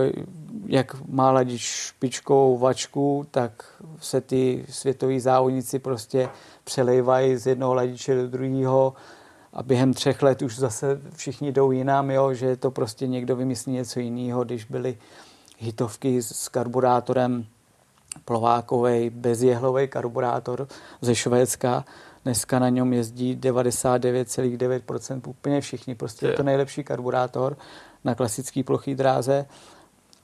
jak 0.66 1.08
má 1.08 1.30
ladit 1.30 1.60
špičkou 1.60 2.58
vačku, 2.58 3.26
tak 3.30 3.82
se 4.00 4.20
ty 4.20 4.66
světoví 4.68 5.20
závodníci 5.20 5.78
prostě 5.78 6.28
přelejvají 6.64 7.36
z 7.36 7.46
jednoho 7.46 7.74
ladiče 7.74 8.14
do 8.14 8.28
druhého 8.28 8.94
a 9.52 9.62
během 9.62 9.94
třech 9.94 10.22
let 10.22 10.42
už 10.42 10.58
zase 10.58 11.00
všichni 11.14 11.52
jdou 11.52 11.70
jinam, 11.70 12.10
jo, 12.10 12.34
že 12.34 12.56
to 12.56 12.70
prostě 12.70 13.06
někdo 13.06 13.36
vymyslí 13.36 13.72
něco 13.72 14.00
jiného, 14.00 14.44
když 14.44 14.64
byly 14.64 14.98
hitovky 15.58 16.22
s 16.22 16.48
karburátorem 16.48 17.46
plovákový, 18.24 19.10
bezjehlový 19.10 19.88
karburátor 19.88 20.68
ze 21.00 21.14
Švédska. 21.14 21.84
Dneska 22.24 22.58
na 22.58 22.68
něm 22.68 22.92
jezdí 22.92 23.36
99,9% 23.36 25.20
úplně 25.26 25.60
všichni. 25.60 25.94
Prostě 25.94 26.26
je 26.26 26.32
to 26.32 26.42
nejlepší 26.42 26.84
karburátor 26.84 27.56
na 28.06 28.14
klasický 28.14 28.62
plochý 28.62 28.94
dráze. 28.94 29.46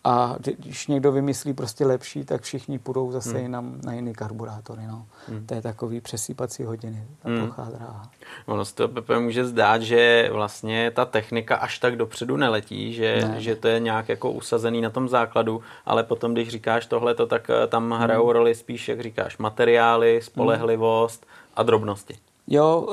A 0.05 0.37
když 0.59 0.87
někdo 0.87 1.13
vymyslí 1.13 1.53
prostě 1.55 1.87
lepší, 1.87 2.25
tak 2.25 2.43
všichni 2.43 2.79
půjdou 2.79 3.13
zase 3.13 3.31
hmm. 3.31 3.43
jinam 3.43 3.81
na 3.85 3.93
jiný 3.93 4.13
karburátory. 4.13 4.83
No. 4.89 5.07
Hmm. 5.29 5.47
To 5.47 5.55
je 5.55 5.63
takový 5.63 6.01
přesýpací 6.01 6.65
hodiny, 6.65 7.07
ta 7.23 7.29
hmm. 7.29 7.39
plochá 7.39 7.71
dráha. 7.71 8.11
Ono 8.47 8.65
se 8.65 8.75
to 8.75 8.89
Pepe 8.89 9.19
může 9.19 9.45
zdát, 9.45 9.83
že 9.83 10.29
vlastně 10.33 10.91
ta 10.91 11.05
technika 11.05 11.57
až 11.57 11.79
tak 11.79 11.97
dopředu 11.97 12.37
neletí, 12.37 12.93
že, 12.93 13.29
ne. 13.29 13.41
že 13.41 13.57
to 13.57 13.69
je 13.69 13.81
nějak 13.81 14.09
jako 14.09 14.31
usazený 14.31 14.81
na 14.81 14.91
tom 14.91 15.09
základu, 15.09 15.63
ale 15.87 16.03
potom, 16.03 16.33
když 16.33 16.49
říkáš 16.49 16.87
tohle, 16.87 17.15
tak 17.15 17.51
eh, 17.51 17.67
tam 17.67 17.91
hmm. 17.91 18.01
hrajou 18.01 18.25
hmm. 18.25 18.33
roli 18.33 18.55
spíš, 18.55 18.89
jak 18.89 19.01
říkáš, 19.01 19.39
materiály, 19.39 20.21
spolehlivost 20.23 21.27
hmm. 21.27 21.53
a 21.57 21.63
drobnosti. 21.63 22.17
Jo, 22.47 22.89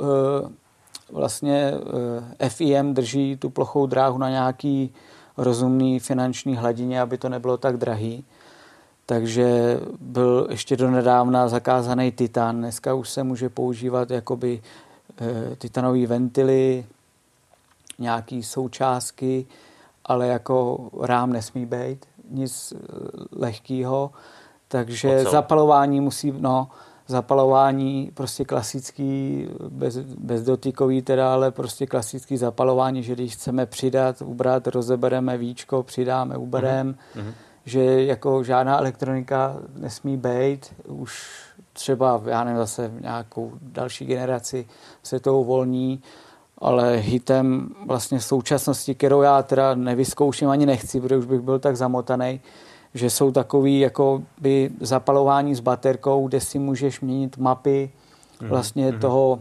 eh, 0.46 0.69
vlastně 1.12 1.74
eh, 2.39 2.49
FIM 2.49 2.93
drží 2.93 3.38
tu 3.38 3.49
plochou 3.49 3.86
dráhu 3.86 4.18
na 4.18 4.30
nějaký 4.30 4.93
rozumný 5.38 5.99
finanční 5.99 6.55
hladině, 6.55 7.01
aby 7.01 7.18
to 7.18 7.30
nebylo 7.30 7.57
tak 7.57 7.78
drahý. 7.78 8.24
Takže 9.05 9.80
byl 9.99 10.47
ještě 10.49 10.78
do 10.78 10.91
nedávna 10.91 11.47
zakázaný 11.47 12.12
titan. 12.12 12.57
Dneska 12.57 12.93
už 12.93 13.10
se 13.10 13.24
může 13.24 13.49
používat 13.49 14.12
jakoby 14.12 14.62
e, 15.22 15.55
titanové 15.55 16.07
ventily, 16.07 16.86
nějaký 17.99 18.43
součástky, 18.43 19.45
ale 20.05 20.28
jako 20.28 20.89
rám 21.01 21.34
nesmí 21.34 21.66
být, 21.66 22.05
nic 22.30 22.74
eh, 22.74 22.78
lehkého. 23.32 24.12
Takže 24.68 25.20
Ocel. 25.20 25.32
zapalování 25.32 26.01
musí, 26.01 26.34
no, 26.38 26.68
zapalování 27.10 28.12
prostě 28.14 28.45
klasický, 28.45 29.47
bez, 29.70 29.97
bezdotykový 29.97 31.01
teda, 31.01 31.34
ale 31.34 31.51
prostě 31.51 31.86
klasický 31.86 32.38
zapalování, 32.38 33.03
že 33.03 33.14
když 33.14 33.34
chceme 33.34 33.66
přidat, 33.66 34.22
ubrat, 34.22 34.68
rozebereme 34.68 35.38
víčko, 35.38 35.84
přidáme, 35.84 36.38
ubereme, 36.38 36.91
mm-hmm. 36.91 37.34
že 37.66 38.03
jako 38.03 38.43
žádná 38.43 38.80
elektronika 38.80 39.55
nesmí 39.76 40.18
být, 40.18 40.74
už 40.88 41.28
třeba, 41.74 42.22
já 42.26 42.43
nevím, 42.43 42.60
zase 42.60 42.91
nějakou 43.01 43.51
další 43.62 44.05
generaci 44.05 44.68
se 45.03 45.20
to 45.20 45.39
uvolní, 45.39 46.03
ale 46.57 46.95
hitem 46.95 47.70
vlastně 47.86 48.20
v 48.20 48.24
současnosti, 48.24 48.95
kterou 48.95 49.22
já 49.22 49.43
teda 49.43 49.76
nevyzkouším 49.76 50.49
ani 50.49 50.66
nechci, 50.66 51.01
protože 51.01 51.18
už 51.18 51.26
bych 51.26 51.41
byl 51.41 51.60
tak 51.60 51.78
zamotaný, 51.78 52.41
že 52.94 53.10
jsou 53.10 53.32
takový 53.32 53.80
jako 53.80 54.22
by 54.42 54.70
zapalování 54.82 55.56
s 55.56 55.60
baterkou, 55.60 56.28
kde 56.28 56.42
si 56.42 56.60
můžeš 56.60 57.02
měnit 57.02 57.38
mapy 57.38 57.92
mhm, 58.42 58.50
vlastně 58.50 58.92
mm-hmm. 58.92 59.00
toho, 59.00 59.40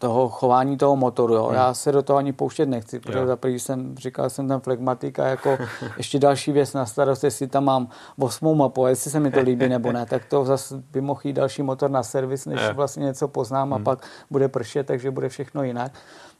toho 0.00 0.28
chování 0.28 0.76
toho 0.76 0.96
motoru. 0.96 1.34
Jo. 1.34 1.48
Mm. 1.48 1.54
Já 1.54 1.74
se 1.74 1.92
do 1.92 2.02
toho 2.02 2.16
ani 2.16 2.32
pouštět 2.32 2.66
nechci, 2.66 3.00
protože 3.00 3.26
za 3.26 3.36
první 3.36 3.58
jsem 3.58 3.96
říkal, 3.96 4.30
jsem 4.30 4.48
tam 4.48 4.60
flegmatik 4.60 5.18
a 5.18 5.26
jako 5.26 5.58
ještě 5.96 6.18
další 6.18 6.52
věc 6.52 6.72
na 6.72 6.86
starost, 6.86 7.24
jestli 7.24 7.46
tam 7.46 7.64
mám 7.64 7.88
osmou 8.18 8.54
mapu, 8.54 8.86
jestli 8.86 9.10
se 9.10 9.20
mi 9.20 9.30
to 9.30 9.40
líbí 9.40 9.68
nebo 9.68 9.92
ne, 9.92 10.06
tak 10.06 10.24
to 10.24 10.44
zase 10.44 10.82
by 10.92 11.00
mohl 11.00 11.20
jít 11.24 11.32
další 11.32 11.62
motor 11.62 11.90
na 11.90 12.02
servis, 12.02 12.46
než 12.46 12.60
yeah. 12.60 12.76
vlastně 12.76 13.04
něco 13.04 13.28
poznám 13.28 13.68
mm. 13.68 13.74
a 13.74 13.76
mhm. 13.76 13.84
pak 13.84 14.06
bude 14.30 14.48
pršet, 14.48 14.86
takže 14.86 15.10
bude 15.10 15.28
všechno 15.28 15.62
jinak. 15.62 15.92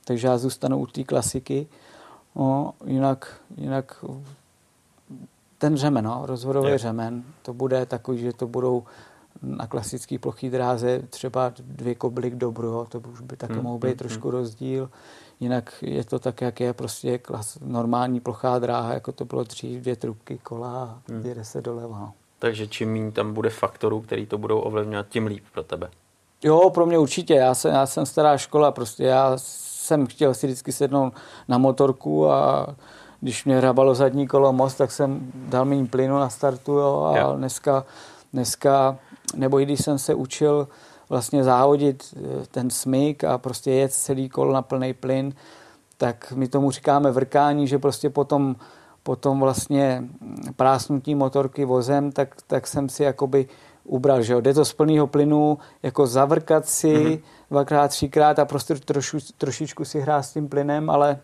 Takže 0.05 0.29
já 0.29 0.39
zůstanu 0.39 0.79
u 0.79 0.87
té 0.87 1.05
klasiky. 1.05 1.67
No, 2.37 2.73
jinak, 2.85 3.37
jinak 3.57 4.05
ten 5.61 5.77
řemen, 5.77 6.05
no, 6.05 6.23
rozvodový 6.27 6.71
je. 6.71 6.79
řemen, 6.79 7.25
to 7.43 7.55
bude 7.55 7.87
takový, 7.87 8.19
že 8.19 8.33
to 8.33 8.47
budou 8.47 8.85
na 9.43 9.67
klasické 9.67 10.19
plochý 10.19 10.51
dráze 10.51 11.03
třeba 11.11 11.53
dvě 11.59 11.95
kobly 11.95 12.31
k 12.31 12.35
dobru, 12.35 12.87
to 12.89 13.01
už 13.01 13.21
by 13.21 13.37
také 13.37 13.55
hmm, 13.55 13.63
mohl 13.63 13.79
být 13.79 13.89
hmm, 13.89 13.97
trošku 13.97 14.29
hmm. 14.29 14.39
rozdíl. 14.39 14.91
Jinak 15.41 15.75
je 15.83 16.05
to 16.05 16.19
tak, 16.19 16.41
jak 16.41 16.61
je 16.61 16.73
prostě 16.73 17.19
klas, 17.19 17.59
normální 17.65 18.21
plochá 18.21 18.59
dráha, 18.59 18.95
jako 18.95 19.13
to 19.13 19.25
bylo 19.25 19.45
dřív, 19.45 19.81
dvě 19.81 19.97
trubky, 19.97 20.39
kola 20.39 20.83
a 20.83 20.99
hmm. 21.13 21.27
jede 21.27 21.45
se 21.45 21.61
doleva. 21.61 21.99
No. 21.99 22.13
takže 22.39 22.67
čím 22.67 22.93
méně 22.93 23.13
tam 23.13 23.35
bude 23.35 23.51
faktorů, 23.51 24.01
který 24.01 24.27
to 24.27 24.39
budou 24.39 24.59
ovlivňovat, 24.59 25.09
tím 25.09 25.27
líp 25.27 25.45
pro 25.53 25.63
tebe. 25.63 25.91
Jo, 26.43 26.71
pro 26.71 26.87
mě 26.87 26.99
určitě. 26.99 27.35
Já 27.35 27.55
jsem, 27.55 27.75
já 27.75 27.87
jsem 27.87 28.07
stará 28.07 28.39
škola, 28.39 28.73
prostě 28.73 29.05
já 29.05 29.33
jsem 29.37 30.07
chtěl 30.07 30.35
si 30.35 30.47
vždycky 30.47 30.73
sednout 30.73 31.13
na 31.49 31.59
motorku 31.59 32.31
a 32.31 32.67
když 33.21 33.45
mě 33.45 33.57
hrabalo 33.57 33.95
zadní 33.95 34.27
kolo 34.27 34.53
most, 34.53 34.75
tak 34.75 34.93
jsem 34.93 35.33
dal 35.35 35.65
méně 35.65 35.87
plynu 35.87 36.19
na 36.19 36.29
startu 36.29 36.73
jo, 36.73 37.13
a 37.15 37.19
jo. 37.19 37.35
dneska, 37.37 37.85
dneska, 38.33 38.99
nebo 39.35 39.61
i 39.61 39.65
když 39.65 39.85
jsem 39.85 39.99
se 39.99 40.15
učil 40.15 40.69
vlastně 41.09 41.45
závodit 41.45 42.15
eh, 42.17 42.47
ten 42.51 42.71
smyk 42.71 43.25
a 43.25 43.39
prostě 43.39 43.71
jet 43.71 43.93
celý 43.93 44.29
kolo 44.29 44.53
na 44.53 44.63
plný 44.63 44.95
plyn, 44.95 45.33
tak 45.97 46.33
my 46.37 46.49
tomu 46.49 46.71
říkáme 46.71 47.11
vrkání, 47.11 47.67
že 47.67 47.79
prostě 47.79 48.11
potom, 48.11 48.57
potom 49.03 49.41
vlastně 49.41 50.05
prásnutí 50.57 51.15
motorky 51.15 51.65
vozem, 51.65 52.13
tak, 52.13 52.37
tak 52.47 52.67
jsem 52.67 52.89
si 52.89 53.03
jakoby 53.03 53.49
ubral, 53.85 54.23
že 54.23 54.33
jo. 54.33 54.41
Jde 54.41 54.55
to 54.55 54.65
z 54.65 54.73
plného 54.73 55.07
plynu, 55.07 55.59
jako 55.83 56.07
zavrkat 56.07 56.69
si 56.69 56.95
mm-hmm. 56.95 57.21
dvakrát, 57.51 57.89
třikrát 57.89 58.39
a 58.39 58.45
prostě 58.45 58.75
trošu, 58.75 59.19
trošičku 59.39 59.85
si 59.85 60.01
hrát 60.01 60.23
s 60.23 60.33
tím 60.33 60.49
plynem, 60.49 60.91
ale 60.91 61.19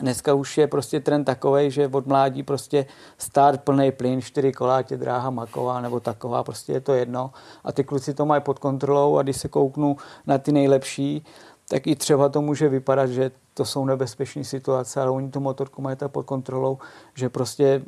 dneska 0.00 0.34
už 0.34 0.58
je 0.58 0.66
prostě 0.66 1.00
trend 1.00 1.24
takový, 1.24 1.70
že 1.70 1.88
od 1.88 2.06
mládí 2.06 2.42
prostě 2.42 2.86
start 3.18 3.60
plný 3.60 3.92
plyn, 3.92 4.22
čtyři 4.22 4.52
kola, 4.52 4.82
tě 4.82 4.96
dráha 4.96 5.30
maková 5.30 5.80
nebo 5.80 6.00
taková, 6.00 6.44
prostě 6.44 6.72
je 6.72 6.80
to 6.80 6.92
jedno. 6.92 7.30
A 7.64 7.72
ty 7.72 7.84
kluci 7.84 8.14
to 8.14 8.26
mají 8.26 8.42
pod 8.42 8.58
kontrolou 8.58 9.16
a 9.16 9.22
když 9.22 9.36
se 9.36 9.48
kouknu 9.48 9.96
na 10.26 10.38
ty 10.38 10.52
nejlepší, 10.52 11.24
tak 11.68 11.86
i 11.86 11.96
třeba 11.96 12.28
to 12.28 12.42
může 12.42 12.68
vypadat, 12.68 13.06
že 13.06 13.30
to 13.54 13.64
jsou 13.64 13.84
nebezpečné 13.84 14.44
situace, 14.44 15.00
ale 15.00 15.10
oni 15.10 15.30
tu 15.30 15.40
motorku 15.40 15.82
mají 15.82 15.96
tak 15.96 16.10
pod 16.10 16.26
kontrolou, 16.26 16.78
že 17.14 17.28
prostě 17.28 17.82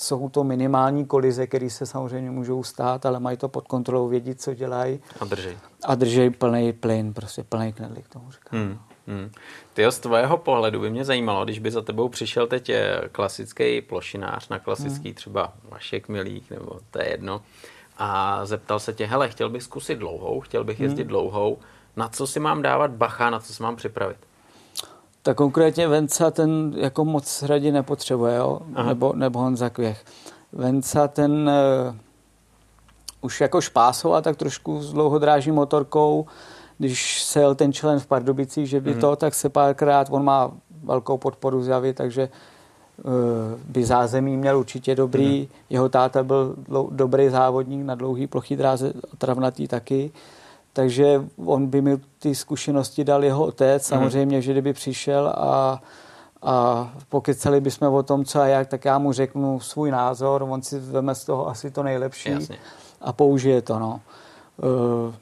jsou 0.00 0.28
to 0.28 0.44
minimální 0.44 1.04
kolize, 1.04 1.46
které 1.46 1.70
se 1.70 1.86
samozřejmě 1.86 2.30
můžou 2.30 2.62
stát, 2.62 3.06
ale 3.06 3.20
mají 3.20 3.36
to 3.36 3.48
pod 3.48 3.68
kontrolou, 3.68 4.08
vědí, 4.08 4.34
co 4.34 4.54
dělají. 4.54 5.00
A 5.20 5.24
držej. 5.24 5.56
A 5.84 5.94
držej 5.94 6.30
plný 6.30 6.72
plyn, 6.72 7.14
prostě 7.14 7.44
plný 7.44 7.72
knedlík, 7.72 8.08
tomu 8.08 8.30
říkám. 8.30 8.60
Hmm. 8.60 8.78
Hmm. 9.06 9.30
Ty 9.74 9.86
z 9.90 9.98
tvého 9.98 10.36
pohledu 10.36 10.80
by 10.80 10.90
mě 10.90 11.04
zajímalo, 11.04 11.44
když 11.44 11.58
by 11.58 11.70
za 11.70 11.82
tebou 11.82 12.08
přišel 12.08 12.46
teď 12.46 12.68
eh, 12.68 13.00
klasický 13.12 13.80
plošinář 13.80 14.48
na 14.48 14.58
klasický 14.58 15.08
hmm. 15.08 15.14
třeba 15.14 15.52
Vašek 15.68 16.08
Milík, 16.08 16.50
nebo 16.50 16.80
to 16.90 16.98
je 16.98 17.10
jedno, 17.10 17.42
a 17.98 18.40
zeptal 18.46 18.80
se 18.80 18.92
tě, 18.92 19.06
hele, 19.06 19.28
chtěl 19.28 19.50
bych 19.50 19.62
zkusit 19.62 19.98
dlouhou, 19.98 20.40
chtěl 20.40 20.64
bych 20.64 20.80
jezdit 20.80 21.02
hmm. 21.02 21.08
dlouhou, 21.08 21.58
na 21.96 22.08
co 22.08 22.26
si 22.26 22.40
mám 22.40 22.62
dávat 22.62 22.90
bacha, 22.90 23.30
na 23.30 23.40
co 23.40 23.54
si 23.54 23.62
mám 23.62 23.76
připravit? 23.76 24.16
Tak 25.22 25.36
konkrétně 25.36 25.88
Venca 25.88 26.30
ten 26.30 26.74
jako 26.76 27.04
moc 27.04 27.42
hradě 27.42 27.72
nepotřebuje, 27.72 28.36
jo? 28.36 28.60
Nebo, 28.86 29.12
nebo 29.12 29.38
Honza 29.38 29.70
Kvěch. 29.70 30.04
Venca 30.52 31.08
ten 31.08 31.50
uh, 31.88 31.96
už 33.20 33.40
jako 33.40 33.60
špásová 33.60 34.20
tak 34.20 34.36
trošku 34.36 34.82
s 34.82 34.92
dlouhodráží 34.92 35.50
motorkou, 35.50 36.26
když 36.78 37.22
se 37.22 37.40
jel 37.40 37.54
ten 37.54 37.72
člen 37.72 38.00
v 38.00 38.06
Pardubicích, 38.06 38.68
že 38.68 38.80
by 38.80 38.94
mm. 38.94 39.00
to, 39.00 39.16
tak 39.16 39.34
se 39.34 39.48
párkrát, 39.48 40.08
on 40.10 40.24
má 40.24 40.50
velkou 40.84 41.18
podporu 41.18 41.62
z 41.62 41.68
Javy, 41.68 41.94
takže 41.94 42.28
uh, 43.04 43.12
by 43.68 43.84
zázemí 43.84 44.36
měl 44.36 44.58
určitě 44.58 44.94
dobrý. 44.94 45.40
Mm. 45.40 45.46
Jeho 45.70 45.88
táta 45.88 46.22
byl 46.22 46.54
dlou, 46.68 46.88
dobrý 46.92 47.28
závodník 47.28 47.86
na 47.86 47.94
dlouhý 47.94 48.26
plochý 48.26 48.56
dráze, 48.56 48.92
travnatý 49.18 49.68
taky. 49.68 50.12
Takže 50.72 51.24
on 51.44 51.66
by 51.66 51.82
mi 51.82 51.98
ty 52.18 52.34
zkušenosti 52.34 53.04
dal 53.04 53.24
jeho 53.24 53.46
otec. 53.46 53.90
Mhm. 53.90 53.98
Samozřejmě, 53.98 54.36
mm. 54.36 54.42
že 54.42 54.52
kdyby 54.52 54.72
přišel 54.72 55.28
a, 55.28 55.82
a 56.42 56.92
pokecali 57.08 57.60
bychom 57.60 57.94
o 57.94 58.02
tom, 58.02 58.24
co 58.24 58.40
a 58.40 58.46
jak, 58.46 58.68
tak 58.68 58.84
já 58.84 58.98
mu 58.98 59.12
řeknu 59.12 59.60
svůj 59.60 59.90
názor, 59.90 60.42
on 60.42 60.62
si 60.62 60.78
veme 60.78 61.14
z 61.14 61.24
toho 61.24 61.48
asi 61.48 61.70
to 61.70 61.82
nejlepší 61.82 62.30
Jasně. 62.30 62.58
a 63.00 63.12
použije 63.12 63.62
to. 63.62 63.78
No. 63.78 64.00
Uh, 65.06 65.14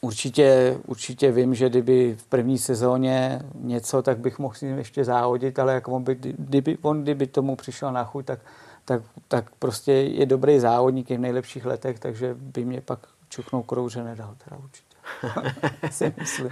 Určitě, 0.00 0.78
určitě 0.86 1.32
vím, 1.32 1.54
že 1.54 1.68
kdyby 1.68 2.16
v 2.18 2.24
první 2.26 2.58
sezóně 2.58 3.42
něco, 3.54 4.02
tak 4.02 4.18
bych 4.18 4.38
mohl 4.38 4.54
s 4.54 4.60
ním 4.60 4.78
ještě 4.78 5.04
závodit, 5.04 5.58
ale 5.58 5.74
jak 5.74 5.88
on 5.88 6.04
by, 6.04 6.14
kdyby, 6.14 6.78
on 6.82 7.02
kdyby 7.02 7.26
tomu 7.26 7.56
přišel 7.56 7.92
na 7.92 8.04
chuť, 8.04 8.24
tak, 8.24 8.40
tak, 8.84 9.02
tak 9.28 9.50
prostě 9.58 9.92
je 9.92 10.26
dobrý 10.26 10.60
závodník, 10.60 11.10
je 11.10 11.18
v 11.18 11.20
nejlepších 11.20 11.66
letech, 11.66 11.98
takže 11.98 12.34
by 12.38 12.64
mě 12.64 12.80
pak 12.80 12.98
čuknou 13.28 13.62
krouže 13.62 14.04
nedal, 14.04 14.36
teda 14.44 14.56
určitě. 14.56 14.96
si 15.90 16.14
myslím. 16.18 16.50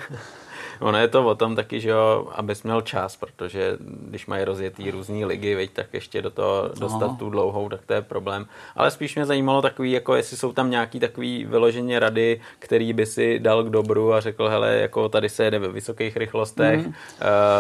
Ono 0.81 0.99
je 0.99 1.09
to 1.09 1.27
o 1.27 1.35
tom 1.35 1.57
taky, 1.57 1.81
že 1.81 1.91
jo, 1.91 2.29
abys 2.33 2.63
měl 2.63 2.81
čas, 2.81 3.17
protože 3.17 3.77
když 3.81 4.27
mají 4.27 4.45
rozjetý 4.45 4.91
různý 4.91 5.25
ligy, 5.25 5.55
veď, 5.55 5.71
tak 5.71 5.87
ještě 5.93 6.23
do 6.23 6.31
toho 6.31 6.71
dostat 6.79 7.07
no. 7.07 7.17
tu 7.19 7.31
dlouhou, 7.31 7.69
tak 7.69 7.81
to 7.87 7.93
je 7.93 8.03
problém. 8.03 8.47
Ale 8.77 8.91
spíš 8.91 9.15
mě 9.15 9.27
zajímalo 9.27 9.63
takový, 9.63 9.93
jako 9.93 10.15
jestli 10.15 10.37
jsou 10.37 10.53
tam 10.53 10.71
nějaký 10.71 11.01
takový 11.01 11.45
vyloženě 11.45 11.99
rady, 11.99 12.41
který 12.59 12.93
by 12.93 13.07
si 13.07 13.39
dal 13.39 13.65
k 13.65 13.71
dobru 13.71 14.13
a 14.13 14.21
řekl, 14.21 14.49
hele, 14.49 14.77
jako 14.77 15.09
tady 15.09 15.29
se 15.29 15.45
jede 15.45 15.59
ve 15.59 15.69
vysokých 15.69 16.17
rychlostech, 16.17 16.87
mm. 16.87 16.87
uh, 16.87 16.93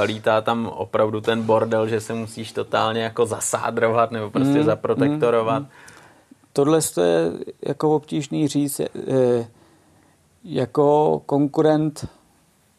lítá 0.04 0.40
tam 0.40 0.66
opravdu 0.66 1.20
ten 1.20 1.42
bordel, 1.42 1.88
že 1.88 2.00
se 2.00 2.14
musíš 2.14 2.52
totálně 2.52 3.02
jako 3.02 3.26
zasádrovat 3.26 4.10
nebo 4.10 4.30
prostě 4.30 4.58
mm. 4.58 4.64
zaprotektorovat. 4.64 5.62
Mm. 5.62 5.68
Tohle 6.52 6.80
je 7.02 7.32
jako 7.62 7.96
obtížný 7.96 8.48
říct, 8.48 8.80
eh, 8.80 8.88
jako 10.44 11.20
konkurent 11.26 12.06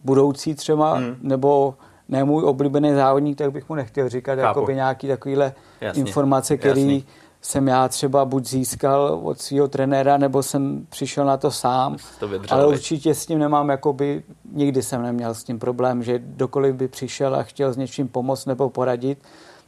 budoucí 0.04 0.56
třeba, 0.56 0.94
hmm. 0.94 1.16
nebo 1.22 1.76
ne 2.10 2.24
můj 2.24 2.44
oblíbený 2.44 2.94
závodník, 2.94 3.38
tak 3.38 3.52
bych 3.52 3.70
mu 3.70 3.76
nechtěl 3.76 4.10
říkat 4.10 4.40
jako 4.40 4.66
by 4.66 4.76
nějaký 4.76 5.08
takovýhle 5.08 5.54
Jasně. 5.82 6.00
informace, 6.00 6.58
který 6.58 6.96
Jasně. 6.96 7.12
jsem 7.42 7.68
já 7.68 7.88
třeba 7.88 8.26
buď 8.26 8.46
získal 8.46 9.20
od 9.24 9.42
svého 9.42 9.68
trenéra, 9.68 10.18
nebo 10.18 10.44
jsem 10.44 10.88
přišel 10.90 11.26
na 11.26 11.38
to 11.38 11.52
sám. 11.52 11.98
To 12.20 12.30
ale 12.50 12.68
určitě 12.68 13.16
s 13.16 13.26
tím 13.26 13.40
nemám, 13.40 13.70
jakoby, 13.70 14.24
nikdy 14.54 14.84
jsem 14.84 15.02
neměl 15.02 15.34
s 15.34 15.44
tím 15.44 15.60
problém, 15.60 16.04
že 16.04 16.20
dokoliv 16.20 16.76
by 16.76 16.88
přišel 16.88 17.36
a 17.36 17.44
chtěl 17.44 17.74
s 17.74 17.78
něčím 17.78 18.08
pomoct 18.08 18.46
nebo 18.46 18.70
poradit, 18.70 19.20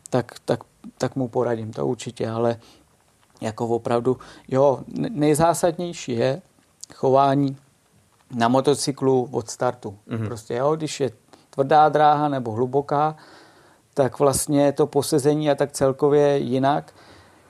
tak, 0.10 0.36
tak, 0.46 0.60
tak 0.98 1.16
mu 1.16 1.28
poradím, 1.28 1.72
to 1.72 1.88
určitě, 1.88 2.30
ale 2.30 2.58
jako 3.42 3.68
opravdu, 3.68 4.18
jo, 4.48 4.80
nejzásadnější 5.10 6.12
je 6.12 6.42
chování 6.96 7.58
na 8.36 8.48
motocyklu 8.48 9.30
od 9.32 9.50
startu. 9.50 9.98
Mm-hmm. 10.08 10.26
Prostě 10.26 10.56
jo, 10.56 10.76
když 10.76 11.00
je 11.00 11.12
tvrdá 11.50 11.90
dráha 11.90 12.28
nebo 12.28 12.52
hluboká, 12.52 13.16
tak 13.94 14.20
vlastně 14.20 14.72
to 14.72 14.88
posezení 14.88 15.52
a 15.52 15.56
tak 15.56 15.72
celkově 15.72 16.38
jinak, 16.38 16.94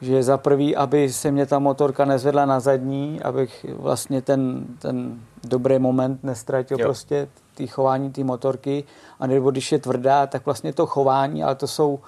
že 0.01 0.23
za 0.23 0.37
prvý, 0.37 0.75
aby 0.75 1.13
se 1.13 1.31
mě 1.31 1.45
ta 1.45 1.59
motorka 1.59 2.05
nezvedla 2.05 2.45
na 2.45 2.59
zadní, 2.59 3.21
abych 3.21 3.65
vlastně 3.77 4.21
ten, 4.21 4.65
ten 4.79 5.19
dobrý 5.43 5.79
moment 5.79 6.23
nestratil 6.23 6.77
jo. 6.79 6.85
prostě 6.85 7.27
ty 7.55 7.67
chování 7.67 8.11
té 8.11 8.23
motorky, 8.23 8.83
a 9.19 9.27
nebo 9.27 9.51
když 9.51 9.71
je 9.71 9.79
tvrdá, 9.79 10.27
tak 10.27 10.45
vlastně 10.45 10.73
to 10.73 10.85
chování, 10.85 11.43
ale 11.43 11.55
to 11.55 11.67
jsou 11.67 11.99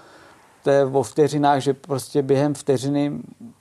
to 0.64 0.70
je 0.70 0.86
o 0.86 1.04
vteřinách, 1.04 1.62
že 1.62 1.74
prostě 1.74 2.22
během 2.22 2.54
vteřiny 2.54 3.12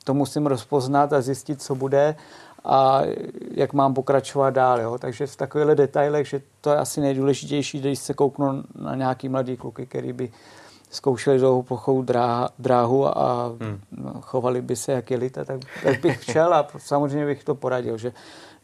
to 0.05 0.15
musím 0.15 0.47
rozpoznat 0.47 1.13
a 1.13 1.21
zjistit, 1.21 1.63
co 1.63 1.75
bude 1.75 2.17
a 2.65 3.03
jak 3.51 3.73
mám 3.73 3.95
pokračovat 3.95 4.51
dál. 4.51 4.81
Jo? 4.81 4.99
Takže 4.99 5.27
v 5.27 5.37
takovýchhle 5.37 5.75
detailech, 5.75 6.29
že 6.29 6.43
to 6.61 6.71
je 6.71 6.77
asi 6.77 7.01
nejdůležitější, 7.01 7.81
když 7.81 7.99
se 7.99 8.15
kouknu 8.15 8.63
na 8.75 8.95
nějaký 8.95 9.29
mladý 9.29 9.57
kluky, 9.57 9.87
který 9.87 10.13
by 10.13 10.33
zkoušeli 10.91 11.39
dlouhou 11.39 11.63
plochou 11.63 12.05
dráhu 12.59 13.19
a 13.19 13.53
hmm. 13.61 13.81
Chovali 14.21 14.63
by 14.63 14.77
se 14.77 14.93
jak 14.93 15.11
jelita, 15.11 15.45
tak, 15.45 15.61
tak 15.83 16.01
bych 16.01 16.25
šel 16.25 16.55
a 16.55 16.67
samozřejmě 16.79 17.27
bych 17.27 17.45
to 17.45 17.55
poradil, 17.55 17.99
že, 17.99 18.13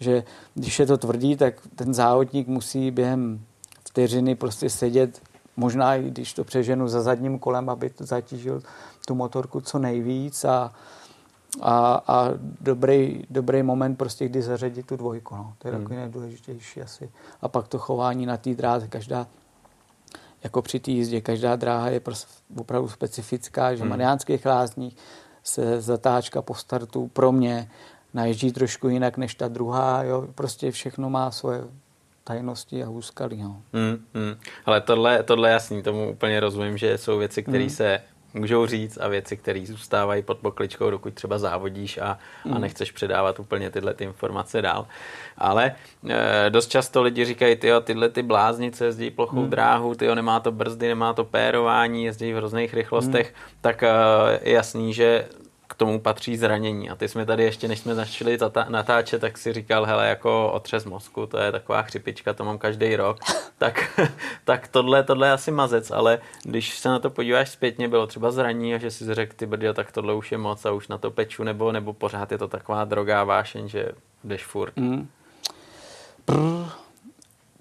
že 0.01 0.25
když 0.55 0.79
je 0.79 0.87
to 0.87 0.99
tvrdý, 0.99 1.37
tak 1.37 1.55
ten 1.77 1.95
závodník 1.95 2.49
musí 2.49 2.91
během 2.91 3.41
vteřiny 3.89 4.35
prostě 4.35 4.71
sedět, 4.71 5.23
možná 5.57 5.97
i 5.97 6.03
když 6.03 6.33
to 6.33 6.45
přeženu 6.45 6.89
za 6.89 7.03
zadním 7.03 7.39
kolem, 7.39 7.71
aby 7.71 7.91
to 7.91 8.05
zatížil 8.07 8.63
tu 9.07 9.15
motorku 9.15 9.61
co 9.61 9.79
nejvíc 9.79 10.45
a, 10.45 10.73
a, 11.63 12.03
a 12.07 12.31
dobrý, 12.61 13.23
dobrý 13.31 13.63
moment 13.63 13.97
prostě, 13.97 14.29
kdy 14.29 14.43
zařadit 14.43 14.87
tu 14.87 14.97
dvojku. 14.97 15.37
No. 15.37 15.55
To 15.59 15.69
je 15.69 15.75
hmm. 15.75 15.83
takový 15.83 16.01
nejdůležitější 16.01 16.83
asi. 16.83 17.11
A 17.41 17.49
pak 17.49 17.69
to 17.69 17.79
chování 17.79 18.27
na 18.27 18.37
té 18.37 18.55
dráze, 18.55 18.89
každá 18.89 19.27
jako 20.45 20.63
při 20.63 20.81
té 20.81 20.91
jízdě, 20.91 21.21
každá 21.21 21.57
dráha 21.57 21.89
je 21.89 22.01
prostě 22.01 22.33
opravdu 22.57 22.89
specifická, 22.89 23.75
že 23.75 23.81
hmm. 23.81 23.89
v 23.89 23.91
Mariánských 23.91 24.47
lázních 24.47 24.97
se 25.43 25.81
zatáčka 25.81 26.43
po 26.43 26.55
startu 26.55 27.11
pro 27.13 27.33
mě 27.33 27.71
naježdí 28.15 28.53
trošku 28.53 28.89
jinak 28.89 29.17
než 29.17 29.35
ta 29.35 29.49
druhá, 29.49 30.03
jo. 30.03 30.29
prostě 30.35 30.71
všechno 30.71 31.11
má 31.11 31.31
svoje 31.31 31.65
tajnosti 32.25 32.85
a 32.85 32.91
úskalí. 32.91 33.43
No. 33.43 33.63
Hmm, 33.73 34.05
hmm. 34.15 34.35
Ale 34.67 34.81
tohle, 34.81 35.23
tohle 35.23 35.51
jasný, 35.51 35.83
tomu 35.83 36.11
úplně 36.11 36.41
rozumím, 36.41 36.79
že 36.79 36.99
jsou 36.99 37.19
věci, 37.19 37.43
které 37.43 37.65
hmm. 37.65 37.71
se 37.71 38.01
můžou 38.37 38.67
říct 38.67 38.99
a 39.01 39.09
věci, 39.09 39.37
které 39.37 39.67
zůstávají 39.67 40.23
pod 40.23 40.39
pokličkou, 40.39 40.91
dokud 40.91 41.15
třeba 41.15 41.39
závodíš 41.39 41.99
a, 41.99 42.19
mm. 42.45 42.55
a 42.55 42.59
nechceš 42.59 42.93
předávat 42.93 43.41
úplně 43.41 43.71
tyhle 43.71 43.95
ty 43.95 44.05
informace 44.05 44.63
dál. 44.63 44.87
Ale 45.39 45.75
e, 46.09 46.51
dost 46.51 46.69
často 46.69 47.03
lidi 47.03 47.25
říkají, 47.25 47.57
tyjo, 47.57 47.81
tyhle 47.81 48.09
ty 48.09 48.23
bláznice 48.23 48.85
jezdí 48.85 49.11
plochou 49.11 49.43
mm. 49.43 49.51
dráhu, 49.51 49.95
tyjo, 49.95 50.15
nemá 50.15 50.41
to 50.41 50.53
brzdy, 50.53 50.89
nemá 50.89 51.13
to 51.13 51.25
pérování, 51.25 52.05
jezdí 52.05 52.33
v 52.33 52.37
hrozných 52.37 52.75
rychlostech, 52.75 53.29
mm. 53.29 53.57
tak 53.61 53.83
e, 53.83 53.89
je 54.43 54.53
jasný, 54.53 54.95
že 54.95 55.29
tomu 55.77 56.01
patří 56.01 56.37
zranění. 56.37 56.91
A 56.91 56.97
ty 56.97 57.09
jsme 57.09 57.27
tady 57.27 57.45
ještě, 57.45 57.69
než 57.69 57.79
jsme 57.79 57.95
začali 57.95 58.39
natáčet, 58.69 59.21
tak 59.21 59.39
si 59.39 59.53
říkal, 59.53 59.85
hele, 59.85 60.09
jako 60.09 60.53
otřes 60.53 60.85
mozku, 60.85 61.27
to 61.27 61.39
je 61.39 61.53
taková 61.53 61.83
chřipička, 61.83 62.33
to 62.33 62.45
mám 62.45 62.59
každý 62.59 62.97
rok. 62.97 63.19
tak, 63.59 64.01
tak 64.45 64.69
tohle, 64.69 65.03
tohle 65.03 65.27
je 65.27 65.33
asi 65.33 65.51
mazec, 65.51 65.91
ale 65.91 66.19
když 66.43 66.79
se 66.79 66.89
na 66.89 66.99
to 66.99 67.11
podíváš 67.11 67.51
zpětně, 67.51 67.89
bylo 67.89 68.07
třeba 68.07 68.31
zraní 68.31 68.75
a 68.75 68.79
že 68.79 68.91
si 68.91 69.15
řekl, 69.15 69.37
ty 69.37 69.47
brdě, 69.47 69.73
tak 69.73 69.93
tohle 69.93 70.15
už 70.15 70.33
je 70.33 70.39
moc 70.39 70.65
a 70.65 70.73
už 70.73 70.89
na 70.89 70.99
to 70.99 71.11
peču, 71.11 71.45
nebo, 71.45 71.73
nebo 71.73 71.93
pořád 71.93 72.33
je 72.33 72.39
to 72.39 72.49
taková 72.49 72.85
drogá 72.85 73.25
vášeň, 73.25 73.69
že 73.69 73.89
jdeš 74.25 74.45
furt. 74.45 74.77
Mm. 74.77 75.09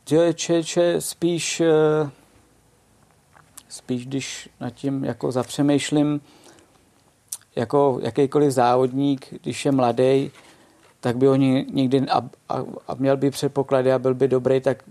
Če, 0.06 1.00
spíš, 1.00 1.62
eh, 1.62 2.10
spíš 3.70 4.06
když 4.06 4.50
nad 4.60 4.70
tím 4.70 5.04
jako 5.04 5.32
zapřemýšlím, 5.32 6.22
jako 7.56 8.00
jakýkoliv 8.02 8.52
závodník, 8.52 9.28
když 9.42 9.66
je 9.66 9.72
mladý, 9.72 10.32
tak 11.00 11.18
by 11.18 11.30
oni 11.30 11.66
nikdy 11.74 12.02
a, 12.02 12.18
a, 12.50 12.64
a 12.88 12.96
měl 12.98 13.18
by 13.18 13.32
předpoklady 13.32 13.94
a 13.94 14.00
byl 14.00 14.14
by 14.14 14.28
dobrý, 14.28 14.62
tak 14.62 14.84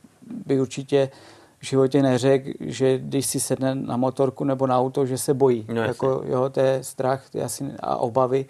by 0.46 0.60
určitě 0.60 1.10
v 1.58 1.66
životě 1.66 2.02
neřekl, 2.02 2.50
že 2.60 2.98
když 2.98 3.26
si 3.26 3.40
sedne 3.40 3.74
na 3.74 3.96
motorku 3.96 4.44
nebo 4.44 4.66
na 4.66 4.78
auto, 4.78 5.06
že 5.06 5.18
se 5.18 5.34
bojí. 5.34 5.66
No, 5.68 5.82
jako, 5.82 6.22
jo, 6.26 6.50
to 6.50 6.60
je 6.60 6.84
strach 6.84 7.30
to 7.30 7.38
je 7.38 7.44
asi, 7.44 7.64
a 7.80 7.96
obavy 7.96 8.46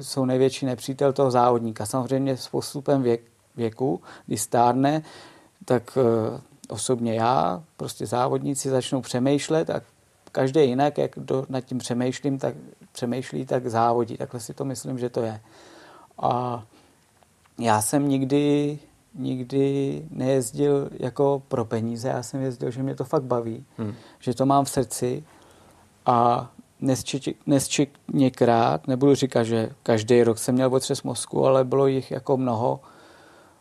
jsou 0.00 0.24
největší 0.24 0.66
nepřítel 0.66 1.12
toho 1.12 1.30
závodníka. 1.30 1.86
Samozřejmě 1.86 2.36
s 2.36 2.48
postupem 2.48 3.02
věk, 3.02 3.20
věku, 3.56 4.00
když 4.26 4.40
stárne, 4.40 5.02
tak 5.64 5.96
uh, 5.96 6.40
osobně 6.68 7.14
já, 7.14 7.62
prostě 7.76 8.06
závodníci 8.06 8.70
začnou 8.70 9.00
přemýšlet 9.00 9.70
a 9.70 9.80
každý 10.32 10.60
jinak, 10.60 10.98
jak 10.98 11.10
do, 11.16 11.46
nad 11.48 11.60
tím 11.60 11.78
přemýšlím, 11.78 12.38
tak 12.38 12.54
přemýšlí, 12.92 13.46
tak 13.46 13.66
závodí. 13.66 14.16
Takhle 14.16 14.40
si 14.40 14.54
to 14.54 14.64
myslím, 14.64 14.98
že 14.98 15.10
to 15.10 15.20
je. 15.22 15.40
A 16.18 16.62
já 17.58 17.82
jsem 17.82 18.08
nikdy, 18.08 18.78
nikdy 19.14 20.02
nejezdil 20.10 20.90
jako 20.92 21.42
pro 21.48 21.64
peníze, 21.64 22.08
já 22.08 22.22
jsem 22.22 22.40
jezdil, 22.42 22.70
že 22.70 22.82
mě 22.82 22.94
to 22.94 23.04
fakt 23.04 23.22
baví, 23.24 23.64
hmm. 23.78 23.94
že 24.18 24.34
to 24.34 24.46
mám 24.46 24.64
v 24.64 24.70
srdci 24.70 25.24
a 26.06 26.50
nesčetněkrát, 27.46 28.88
nebudu 28.88 29.14
říkat, 29.14 29.42
že 29.42 29.70
každý 29.82 30.22
rok 30.22 30.38
jsem 30.38 30.54
měl 30.54 30.74
otřes 30.74 31.02
mozku, 31.02 31.46
ale 31.46 31.64
bylo 31.64 31.86
jich 31.86 32.10
jako 32.10 32.36
mnoho, 32.36 32.80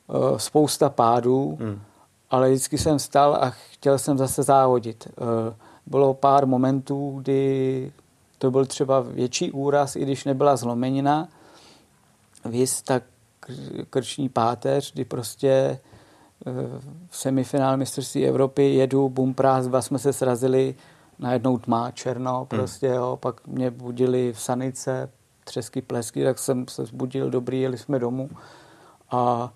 eh, 0.09 0.39
spousta 0.39 0.89
pádů, 0.89 1.57
hmm. 1.61 1.82
ale 2.29 2.49
vždycky 2.49 2.77
jsem 2.77 2.99
stal 2.99 3.38
a 3.41 3.49
chtěl 3.49 3.99
jsem 3.99 4.17
zase 4.17 4.43
závodit. 4.43 5.07
Eh, 5.07 5.55
bylo 5.86 6.13
pár 6.13 6.47
momentů, 6.47 7.19
kdy 7.21 7.91
to 8.42 8.52
byl 8.52 8.66
třeba 8.66 9.00
větší 9.00 9.52
úraz, 9.52 9.96
i 9.96 10.00
když 10.02 10.26
nebyla 10.26 10.56
zlomenina. 10.56 11.28
Vys 12.46 12.82
tak 12.82 13.04
krční 13.89 14.30
páteř, 14.30 14.94
kdy 14.94 15.06
prostě 15.06 15.50
eh, 15.50 15.80
v 17.10 17.18
semifinál 17.18 17.78
mistrovství 17.78 18.26
Evropy 18.28 18.74
jedu, 18.76 19.10
bum, 19.10 19.34
prás, 19.34 19.68
dva 19.68 19.82
jsme 19.82 20.00
se 20.00 20.14
srazili, 20.14 20.76
najednou 21.20 21.58
tma, 21.58 21.92
černo, 21.92 22.38
hmm. 22.38 22.46
prostě, 22.46 22.88
hmm. 22.88 22.96
jo, 22.96 23.18
pak 23.22 23.48
mě 23.48 23.72
budili 23.72 24.34
v 24.34 24.39
sanice, 24.42 25.10
třesky, 25.44 25.82
plesky, 25.82 26.24
tak 26.24 26.39
jsem 26.39 26.68
se 26.68 26.86
zbudil, 26.86 27.30
dobrý, 27.30 27.62
jeli 27.62 27.78
jsme 27.78 28.00
domů 28.00 28.30
a 29.12 29.54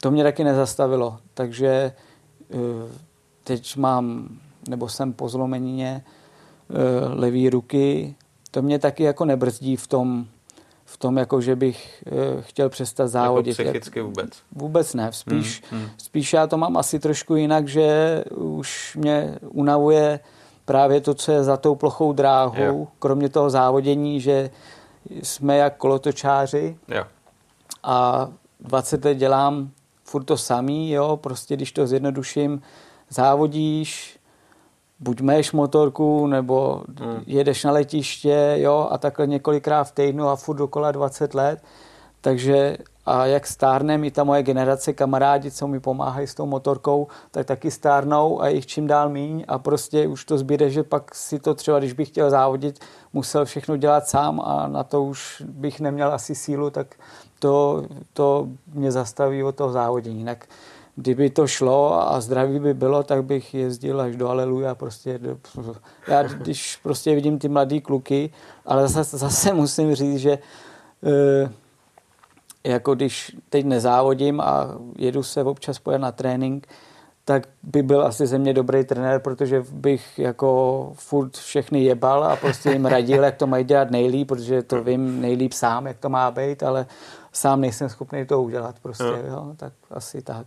to 0.00 0.10
mě 0.10 0.22
taky 0.22 0.44
nezastavilo, 0.44 1.18
takže 1.34 1.92
eh, 2.50 2.56
teď 3.44 3.76
mám, 3.76 4.28
nebo 4.68 4.88
jsem 4.88 5.12
po 5.12 5.28
zlomenině 5.28 6.04
Eh, 6.70 7.08
levý 7.08 7.50
ruky, 7.50 8.14
to 8.50 8.62
mě 8.62 8.78
taky 8.78 9.02
jako 9.02 9.24
nebrzdí 9.24 9.76
v 9.76 9.86
tom, 9.86 10.26
v 10.84 10.96
tom 10.96 11.16
jako 11.16 11.40
že 11.40 11.56
bych 11.56 12.04
eh, 12.06 12.42
chtěl 12.42 12.68
přestat 12.68 13.02
jako 13.02 13.12
závodit. 13.12 13.58
Jako 13.58 13.70
psychicky 13.70 14.00
vůbec? 14.00 14.30
Vůbec 14.52 14.94
ne, 14.94 15.12
spíš, 15.12 15.62
hmm, 15.70 15.80
hmm. 15.80 15.90
spíš 15.98 16.32
já 16.32 16.46
to 16.46 16.58
mám 16.58 16.76
asi 16.76 16.98
trošku 16.98 17.36
jinak, 17.36 17.68
že 17.68 18.24
už 18.34 18.96
mě 18.96 19.38
unavuje 19.48 20.20
právě 20.64 21.00
to, 21.00 21.14
co 21.14 21.32
je 21.32 21.44
za 21.44 21.56
tou 21.56 21.74
plochou 21.74 22.12
dráhou, 22.12 22.62
jo. 22.62 22.86
kromě 22.98 23.28
toho 23.28 23.50
závodění, 23.50 24.20
že 24.20 24.50
jsme 25.22 25.56
jak 25.56 25.76
kolotočáři 25.76 26.76
jo. 26.88 27.04
a 27.82 28.28
20 28.60 29.04
let 29.04 29.14
dělám 29.14 29.70
furt 30.04 30.24
to 30.24 30.36
samý, 30.36 30.90
jo, 30.90 31.16
prostě 31.16 31.56
když 31.56 31.72
to 31.72 31.86
zjednoduším, 31.86 32.62
závodíš, 33.10 34.17
buď 35.00 35.20
meš 35.20 35.52
motorku, 35.52 36.26
nebo 36.26 36.82
hmm. 37.00 37.22
jedeš 37.26 37.64
na 37.64 37.72
letiště, 37.72 38.54
jo, 38.56 38.88
a 38.90 38.98
takhle 38.98 39.26
několikrát 39.26 39.84
v 39.84 39.92
týdnu 39.92 40.28
a 40.28 40.36
furt 40.36 40.56
dokola 40.56 40.92
20 40.92 41.34
let. 41.34 41.62
Takže 42.20 42.76
a 43.06 43.26
jak 43.26 43.46
stárnem, 43.46 44.04
i 44.04 44.10
ta 44.10 44.24
moje 44.24 44.42
generace 44.42 44.92
kamarádi, 44.92 45.50
co 45.50 45.68
mi 45.68 45.80
pomáhají 45.80 46.26
s 46.26 46.34
tou 46.34 46.46
motorkou, 46.46 47.06
tak 47.30 47.46
taky 47.46 47.70
stárnou 47.70 48.42
a 48.42 48.48
jich 48.48 48.66
čím 48.66 48.86
dál 48.86 49.08
míň 49.08 49.44
a 49.48 49.58
prostě 49.58 50.06
už 50.06 50.24
to 50.24 50.38
zbyde, 50.38 50.70
že 50.70 50.82
pak 50.82 51.14
si 51.14 51.38
to 51.38 51.54
třeba, 51.54 51.78
když 51.78 51.92
bych 51.92 52.08
chtěl 52.08 52.30
závodit, 52.30 52.80
musel 53.12 53.44
všechno 53.44 53.76
dělat 53.76 54.08
sám 54.08 54.40
a 54.44 54.68
na 54.68 54.84
to 54.84 55.02
už 55.02 55.42
bych 55.46 55.80
neměl 55.80 56.12
asi 56.12 56.34
sílu, 56.34 56.70
tak 56.70 56.94
to, 57.38 57.84
to 58.12 58.48
mě 58.74 58.92
zastaví 58.92 59.42
od 59.42 59.54
toho 59.54 59.72
závodění. 59.72 60.18
Jinak 60.18 60.46
kdyby 60.98 61.30
to 61.30 61.46
šlo 61.46 62.10
a 62.10 62.20
zdraví 62.20 62.58
by 62.58 62.74
bylo, 62.74 63.02
tak 63.02 63.24
bych 63.24 63.54
jezdil 63.54 64.00
až 64.00 64.16
do 64.16 64.28
Aleluja. 64.28 64.74
Prostě 64.74 65.18
do, 65.18 65.38
já 66.08 66.22
když 66.22 66.76
prostě 66.82 67.14
vidím 67.14 67.38
ty 67.38 67.48
mladý 67.48 67.80
kluky, 67.80 68.30
ale 68.66 68.88
zase, 68.88 69.18
zase 69.18 69.54
musím 69.54 69.94
říct, 69.94 70.18
že 70.18 70.32
e, 70.32 71.50
jako 72.64 72.94
když 72.94 73.36
teď 73.48 73.64
nezávodím 73.64 74.40
a 74.40 74.68
jedu 74.96 75.22
se 75.22 75.42
občas 75.44 75.78
pojet 75.78 75.98
na 75.98 76.12
trénink, 76.12 76.66
tak 77.24 77.48
by 77.62 77.82
byl 77.82 78.06
asi 78.06 78.26
ze 78.26 78.38
mě 78.38 78.54
dobrý 78.54 78.84
trenér, 78.84 79.20
protože 79.20 79.64
bych 79.72 80.18
jako 80.18 80.92
furt 80.94 81.36
všechny 81.36 81.84
jebal 81.84 82.24
a 82.24 82.36
prostě 82.36 82.70
jim 82.70 82.86
radil, 82.86 83.24
jak 83.24 83.36
to 83.36 83.46
mají 83.46 83.64
dělat 83.64 83.90
nejlíp, 83.90 84.28
protože 84.28 84.62
to 84.62 84.82
vím 84.84 85.20
nejlíp 85.20 85.52
sám, 85.52 85.86
jak 85.86 85.98
to 85.98 86.08
má 86.08 86.30
být, 86.30 86.62
ale 86.62 86.86
sám 87.32 87.60
nejsem 87.60 87.88
schopný 87.88 88.26
to 88.26 88.42
udělat 88.42 88.74
prostě, 88.82 89.22
jo, 89.28 89.52
tak 89.56 89.72
asi 89.90 90.22
tak. 90.22 90.46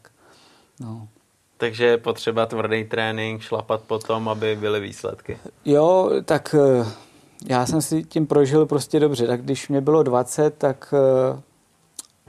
No. 0.81 1.07
Takže 1.57 1.85
je 1.85 1.97
potřeba 1.97 2.45
tvrdý 2.45 2.83
trénink, 2.83 3.41
šlapat 3.41 3.81
potom, 3.81 4.29
aby 4.29 4.55
byly 4.55 4.79
výsledky. 4.79 5.37
Jo, 5.65 6.11
tak 6.25 6.55
eh, 6.59 6.85
já 7.49 7.65
jsem 7.65 7.81
si 7.81 8.03
tím 8.03 8.27
prožil 8.27 8.65
prostě 8.65 8.99
dobře. 8.99 9.27
Tak 9.27 9.41
když 9.41 9.69
mě 9.69 9.81
bylo 9.81 10.03
20, 10.03 10.57
tak 10.57 10.93
eh, 10.93 11.41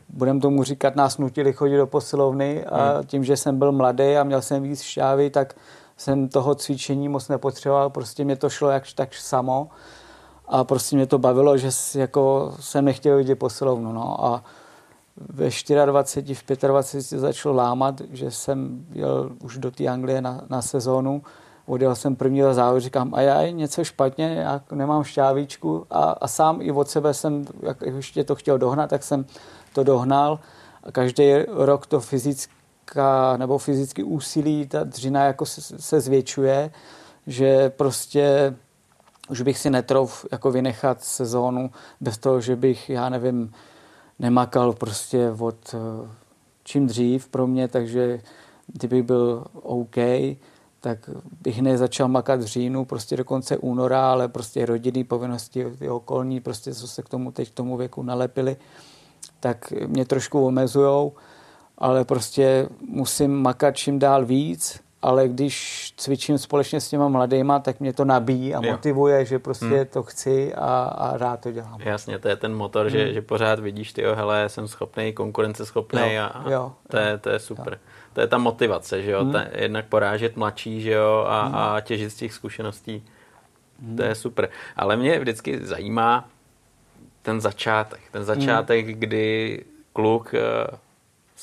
budem 0.08 0.40
tomu 0.40 0.64
říkat, 0.64 0.96
nás 0.96 1.18
nutili 1.18 1.52
chodit 1.52 1.76
do 1.76 1.86
posilovny 1.86 2.64
a 2.64 2.92
hmm. 2.92 3.06
tím, 3.06 3.24
že 3.24 3.36
jsem 3.36 3.58
byl 3.58 3.72
mladý 3.72 4.16
a 4.16 4.24
měl 4.24 4.42
jsem 4.42 4.62
víc 4.62 4.82
šťávy, 4.82 5.30
tak 5.30 5.54
jsem 5.96 6.28
toho 6.28 6.54
cvičení 6.54 7.08
moc 7.08 7.28
nepotřeboval, 7.28 7.90
prostě 7.90 8.24
mě 8.24 8.36
to 8.36 8.50
šlo 8.50 8.70
jak 8.70 8.84
tak 8.94 9.14
samo 9.14 9.68
a 10.48 10.64
prostě 10.64 10.96
mě 10.96 11.06
to 11.06 11.18
bavilo, 11.18 11.58
že 11.58 11.70
jako 11.94 12.54
jsem 12.60 12.84
nechtěl 12.84 13.16
vidět 13.16 13.34
posilovnu. 13.34 13.92
No. 13.92 14.24
A 14.24 14.44
ve 15.16 15.50
24, 15.86 16.34
v 16.34 16.44
25 16.66 17.02
se 17.02 17.18
začalo 17.18 17.54
lámat, 17.54 18.00
že 18.10 18.30
jsem 18.30 18.86
jel 18.92 19.32
už 19.42 19.58
do 19.58 19.70
té 19.70 19.86
Anglie 19.86 20.20
na, 20.20 20.44
na 20.48 20.62
sezónu, 20.62 21.22
odjel 21.66 21.94
jsem 21.94 22.16
první 22.16 22.42
závod, 22.52 22.82
říkám, 22.82 23.14
a 23.14 23.20
já 23.20 23.50
něco 23.50 23.84
špatně, 23.84 24.34
já 24.34 24.60
nemám 24.72 25.04
šťávíčku. 25.04 25.86
A, 25.90 26.02
a 26.02 26.28
sám 26.28 26.62
i 26.62 26.72
od 26.72 26.88
sebe 26.88 27.14
jsem, 27.14 27.44
jak 27.62 27.82
ještě 27.82 28.24
to 28.24 28.34
chtěl 28.34 28.58
dohnat, 28.58 28.90
tak 28.90 29.02
jsem 29.02 29.24
to 29.72 29.84
dohnal. 29.84 30.40
A 30.82 30.92
každý 30.92 31.32
rok 31.48 31.86
to 31.86 32.00
fyzická 32.00 33.36
nebo 33.36 33.58
fyzicky 33.58 34.02
úsilí, 34.02 34.66
ta 34.66 34.84
dřina 34.84 35.24
jako 35.24 35.46
se, 35.46 35.78
se 35.78 36.00
zvětšuje, 36.00 36.70
že 37.26 37.70
prostě 37.70 38.54
už 39.28 39.40
bych 39.42 39.58
si 39.58 39.70
netrouf 39.70 40.26
jako 40.32 40.50
vynechat 40.50 41.02
sezónu 41.02 41.70
bez 42.00 42.18
toho, 42.18 42.40
že 42.40 42.56
bych, 42.56 42.90
já 42.90 43.08
nevím, 43.08 43.52
nemakal 44.22 44.72
prostě 44.72 45.30
od 45.38 45.74
eh, 45.74 46.08
čím 46.64 46.86
dřív 46.86 47.28
pro 47.28 47.46
mě, 47.46 47.68
takže 47.68 48.20
kdybych 48.66 49.02
byl 49.02 49.44
OK, 49.62 49.96
tak 50.80 51.10
bych 51.42 51.62
nezačal 51.62 52.08
makat 52.08 52.40
v 52.40 52.44
říjnu, 52.44 52.84
prostě 52.84 53.16
do 53.16 53.24
konce 53.24 53.56
února, 53.56 54.10
ale 54.10 54.28
prostě 54.28 54.66
rodinný 54.66 55.04
povinnosti, 55.04 55.64
ty 55.78 55.88
okolní, 55.88 56.40
prostě 56.40 56.74
co 56.74 56.88
se 56.88 57.02
k 57.02 57.08
tomu 57.08 57.32
teď 57.32 57.50
k 57.50 57.54
tomu 57.54 57.76
věku 57.76 58.02
nalepili, 58.02 58.56
tak 59.40 59.72
mě 59.86 60.04
trošku 60.04 60.46
omezujou, 60.46 61.12
ale 61.78 62.04
prostě 62.04 62.68
musím 62.88 63.42
makat 63.42 63.76
čím 63.76 63.98
dál 63.98 64.26
víc, 64.26 64.80
ale 65.02 65.28
když 65.28 65.94
cvičím 65.96 66.38
společně 66.38 66.80
s 66.80 66.88
těma 66.88 67.08
mladýma, 67.08 67.58
tak 67.58 67.80
mě 67.80 67.92
to 67.92 68.04
nabíjí 68.04 68.54
a 68.54 68.60
jo. 68.64 68.72
motivuje, 68.72 69.24
že 69.24 69.38
prostě 69.38 69.66
hmm. 69.66 69.86
to 69.86 70.02
chci 70.02 70.54
a, 70.54 70.82
a 70.84 71.16
rád 71.16 71.40
to 71.40 71.52
dělám. 71.52 71.80
Jasně, 71.80 72.18
to 72.18 72.28
je 72.28 72.36
ten 72.36 72.54
motor, 72.54 72.86
hmm. 72.86 72.90
že, 72.90 73.12
že 73.12 73.22
pořád 73.22 73.58
vidíš, 73.58 73.92
ty 73.92 74.02
hele, 74.14 74.48
jsem 74.48 74.68
schopný, 74.68 75.12
konkurenceschopný 75.12 76.14
jo. 76.14 76.22
a, 76.22 76.44
jo. 76.50 76.72
To, 76.90 76.96
je, 76.96 77.18
to 77.18 77.30
je 77.30 77.38
super. 77.38 77.72
Jo. 77.72 77.78
To 78.12 78.20
je 78.20 78.26
ta 78.26 78.38
motivace, 78.38 79.02
že 79.02 79.10
jo, 79.10 79.20
hmm. 79.22 79.32
ta, 79.32 79.44
jednak 79.54 79.86
porážet 79.86 80.36
mladší, 80.36 80.80
že 80.80 80.92
jo, 80.92 81.24
a, 81.28 81.42
hmm. 81.42 81.54
a 81.54 81.80
těžit 81.80 82.10
z 82.10 82.16
těch 82.16 82.32
zkušeností. 82.32 83.04
Hmm. 83.82 83.96
To 83.96 84.02
je 84.02 84.14
super. 84.14 84.48
Ale 84.76 84.96
mě 84.96 85.18
vždycky 85.18 85.66
zajímá, 85.66 86.28
ten 87.22 87.40
začátek. 87.40 88.00
Ten 88.10 88.24
začátek, 88.24 88.86
mm. 88.86 88.92
kdy 88.92 89.64
kluk 89.92 90.34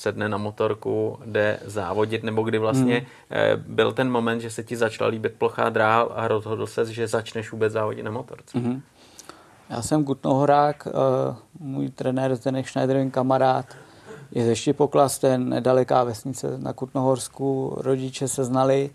sedne 0.00 0.28
na 0.28 0.38
motorku, 0.38 1.18
jde 1.26 1.60
závodit, 1.64 2.22
nebo 2.22 2.42
kdy 2.42 2.58
vlastně 2.58 3.06
hmm. 3.30 3.64
byl 3.66 3.92
ten 3.92 4.10
moment, 4.10 4.40
že 4.40 4.50
se 4.50 4.62
ti 4.62 4.76
začala 4.76 5.10
líbit 5.10 5.32
plochá 5.38 5.68
dráha 5.68 6.00
a 6.00 6.28
rozhodl 6.28 6.66
se, 6.66 6.92
že 6.92 7.08
začneš 7.08 7.52
vůbec 7.52 7.72
závodit 7.72 8.04
na 8.04 8.10
motorce? 8.10 8.58
Hmm. 8.58 8.82
Já 9.70 9.82
jsem 9.82 10.04
Kutnohorák, 10.04 10.88
eh, 10.88 11.34
můj 11.58 11.88
trenér 11.88 12.36
Zdenek 12.36 12.68
Schneiderin 12.68 13.10
kamarád, 13.10 13.66
je 14.32 14.44
ze 14.46 14.56
Štipoklaz, 14.56 15.18
ten 15.18 15.48
nedaleká 15.48 16.04
vesnice 16.04 16.58
na 16.58 16.72
Kutnohorsku, 16.72 17.74
rodiče 17.76 18.28
se 18.28 18.44
znali 18.44 18.90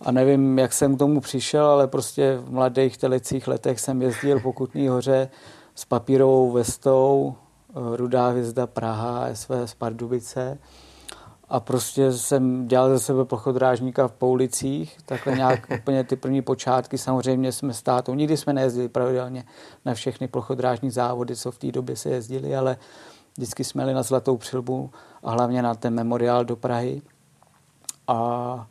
a 0.00 0.10
nevím, 0.10 0.58
jak 0.58 0.72
jsem 0.72 0.96
k 0.96 0.98
tomu 0.98 1.20
přišel, 1.20 1.66
ale 1.66 1.86
prostě 1.86 2.36
v 2.36 2.52
mladých 2.52 2.98
telecích 2.98 3.48
letech 3.48 3.80
jsem 3.80 4.02
jezdil 4.02 4.40
po 4.40 4.52
Kutný 4.52 4.88
hoře 4.88 5.28
s 5.74 5.84
papírovou 5.84 6.50
vestou, 6.50 7.34
Eh, 7.34 7.51
Rudá 7.74 8.28
hvězda 8.28 8.66
Praha, 8.66 9.26
SV 9.34 9.50
Pardubice. 9.78 10.58
A 11.48 11.60
prostě 11.60 12.12
jsem 12.12 12.68
dělal 12.68 12.90
ze 12.90 12.98
sebe 12.98 13.24
plochodrážníka 13.24 14.08
v 14.08 14.12
Poulicích, 14.12 14.96
takhle 15.06 15.36
nějak 15.36 15.66
úplně 15.78 16.04
ty 16.04 16.16
první 16.16 16.42
počátky. 16.42 16.98
Samozřejmě 16.98 17.52
jsme 17.52 17.74
s 17.74 17.82
tátou, 17.82 18.14
nikdy 18.14 18.36
jsme 18.36 18.52
nejezdili 18.52 18.88
pravidelně 18.88 19.44
na 19.84 19.94
všechny 19.94 20.28
plochodrážní 20.28 20.90
závody, 20.90 21.36
co 21.36 21.50
v 21.50 21.58
té 21.58 21.72
době 21.72 21.96
se 21.96 22.08
jezdili, 22.08 22.56
ale 22.56 22.76
vždycky 23.36 23.64
jsme 23.64 23.82
jeli 23.82 23.94
na 23.94 24.02
Zlatou 24.02 24.36
přilbu 24.36 24.90
a 25.22 25.30
hlavně 25.30 25.62
na 25.62 25.74
ten 25.74 25.94
memoriál 25.94 26.44
do 26.44 26.56
Prahy. 26.56 27.02
A 28.08 28.66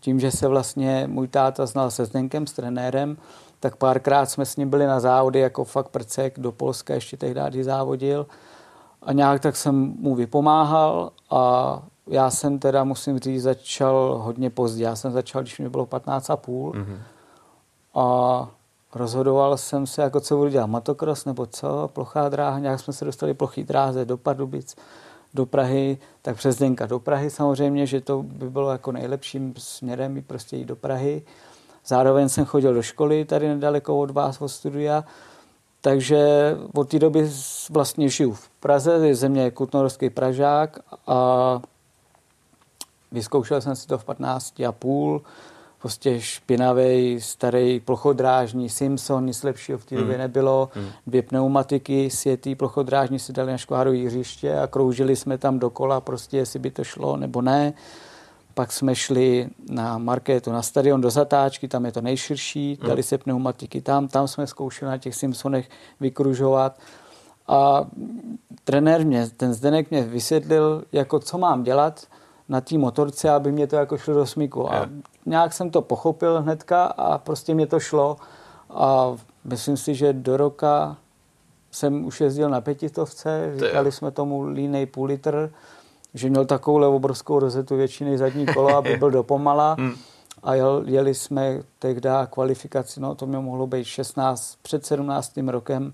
tím, 0.00 0.20
že 0.20 0.30
se 0.30 0.48
vlastně 0.48 1.04
můj 1.06 1.28
táta 1.28 1.66
znal 1.66 1.90
se 1.90 2.04
Zdenkem, 2.04 2.46
s 2.46 2.52
trenérem, 2.52 3.16
tak 3.60 3.76
párkrát 3.76 4.26
jsme 4.26 4.46
s 4.46 4.56
ním 4.56 4.70
byli 4.70 4.86
na 4.86 5.00
závody 5.00 5.40
jako 5.40 5.64
fakt 5.64 5.88
prcek 5.88 6.38
do 6.38 6.52
Polska, 6.52 6.94
ještě 6.94 7.16
tehdy, 7.16 7.40
když 7.48 7.64
závodil. 7.64 8.26
A 9.02 9.12
nějak 9.12 9.40
tak 9.40 9.56
jsem 9.56 9.94
mu 9.98 10.14
vypomáhal 10.14 11.12
a 11.30 11.82
já 12.06 12.30
jsem 12.30 12.58
teda, 12.58 12.84
musím 12.84 13.18
říct, 13.18 13.42
začal 13.42 14.20
hodně 14.24 14.50
pozdě. 14.50 14.84
Já 14.84 14.96
jsem 14.96 15.12
začal, 15.12 15.42
když 15.42 15.58
mi 15.58 15.68
bylo 15.68 15.86
15 15.86 16.30
a 16.30 16.36
půl. 16.36 16.72
Mm-hmm. 16.72 16.98
A 17.94 18.48
rozhodoval 18.94 19.56
jsem 19.56 19.86
se, 19.86 20.02
jako 20.02 20.20
co 20.20 20.36
budu 20.36 20.50
dělat, 20.50 20.66
motocross 20.66 21.24
nebo 21.24 21.46
co, 21.46 21.90
plochá 21.92 22.28
dráha, 22.28 22.58
nějak 22.58 22.80
jsme 22.80 22.92
se 22.92 23.04
dostali 23.04 23.34
plochý 23.34 23.64
dráze 23.64 24.04
do 24.04 24.16
Pardubic, 24.16 24.76
do 25.34 25.46
Prahy, 25.46 25.98
tak 26.22 26.36
přes 26.36 26.58
Denka 26.58 26.86
do 26.86 26.98
Prahy 26.98 27.30
samozřejmě, 27.30 27.86
že 27.86 28.00
to 28.00 28.22
by 28.22 28.50
bylo 28.50 28.70
jako 28.70 28.92
nejlepším 28.92 29.54
směrem 29.58 30.16
i 30.16 30.22
prostě 30.22 30.56
jít 30.56 30.64
do 30.64 30.76
Prahy. 30.76 31.22
Zároveň 31.88 32.28
jsem 32.28 32.44
chodil 32.44 32.74
do 32.74 32.82
školy 32.82 33.24
tady 33.24 33.48
nedaleko 33.48 33.98
od 33.98 34.10
vás, 34.10 34.40
od 34.40 34.48
studia, 34.48 35.04
takže 35.80 36.54
od 36.74 36.88
té 36.88 36.98
doby 36.98 37.30
vlastně 37.70 38.08
žiju 38.08 38.32
v 38.32 38.48
Praze, 38.48 38.92
je 38.92 39.14
země 39.14 39.50
kutnorský 39.50 40.10
Pražák 40.10 40.78
a 41.06 41.60
vyzkoušel 43.12 43.60
jsem 43.60 43.76
si 43.76 43.86
to 43.86 43.98
v 43.98 44.04
15 44.04 44.60
a 44.60 44.72
půl, 44.72 45.22
prostě 45.80 46.20
špinavý, 46.20 47.20
starý 47.20 47.80
plochodrážní 47.80 48.68
Simpson, 48.68 49.26
nic 49.26 49.42
lepšího 49.42 49.78
v 49.78 49.84
té 49.84 49.96
době 49.96 50.14
mm. 50.14 50.20
nebylo. 50.20 50.68
Mm. 50.76 50.88
Dvě 51.06 51.22
pneumatiky, 51.22 52.10
světý 52.10 52.54
plochodrážní 52.54 53.18
si 53.18 53.32
dali 53.32 53.50
na 53.50 53.58
škváru 53.58 53.90
hřiště 54.06 54.58
a 54.58 54.66
kroužili 54.66 55.16
jsme 55.16 55.38
tam 55.38 55.58
dokola, 55.58 56.00
prostě 56.00 56.36
jestli 56.36 56.58
by 56.58 56.70
to 56.70 56.84
šlo 56.84 57.16
nebo 57.16 57.42
ne. 57.42 57.72
Pak 58.58 58.72
jsme 58.72 58.94
šli 58.94 59.48
na 59.70 59.98
marketu, 59.98 60.52
na 60.52 60.62
stadion 60.62 61.00
do 61.00 61.10
zatáčky, 61.10 61.68
tam 61.68 61.84
je 61.84 61.92
to 61.92 62.00
nejširší, 62.00 62.78
dali 62.86 63.02
se 63.02 63.18
pneumatiky 63.18 63.80
tam, 63.80 64.08
tam 64.08 64.28
jsme 64.28 64.46
zkoušeli 64.46 64.90
na 64.90 64.98
těch 64.98 65.14
Simpsonech 65.14 65.68
vykružovat. 66.00 66.78
A 67.48 67.86
trenér 68.64 69.06
mě, 69.06 69.30
ten 69.36 69.54
Zdenek 69.54 69.90
mě 69.90 70.02
vysvětlil, 70.02 70.84
jako 70.92 71.18
co 71.18 71.38
mám 71.38 71.62
dělat 71.62 72.06
na 72.48 72.60
té 72.60 72.78
motorce, 72.78 73.30
aby 73.30 73.52
mě 73.52 73.66
to 73.66 73.76
jako 73.76 73.98
šlo 73.98 74.14
do 74.14 74.26
smíku. 74.26 74.72
A 74.72 74.88
nějak 75.26 75.52
jsem 75.52 75.70
to 75.70 75.82
pochopil 75.82 76.42
hnedka 76.42 76.84
a 76.84 77.18
prostě 77.18 77.54
mě 77.54 77.66
to 77.66 77.80
šlo. 77.80 78.16
A 78.70 79.16
myslím 79.44 79.76
si, 79.76 79.94
že 79.94 80.12
do 80.12 80.36
roka 80.36 80.96
jsem 81.70 82.04
už 82.04 82.20
jezdil 82.20 82.50
na 82.50 82.60
pětitovce, 82.60 83.52
říkali 83.54 83.92
jsme 83.92 84.10
tomu 84.10 84.42
línej 84.42 84.86
půl 84.86 85.06
litr 85.06 85.50
že 86.14 86.30
měl 86.30 86.44
takovou 86.44 86.96
obrovskou 86.96 87.38
rozetu 87.38 87.76
většiny 87.76 88.18
zadní 88.18 88.46
kolo, 88.46 88.76
aby 88.76 88.96
byl 88.96 89.10
dopomala. 89.10 89.76
Hmm. 89.88 89.94
A 90.42 90.54
jel, 90.54 90.82
jeli 90.86 91.14
jsme 91.14 91.62
tehdy 91.78 92.08
kvalifikaci, 92.30 93.00
no 93.00 93.14
to 93.14 93.26
mě 93.26 93.38
mohlo 93.38 93.66
být 93.66 93.84
16, 93.84 94.58
před 94.62 94.86
17. 94.86 95.36
rokem, 95.46 95.92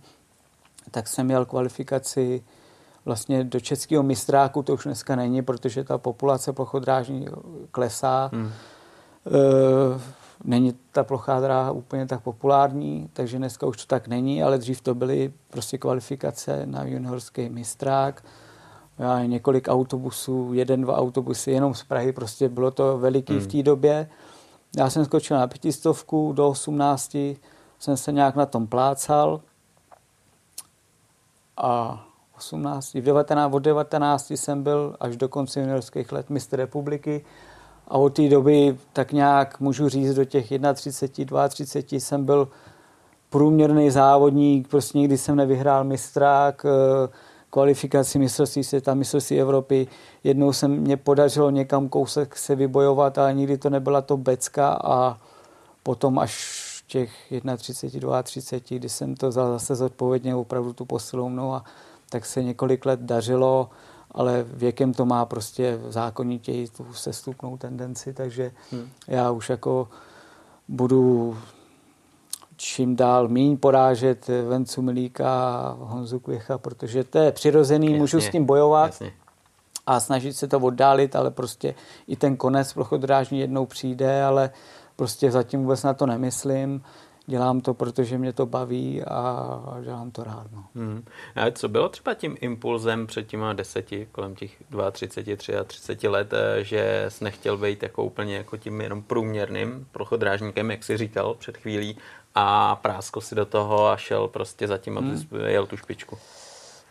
tak 0.91 1.09
jsem 1.09 1.27
měl 1.27 1.45
kvalifikaci 1.45 2.43
vlastně 3.05 3.45
do 3.45 3.61
českého 3.61 4.03
mistráku, 4.03 4.63
to 4.63 4.75
už 4.75 4.85
dneska 4.85 5.17
není, 5.17 5.43
protože 5.43 5.85
ta 5.85 5.99
populace 5.99 6.53
plochodrážní 6.53 7.27
klesá. 7.71 8.31
Hmm. 8.33 8.47
E, 8.47 8.51
není 10.45 10.75
ta 10.93 11.05
plochá 11.05 11.41
dráha 11.41 11.71
úplně 11.71 12.07
tak 12.07 12.21
populární, 12.21 13.11
takže 13.13 13.39
dneska 13.39 13.67
už 13.67 13.77
to 13.77 13.87
tak 13.87 14.09
není, 14.09 14.43
ale 14.43 14.59
dřív 14.59 14.81
to 14.81 14.95
byly 14.95 15.33
prostě 15.51 15.79
kvalifikace 15.79 16.67
na 16.67 16.85
juniorský 16.85 17.49
mistrák 17.49 18.25
já, 18.99 19.25
několik 19.25 19.69
autobusů, 19.69 20.51
jeden, 20.53 20.81
dva 20.81 20.97
autobusy 20.97 21.51
jenom 21.51 21.75
z 21.75 21.85
Prahy, 21.85 22.13
prostě 22.13 22.49
bylo 22.49 22.71
to 22.71 22.99
veliký 22.99 23.33
hmm. 23.33 23.43
v 23.43 23.47
té 23.47 23.63
době. 23.63 24.09
Já 24.77 24.91
jsem 24.91 25.05
skočil 25.05 25.37
na 25.37 25.47
pětistovku, 25.47 26.33
do 26.33 26.49
18 26.49 27.17
jsem 27.79 27.97
se 27.97 28.13
nějak 28.13 28.37
na 28.37 28.47
tom 28.47 28.67
plácal 28.67 29.41
a 31.57 32.05
18, 32.37 32.95
v 32.95 33.03
19, 33.03 33.55
od 33.55 33.59
19 33.59 34.31
jsem 34.31 34.63
byl 34.63 34.97
až 35.01 35.17
do 35.17 35.29
konce 35.29 35.61
juniorských 35.61 36.13
let 36.13 36.31
mistr 36.31 36.57
republiky 36.57 37.25
a 37.89 37.99
od 37.99 38.17
té 38.17 38.29
doby 38.29 38.79
tak 38.93 39.13
nějak 39.13 39.61
můžu 39.61 39.89
říct 39.89 40.15
do 40.15 40.25
těch 40.25 40.53
31, 40.75 41.49
32 41.49 42.01
jsem 42.01 42.25
byl 42.25 42.49
průměrný 43.31 43.91
závodník, 43.91 44.69
prostě 44.69 44.99
nikdy 44.99 45.19
jsem 45.19 45.37
nevyhrál 45.37 45.85
mistrák, 45.85 46.67
eh, 46.67 47.09
kvalifikaci 47.55 48.19
mistrovství 48.19 48.65
světa, 48.65 48.95
mistrovství 48.95 49.41
Evropy. 49.41 49.87
Jednou 50.25 50.53
se 50.53 50.69
mě 50.69 50.97
podařilo 50.97 51.51
někam 51.51 51.89
kousek 51.89 52.37
se 52.37 52.55
vybojovat, 52.55 53.19
ale 53.19 53.35
nikdy 53.35 53.59
to 53.59 53.71
nebyla 53.71 54.03
to 54.03 54.17
becka 54.17 54.69
a 54.85 55.19
potom 55.83 56.19
až 56.19 56.35
těch 56.87 57.11
31, 57.57 58.23
32, 58.23 58.79
kdy 58.79 58.89
jsem 58.89 59.15
to 59.15 59.29
vzal 59.29 59.53
zase 59.53 59.75
zodpovědně 59.75 60.35
opravdu 60.35 60.73
tu 60.73 60.85
posilovnou 60.85 61.53
a 61.53 61.65
tak 62.11 62.27
se 62.27 62.43
několik 62.43 62.87
let 62.87 63.01
dařilo, 63.01 63.71
ale 64.11 64.45
věkem 64.49 64.95
to 64.95 65.05
má 65.05 65.25
prostě 65.25 65.79
zákonitě 65.89 66.53
tu 66.77 66.87
sestupnou 66.93 67.57
tendenci, 67.57 68.13
takže 68.13 68.53
hmm. 68.71 68.89
já 69.09 69.31
už 69.31 69.51
jako 69.51 69.89
budu 70.69 71.37
čím 72.57 72.97
dál 72.97 73.29
míň 73.29 73.57
porážet 73.57 74.29
Vencu 74.49 74.83
Milíka 74.83 75.29
a 75.29 75.77
Honzu 75.79 76.21
Kvěcha, 76.21 76.59
protože 76.59 77.05
to 77.05 77.19
je 77.19 77.33
přirozený, 77.33 77.87
jasně, 77.87 77.99
můžu 77.99 78.21
s 78.21 78.29
tím 78.29 78.45
bojovat 78.45 78.87
jasně. 78.87 79.13
a 79.87 80.01
snažit 80.01 80.33
se 80.33 80.49
to 80.49 80.59
oddálit, 80.59 81.17
ale 81.17 81.31
prostě 81.31 81.75
i 82.09 82.17
ten 82.17 82.37
konec 82.37 82.73
plochodrážní 82.73 83.41
jednou 83.41 83.67
přijde, 83.67 84.25
ale 84.25 84.51
prostě 84.97 85.31
zatím 85.31 85.63
vůbec 85.63 85.83
na 85.83 85.95
to 85.95 86.07
nemyslím. 86.07 86.83
Dělám 87.27 87.61
to, 87.61 87.75
protože 87.75 88.19
mě 88.19 88.33
to 88.33 88.47
baví 88.47 89.03
a 89.03 89.59
dělám 89.83 90.11
to 90.11 90.25
rád. 90.25 90.47
No. 90.53 90.65
Hmm. 90.75 91.05
A 91.37 91.51
co 91.51 91.69
bylo 91.69 91.89
třeba 91.89 92.15
tím 92.15 92.37
impulzem 92.41 93.07
před 93.07 93.27
těma 93.27 93.53
deseti, 93.53 94.09
kolem 94.13 94.35
těch 94.35 94.63
32, 94.93 95.65
33 95.65 96.09
let, 96.09 96.33
eh, 96.33 96.65
že 96.65 97.07
jsi 97.09 97.25
nechtěl 97.25 97.57
být 97.57 97.83
jako 97.83 98.05
úplně 98.05 98.37
jako 98.37 98.57
tím 98.57 98.81
jenom 98.81 99.03
průměrným 99.03 99.87
plochodrážníkem, 99.93 100.71
jak 100.71 100.85
jsi 100.85 100.97
říkal 100.97 101.35
před 101.35 101.57
chvílí, 101.57 101.97
a 102.35 102.77
práskl 102.77 103.21
si 103.21 103.35
do 103.35 103.45
toho 103.47 103.87
a 103.87 103.97
šel 103.97 104.29
prostě 104.29 104.69
zatím, 104.69 104.99
aby 104.99 105.09
hmm. 105.09 105.41
jel 105.47 105.67
tu 105.67 105.77
špičku. 105.77 106.19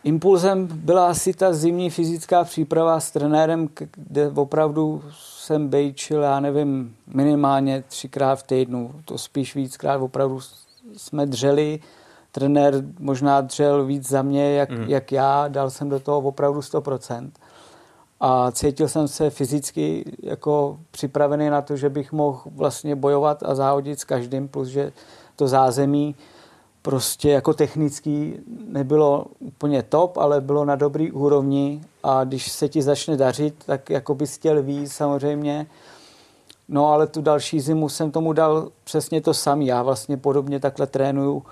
Impulzem 0.04 0.68
byla 0.72 1.08
asi 1.08 1.34
ta 1.34 1.52
zimní 1.52 1.90
fyzická 1.90 2.44
příprava 2.44 3.00
s 3.00 3.10
trenérem, 3.10 3.68
kde 3.94 4.30
opravdu 4.30 5.02
jsem 5.18 5.68
bejčil, 5.68 6.22
já 6.22 6.40
nevím, 6.40 6.96
minimálně 7.06 7.84
třikrát 7.88 8.36
v 8.36 8.42
týdnu, 8.42 8.94
to 9.04 9.18
spíš 9.18 9.54
víckrát, 9.54 10.00
opravdu 10.00 10.40
jsme 10.96 11.26
dřeli, 11.26 11.80
trenér 12.32 12.74
možná 12.98 13.40
dřel 13.40 13.84
víc 13.84 14.08
za 14.08 14.22
mě, 14.22 14.54
jak, 14.54 14.70
mm. 14.70 14.84
jak 14.88 15.12
já, 15.12 15.48
dal 15.48 15.70
jsem 15.70 15.88
do 15.88 16.00
toho 16.00 16.18
opravdu 16.18 16.60
100%. 16.60 17.30
A 18.20 18.50
cítil 18.50 18.88
jsem 18.88 19.08
se 19.08 19.30
fyzicky 19.30 20.04
jako 20.22 20.78
připravený 20.90 21.50
na 21.50 21.62
to, 21.62 21.76
že 21.76 21.88
bych 21.88 22.12
mohl 22.12 22.40
vlastně 22.46 22.96
bojovat 22.96 23.42
a 23.42 23.54
závodit 23.54 24.00
s 24.00 24.04
každým, 24.04 24.48
plus 24.48 24.68
že 24.68 24.92
to 25.36 25.48
zázemí 25.48 26.14
prostě 26.82 27.30
jako 27.30 27.54
technický 27.54 28.34
nebylo 28.68 29.26
úplně 29.40 29.82
top, 29.82 30.16
ale 30.16 30.40
bylo 30.40 30.64
na 30.64 30.76
dobrý 30.76 31.12
úrovni 31.12 31.80
a 32.02 32.24
když 32.24 32.52
se 32.52 32.68
ti 32.68 32.82
začne 32.82 33.16
dařit, 33.16 33.54
tak 33.66 33.90
jako 33.90 34.14
bys 34.14 34.36
chtěl 34.36 34.62
víc 34.62 34.92
samozřejmě. 34.92 35.66
No 36.68 36.86
ale 36.86 37.06
tu 37.06 37.22
další 37.22 37.60
zimu 37.60 37.88
jsem 37.88 38.10
tomu 38.10 38.32
dal 38.32 38.68
přesně 38.84 39.20
to 39.20 39.34
samý. 39.34 39.66
Já 39.66 39.82
vlastně 39.82 40.16
podobně 40.16 40.60
takhle 40.60 40.86
trénuju 40.86 41.42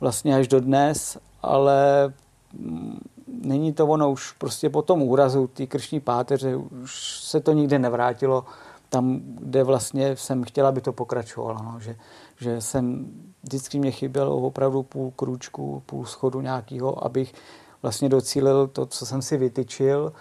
vlastně 0.00 0.36
až 0.36 0.48
do 0.48 0.60
dnes 0.60 1.18
ale 1.42 2.08
mm, 2.52 3.00
není 3.26 3.72
to 3.72 3.86
ono 3.86 4.10
už 4.10 4.32
prostě 4.32 4.70
po 4.70 4.82
tom 4.82 5.02
úrazu 5.02 5.46
té 5.46 5.66
krční 5.66 6.00
páteře 6.00 6.56
už 6.56 7.20
se 7.20 7.40
to 7.40 7.52
nikdy 7.52 7.78
nevrátilo 7.78 8.44
tam, 8.88 9.20
kde 9.24 9.64
vlastně 9.64 10.16
jsem 10.16 10.44
chtěla, 10.44 10.68
aby 10.68 10.80
to 10.80 10.92
pokračovalo. 10.92 11.62
No, 11.62 11.80
že, 11.80 11.96
že 12.42 12.60
jsem, 12.60 13.06
vždycky 13.42 13.78
mě 13.78 13.90
chybělo 13.90 14.36
opravdu 14.36 14.82
půl 14.82 15.10
kručku, 15.16 15.82
půl 15.86 16.06
schodu 16.06 16.40
nějakého, 16.40 17.04
abych 17.04 17.34
vlastně 17.82 18.08
docílil 18.08 18.66
to, 18.66 18.86
co 18.86 19.06
jsem 19.06 19.22
si 19.22 19.36
vytyčil, 19.36 20.12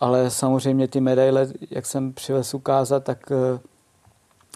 ale 0.00 0.30
samozřejmě 0.30 0.88
ty 0.88 1.00
medaile, 1.00 1.48
jak 1.70 1.86
jsem 1.86 2.12
přivez 2.12 2.54
ukázat, 2.54 3.04
tak 3.04 3.32
eh, 3.32 3.60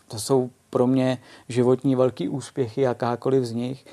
to 0.09 0.19
jsou 0.19 0.51
pro 0.71 0.87
mě 0.87 1.19
životní 1.49 1.95
velký 1.95 2.29
úspěchy, 2.29 2.81
jakákoliv 2.81 3.45
z 3.45 3.53
nich 3.53 3.87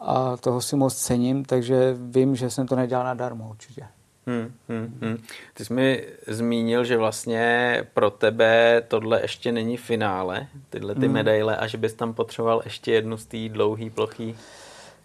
a 0.00 0.36
toho 0.36 0.60
si 0.60 0.76
moc 0.76 0.94
cením, 0.94 1.44
takže 1.44 1.96
vím, 1.98 2.36
že 2.36 2.50
jsem 2.50 2.66
to 2.66 2.76
nedělal 2.76 3.04
nadarmo 3.04 3.48
určitě. 3.50 3.88
Hmm, 4.26 4.52
hmm, 4.68 4.98
hmm. 5.02 5.22
Ty 5.54 5.64
jsi 5.64 5.74
mi 5.74 6.04
zmínil, 6.26 6.84
že 6.84 6.96
vlastně 6.96 7.84
pro 7.94 8.10
tebe 8.10 8.82
tohle 8.88 9.22
ještě 9.22 9.52
není 9.52 9.76
finále, 9.76 10.46
tyhle 10.70 10.94
ty 10.94 11.06
hmm. 11.06 11.14
medaile, 11.14 11.56
a 11.56 11.66
že 11.66 11.78
bys 11.78 11.94
tam 11.94 12.14
potřeboval 12.14 12.62
ještě 12.64 12.92
jednu 12.92 13.16
z 13.16 13.26
té 13.26 13.48
dlouhý 13.48 13.90
plochy. 13.90 14.34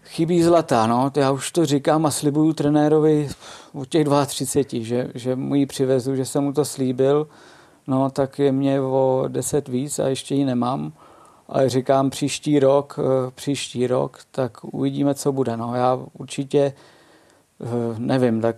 Chybí 0.06 0.44
zlatá, 0.44 0.88
no, 0.88 1.12
já 1.16 1.32
už 1.32 1.52
to 1.52 1.66
říkám 1.66 2.06
a 2.06 2.12
slibuju 2.12 2.54
trenérovi 2.54 3.30
od 3.74 3.90
těch 3.90 4.08
32, 4.26 4.86
že, 4.86 5.12
že 5.16 5.36
mu 5.36 5.56
ji 5.56 5.66
přivezu, 5.66 6.16
že 6.16 6.26
jsem 6.26 6.44
mu 6.44 6.54
to 6.54 6.66
slíbil, 6.66 7.28
no 7.88 8.10
tak 8.10 8.40
je 8.40 8.52
mě 8.52 8.82
o 8.82 9.26
10 9.28 9.68
víc 9.68 10.00
a 10.00 10.08
ještě 10.08 10.36
ji 10.36 10.46
nemám. 10.46 10.94
Ale 11.48 11.70
říkám 11.70 12.10
příští 12.10 12.60
rok, 12.60 13.00
eh, 13.00 13.32
příští 13.36 13.88
rok, 13.88 14.20
tak 14.32 14.64
uvidíme, 14.64 15.16
co 15.16 15.32
bude. 15.32 15.58
No, 15.58 15.76
já 15.76 16.00
určitě 16.14 16.74
nevím, 17.98 18.42
tak 18.42 18.56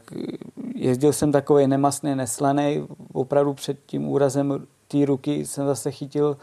jezdil 0.76 1.14
jsem 1.14 1.32
takový 1.32 1.68
nemastný, 1.68 2.16
neslaný, 2.16 2.88
opravdu 3.14 3.54
před 3.54 3.78
tím 3.86 4.08
úrazem 4.08 4.68
té 4.88 5.06
ruky 5.06 5.46
jsem 5.46 5.66
zase 5.66 5.92
chytil 5.92 6.38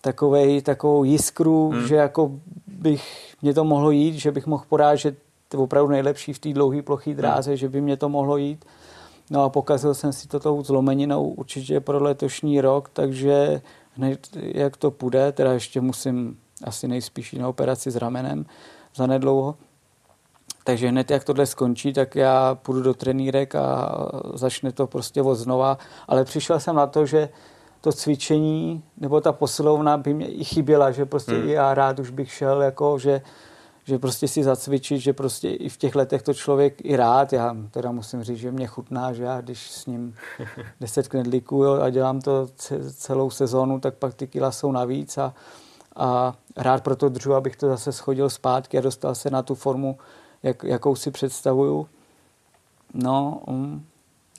takovej, 0.00 0.62
takovou 0.62 1.04
jiskru, 1.04 1.70
hmm. 1.70 1.86
že 1.86 1.94
jako 1.94 2.32
bych 2.66 3.34
mě 3.42 3.54
to 3.54 3.64
mohlo 3.64 3.90
jít, 3.90 4.14
že 4.14 4.32
bych 4.32 4.46
mohl 4.46 4.64
porážet 4.68 5.18
opravdu 5.56 5.90
nejlepší 5.90 6.32
v 6.32 6.38
té 6.38 6.52
dlouhé 6.52 6.82
ploché 6.82 7.14
dráze, 7.14 7.50
hmm. 7.50 7.56
že 7.56 7.68
by 7.68 7.80
mě 7.80 7.96
to 7.96 8.08
mohlo 8.08 8.36
jít. 8.36 8.64
No 9.30 9.44
a 9.44 9.48
pokazil 9.48 9.94
jsem 9.94 10.12
si 10.12 10.28
to 10.28 10.40
tou 10.40 10.62
zlomeninou 10.62 11.28
určitě 11.28 11.80
pro 11.80 12.02
letošní 12.02 12.60
rok, 12.60 12.90
takže 12.92 13.62
hned 13.96 14.28
jak 14.34 14.76
to 14.76 14.90
půjde, 14.90 15.32
teda 15.32 15.52
ještě 15.52 15.80
musím 15.80 16.38
asi 16.64 16.88
nejspíš 16.88 17.32
na 17.32 17.48
operaci 17.48 17.90
s 17.90 17.96
ramenem 17.96 18.46
za 18.94 19.06
nedlouho, 19.06 19.54
takže 20.70 20.88
hned 20.88 21.10
jak 21.10 21.24
tohle 21.24 21.46
skončí, 21.46 21.92
tak 21.92 22.16
já 22.16 22.54
půjdu 22.54 22.82
do 22.82 22.94
trenírek 22.94 23.54
a 23.54 23.96
začne 24.34 24.72
to 24.72 24.86
prostě 24.86 25.22
od 25.22 25.34
znova. 25.34 25.78
Ale 26.08 26.24
přišel 26.24 26.60
jsem 26.60 26.76
na 26.76 26.86
to, 26.86 27.06
že 27.06 27.28
to 27.80 27.92
cvičení 27.92 28.82
nebo 28.96 29.20
ta 29.20 29.32
posilovna 29.32 29.96
by 29.96 30.14
mě 30.14 30.28
i 30.28 30.44
chyběla, 30.44 30.90
že 30.90 31.06
prostě 31.06 31.32
hmm. 31.32 31.48
já 31.48 31.74
rád 31.74 31.98
už 31.98 32.10
bych 32.10 32.32
šel, 32.32 32.62
jako, 32.62 32.98
že, 32.98 33.22
že 33.84 33.98
prostě 33.98 34.28
si 34.28 34.44
zacvičit, 34.44 35.00
že 35.00 35.12
prostě 35.12 35.50
i 35.50 35.68
v 35.68 35.76
těch 35.76 35.94
letech 35.94 36.22
to 36.22 36.34
člověk 36.34 36.84
i 36.84 36.96
rád, 36.96 37.32
já 37.32 37.56
teda 37.70 37.92
musím 37.92 38.22
říct, 38.22 38.38
že 38.38 38.52
mě 38.52 38.66
chutná, 38.66 39.12
že 39.12 39.24
já 39.24 39.40
když 39.40 39.70
s 39.70 39.86
ním 39.86 40.14
deset 40.80 41.08
knedlíků 41.08 41.64
jo, 41.64 41.80
a 41.80 41.90
dělám 41.90 42.20
to 42.20 42.48
celou 42.92 43.30
sezónu, 43.30 43.80
tak 43.80 43.94
pak 43.94 44.14
ty 44.14 44.26
kila 44.26 44.52
jsou 44.52 44.72
navíc 44.72 45.18
a, 45.18 45.34
a 45.96 46.34
rád 46.56 46.82
proto 46.82 47.08
držu, 47.08 47.34
abych 47.34 47.56
to 47.56 47.68
zase 47.68 47.92
schodil 47.92 48.30
zpátky 48.30 48.78
a 48.78 48.80
dostal 48.80 49.14
se 49.14 49.30
na 49.30 49.42
tu 49.42 49.54
formu, 49.54 49.98
jak, 50.42 50.64
jakou 50.64 50.96
si 50.96 51.10
představuju. 51.10 51.88
No, 52.94 53.42
um, 53.46 53.86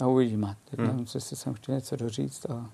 a 0.02 0.08
uvidíme. 0.08 0.56
Teď 0.70 0.80
hmm. 0.80 0.88
nevím, 0.88 1.06
jestli 1.14 1.38
jsem 1.38 1.54
chtěl 1.54 1.76
něco 1.76 1.96
doříct. 1.96 2.46
A... 2.50 2.66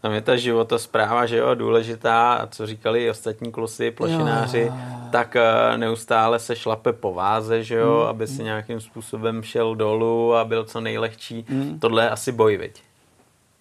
Tam 0.00 0.12
je 0.12 0.20
ta 0.20 0.36
životospráva, 0.36 1.26
že 1.26 1.36
jo, 1.36 1.54
důležitá, 1.54 2.34
a 2.34 2.46
co 2.46 2.66
říkali 2.66 3.04
i 3.04 3.10
ostatní 3.10 3.52
klusy, 3.52 3.90
plošináři, 3.90 4.60
jo. 4.60 4.74
tak 5.12 5.36
eh, 5.36 5.78
neustále 5.78 6.38
se 6.38 6.56
šlape 6.56 6.92
po 6.92 7.14
váze, 7.14 7.64
že 7.64 7.74
jo, 7.74 7.98
hmm. 8.00 8.08
aby 8.08 8.26
si 8.26 8.44
nějakým 8.44 8.80
způsobem 8.80 9.42
šel 9.42 9.74
dolů 9.74 10.34
a 10.34 10.44
byl 10.44 10.64
co 10.64 10.80
nejlehčí. 10.80 11.46
Hmm. 11.48 11.78
Tohle 11.78 12.02
je 12.04 12.10
asi 12.10 12.32
boj, 12.32 12.56
viď? 12.56 12.82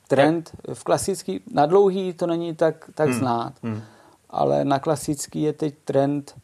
Trend 0.08 0.52
v 0.74 0.84
klasický, 0.84 1.42
na 1.54 1.66
dlouhý 1.66 2.14
to 2.14 2.28
není 2.28 2.56
tak, 2.56 2.90
tak 2.96 3.10
hmm. 3.10 3.20
znát, 3.20 3.54
hmm. 3.64 3.82
ale 4.30 4.66
na 4.66 4.80
klasický 4.80 5.42
je 5.42 5.54
teď 5.54 5.76
trend 5.86 6.36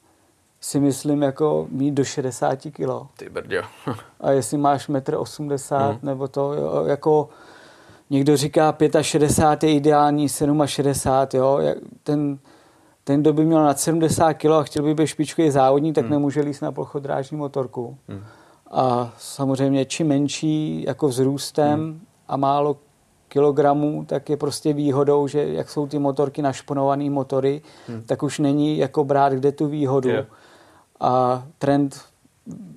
si 0.62 0.80
myslím 0.80 1.22
jako 1.22 1.68
mít 1.70 1.91
do 1.91 2.03
60 2.03 2.59
kilo. 2.72 3.07
Ty 3.18 3.30
brďo. 3.30 3.62
a 4.20 4.32
jestli 4.32 4.57
máš 4.57 4.89
1,80 4.89 5.78
m 5.78 5.89
hmm. 5.89 5.99
nebo 6.03 6.28
to, 6.28 6.53
jo, 6.53 6.86
jako 6.86 7.30
někdo 8.09 8.38
říká 8.38 8.78
65 9.01 9.70
je 9.70 9.76
ideální, 9.76 10.28
67, 10.66 11.41
jo, 11.41 11.59
ten, 12.03 12.39
ten, 13.03 13.22
kdo 13.22 13.34
by 13.34 13.45
měl 13.45 13.64
nad 13.64 13.80
70 13.80 14.34
kg 14.34 14.45
a 14.45 14.64
chtěl 14.64 14.84
by 14.84 14.93
být 14.93 15.07
špičkový 15.07 15.51
závodník, 15.51 15.95
tak 15.95 16.03
hmm. 16.03 16.12
nemůže 16.12 16.41
líst 16.41 16.62
na 16.62 16.72
plochodrážní 16.72 17.38
motorku. 17.38 17.97
Hmm. 18.07 18.24
A 18.72 19.14
samozřejmě 19.18 19.86
čím 19.86 20.07
menší 20.07 20.84
jako 20.88 21.07
vzrůstem 21.07 21.80
hmm. 21.80 22.01
a 22.28 22.38
málo 22.38 22.78
kilogramů, 23.28 24.05
tak 24.05 24.30
je 24.30 24.38
prostě 24.38 24.74
výhodou, 24.74 25.28
že 25.28 25.47
jak 25.47 25.70
jsou 25.70 25.88
ty 25.88 25.99
motorky 25.99 26.41
našponované 26.41 27.09
motory, 27.09 27.62
hmm. 27.88 28.01
tak 28.05 28.24
už 28.24 28.39
není 28.39 28.78
jako 28.78 29.03
brát 29.03 29.34
kde 29.34 29.51
tu 29.51 29.68
výhodu. 29.68 30.09
Yeah 30.09 30.28
a 31.01 31.43
trend 31.59 32.01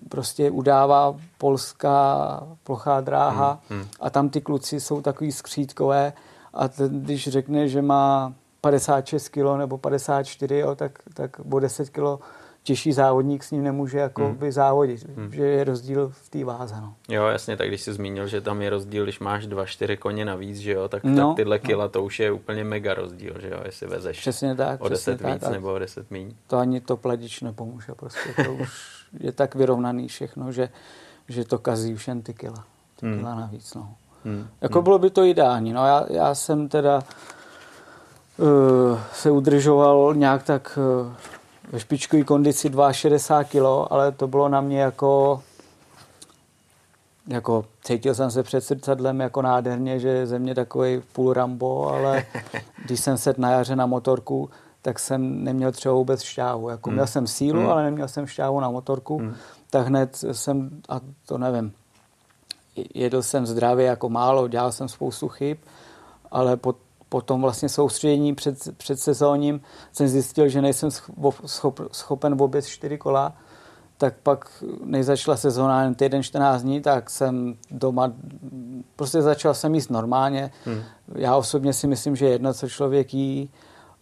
prostě 0.09 0.51
udává 0.51 1.17
polská 1.39 2.43
plochá 2.65 3.01
dráha 3.01 3.61
hmm, 3.69 3.81
hmm. 3.81 3.89
a 4.01 4.11
tam 4.11 4.29
ty 4.29 4.41
kluci 4.41 4.81
jsou 4.81 5.01
takový 5.01 5.33
skřítkové 5.33 6.13
a 6.55 6.69
ten, 6.69 7.03
když 7.03 7.29
řekne, 7.29 7.69
že 7.69 7.83
má 7.83 8.33
56 8.61 9.29
kg 9.29 9.57
nebo 9.59 9.79
54, 9.79 10.59
jo, 10.59 10.75
tak, 10.75 10.99
tak 11.15 11.41
o 11.53 11.61
10 11.61 11.91
kg 11.91 12.25
těžší 12.65 12.93
závodník 12.93 13.45
s 13.45 13.51
ním 13.51 13.63
nemůže 13.63 13.99
jako 13.99 14.27
hmm. 14.27 14.35
by 14.35 14.53
závodit, 14.53 15.09
hmm. 15.17 15.33
že 15.33 15.47
je 15.47 15.65
rozdíl 15.65 16.09
v 16.09 16.29
té 16.29 16.45
váze. 16.45 16.75
No. 16.81 16.95
Jo, 17.09 17.27
jasně, 17.27 17.57
tak 17.57 17.69
když 17.69 17.81
jsi 17.81 17.93
zmínil, 17.93 18.27
že 18.27 18.41
tam 18.41 18.63
je 18.63 18.71
rozdíl, 18.71 19.05
když 19.05 19.21
máš 19.21 19.47
dva, 19.47 19.67
čtyři 19.67 19.97
koně 19.97 20.25
navíc, 20.25 20.59
že 20.59 20.73
jo, 20.73 20.89
tak, 20.89 21.05
no, 21.05 21.29
tak 21.29 21.37
tyhle 21.37 21.57
no. 21.57 21.67
kila, 21.67 21.89
to 21.89 22.05
už 22.05 22.21
je 22.21 22.33
úplně 22.33 22.65
mega 22.65 22.95
rozdíl, 22.95 23.35
že 23.41 23.49
jo, 23.49 23.61
jestli 23.65 23.87
vezeš 23.87 24.21
přesně 24.21 24.55
tak, 24.55 24.81
o 24.81 24.89
deset 24.89 25.21
tak, 25.21 25.33
víc 25.33 25.43
tak. 25.43 25.53
nebo 25.53 25.73
o 25.73 25.79
deset 25.79 26.11
míň. 26.11 26.35
To 26.47 26.57
ani 26.57 26.81
to 26.81 26.97
pledič 26.97 27.41
nepomůže, 27.41 27.93
prostě 27.97 28.45
to 28.45 28.55
už 28.55 28.97
je 29.21 29.33
tak 29.33 29.55
vyrovnaný 29.55 30.09
všechno, 30.09 30.53
že, 30.53 30.69
že 31.29 31.45
to 31.45 31.59
kazí 31.59 31.95
už 31.95 32.09
jen 32.09 32.23
ty 32.23 32.35
kila, 32.35 32.65
ty 33.01 33.07
hmm. 33.07 33.19
kila 33.19 33.35
navíc, 33.35 33.75
no. 33.75 33.95
Hmm. 34.25 34.49
Jako 34.61 34.79
hmm. 34.79 34.85
bylo 34.85 34.99
by 34.99 35.11
to 35.11 35.25
ideální, 35.25 35.73
no 35.73 35.87
já, 35.87 36.07
já 36.11 36.35
jsem 36.35 36.69
teda 36.69 37.03
uh, 38.37 38.99
se 39.13 39.31
udržoval 39.31 40.15
nějak 40.15 40.43
tak 40.43 40.79
uh, 41.03 41.13
ve 41.73 41.81
špičkové 41.81 42.25
kondici 42.25 42.71
62 42.93 43.45
kg, 43.45 43.89
ale 43.91 44.13
to 44.13 44.29
bylo 44.29 44.49
na 44.49 44.61
mě 44.61 44.81
jako 44.81 45.43
jako 47.29 47.65
cítil 47.83 48.15
jsem 48.15 48.31
se 48.31 48.43
před 48.43 48.61
srdcadlem 48.61 49.21
jako 49.21 49.43
nádherně, 49.43 50.01
že 50.01 50.27
ze 50.27 50.39
mě 50.39 50.55
takový 50.55 51.03
půl 51.13 51.33
Rambo, 51.33 51.89
ale 51.89 52.25
když 52.85 53.01
jsem 53.01 53.19
set 53.19 53.39
na 53.39 53.51
jaře 53.51 53.77
na 53.77 53.87
motorku, 53.87 54.51
tak 54.83 54.99
jsem 54.99 55.45
neměl 55.45 55.73
třeba 55.73 55.95
vůbec 55.95 56.23
šťávu. 56.23 56.69
Jako 56.69 56.91
hmm. 56.91 56.95
Měl 56.95 57.07
jsem 57.07 57.27
sílu, 57.27 57.61
hmm. 57.61 57.71
ale 57.71 57.83
neměl 57.83 58.09
jsem 58.09 58.27
šťávu 58.27 58.61
na 58.61 58.71
motorku, 58.71 59.19
hmm. 59.19 59.35
tak 59.71 59.87
hned 59.87 60.25
jsem, 60.33 60.71
a 60.89 61.01
to 61.27 61.39
nevím, 61.39 61.73
jedl 62.95 63.23
jsem 63.23 63.47
zdravě 63.47 63.87
jako 63.87 64.09
málo, 64.09 64.49
dělal 64.49 64.73
jsem 64.73 64.89
spoustu 64.89 65.29
chyb, 65.29 65.59
ale 66.31 66.57
po, 66.57 66.75
po 67.15 67.21
tom 67.21 67.43
vlastně 67.43 67.69
soustředění 67.69 68.35
před, 68.35 68.77
před 68.77 69.01
sezóním 69.01 69.61
jsem 69.93 70.09
zjistil, 70.09 70.49
že 70.49 70.63
nejsem 70.63 70.91
schop, 71.47 71.81
schopen 71.93 72.35
vůbec 72.35 72.67
čtyři 72.67 72.99
kola, 72.99 73.33
tak 73.99 74.15
pak, 74.23 74.65
než 74.85 75.07
začala 75.07 75.37
sezóna 75.37 75.83
jen 75.83 75.95
týden 75.95 76.23
14 76.23 76.63
dní, 76.63 76.81
tak 76.81 77.11
jsem 77.11 77.55
doma, 77.71 78.13
prostě 78.97 79.23
začal 79.23 79.55
jsem 79.55 79.75
jíst 79.75 79.91
normálně. 79.91 80.51
Hmm. 80.65 80.83
Já 81.15 81.37
osobně 81.37 81.73
si 81.73 81.87
myslím, 81.87 82.17
že 82.17 82.27
jedno, 82.27 82.55
co 82.55 82.69
člověk 82.69 83.15
jí, 83.15 83.51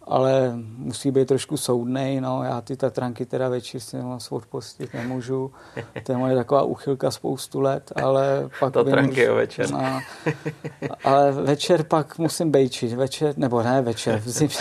ale 0.03 0.53
musí 0.77 1.11
být 1.11 1.27
trošku 1.27 1.57
soudnej, 1.57 2.21
no, 2.21 2.43
já 2.43 2.61
ty 2.61 2.77
Tatranky 2.77 3.25
teda 3.25 3.49
večer 3.49 3.81
si 3.81 3.97
moc 3.97 4.31
odpostit 4.31 4.93
nemůžu, 4.93 5.51
to 6.03 6.11
je 6.11 6.17
moje 6.17 6.35
taková 6.35 6.63
uchylka 6.63 7.11
spoustu 7.11 7.59
let, 7.59 7.91
ale 8.03 8.49
pak... 8.59 8.73
Tatranky 8.73 9.29
o 9.29 9.35
večer. 9.35 9.71
No, 9.71 9.99
ale 11.03 11.31
večer 11.31 11.83
pak 11.83 12.17
musím 12.17 12.51
bejčit, 12.51 12.93
večer, 12.93 13.33
nebo 13.37 13.63
ne 13.63 13.81
večer, 13.81 14.19
v 14.19 14.29
zimě, 14.29 14.55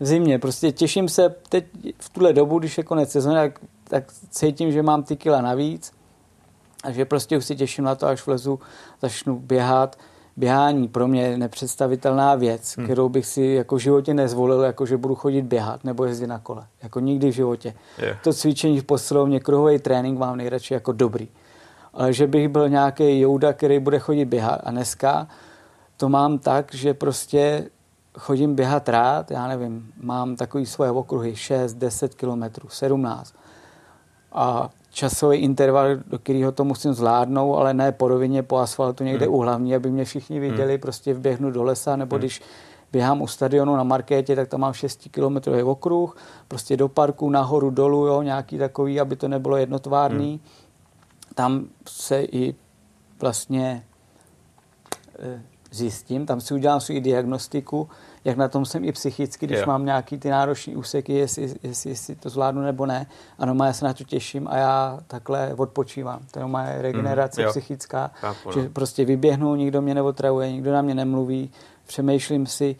v 0.00 0.06
zimě, 0.06 0.38
prostě 0.38 0.72
těším 0.72 1.08
se 1.08 1.34
teď 1.48 1.64
v 1.98 2.10
tuhle 2.10 2.32
dobu, 2.32 2.58
když 2.58 2.78
je 2.78 2.84
konec 2.84 3.10
sezóny, 3.10 3.34
tak, 3.34 3.60
tak 3.88 4.04
cítím, 4.30 4.72
že 4.72 4.82
mám 4.82 5.02
ty 5.02 5.16
kila 5.16 5.40
navíc 5.40 5.92
a 6.84 6.90
že 6.90 7.04
prostě 7.04 7.36
už 7.36 7.44
si 7.44 7.56
těším 7.56 7.84
na 7.84 7.94
to, 7.94 8.06
až 8.06 8.26
vlezu, 8.26 8.60
začnu 9.02 9.38
běhat, 9.38 9.96
běhání 10.36 10.88
pro 10.88 11.08
mě 11.08 11.22
je 11.22 11.38
nepředstavitelná 11.38 12.34
věc, 12.34 12.76
hmm. 12.76 12.86
kterou 12.86 13.08
bych 13.08 13.26
si 13.26 13.42
jako 13.42 13.76
v 13.76 13.78
životě 13.78 14.14
nezvolil, 14.14 14.60
jako 14.60 14.86
že 14.86 14.96
budu 14.96 15.14
chodit 15.14 15.42
běhat 15.42 15.84
nebo 15.84 16.04
jezdit 16.04 16.26
na 16.26 16.38
kole. 16.38 16.66
Jako 16.82 17.00
nikdy 17.00 17.30
v 17.30 17.34
životě. 17.34 17.74
Je. 17.98 18.18
To 18.24 18.32
cvičení 18.32 18.80
v 18.80 18.84
posilovně, 18.84 19.40
kruhový 19.40 19.78
trénink 19.78 20.18
mám 20.18 20.36
nejradši 20.36 20.74
jako 20.74 20.92
dobrý. 20.92 21.28
Ale 21.94 22.12
že 22.12 22.26
bych 22.26 22.48
byl 22.48 22.68
nějaký 22.68 23.20
jouda, 23.20 23.52
který 23.52 23.78
bude 23.78 23.98
chodit 23.98 24.24
běhat 24.24 24.60
a 24.64 24.70
dneska 24.70 25.28
to 25.96 26.08
mám 26.08 26.38
tak, 26.38 26.74
že 26.74 26.94
prostě 26.94 27.70
chodím 28.18 28.54
běhat 28.54 28.88
rád, 28.88 29.30
já 29.30 29.48
nevím, 29.48 29.92
mám 30.02 30.36
takový 30.36 30.66
svoje 30.66 30.90
okruhy 30.90 31.36
6, 31.36 31.74
10 31.74 32.14
kilometrů, 32.14 32.68
17. 32.68 33.34
A 34.32 34.70
časový 34.92 35.38
interval, 35.38 35.96
do 35.96 36.18
kterého 36.18 36.52
to 36.52 36.64
musím 36.64 36.92
zvládnout, 36.92 37.56
ale 37.56 37.74
ne 37.74 37.92
po 37.92 38.08
rovině, 38.08 38.42
po 38.42 38.58
asfaltu 38.58 39.04
někde 39.04 39.26
hmm. 39.26 39.34
u 39.34 39.38
hlavní, 39.38 39.74
aby 39.74 39.90
mě 39.90 40.04
všichni 40.04 40.40
viděli, 40.40 40.72
hmm. 40.72 40.80
prostě 40.80 41.14
vběhnu 41.14 41.50
do 41.50 41.62
lesa, 41.62 41.96
nebo 41.96 42.16
hmm. 42.16 42.20
když 42.20 42.42
běhám 42.92 43.22
u 43.22 43.26
stadionu 43.26 43.76
na 43.76 43.82
markétě, 43.82 44.36
tak 44.36 44.48
tam 44.48 44.60
mám 44.60 44.72
6 44.72 45.08
kilometrový 45.10 45.62
okruh, 45.62 46.16
prostě 46.48 46.76
do 46.76 46.88
parku, 46.88 47.30
nahoru, 47.30 47.70
dolů, 47.70 48.06
jo, 48.06 48.22
nějaký 48.22 48.58
takový, 48.58 49.00
aby 49.00 49.16
to 49.16 49.28
nebylo 49.28 49.56
jednotvárný. 49.56 50.30
Hmm. 50.30 50.40
Tam 51.34 51.64
se 51.88 52.22
i 52.22 52.54
vlastně 53.20 53.84
eh, 55.18 55.42
zjistím, 55.70 56.26
tam 56.26 56.40
si 56.40 56.54
udělám 56.54 56.80
svou 56.80 57.00
diagnostiku, 57.00 57.88
jak 58.24 58.36
na 58.36 58.48
tom 58.48 58.64
jsem 58.64 58.84
i 58.84 58.92
psychicky, 58.92 59.46
když 59.46 59.58
jo. 59.58 59.66
mám 59.66 59.84
nějaký 59.84 60.18
ty 60.18 60.30
náročné 60.30 60.76
úseky, 60.76 61.12
jestli, 61.12 61.54
jestli, 61.62 61.90
jestli 61.90 62.14
to 62.14 62.28
zvládnu 62.28 62.62
nebo 62.62 62.86
ne. 62.86 63.06
Ano, 63.38 63.64
já 63.64 63.72
se 63.72 63.84
na 63.84 63.94
to 63.94 64.04
těším 64.04 64.48
a 64.48 64.56
já 64.56 65.00
takhle 65.06 65.54
odpočívám. 65.54 66.20
To 66.30 66.38
je 66.38 66.46
moje 66.46 66.82
regenerace 66.82 67.42
mm, 67.42 67.48
psychická, 67.50 68.10
Chápu, 68.14 68.52
že 68.52 68.62
no. 68.62 68.68
prostě 68.68 69.04
vyběhnu, 69.04 69.54
nikdo 69.54 69.82
mě 69.82 69.94
neotravuje, 69.94 70.52
nikdo 70.52 70.72
na 70.72 70.82
mě 70.82 70.94
nemluví, 70.94 71.50
přemýšlím 71.86 72.46
si, 72.46 72.76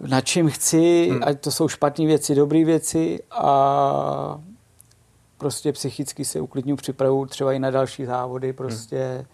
na 0.00 0.20
čím 0.20 0.50
chci, 0.50 1.08
hmm. 1.10 1.20
ať 1.24 1.40
to 1.40 1.50
jsou 1.50 1.68
špatné 1.68 2.06
věci, 2.06 2.34
dobré 2.34 2.64
věci 2.64 3.22
a 3.30 4.40
prostě 5.38 5.72
psychicky 5.72 6.24
se 6.24 6.40
uklidňu, 6.40 6.76
připravu 6.76 7.26
třeba 7.26 7.52
i 7.52 7.58
na 7.58 7.70
další 7.70 8.04
závody, 8.04 8.52
prostě 8.52 9.14
hmm 9.16 9.26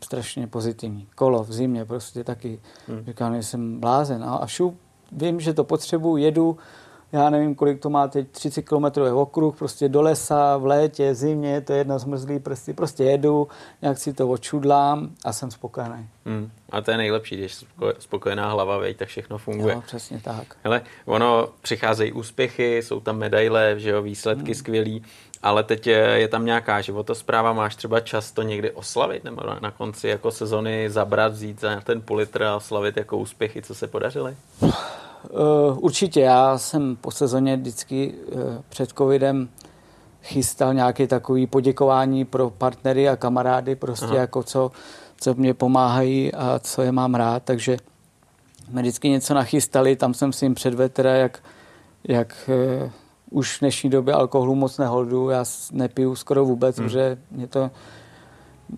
strašně 0.00 0.46
pozitivní. 0.46 1.06
Kolo 1.14 1.44
v 1.44 1.52
zimě 1.52 1.84
prostě 1.84 2.24
taky. 2.24 2.60
Hmm. 2.88 3.04
Říkám, 3.04 3.36
že 3.36 3.42
jsem 3.42 3.80
blázen. 3.80 4.24
A, 4.24 4.36
a 4.36 4.46
vím, 5.12 5.40
že 5.40 5.54
to 5.54 5.64
potřebuji, 5.64 6.16
jedu, 6.16 6.58
já 7.12 7.30
nevím, 7.30 7.54
kolik 7.54 7.80
to 7.80 7.90
má 7.90 8.08
teď, 8.08 8.28
30 8.30 8.62
km 8.62 9.00
okruh, 9.14 9.56
prostě 9.56 9.88
do 9.88 10.02
lesa, 10.02 10.56
v 10.56 10.66
létě, 10.66 11.14
zimě, 11.14 11.60
to 11.60 11.72
je 11.72 11.78
jedno 11.78 11.98
zmrzlý 11.98 12.38
prsty, 12.38 12.72
prostě 12.72 13.04
jedu, 13.04 13.48
nějak 13.82 13.98
si 13.98 14.12
to 14.12 14.28
očudlám 14.28 15.10
a 15.24 15.32
jsem 15.32 15.50
spokojený. 15.50 16.08
Hmm. 16.26 16.50
A 16.70 16.80
to 16.80 16.90
je 16.90 16.96
nejlepší, 16.96 17.36
když 17.36 17.64
spokojená 17.98 18.50
hlava, 18.50 18.78
veď, 18.78 18.96
tak 18.96 19.08
všechno 19.08 19.38
funguje. 19.38 19.74
Jo, 19.74 19.82
přesně 19.86 20.20
tak. 20.24 20.56
Hele, 20.64 20.82
ono, 21.04 21.48
přicházejí 21.62 22.12
úspěchy, 22.12 22.76
jsou 22.82 23.00
tam 23.00 23.18
medaile, 23.18 23.74
že 23.76 23.90
jo, 23.90 24.02
výsledky 24.02 24.44
hmm. 24.44 24.54
skvělý, 24.54 25.02
ale 25.42 25.62
teď 25.62 25.86
je, 25.86 25.98
je 25.98 26.28
tam 26.28 26.44
nějaká 26.44 26.80
životospráva, 26.80 27.52
máš 27.52 27.76
třeba 27.76 28.00
čas 28.00 28.32
to 28.32 28.42
někdy 28.42 28.70
oslavit, 28.70 29.24
nebo 29.24 29.42
na, 29.46 29.58
na 29.62 29.70
konci 29.70 30.08
jako 30.08 30.30
sezony 30.30 30.90
zabrat, 30.90 31.32
vzít 31.32 31.60
za 31.60 31.80
ten 31.80 32.00
půl 32.00 32.22
a 32.46 32.56
oslavit 32.56 32.96
jako 32.96 33.16
úspěchy, 33.16 33.62
co 33.62 33.74
se 33.74 33.86
podařily? 33.86 34.36
Uh, 34.60 34.70
určitě, 35.80 36.20
já 36.20 36.58
jsem 36.58 36.96
po 36.96 37.10
sezóně 37.10 37.56
vždycky 37.56 38.14
uh, 38.14 38.40
před 38.68 38.92
covidem 38.92 39.48
chystal 40.22 40.74
nějaké 40.74 41.06
takové 41.06 41.46
poděkování 41.46 42.24
pro 42.24 42.50
partnery 42.50 43.08
a 43.08 43.16
kamarády, 43.16 43.76
prostě 43.76 44.06
Aha. 44.06 44.16
jako 44.16 44.42
co, 44.42 44.72
co 45.20 45.34
mě 45.34 45.54
pomáhají 45.54 46.34
a 46.34 46.58
co 46.58 46.82
je 46.82 46.92
mám 46.92 47.14
rád, 47.14 47.42
takže 47.42 47.76
jsme 48.70 48.80
vždycky 48.82 49.08
něco 49.08 49.34
nachystali, 49.34 49.96
tam 49.96 50.14
jsem 50.14 50.32
si 50.32 50.44
jim 50.44 50.54
předvedl 50.54 50.92
teda, 50.92 51.14
jak, 51.14 51.38
jak 52.04 52.50
uh, 52.82 52.90
už 53.30 53.56
v 53.56 53.60
dnešní 53.60 53.90
době 53.90 54.14
alkoholu 54.14 54.54
moc 54.54 54.78
neholdu, 54.78 55.30
já 55.30 55.44
nepiju 55.72 56.16
skoro 56.16 56.44
vůbec, 56.44 56.78
hmm. 56.78 56.86
protože 56.86 57.18
mě 57.30 57.46
to 57.46 57.70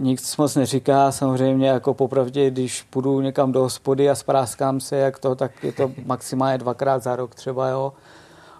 nic 0.00 0.36
moc 0.36 0.54
neříká. 0.54 1.12
Samozřejmě 1.12 1.68
jako 1.68 1.94
popravdě, 1.94 2.50
když 2.50 2.82
půjdu 2.82 3.20
někam 3.20 3.52
do 3.52 3.60
hospody 3.60 4.10
a 4.10 4.14
spráskám 4.14 4.80
se, 4.80 4.96
jak 4.96 5.18
to, 5.18 5.34
tak 5.34 5.64
je 5.64 5.72
to 5.72 5.90
maximálně 6.06 6.58
dvakrát 6.58 7.02
za 7.02 7.16
rok 7.16 7.34
třeba, 7.34 7.68
jo. 7.68 7.92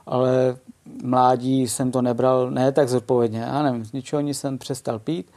Ale 0.06 0.56
mládí 1.02 1.68
jsem 1.68 1.90
to 1.90 2.02
nebral 2.02 2.50
ne 2.50 2.72
tak 2.72 2.88
zodpovědně. 2.88 3.40
Já 3.40 3.62
nevím, 3.62 3.84
z 3.84 3.92
ničeho 3.92 4.20
nic 4.20 4.38
jsem 4.38 4.58
přestal 4.58 4.98
pít. 4.98 5.30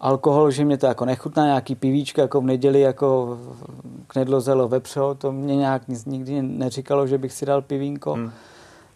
Alkohol, 0.00 0.50
že 0.50 0.64
mě 0.64 0.78
to 0.78 0.86
jako 0.86 1.04
nechutná, 1.04 1.44
nějaký 1.44 1.74
pivíčka 1.74 2.22
jako 2.22 2.40
v 2.40 2.44
neděli, 2.44 2.80
jako 2.80 3.38
knedlozelo 4.06 4.68
vepřo, 4.68 5.14
to 5.14 5.32
mě 5.32 5.56
nějak 5.56 5.88
nic 5.88 6.04
nikdy 6.04 6.42
neříkalo, 6.42 7.06
že 7.06 7.18
bych 7.18 7.32
si 7.32 7.46
dal 7.46 7.62
pivínko. 7.62 8.12
Hmm 8.12 8.32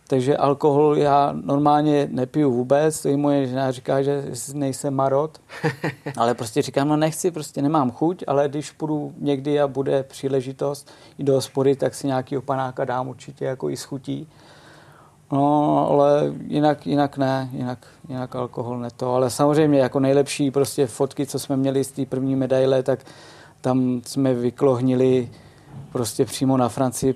takže 0.07 0.37
alkohol 0.37 0.99
já 0.99 1.35
normálně 1.45 2.09
nepiju 2.11 2.53
vůbec, 2.53 3.03
to 3.03 3.09
i 3.09 3.17
moje 3.17 3.47
žena 3.47 3.71
říká, 3.71 4.03
že 4.03 4.25
nejsem 4.55 4.95
marot, 4.95 5.41
ale 6.17 6.35
prostě 6.35 6.63
říkám, 6.63 6.89
no 6.89 6.97
nechci, 6.97 7.31
prostě 7.31 7.63
nemám 7.63 7.91
chuť, 7.91 8.25
ale 8.27 8.49
když 8.49 8.71
půjdu 8.71 9.13
někdy 9.19 9.61
a 9.61 9.69
bude 9.69 10.03
příležitost 10.03 10.91
i 11.19 11.25
do 11.25 11.35
hospody, 11.35 11.77
tak 11.77 11.95
si 11.95 12.07
nějaký 12.07 12.39
panáka 12.41 12.85
dám 12.85 13.09
určitě 13.09 13.45
jako 13.45 13.71
i 13.71 13.77
schutí. 13.77 14.29
No, 15.33 15.89
ale 15.91 16.33
jinak, 16.47 16.87
jinak 16.87 17.19
ne, 17.19 17.49
jinak, 17.53 17.87
jinak 18.09 18.37
alkohol 18.37 18.79
ne 18.79 18.89
to. 18.97 19.15
Ale 19.15 19.31
samozřejmě 19.31 19.79
jako 19.79 20.01
nejlepší 20.01 20.51
prostě 20.51 20.87
fotky, 20.87 21.27
co 21.27 21.39
jsme 21.39 21.57
měli 21.57 21.85
z 21.85 21.93
té 21.93 22.07
první 22.07 22.37
medaile, 22.37 22.83
tak 22.83 23.01
tam 23.61 24.01
jsme 24.05 24.35
vyklohnili 24.35 25.31
prostě 25.93 26.25
přímo 26.25 26.57
na 26.57 26.69
Francii 26.69 27.15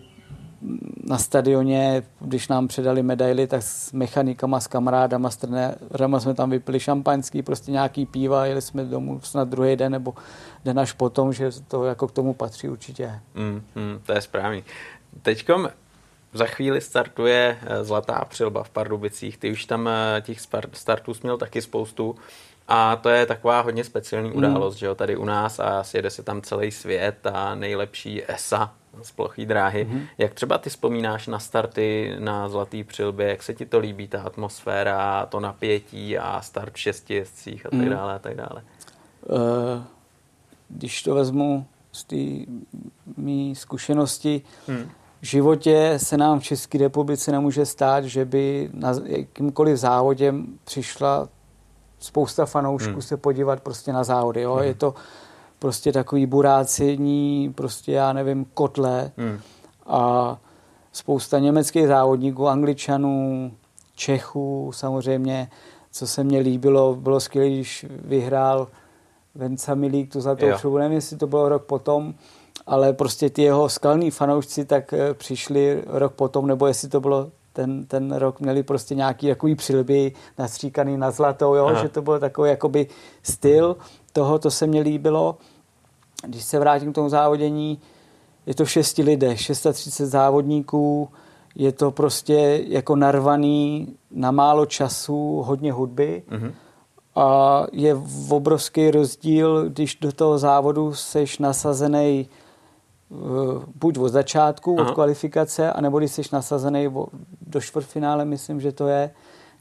na 1.05 1.19
stadioně, 1.19 2.03
když 2.21 2.49
nám 2.49 2.69
předali 2.69 3.03
medaily, 3.03 3.47
tak 3.47 3.63
s 3.63 3.93
mechanikama, 3.93 4.61
s 4.61 4.67
kamarádama, 4.67 5.31
s 5.31 5.37
trenérama 5.37 6.21
jsme 6.21 6.35
tam 6.35 6.51
vypili 6.51 6.81
šampaňský, 6.81 7.43
prostě 7.43 7.73
nějaký 7.73 8.07
píva, 8.07 8.47
jeli 8.47 8.63
jsme 8.63 8.85
domů 8.85 9.21
snad 9.21 9.49
druhý 9.49 9.77
den 9.77 9.93
nebo 9.93 10.15
den 10.65 10.79
až 10.79 10.93
potom, 10.93 11.33
že 11.33 11.51
to 11.69 11.85
jako 11.85 12.09
k 12.09 12.13
tomu 12.13 12.35
patří 12.35 12.69
určitě. 12.69 13.21
Mm, 13.35 13.63
mm, 13.75 14.01
to 14.07 14.13
je 14.13 14.21
správný. 14.21 14.65
Teďkom 15.23 15.69
za 16.33 16.47
chvíli 16.47 16.81
startuje 16.81 17.59
eh, 17.63 17.85
Zlatá 17.85 18.25
přilba 18.29 18.63
v 18.63 18.71
Pardubicích. 18.71 19.39
Ty 19.39 19.53
už 19.53 19.65
tam 19.65 19.89
eh, 19.89 20.21
těch 20.21 20.41
startů 20.73 21.13
měl 21.23 21.39
taky 21.39 21.63
spoustu. 21.63 22.17
A 22.69 22.97
to 22.97 23.09
je 23.09 23.27
taková 23.27 23.61
hodně 23.61 23.85
speciální 23.85 24.31
mm. 24.31 24.37
událost, 24.37 24.75
mm. 24.75 24.79
že 24.79 24.87
jo, 24.87 24.95
tady 24.95 25.17
u 25.17 25.25
nás 25.25 25.61
a 25.61 25.85
sjede 25.85 26.11
se 26.11 26.23
tam 26.23 26.43
celý 26.43 26.71
svět 26.71 27.27
a 27.27 27.55
nejlepší 27.55 28.23
ESA 28.29 28.75
z 29.03 29.13
plochý 29.13 29.47
dráhy. 29.47 29.85
Mm-hmm. 29.85 30.07
Jak 30.19 30.35
třeba 30.35 30.59
ty 30.59 30.71
vzpomínáš 30.71 31.27
na 31.27 31.39
starty 31.39 32.17
na 32.19 32.49
Zlatý 32.49 32.85
přilbě, 32.85 33.29
jak 33.29 33.43
se 33.43 33.55
ti 33.55 33.67
to 33.67 33.79
líbí, 33.79 34.09
ta 34.09 34.23
atmosféra, 34.23 35.27
to 35.27 35.41
napětí 35.41 36.19
a 36.19 36.41
start 36.41 36.75
v 36.75 36.79
šesti 36.79 37.15
jezdcích 37.15 37.67
a 37.67 37.71
tak 37.71 37.81
mm. 37.81 37.89
dále 37.89 38.15
a 38.15 38.19
tak 38.19 38.35
dále? 38.35 38.63
Uh, 39.29 39.83
když 40.69 41.03
to 41.03 41.15
vezmu 41.15 41.67
z 41.93 42.05
té 42.05 42.53
mý 43.17 43.55
zkušenosti, 43.55 44.43
hmm. 44.67 44.91
v 45.21 45.27
životě 45.27 45.95
se 45.97 46.17
nám 46.17 46.41
v 46.41 46.45
České 46.45 46.79
republice 46.79 47.33
nemůže 47.33 47.67
stát, 47.67 48.05
že 48.05 48.25
by 48.25 48.71
na 48.73 48.95
jakýmkoliv 49.05 49.77
závodě 49.77 50.35
přišla 50.65 51.29
spousta 51.99 52.47
fanoušků 52.47 52.93
hmm. 52.93 53.03
se 53.03 53.17
podívat 53.17 53.61
prostě 53.61 53.93
na 53.93 54.05
závody. 54.05 54.41
Jo? 54.41 54.55
Hmm. 54.55 54.65
Je 54.65 54.75
to 54.75 54.95
prostě 55.61 55.93
takový 55.93 56.27
burácení, 56.27 57.53
prostě 57.55 57.93
já 57.93 58.13
nevím, 58.13 58.47
kotle 58.55 59.13
hmm. 59.17 59.39
a 59.87 60.37
spousta 60.93 61.39
německých 61.39 61.87
závodníků, 61.87 62.49
angličanů, 62.49 63.53
Čechů 63.95 64.71
samozřejmě, 64.75 65.51
co 65.91 66.07
se 66.07 66.25
mně 66.25 66.39
líbilo, 66.39 66.95
bylo 66.95 67.21
skvělé, 67.21 67.49
když 67.49 67.87
vyhrál 68.05 68.69
Venca 69.35 69.75
Milík 69.75 70.13
tu 70.13 70.21
zlatou 70.21 70.47
přebu, 70.57 70.79
nevím, 70.79 70.95
jestli 70.95 71.17
to 71.17 71.27
bylo 71.27 71.49
rok 71.49 71.65
potom, 71.65 72.15
ale 72.67 72.93
prostě 72.93 73.31
ty 73.31 73.43
jeho 73.43 73.69
skalní 73.69 74.11
fanoušci 74.11 74.65
tak 74.65 74.93
eh, 74.93 75.15
přišli 75.15 75.83
rok 75.87 76.13
potom, 76.13 76.47
nebo 76.47 76.67
jestli 76.67 76.89
to 76.89 77.01
bylo 77.01 77.31
ten, 77.53 77.87
ten 77.87 78.13
rok 78.13 78.41
měli 78.41 78.63
prostě 78.63 78.95
nějaký 78.95 79.29
takový 79.29 79.55
přilby 79.55 80.13
nastříkaný 80.39 80.97
na 80.97 81.11
zlatou, 81.11 81.55
jo? 81.55 81.75
že 81.83 81.89
to 81.89 82.03
byl 82.03 82.19
takový 82.19 82.51
jakoby 82.51 82.87
styl 83.23 83.77
toho, 84.13 84.39
to 84.39 84.51
se 84.51 84.67
mně 84.67 84.81
líbilo. 84.81 85.37
Když 86.27 86.45
se 86.45 86.59
vrátím 86.59 86.93
k 86.93 86.95
tomu 86.95 87.09
závodění, 87.09 87.79
je 88.47 88.55
to 88.55 88.67
šesti 88.67 89.03
lidech, 89.03 89.41
630 89.41 90.07
závodníků, 90.07 91.09
je 91.55 91.73
to 91.73 91.91
prostě 91.91 92.65
jako 92.67 92.97
narvaný 92.97 93.89
na 94.11 94.31
málo 94.31 94.67
času, 94.67 95.43
hodně 95.47 95.73
hudby. 95.73 96.23
Mm-hmm. 96.31 96.53
A 97.17 97.67
je 97.73 97.97
obrovský 98.29 98.91
rozdíl, 98.91 99.69
když 99.69 99.99
do 100.01 100.13
toho 100.13 100.39
závodu 100.39 100.95
seš 100.95 101.39
nasazený 101.39 102.29
Eh, 103.13 103.65
buď 103.75 103.99
od 103.99 104.09
začátku, 104.09 104.77
Aha. 104.81 104.89
od 104.89 104.95
kvalifikace, 104.95 105.73
anebo 105.73 105.99
když 105.99 106.11
jsi 106.13 106.23
nasazený 106.33 106.89
do 107.41 107.61
čtvrtfinále, 107.61 108.25
myslím, 108.25 108.61
že 108.61 108.73
to 108.73 108.89
je, 108.89 109.11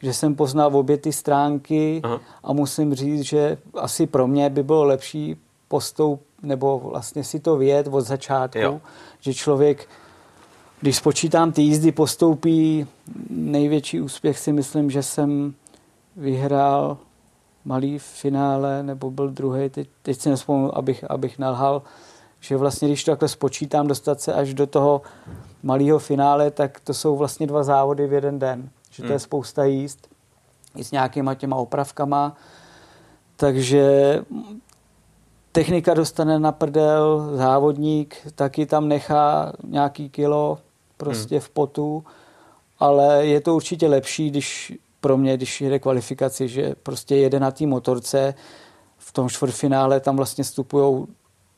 že 0.01 0.13
jsem 0.13 0.35
poznal 0.35 0.75
obě 0.75 0.97
ty 0.97 1.13
stránky 1.13 2.01
Aha. 2.03 2.19
a 2.43 2.53
musím 2.53 2.93
říct, 2.95 3.21
že 3.21 3.57
asi 3.73 4.07
pro 4.07 4.27
mě 4.27 4.49
by 4.49 4.63
bylo 4.63 4.83
lepší 4.83 5.37
postup, 5.67 6.21
nebo 6.41 6.79
vlastně 6.79 7.23
si 7.23 7.39
to 7.39 7.57
vědět 7.57 7.87
od 7.91 8.01
začátku, 8.01 8.59
Jo. 8.59 8.81
že 9.19 9.33
člověk, 9.33 9.87
když 10.81 10.95
spočítám 10.95 11.51
ty 11.51 11.61
jízdy, 11.61 11.91
postoupí 11.91 12.87
největší 13.29 14.01
úspěch 14.01 14.39
si 14.39 14.53
myslím, 14.53 14.91
že 14.91 15.03
jsem 15.03 15.53
vyhrál 16.15 16.97
malý 17.65 17.99
finále, 17.99 18.83
nebo 18.83 19.11
byl 19.11 19.29
druhý, 19.29 19.69
teď, 19.69 19.89
teď 20.01 20.19
si 20.21 20.29
nespomenu, 20.29 20.77
abych, 20.77 21.11
abych 21.11 21.39
nalhal, 21.39 21.81
že 22.39 22.57
vlastně, 22.57 22.87
když 22.87 23.03
to 23.03 23.11
takhle 23.11 23.27
spočítám, 23.27 23.87
dostat 23.87 24.21
se 24.21 24.33
až 24.33 24.53
do 24.53 24.67
toho 24.67 25.01
malého 25.63 25.99
finále, 25.99 26.51
tak 26.51 26.79
to 26.79 26.93
jsou 26.93 27.17
vlastně 27.17 27.47
dva 27.47 27.63
závody 27.63 28.07
v 28.07 28.13
jeden 28.13 28.39
den. 28.39 28.69
Že 28.89 29.03
to 29.03 29.07
je 29.07 29.11
Hmm. 29.11 29.19
spousta 29.19 29.63
jízd 29.63 30.07
i 30.75 30.83
s 30.83 30.91
nějakýma 30.91 31.35
těma 31.35 31.55
opravkama. 31.55 32.35
Takže 33.35 34.19
technika 35.51 35.93
dostane 35.93 36.39
na 36.39 36.51
prdel, 36.51 37.31
závodník 37.33 38.15
taky 38.35 38.65
tam 38.65 38.87
nechá 38.87 39.53
nějaký 39.63 40.09
kilo 40.09 40.57
prostě 40.97 41.39
v 41.39 41.49
potu, 41.49 42.03
ale 42.79 43.25
je 43.25 43.41
to 43.41 43.55
určitě 43.55 43.87
lepší, 43.87 44.29
když 44.29 44.73
pro 45.01 45.17
mě, 45.17 45.37
když 45.37 45.61
jede 45.61 45.79
kvalifikaci, 45.79 46.47
že 46.47 46.75
prostě 46.83 47.15
jede 47.15 47.39
na 47.39 47.51
té 47.51 47.65
motorce, 47.65 48.33
v 48.97 49.11
tom 49.13 49.29
čtvrtfinále 49.29 49.99
tam 49.99 50.15
vlastně 50.17 50.43
vstupují 50.43 51.07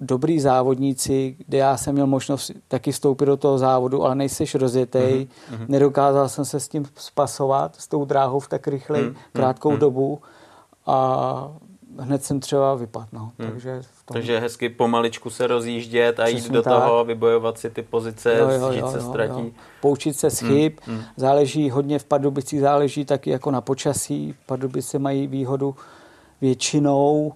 dobrý 0.01 0.39
závodníci, 0.39 1.35
kde 1.47 1.57
já 1.57 1.77
jsem 1.77 1.93
měl 1.93 2.07
možnost 2.07 2.51
taky 2.67 2.91
vstoupit 2.91 3.25
do 3.25 3.37
toho 3.37 3.57
závodu, 3.57 4.03
ale 4.03 4.15
nejseš 4.15 4.55
rozjetej, 4.55 5.27
mm-hmm. 5.51 5.65
nedokázal 5.67 6.29
jsem 6.29 6.45
se 6.45 6.59
s 6.59 6.67
tím 6.67 6.85
spasovat, 6.95 7.75
s 7.75 7.87
tou 7.87 8.05
dráhou 8.05 8.39
v 8.39 8.47
tak 8.49 8.67
rychle, 8.67 9.01
Mhm, 9.01 9.15
krátkou 9.33 9.71
mhm. 9.71 9.79
dobu 9.79 10.19
a 10.85 11.51
hned 11.99 12.23
jsem 12.23 12.39
třeba 12.39 12.75
vypadl. 12.75 13.05
No. 13.11 13.31
Mhm. 13.39 13.49
Takže 13.49 13.81
v 13.81 14.03
tom... 14.05 14.13
Takže 14.13 14.39
hezky 14.39 14.69
pomaličku 14.69 15.29
se 15.29 15.47
rozjíždět 15.47 16.19
a 16.19 16.27
jít 16.27 16.35
Přesně 16.35 16.53
do 16.53 16.61
tak. 16.61 16.73
toho, 16.73 17.05
vybojovat 17.05 17.57
si 17.59 17.69
ty 17.69 17.81
pozice, 17.81 18.35
Jo, 18.39 18.49
jo, 18.49 18.71
jo, 18.71 18.87
se 18.91 18.97
jo, 18.97 19.03
ztratí. 19.09 19.41
jo. 19.41 19.49
Poučit 19.81 20.15
se 20.17 20.29
z 20.29 20.39
chyb, 20.39 20.73
Mm, 20.87 20.93
mm. 20.93 21.01
záleží 21.17 21.69
hodně 21.69 21.99
v 21.99 22.03
Pardubicích, 22.03 22.61
záleží 22.61 23.05
taky 23.05 23.29
jako 23.29 23.51
na 23.51 23.61
počasí. 23.61 24.35
Pardubice 24.45 24.99
mají 24.99 25.27
výhodu 25.27 25.75
většinou, 26.41 27.33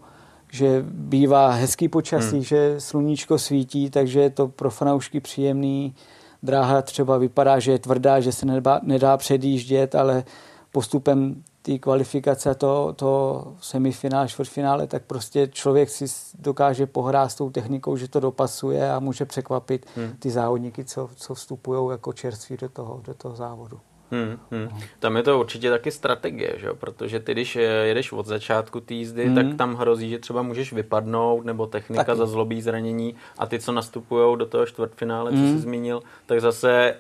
že 0.56 0.86
bývá 0.90 1.50
hezký 1.52 1.88
počasí, 1.90 2.36
Mm. 2.36 2.44
že 2.44 2.76
sluníčko 2.82 3.38
svítí, 3.40 3.90
takže 3.90 4.20
je 4.22 4.30
to 4.30 4.48
pro 4.48 4.70
fanoušky 4.72 5.20
příjemný. 5.20 5.96
Dráha 6.44 6.82
třeba 6.82 7.18
vypadá, 7.18 7.60
že 7.60 7.72
je 7.72 7.80
tvrdá, 7.80 8.20
že 8.20 8.32
se 8.32 8.46
nedá, 8.46 8.80
nedá 8.84 9.18
předjíždět, 9.18 9.96
ale 9.96 10.24
postupem 10.72 11.44
té 11.62 11.78
kvalifikace 11.80 12.56
to, 12.56 12.94
to 12.96 13.44
semifinále, 13.62 14.28
čtvrtfinále, 14.28 14.88
tak 14.88 15.04
prostě 15.04 15.48
člověk 15.48 15.90
si 15.90 16.06
dokáže 16.40 16.86
pohrát 16.86 17.32
s 17.32 17.36
tou 17.36 17.50
technikou, 17.50 17.96
že 17.98 18.08
to 18.08 18.20
dopasuje 18.20 18.92
a 18.92 19.00
může 19.00 19.26
překvapit 19.26 19.86
Hmm. 19.96 20.12
ty 20.20 20.32
závodníky, 20.32 20.86
co, 20.86 21.10
co 21.16 21.34
vstupují 21.34 21.92
jako 21.92 22.14
čerství 22.14 22.58
do 22.58 22.70
toho, 22.70 23.02
do 23.04 23.14
toho 23.14 23.36
závodu. 23.36 23.80
Hmm, 24.12 24.40
hmm. 24.52 24.70
Tam 25.00 25.18
je 25.18 25.24
to 25.24 25.40
určitě 25.40 25.70
taky 25.70 25.92
strategie, 25.92 26.54
že? 26.58 26.74
protože 26.74 27.20
ty, 27.20 27.32
když 27.32 27.56
eh, 27.56 27.62
jedeš 27.62 28.12
od 28.12 28.26
začátku 28.26 28.80
té 28.80 28.94
jízdy, 28.94 29.26
Hmm. 29.26 29.36
tak 29.36 29.46
tam 29.58 29.76
hrozí, 29.76 30.10
že 30.10 30.20
třeba 30.20 30.42
můžeš 30.42 30.74
vypadnout, 30.74 31.46
nebo 31.46 31.68
technika 31.68 32.04
Taky. 32.04 32.18
zazlobí 32.18 32.62
zranění 32.62 33.16
a 33.38 33.46
ty, 33.46 33.60
co 33.60 33.72
nastupují 33.72 34.38
do 34.38 34.46
toho 34.46 34.66
čtvrtfinále, 34.66 35.32
co 35.32 35.38
Hmm. 35.38 35.54
jsi 35.56 35.60
zmínil, 35.60 36.02
tak 36.26 36.42
zase 36.42 36.96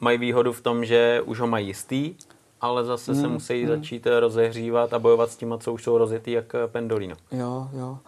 mají 0.00 0.18
výhodu 0.18 0.52
v 0.52 0.60
tom, 0.60 0.84
že 0.84 1.22
už 1.24 1.40
ho 1.40 1.46
mají 1.46 1.66
jistý, 1.66 2.14
ale 2.60 2.84
zase 2.84 3.14
se 3.14 3.20
Hmm, 3.20 3.32
musí 3.32 3.64
hmm. 3.64 3.68
začít 3.76 4.06
eh, 4.06 4.20
rozehřívat 4.20 4.92
a 4.94 4.98
bojovat 4.98 5.30
s 5.30 5.36
těma, 5.36 5.58
co 5.58 5.72
už 5.72 5.82
jsou 5.84 5.98
rozjetý, 5.98 6.32
jak 6.32 6.54
eh, 6.54 6.68
Pendolino. 6.68 7.14
Jo, 7.32 7.68
jo. 7.72 7.98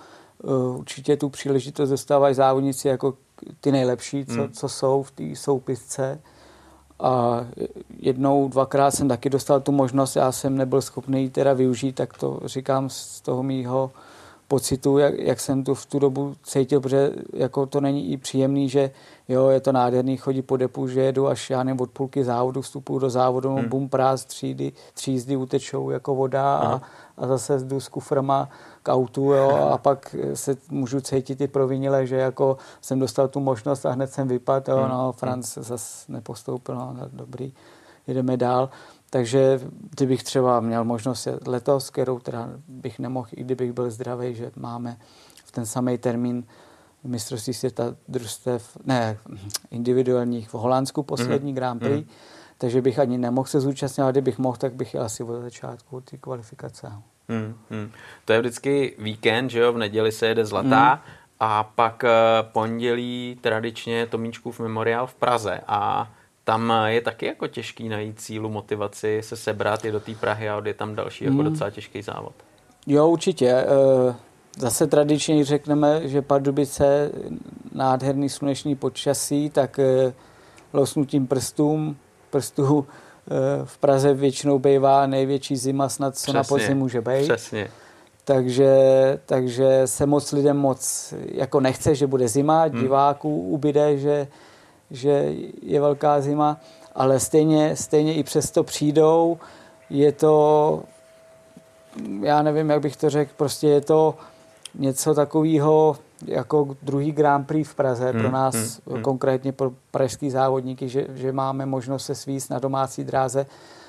Určitě 0.79 1.17
tu 1.17 1.29
příležitost 1.29 1.91
dostávají 1.91 2.35
závodníci 2.35 2.89
jako 2.89 3.15
ty 3.61 3.73
nejlepší, 3.73 4.25
co, 4.27 4.33
Hmm. 4.33 4.53
co 4.53 4.69
jsou 4.69 5.03
v 5.03 5.11
té 5.11 5.37
soupisce. 5.37 6.21
A 7.03 7.47
jednou, 7.99 8.49
dvakrát 8.49 8.91
jsem 8.91 9.09
taky 9.09 9.31
dostal 9.31 9.61
tu 9.61 9.73
možnost, 9.73 10.17
já 10.17 10.33
jsem 10.33 10.57
nebyl 10.57 10.83
schopný 10.83 11.31
teda 11.31 11.53
využít, 11.53 11.93
tak 11.93 12.19
to 12.19 12.41
říkám 12.45 12.91
z 12.91 13.21
toho 13.21 13.43
mýho 13.43 13.91
pocitu, 14.51 14.99
jak, 14.99 15.19
jak 15.19 15.41
jsem 15.41 15.65
tu 15.65 15.75
v 15.75 15.87
tu 15.87 15.99
dobu 15.99 16.35
cítil, 16.43 16.81
protože 16.81 17.11
jako 17.33 17.67
to 17.67 17.81
není 17.81 18.13
i 18.13 18.17
příjemný, 18.17 18.69
že 18.69 18.91
jo, 19.29 19.49
je 19.49 19.61
to 19.61 19.73
nádherný, 19.73 20.17
chodí 20.17 20.43
po 20.43 20.57
depu, 20.57 20.89
že 20.89 21.01
jedu 21.01 21.29
až 21.29 21.51
já 21.51 21.63
nevím, 21.63 21.81
od 21.81 21.91
půlky 21.91 22.25
závodu, 22.25 22.61
vstupuju 22.63 22.99
do 22.99 23.11
závodu, 23.11 23.49
Hmm. 23.49 23.59
hmm. 23.59 23.69
bum, 23.69 23.89
práz, 23.89 24.25
třídy, 24.25 24.73
třízdy 24.95 25.37
utečou 25.37 25.91
jako 25.91 26.15
voda 26.15 26.57
a, 26.57 26.83
a 27.17 27.27
zase 27.27 27.59
jdu 27.59 27.81
s 27.81 27.89
kuframa 27.89 28.49
k 28.83 28.93
autu 28.93 29.23
jo, 29.33 29.51
a 29.73 29.79
pak 29.79 30.17
se 30.35 30.57
můžu 30.71 31.01
cítit 31.01 31.41
i 31.41 31.49
provinile, 31.49 32.07
že 32.07 32.17
jako 32.17 32.57
jsem 32.81 32.99
dostal 32.99 33.29
tu 33.29 33.41
možnost 33.41 33.87
a 33.87 33.91
hned 33.91 34.13
jsem 34.13 34.29
vypadl, 34.29 34.71
jo, 34.73 34.79
Hmm. 34.79 34.89
no, 34.91 35.13
Franc 35.13 35.59
zase 35.59 36.13
nepostoupil, 36.13 36.75
no, 36.75 36.97
dobrý, 37.13 37.53
jedeme 38.07 38.37
dál. 38.37 38.69
Takže 39.11 39.61
kdybych 39.97 40.23
třeba 40.23 40.61
měl 40.61 40.85
možnost 40.85 41.29
letos, 41.47 41.91
kterou 41.91 42.19
teda 42.19 42.49
bych 42.69 42.99
nemohl, 42.99 43.29
i 43.37 43.45
kdybych 43.45 43.73
byl 43.73 43.91
zdravý, 43.91 44.35
že 44.35 44.51
máme 44.57 44.97
v 45.45 45.53
ten 45.53 45.67
samý 45.67 45.99
termín 45.99 46.45
mistrovství 47.05 47.55
světa 47.55 47.95
družstev, 48.09 48.77
ne, 48.85 49.19
individuálních 49.71 50.49
v 50.49 50.55
Holandsku 50.55 51.03
poslední 51.03 51.53
Mhm. 51.53 51.57
Grand 51.57 51.81
Prix, 51.81 51.95
Mhm. 51.97 52.05
takže 52.59 52.83
bych 52.83 52.99
ani 52.99 53.19
nemohl 53.19 53.49
se 53.49 53.61
zúčastnit, 53.61 54.03
ale 54.03 54.13
kdybych 54.13 54.39
mohl, 54.39 54.57
tak 54.57 54.75
bych 54.75 54.95
jel 54.95 55.03
asi 55.05 55.23
od 55.25 55.41
začátku 55.43 56.01
ty 56.01 56.19
kvalifikace. 56.19 56.93
Hmm, 57.29 57.55
hmm. 57.71 57.91
To 58.25 58.33
je 58.33 58.41
vždycky 58.41 58.97
víkend, 58.99 59.51
že 59.51 59.59
jo, 59.61 59.73
v 59.73 59.79
neděli 59.79 60.13
se 60.13 60.27
jede 60.27 60.47
zlatá 60.47 60.89
Hmm. 60.91 61.01
a 61.41 61.65
pak 61.65 62.05
eh, 62.05 62.11
pondělí 62.43 63.39
tradičně 63.41 64.07
Tomíčkův 64.07 64.61
memoriál 64.61 65.07
v 65.07 65.15
Praze 65.15 65.61
a 65.67 66.11
tam 66.51 66.73
eh, 66.73 66.93
je 66.93 67.01
taky 67.01 67.27
jako 67.27 67.47
těžký 67.47 67.89
najít 67.89 68.21
sílu, 68.21 68.49
motivaci 68.49 69.21
se 69.23 69.37
sebrat, 69.37 69.85
je 69.85 69.93
do 69.93 70.01
té 70.01 70.15
Prahy 70.15 70.49
a 70.49 70.63
je 70.65 70.75
tam 70.75 70.95
další 70.95 71.25
jako 71.25 71.37
Hmm. 71.37 71.45
docela 71.45 71.71
těžký 71.71 72.03
závod. 72.03 72.33
Jo, 72.87 73.09
určitě. 73.09 73.47
Eh, 73.49 74.15
Zase 74.59 74.87
tradičně 74.87 75.45
řekneme, 75.45 76.09
že 76.09 76.23
Pardubice 76.23 77.11
nádherný 77.73 78.29
slunečný 78.29 78.77
počasí, 78.77 79.51
tak 79.51 79.79
eh, 79.79 80.13
losnutím 80.73 81.27
prstům, 81.27 81.97
prstů 82.31 82.87
v 83.65 83.79
Praze 83.79 84.15
většinou 84.15 84.59
bývá 84.59 85.07
největší 85.07 85.57
zima 85.57 85.89
snad, 85.89 86.19
co 86.19 86.33
na 86.33 86.43
Přesně, 86.43 86.55
podzim 86.55 86.79
může 86.79 87.01
být. 87.01 87.23
Přesně. 87.23 87.69
Takže, 88.25 88.75
takže 89.27 89.83
se 89.85 90.07
moc 90.07 90.33
lidem 90.33 90.57
moc 90.57 91.15
jako 91.33 91.61
nechce, 91.61 91.95
že 91.95 92.07
bude 92.07 92.29
zima, 92.29 92.63
Hmm. 92.63 92.81
diváků 92.83 93.41
ubyde, 93.41 93.99
že, 93.99 94.27
že 94.91 95.33
je 95.63 95.81
velká 95.81 96.21
zima, 96.21 96.61
ale 96.95 97.21
stejně, 97.21 97.77
stejně 97.77 98.15
i 98.15 98.23
přesto 98.23 98.65
přijdou. 98.65 99.39
Je 99.91 100.13
to, 100.13 100.83
já 102.23 102.43
nevím, 102.43 102.71
jak 102.71 102.81
bych 102.81 102.97
to 102.97 103.11
řekl, 103.11 103.33
prostě 103.37 103.69
je 103.69 103.81
to 103.81 104.15
něco 104.75 105.15
takového 105.15 105.97
jako 106.27 106.77
druhý 106.83 107.13
Grand 107.13 107.47
Prix 107.47 107.71
v 107.71 107.75
Praze 107.75 108.13
pro 108.13 108.23
Hmm, 108.23 108.33
nás, 108.33 108.55
hmm, 108.55 108.95
hmm. 108.95 109.03
konkrétně 109.03 109.53
pro 109.53 109.73
pražský 109.91 110.31
závodníky, 110.31 110.89
že, 110.89 111.07
že 111.15 111.33
máme 111.33 111.67
možnost 111.67 112.05
se 112.05 112.15
svíst 112.15 112.51
na 112.51 112.59
domácí 112.59 113.05
dráze 113.05 113.47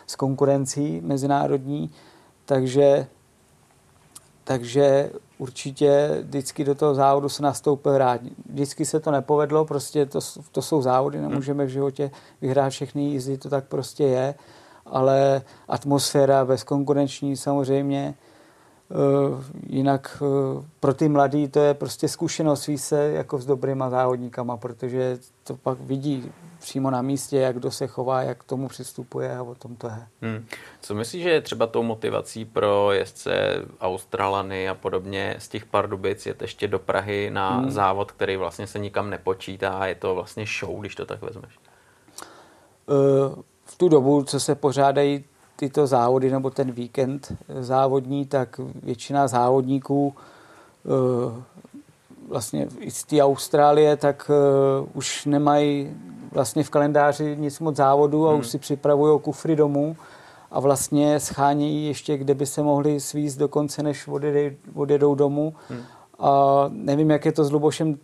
s 0.08 0.16
konkurencí 0.16 1.02
mezinárodní, 1.04 1.92
takže 2.46 3.08
takže 4.44 5.12
určitě 5.38 6.18
vždycky 6.22 6.64
do 6.64 6.76
toho 6.76 6.96
závodu 6.96 7.30
se 7.30 7.44
nastoupil 7.44 7.98
rád. 7.98 8.22
Vždycky 8.50 8.86
se 8.86 9.00
to 9.00 9.12
nepovedlo, 9.12 9.66
prostě 9.66 10.06
to, 10.06 10.20
to 10.52 10.62
jsou 10.62 10.82
závody, 10.82 11.22
nemůžeme 11.22 11.66
v 11.66 11.70
životě 11.70 12.12
vyhrát 12.42 12.72
všechny 12.72 13.02
jízdy, 13.02 13.38
to 13.38 13.50
tak 13.50 13.66
prostě 13.66 14.04
je, 14.04 14.36
ale 14.86 15.42
atmosféra 15.68 16.46
bezkonkurenční 16.46 17.38
samozřejmě, 17.38 18.14
jinak 19.68 20.18
uh, 20.22 20.64
pro 20.80 20.94
ty 20.94 21.10
mladý 21.10 21.48
to 21.48 21.60
je 21.60 21.74
prostě 21.74 22.08
zkušenost 22.08 22.68
ví 22.68 22.78
se 22.78 23.12
jako 23.12 23.40
s 23.40 23.46
dobrýma 23.46 23.90
závodníkama, 23.90 24.58
protože 24.58 25.18
to 25.44 25.56
pak 25.56 25.80
vidí 25.80 26.32
přímo 26.60 26.92
na 26.92 27.02
místě, 27.02 27.38
jak 27.38 27.56
kdo 27.56 27.72
se 27.72 27.88
chová, 27.88 28.22
jak 28.22 28.38
k 28.38 28.44
tomu 28.44 28.68
přistupuje 28.68 29.38
a 29.38 29.44
o 29.44 29.56
tom 29.56 29.76
to 29.76 29.88
je. 29.88 30.08
Hmm. 30.22 30.46
Co 30.82 30.96
myslíš, 30.96 31.24
že 31.24 31.30
je 31.30 31.42
třeba 31.42 31.68
tou 31.68 31.84
motivací 31.84 32.46
pro 32.46 32.92
jezdce 32.92 33.32
Australany 33.82 34.70
a 34.70 34.76
podobně 34.76 35.36
z 35.40 35.48
těch 35.48 35.66
Pardubic 35.66 36.26
jet 36.26 36.42
ještě 36.42 36.68
do 36.68 36.80
Prahy 36.80 37.30
na 37.34 37.50
Hmm. 37.50 37.72
závod, 37.72 38.12
který 38.12 38.36
vlastně 38.38 38.68
se 38.68 38.80
nikam 38.80 39.10
nepočítá, 39.10 39.86
je 39.86 39.96
to 39.96 40.16
vlastně 40.16 40.46
show, 40.60 40.80
když 40.80 40.96
to 40.96 41.06
tak 41.06 41.22
vezmeš? 41.22 41.60
Uh, 42.86 43.36
v 43.66 43.78
tu 43.78 43.90
dobu, 43.90 44.24
co 44.24 44.40
se 44.40 44.56
pořádají 44.56 45.24
tyto 45.62 45.88
závody 45.88 46.32
nebo 46.32 46.50
ten 46.50 46.72
víkend 46.72 47.34
závodní, 47.60 48.26
tak 48.26 48.60
většina 48.84 49.28
závodníků 49.28 50.14
uh, 50.84 51.34
vlastně 52.30 52.68
i 52.80 52.92
z 52.92 53.04
té 53.04 53.22
Austrálie, 53.22 53.98
tak 53.98 54.32
uh, 54.82 54.90
už 54.94 55.26
nemají 55.26 55.94
vlastně 56.32 56.64
v 56.64 56.70
kalendáři 56.70 57.38
nic 57.40 57.60
moc 57.60 57.76
závodů 57.76 58.28
a 58.28 58.32
Hmm. 58.32 58.40
už 58.40 58.48
si 58.48 58.58
připravují 58.58 59.20
kufry 59.20 59.56
domů 59.56 59.96
a 60.52 60.60
vlastně 60.60 61.20
schánějí 61.20 61.88
ještě, 61.88 62.18
kde 62.18 62.34
by 62.34 62.46
se 62.46 62.64
mohli 62.64 63.00
svízt 63.00 63.38
dokonce, 63.38 63.84
než 63.84 64.10
odjedou 64.74 65.16
domů. 65.16 65.54
Hmm. 65.70 65.82
A 66.20 66.66
nevím, 66.74 67.12
jak 67.12 67.26
je 67.26 67.32
to 67.32 67.46
s 67.46 67.52
Lubošem 67.52 67.98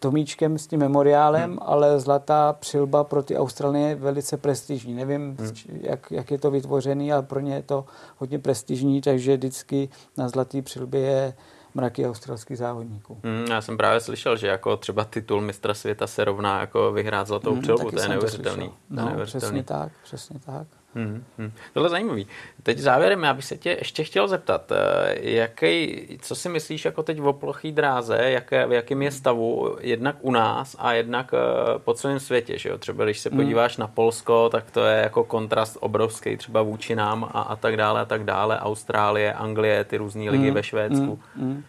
Tomíčkem 0.00 0.58
s 0.58 0.66
tím 0.66 0.80
memoriálem, 0.80 1.50
hmm. 1.50 1.58
ale 1.62 2.00
zlatá 2.00 2.52
přilba 2.52 3.04
pro 3.04 3.22
ty 3.22 3.36
Australie 3.36 3.88
je 3.88 3.94
velice 3.94 4.36
prestižní. 4.36 4.94
Nevím, 4.94 5.36
hmm. 5.38 5.80
jak, 5.80 6.10
jak 6.10 6.30
je 6.30 6.38
to 6.38 6.50
vytvořený, 6.50 7.12
ale 7.12 7.22
pro 7.22 7.40
ně 7.40 7.54
je 7.54 7.62
to 7.62 7.84
hodně 8.16 8.38
prestižní, 8.38 9.00
takže 9.00 9.36
vždycky 9.36 9.88
na 10.16 10.28
zlatý 10.28 10.62
přilbě 10.62 11.00
je 11.00 11.34
mraky 11.74 12.06
australských 12.06 12.58
závodníků. 12.58 13.18
Hmm, 13.24 13.46
já 13.50 13.60
jsem 13.60 13.76
právě 13.76 14.00
slyšel, 14.00 14.36
že 14.36 14.46
jako 14.46 14.76
třeba 14.76 15.04
titul 15.04 15.40
mistra 15.40 15.74
světa 15.74 16.06
se 16.06 16.24
rovná 16.24 16.60
jako 16.60 16.92
vyhrát 16.92 17.26
zlatou 17.26 17.52
hmm, 17.52 17.62
přilbu, 17.62 17.90
to 17.90 18.00
je 18.00 18.08
neuvěřitelný. 18.08 18.68
To 18.68 18.74
no, 18.90 19.04
neuvěřitelný. 19.04 19.46
přesně 19.46 19.62
tak, 19.62 19.92
přesně 20.04 20.38
tak. 20.38 20.66
Hmm, 20.98 21.24
hmm. 21.38 21.52
Tohle 21.74 21.86
je 21.86 21.90
zajímavý. 21.90 22.26
Teď 22.62 22.78
závěrem, 22.78 23.22
já 23.22 23.34
bych 23.34 23.44
se 23.44 23.56
tě 23.56 23.70
ještě 23.70 24.04
chtěl 24.04 24.28
zeptat, 24.28 24.72
eh, 24.72 25.14
jaký, 25.30 26.06
co 26.22 26.34
si 26.34 26.48
myslíš 26.48 26.84
jako 26.84 27.02
teď 27.02 27.20
o 27.20 27.32
plochý 27.32 27.72
dráze, 27.72 28.18
jaké, 28.20 28.66
v 28.66 28.72
jakém 28.72 29.02
je 29.02 29.10
stavu 29.10 29.76
jednak 29.80 30.16
u 30.20 30.30
nás 30.30 30.76
a 30.78 30.92
jednak 30.92 31.34
eh, 31.34 31.78
po 31.78 31.94
celém 31.94 32.20
světě, 32.20 32.58
že 32.58 32.68
jo? 32.68 32.78
Třeba 32.78 33.04
když 33.04 33.18
se 33.20 33.28
hmm. 33.28 33.38
podíváš 33.38 33.76
hmm. 33.76 33.80
na 33.80 33.86
Polsko, 33.86 34.48
tak 34.48 34.70
to 34.70 34.84
je 34.84 35.02
jako 35.02 35.24
kontrast 35.24 35.76
obrovský 35.80 36.36
třeba 36.36 36.62
vůči 36.62 36.96
nám 36.96 37.24
a, 37.24 37.40
a 37.40 37.56
tak 37.56 37.76
dále 37.76 38.00
a 38.00 38.04
tak 38.04 38.24
dále, 38.24 38.60
Austrálie, 38.60 39.32
Anglie, 39.32 39.84
ty 39.84 39.96
různé 39.96 40.30
ligy 40.30 40.46
hmm. 40.46 40.54
ve 40.54 40.62
Švédsku. 40.62 41.18
Hmm. 41.36 41.48
Hmm. 41.48 41.64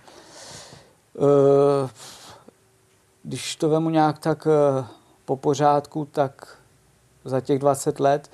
Uh, 1.14 1.90
když 3.24 3.56
to 3.56 3.70
vemu 3.70 3.90
nějak 3.90 4.20
tak 4.20 4.46
uh, 4.46 4.86
po 5.26 5.38
pořádku, 5.38 6.08
tak 6.12 6.58
za 7.26 7.42
těch 7.42 7.60
20 7.60 8.00
let 8.00 8.30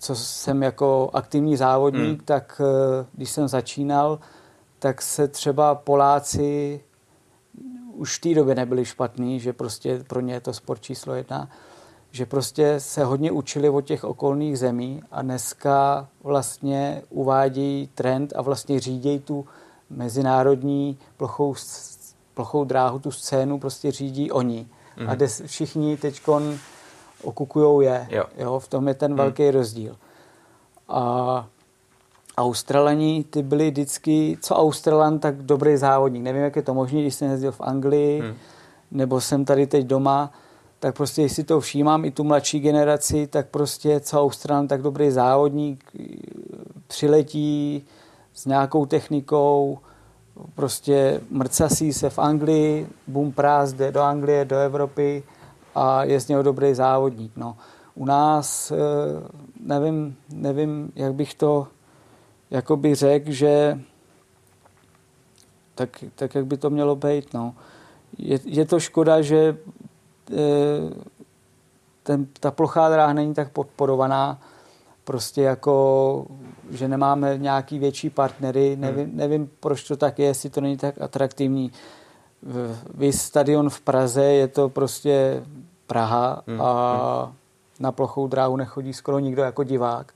co 0.00 0.16
jsem 0.16 0.62
jako 0.62 1.10
aktivní 1.12 1.56
závodník, 1.56 2.18
hmm. 2.18 2.24
tak 2.24 2.60
eh, 2.64 3.06
když 3.12 3.30
jsem 3.30 3.48
začínal, 3.48 4.18
tak 4.78 5.02
se 5.02 5.28
třeba 5.28 5.74
Poláci 5.74 6.80
už 7.92 8.18
v 8.18 8.20
té 8.20 8.34
době 8.34 8.54
nebyli 8.54 8.84
špatní, 8.84 9.40
že 9.40 9.52
prostě 9.52 10.04
pro 10.08 10.20
ně 10.20 10.34
je 10.34 10.40
to 10.40 10.52
sport 10.52 10.80
číslo 10.80 11.14
jedna, 11.14 11.48
že 12.10 12.26
prostě 12.26 12.80
se 12.80 13.04
hodně 13.04 13.32
učili 13.32 13.68
od 13.68 13.80
těch 13.80 14.04
okolních 14.04 14.58
zemí 14.58 15.02
a 15.10 15.22
dneska 15.22 16.08
vlastně 16.22 17.02
uvádějí 17.10 17.90
trend 17.94 18.32
a 18.36 18.42
vlastně 18.42 18.80
řídějí 18.80 19.18
tu 19.18 19.46
mezinárodní 19.90 20.98
plochou, 21.16 21.54
plochou 22.34 22.64
dráhu, 22.64 22.98
tu 22.98 23.10
scénu 23.10 23.58
prostě 23.58 23.90
řídí 23.90 24.30
oni. 24.30 24.66
Mm. 25.00 25.10
A 25.10 25.14
des, 25.14 25.42
všichni 25.46 25.96
teďkon 25.96 26.58
okukujou 27.22 27.80
je. 27.80 28.06
Jo. 28.10 28.24
Jo, 28.36 28.58
v 28.58 28.68
tom 28.68 28.88
je 28.88 28.94
ten 28.94 29.10
hmm. 29.10 29.18
velký 29.18 29.50
rozdíl. 29.50 29.96
A 30.88 31.46
Australani, 32.38 33.24
ty 33.30 33.42
byli 33.42 33.70
vždycky, 33.70 34.38
co 34.40 34.54
Australan, 34.54 35.18
tak 35.18 35.36
dobrý 35.42 35.76
závodník. 35.76 36.22
Nevím, 36.22 36.42
jak 36.42 36.56
je 36.56 36.62
to 36.62 36.74
možné, 36.74 37.00
když 37.00 37.14
jsem 37.14 37.30
jezdil 37.30 37.52
v 37.52 37.60
Anglii, 37.60 38.20
hmm. 38.20 38.34
nebo 38.90 39.20
jsem 39.20 39.44
tady 39.44 39.66
teď 39.66 39.86
doma, 39.86 40.32
tak 40.80 40.96
prostě, 40.96 41.22
jestli 41.22 41.44
to 41.44 41.60
všímám, 41.60 42.04
i 42.04 42.10
tu 42.10 42.24
mladší 42.24 42.60
generaci, 42.60 43.26
tak 43.26 43.48
prostě 43.48 44.00
co 44.00 44.20
Australan, 44.20 44.68
tak 44.68 44.82
dobrý 44.82 45.10
závodník, 45.10 45.84
přiletí 46.86 47.84
s 48.34 48.46
nějakou 48.46 48.86
technikou, 48.86 49.78
prostě 50.54 51.20
mrcasí 51.30 51.92
se 51.92 52.10
v 52.10 52.18
Anglii, 52.18 52.88
bum 53.06 53.32
prás, 53.32 53.72
jde 53.72 53.92
do 53.92 54.00
Anglie, 54.00 54.44
do 54.44 54.56
Evropy, 54.56 55.22
a 55.74 56.04
je 56.04 56.20
z 56.20 56.28
něho 56.28 56.42
dobrý 56.42 56.74
závodník. 56.74 57.32
No. 57.36 57.56
U 57.94 58.04
nás 58.04 58.70
eh, 58.70 58.76
nevím, 59.60 60.16
nevím, 60.32 60.92
jak 60.96 61.14
bych 61.14 61.34
to 61.34 61.68
jakoby 62.50 62.94
řekl, 62.94 63.32
že 63.32 63.80
tak, 65.74 66.04
tak, 66.14 66.34
jak 66.34 66.46
by 66.46 66.56
to 66.56 66.70
mělo 66.70 66.96
být. 66.96 67.34
No. 67.34 67.54
Je, 68.18 68.38
je 68.44 68.64
to 68.64 68.80
škoda, 68.80 69.22
že 69.22 69.56
eh, 70.32 70.36
ten, 72.02 72.26
ta 72.40 72.50
plochá 72.50 72.88
dráha 72.88 73.12
není 73.12 73.34
tak 73.34 73.50
podporovaná, 73.50 74.40
prostě 75.04 75.42
jako, 75.42 76.26
že 76.70 76.88
nemáme 76.88 77.38
nějaký 77.38 77.78
větší 77.78 78.10
partnery, 78.10 78.76
nevím, 78.76 79.06
hmm. 79.06 79.16
nevím 79.16 79.50
proč 79.60 79.82
to 79.84 79.96
tak 79.96 80.18
je, 80.18 80.26
jestli 80.26 80.50
to 80.50 80.60
není 80.60 80.76
tak 80.76 81.00
atraktivní. 81.00 81.72
Vy 82.94 83.12
stadion 83.12 83.70
v 83.70 83.80
Praze, 83.80 84.24
je 84.24 84.48
to 84.48 84.68
prostě 84.68 85.42
Praha 85.86 86.42
hmm. 86.46 86.60
a 86.60 87.22
hmm. 87.24 87.34
na 87.80 87.92
plochou 87.92 88.26
dráhu 88.26 88.56
nechodí 88.56 88.92
skoro 88.92 89.18
nikdo 89.18 89.42
jako 89.42 89.64
divák. 89.64 90.12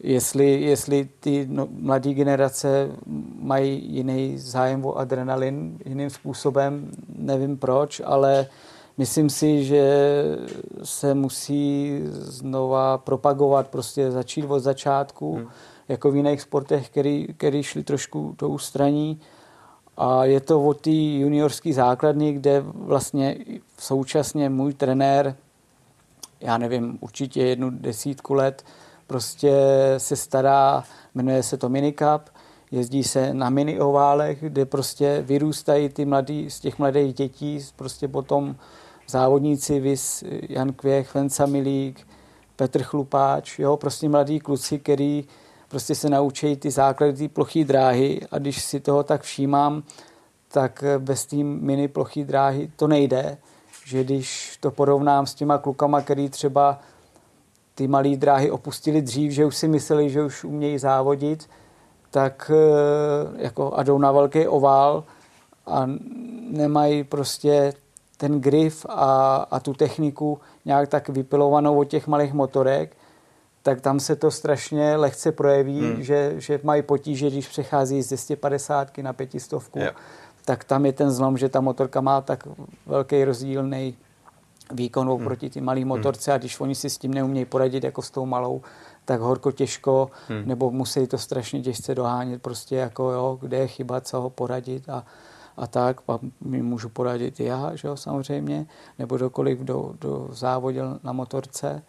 Jestli, 0.00 0.60
jestli 0.60 1.08
ty 1.20 1.46
no, 1.50 1.68
mladé 1.70 2.14
generace 2.14 2.90
mají 3.38 3.94
jiný 3.94 4.38
zájem 4.38 4.84
o 4.84 4.98
adrenalin 4.98 5.78
jiným 5.84 6.10
způsobem, 6.10 6.90
nevím 7.18 7.56
proč, 7.56 8.02
ale 8.04 8.46
myslím 8.98 9.30
si, 9.30 9.64
že 9.64 10.22
se 10.82 11.14
musí 11.14 12.00
znova 12.10 12.98
propagovat, 12.98 13.68
prostě 13.68 14.10
začít 14.10 14.44
od 14.44 14.60
začátku, 14.60 15.34
hmm. 15.34 15.46
jako 15.88 16.10
v 16.10 16.16
jiných 16.16 16.40
sportech, 16.40 16.88
který, 16.88 17.26
který 17.36 17.62
šli 17.62 17.82
trošku 17.82 18.34
do 18.38 18.48
ústraní. 18.48 19.20
A 19.96 20.24
je 20.24 20.40
to 20.40 20.64
o 20.64 20.74
té 20.74 20.90
juniorské 20.90 21.72
základny, 21.72 22.32
kde 22.32 22.60
vlastně 22.60 23.36
současně 23.78 24.48
můj 24.48 24.74
trenér, 24.74 25.36
já 26.40 26.58
nevím, 26.58 26.98
určitě 27.00 27.42
jednu 27.42 27.70
desítku 27.70 28.34
let, 28.34 28.64
prostě 29.06 29.52
se 29.98 30.16
stará, 30.16 30.84
jmenuje 31.14 31.42
se 31.42 31.56
to 31.56 31.68
Minicup, 31.68 32.22
jezdí 32.70 33.04
se 33.04 33.34
na 33.34 33.50
mini 33.50 33.80
oválech, 33.80 34.38
kde 34.40 34.64
prostě 34.64 35.22
vyrůstají 35.26 35.88
ty 35.88 36.04
mladí, 36.04 36.50
z 36.50 36.60
těch 36.60 36.78
mladých 36.78 37.14
dětí, 37.14 37.60
prostě 37.76 38.08
potom 38.08 38.56
závodníci, 39.08 39.80
vys 39.80 40.24
Jan 40.48 40.72
Kvěch, 40.72 41.14
Venca 41.14 41.46
Milík, 41.46 42.06
Petr 42.56 42.82
Chlupáč, 42.82 43.58
jo, 43.58 43.76
prostě 43.76 44.08
mladí 44.08 44.40
kluci, 44.40 44.78
který 44.78 45.24
prostě 45.74 45.94
se 45.94 46.10
naučí 46.10 46.56
ty 46.56 46.70
základy 46.70 47.12
ty 47.12 47.28
plochý 47.28 47.64
dráhy 47.64 48.20
a 48.30 48.38
když 48.38 48.62
si 48.62 48.80
toho 48.80 49.02
tak 49.02 49.22
všímám, 49.22 49.82
tak 50.48 50.84
bez 50.98 51.26
té 51.26 51.36
mini 51.36 51.88
plochý 51.88 52.24
dráhy 52.24 52.70
to 52.76 52.86
nejde, 52.86 53.38
že 53.84 54.04
když 54.04 54.56
to 54.60 54.70
porovnám 54.70 55.26
s 55.26 55.34
těma 55.34 55.58
klukama, 55.58 56.00
který 56.00 56.28
třeba 56.28 56.78
ty 57.74 57.88
malé 57.88 58.16
dráhy 58.16 58.50
opustili 58.50 59.02
dřív, 59.02 59.32
že 59.32 59.44
už 59.44 59.56
si 59.56 59.68
mysleli, 59.68 60.10
že 60.10 60.22
už 60.22 60.44
umějí 60.44 60.78
závodit, 60.78 61.48
tak 62.10 62.50
eh, 62.54 63.42
jako 63.42 63.74
a 63.74 63.82
jdou 63.82 63.98
na 63.98 64.12
velký 64.12 64.46
ovál 64.46 65.04
a 65.66 65.90
nemají 66.50 67.04
prostě 67.04 67.72
ten 68.16 68.40
grif 68.40 68.86
a, 68.88 69.36
a 69.50 69.60
tu 69.60 69.74
techniku 69.74 70.40
nějak 70.64 70.88
tak 70.88 71.08
vypilovanou 71.08 71.78
od 71.78 71.84
těch 71.84 72.06
malých 72.06 72.32
motorek, 72.32 72.96
tak 73.64 73.80
tam 73.80 74.00
se 74.00 74.16
to 74.16 74.30
strašně 74.30 74.96
lehce 74.96 75.32
projeví, 75.32 75.80
hmm. 75.80 76.02
že, 76.02 76.34
že 76.36 76.60
mají 76.62 76.82
potíže, 76.82 77.30
když 77.30 77.48
přechází 77.48 78.02
z 78.02 78.06
250 78.06 78.98
na 78.98 79.12
500, 79.12 79.76
yeah. 79.76 79.96
tak 80.44 80.64
tam 80.64 80.86
je 80.86 80.92
ten 80.92 81.10
zlom, 81.10 81.38
že 81.38 81.48
ta 81.48 81.60
motorka 81.60 82.00
má 82.00 82.20
tak 82.20 82.48
velký 82.86 83.24
rozdílný 83.24 83.96
výkon 84.72 85.08
hmm. 85.08 85.24
proti 85.24 85.50
ty 85.50 85.60
malý 85.60 85.80
hmm. 85.80 85.88
motorce 85.88 86.30
hmm. 86.30 86.34
a 86.34 86.38
když 86.38 86.60
oni 86.60 86.74
si 86.74 86.90
s 86.90 86.98
tím 86.98 87.14
neumějí 87.14 87.44
poradit 87.44 87.84
jako 87.84 88.02
s 88.02 88.10
tou 88.10 88.26
malou, 88.26 88.62
tak 89.04 89.20
horko 89.20 89.52
těžko, 89.52 90.10
hmm. 90.28 90.42
nebo 90.46 90.70
musí 90.70 91.06
to 91.06 91.18
strašně 91.18 91.62
těžce 91.62 91.94
dohánět, 91.94 92.42
prostě 92.42 92.76
jako 92.76 93.10
jo, 93.10 93.38
kde 93.40 93.56
je 93.56 93.66
chyba, 93.66 94.00
co 94.00 94.20
ho 94.20 94.30
poradit 94.30 94.88
a, 94.88 95.04
a 95.56 95.66
tak, 95.66 96.00
a 96.08 96.18
mi 96.40 96.62
můžu 96.62 96.88
poradit 96.88 97.40
já, 97.40 97.76
že 97.76 97.88
jo, 97.88 97.96
samozřejmě, 97.96 98.66
nebo 98.98 99.16
dokoliv, 99.16 99.58
kdo, 99.58 99.94
kdo 99.98 100.28
závodil 100.32 101.00
na 101.02 101.12
motorce. 101.12 101.82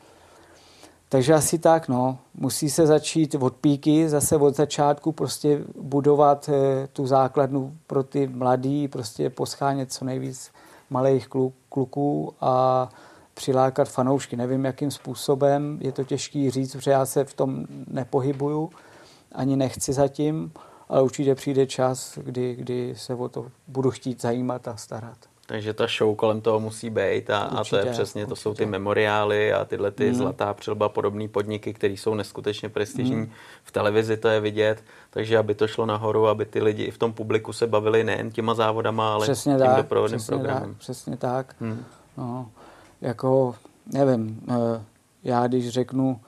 Takže 1.16 1.34
asi 1.34 1.60
tak, 1.60 1.88
no. 1.88 2.18
Musí 2.34 2.70
se 2.70 2.88
začít 2.88 3.36
od 3.36 3.56
píky, 3.56 4.10
zase 4.10 4.38
od 4.38 4.56
začátku 4.56 5.12
prostě 5.12 5.62
budovat 5.82 6.50
e, 6.50 6.88
tu 6.88 7.08
základnu 7.08 7.78
pro 7.88 8.04
ty 8.04 8.28
mladý, 8.28 8.88
prostě 8.88 9.30
poschánět 9.30 9.94
co 9.94 10.06
nejvíc 10.06 10.52
malých 10.90 11.28
kluk, 11.28 11.54
kluků 11.70 12.34
a 12.42 12.90
přilákat 13.34 13.90
fanoušky. 13.90 14.36
Nevím, 14.36 14.66
jakým 14.66 14.92
způsobem, 14.92 15.78
je 15.82 15.92
to 15.92 16.04
těžký 16.04 16.50
říct, 16.50 16.72
protože 16.72 16.92
já 16.92 17.06
se 17.06 17.26
v 17.26 17.34
tom 17.34 17.66
nepohybuju, 17.88 18.70
ani 19.32 19.56
nechci 19.56 19.94
zatím, 19.94 20.52
ale 20.90 21.02
určitě 21.02 21.36
přijde 21.36 21.66
čas, 21.66 22.20
kdy, 22.24 22.56
kdy 22.56 22.94
se 22.98 23.16
o 23.16 23.30
to 23.30 23.46
budu 23.68 23.92
chtít 23.92 24.22
zajímat 24.22 24.68
a 24.68 24.78
starat. 24.78 25.18
Takže 25.48 25.74
ta 25.74 25.88
show 25.98 26.16
kolem 26.16 26.42
toho 26.42 26.60
musí 26.60 26.90
být 26.90 27.30
a, 27.30 27.60
určitě, 27.60 27.60
a 27.60 27.64
to 27.82 27.88
je 27.88 27.92
přesně, 27.92 28.22
určitě. 28.22 28.30
to 28.30 28.36
jsou 28.36 28.54
ty 28.54 28.66
memoriály 28.66 29.54
a 29.54 29.66
tyhle 29.66 29.92
ty 29.92 30.10
mm. 30.10 30.16
zlatá 30.16 30.54
přilba 30.54 30.90
podobné 30.90 31.28
podniky, 31.28 31.74
které 31.74 31.94
jsou 31.94 32.16
neskutečně 32.16 32.70
prestižní. 32.70 33.16
Mm. 33.16 33.32
V 33.64 33.72
televizi 33.72 34.18
to 34.18 34.28
je 34.28 34.40
vidět, 34.40 34.84
takže 35.10 35.38
aby 35.38 35.56
to 35.56 35.68
šlo 35.68 35.86
nahoru, 35.86 36.28
aby 36.28 36.46
ty 36.46 36.62
lidi 36.62 36.84
i 36.84 36.92
v 36.92 36.98
tom 36.98 37.14
publiku 37.14 37.54
se 37.54 37.68
bavili 37.68 38.04
nejen 38.04 38.32
těma 38.32 38.54
závodama, 38.54 39.14
ale 39.14 39.26
přesně 39.26 39.54
tím 39.56 39.66
tak, 39.66 39.78
doprovodným 39.78 40.20
přesně 40.20 40.36
programem. 40.36 40.70
Tak, 40.70 40.78
přesně 40.78 41.18
tak. 41.18 41.56
Mm. 41.60 41.84
No, 42.18 42.52
jako, 43.02 43.56
nevím, 43.94 44.42
eh, 44.50 44.84
já 45.24 45.48
když 45.48 45.70
řeknu, 45.70 46.20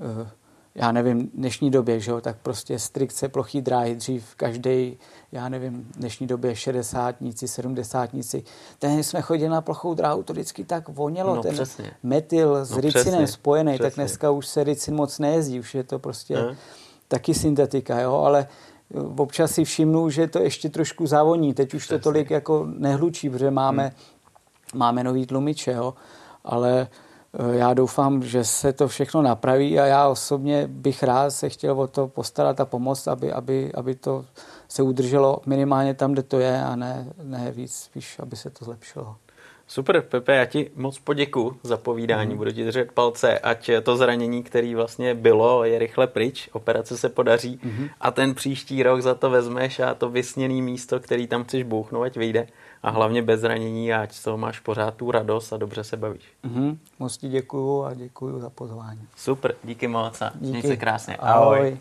eh, 0.00 0.30
já 0.74 0.92
nevím, 0.92 1.26
v 1.26 1.30
dnešní 1.36 1.70
době, 1.70 2.00
že 2.00 2.10
jo, 2.10 2.20
tak 2.20 2.36
prostě 2.42 2.78
strikce 2.78 3.28
plochý 3.28 3.60
dráhy, 3.60 3.94
dřív 3.94 4.34
každý, 4.34 4.98
já 5.32 5.48
nevím, 5.48 5.90
dnešní 5.96 6.26
době 6.26 6.56
60 6.56 7.14
70 7.46 8.10
Ten 8.78 9.02
jsme 9.02 9.22
chodili 9.22 9.50
na 9.50 9.60
plochou 9.60 9.94
dráhu, 9.94 10.22
to 10.22 10.32
vždycky 10.32 10.64
tak 10.64 10.88
vonělo, 10.88 11.36
no, 11.36 11.42
ten 11.42 11.52
přesně. 11.52 11.90
metyl 12.02 12.64
s 12.64 12.70
no, 12.70 12.80
ricinem 12.80 13.26
spojený, 13.26 13.72
přesně. 13.72 13.90
tak 13.90 13.94
dneska 13.94 14.30
už 14.30 14.46
se 14.46 14.64
ricin 14.64 14.94
moc 14.94 15.18
nejezdí, 15.18 15.60
už 15.60 15.74
je 15.74 15.84
to 15.84 15.98
prostě 15.98 16.34
ne? 16.34 16.56
taky 17.08 17.34
syntetika, 17.34 18.00
jo, 18.00 18.14
ale 18.14 18.46
občas 19.16 19.50
si 19.50 19.64
všimnu, 19.64 20.10
že 20.10 20.26
to 20.26 20.38
ještě 20.38 20.68
trošku 20.68 21.06
zavoní, 21.06 21.54
teď 21.54 21.74
už 21.74 21.82
Přesně. 21.82 21.98
to 21.98 22.02
tolik 22.02 22.30
jako 22.30 22.66
nehlučí, 22.78 23.30
protože 23.30 23.50
máme, 23.50 23.82
hmm. 23.82 23.92
máme 24.74 25.04
nový 25.04 25.26
tlumiče, 25.26 25.72
jo, 25.72 25.94
ale 26.44 26.80
Eh, 26.80 27.07
já 27.52 27.74
doufám, 27.74 28.22
že 28.22 28.44
se 28.44 28.72
to 28.72 28.88
všechno 28.88 29.22
napraví 29.22 29.80
a 29.80 29.86
já 29.86 30.08
osobně 30.08 30.66
bych 30.66 31.02
rád 31.02 31.30
se 31.30 31.48
chtěl 31.48 31.80
o 31.80 31.86
to 31.86 32.08
postarat 32.08 32.60
a 32.60 32.64
pomoct, 32.64 33.08
aby, 33.08 33.32
aby, 33.32 33.72
aby 33.74 33.94
to 33.94 34.24
se 34.68 34.82
udrželo 34.82 35.40
minimálně 35.46 35.94
tam, 35.94 36.12
kde 36.12 36.22
to 36.22 36.38
je 36.38 36.62
a 36.62 36.76
ne, 36.76 37.12
ne 37.22 37.52
víc, 37.52 37.74
spíš, 37.74 38.18
aby 38.18 38.36
se 38.36 38.50
to 38.50 38.64
zlepšilo. 38.64 39.16
Super, 39.70 40.02
Pepe, 40.02 40.34
já 40.34 40.44
ti 40.44 40.70
moc 40.74 40.98
poděku 40.98 41.56
za 41.62 41.76
povídání, 41.76 42.30
mm. 42.30 42.38
budu 42.38 42.50
ti 42.50 42.64
držet 42.64 42.92
palce, 42.92 43.38
ať 43.38 43.70
to 43.82 43.96
zranění, 43.96 44.42
který 44.42 44.74
vlastně 44.74 45.14
bylo, 45.14 45.64
je 45.64 45.78
rychle 45.78 46.06
pryč, 46.06 46.48
operace 46.52 46.98
se 46.98 47.08
podaří 47.08 47.60
mm. 47.62 47.88
a 48.00 48.10
ten 48.10 48.34
příští 48.34 48.82
rok 48.82 49.00
za 49.00 49.14
to 49.14 49.30
vezmeš 49.30 49.80
a 49.80 49.94
to 49.94 50.10
vysněné 50.10 50.54
místo, 50.54 51.00
který 51.00 51.26
tam 51.26 51.44
chceš 51.44 51.62
bouchnout, 51.62 52.04
ať 52.04 52.16
vyjde 52.16 52.46
a 52.82 52.90
hlavně 52.90 53.22
bez 53.22 53.40
zranění 53.40 53.92
ať 53.92 54.12
z 54.12 54.22
toho 54.22 54.38
máš 54.38 54.60
pořád 54.60 54.94
tu 54.94 55.10
radost 55.10 55.52
a 55.52 55.56
dobře 55.56 55.84
se 55.84 55.96
bavíš. 55.96 56.22
Mm-hmm. 56.44 56.76
Moc 56.98 57.16
ti 57.16 57.28
děkuju 57.28 57.84
a 57.84 57.94
děkuju 57.94 58.40
za 58.40 58.50
pozvání. 58.50 59.08
Super, 59.16 59.54
díky 59.64 59.88
moc 59.88 60.22
a 60.22 60.32
díky. 60.34 60.46
měj 60.46 60.62
se 60.62 60.76
krásně. 60.76 61.16
Ahoj. 61.16 61.58
Ahoj. 61.58 61.78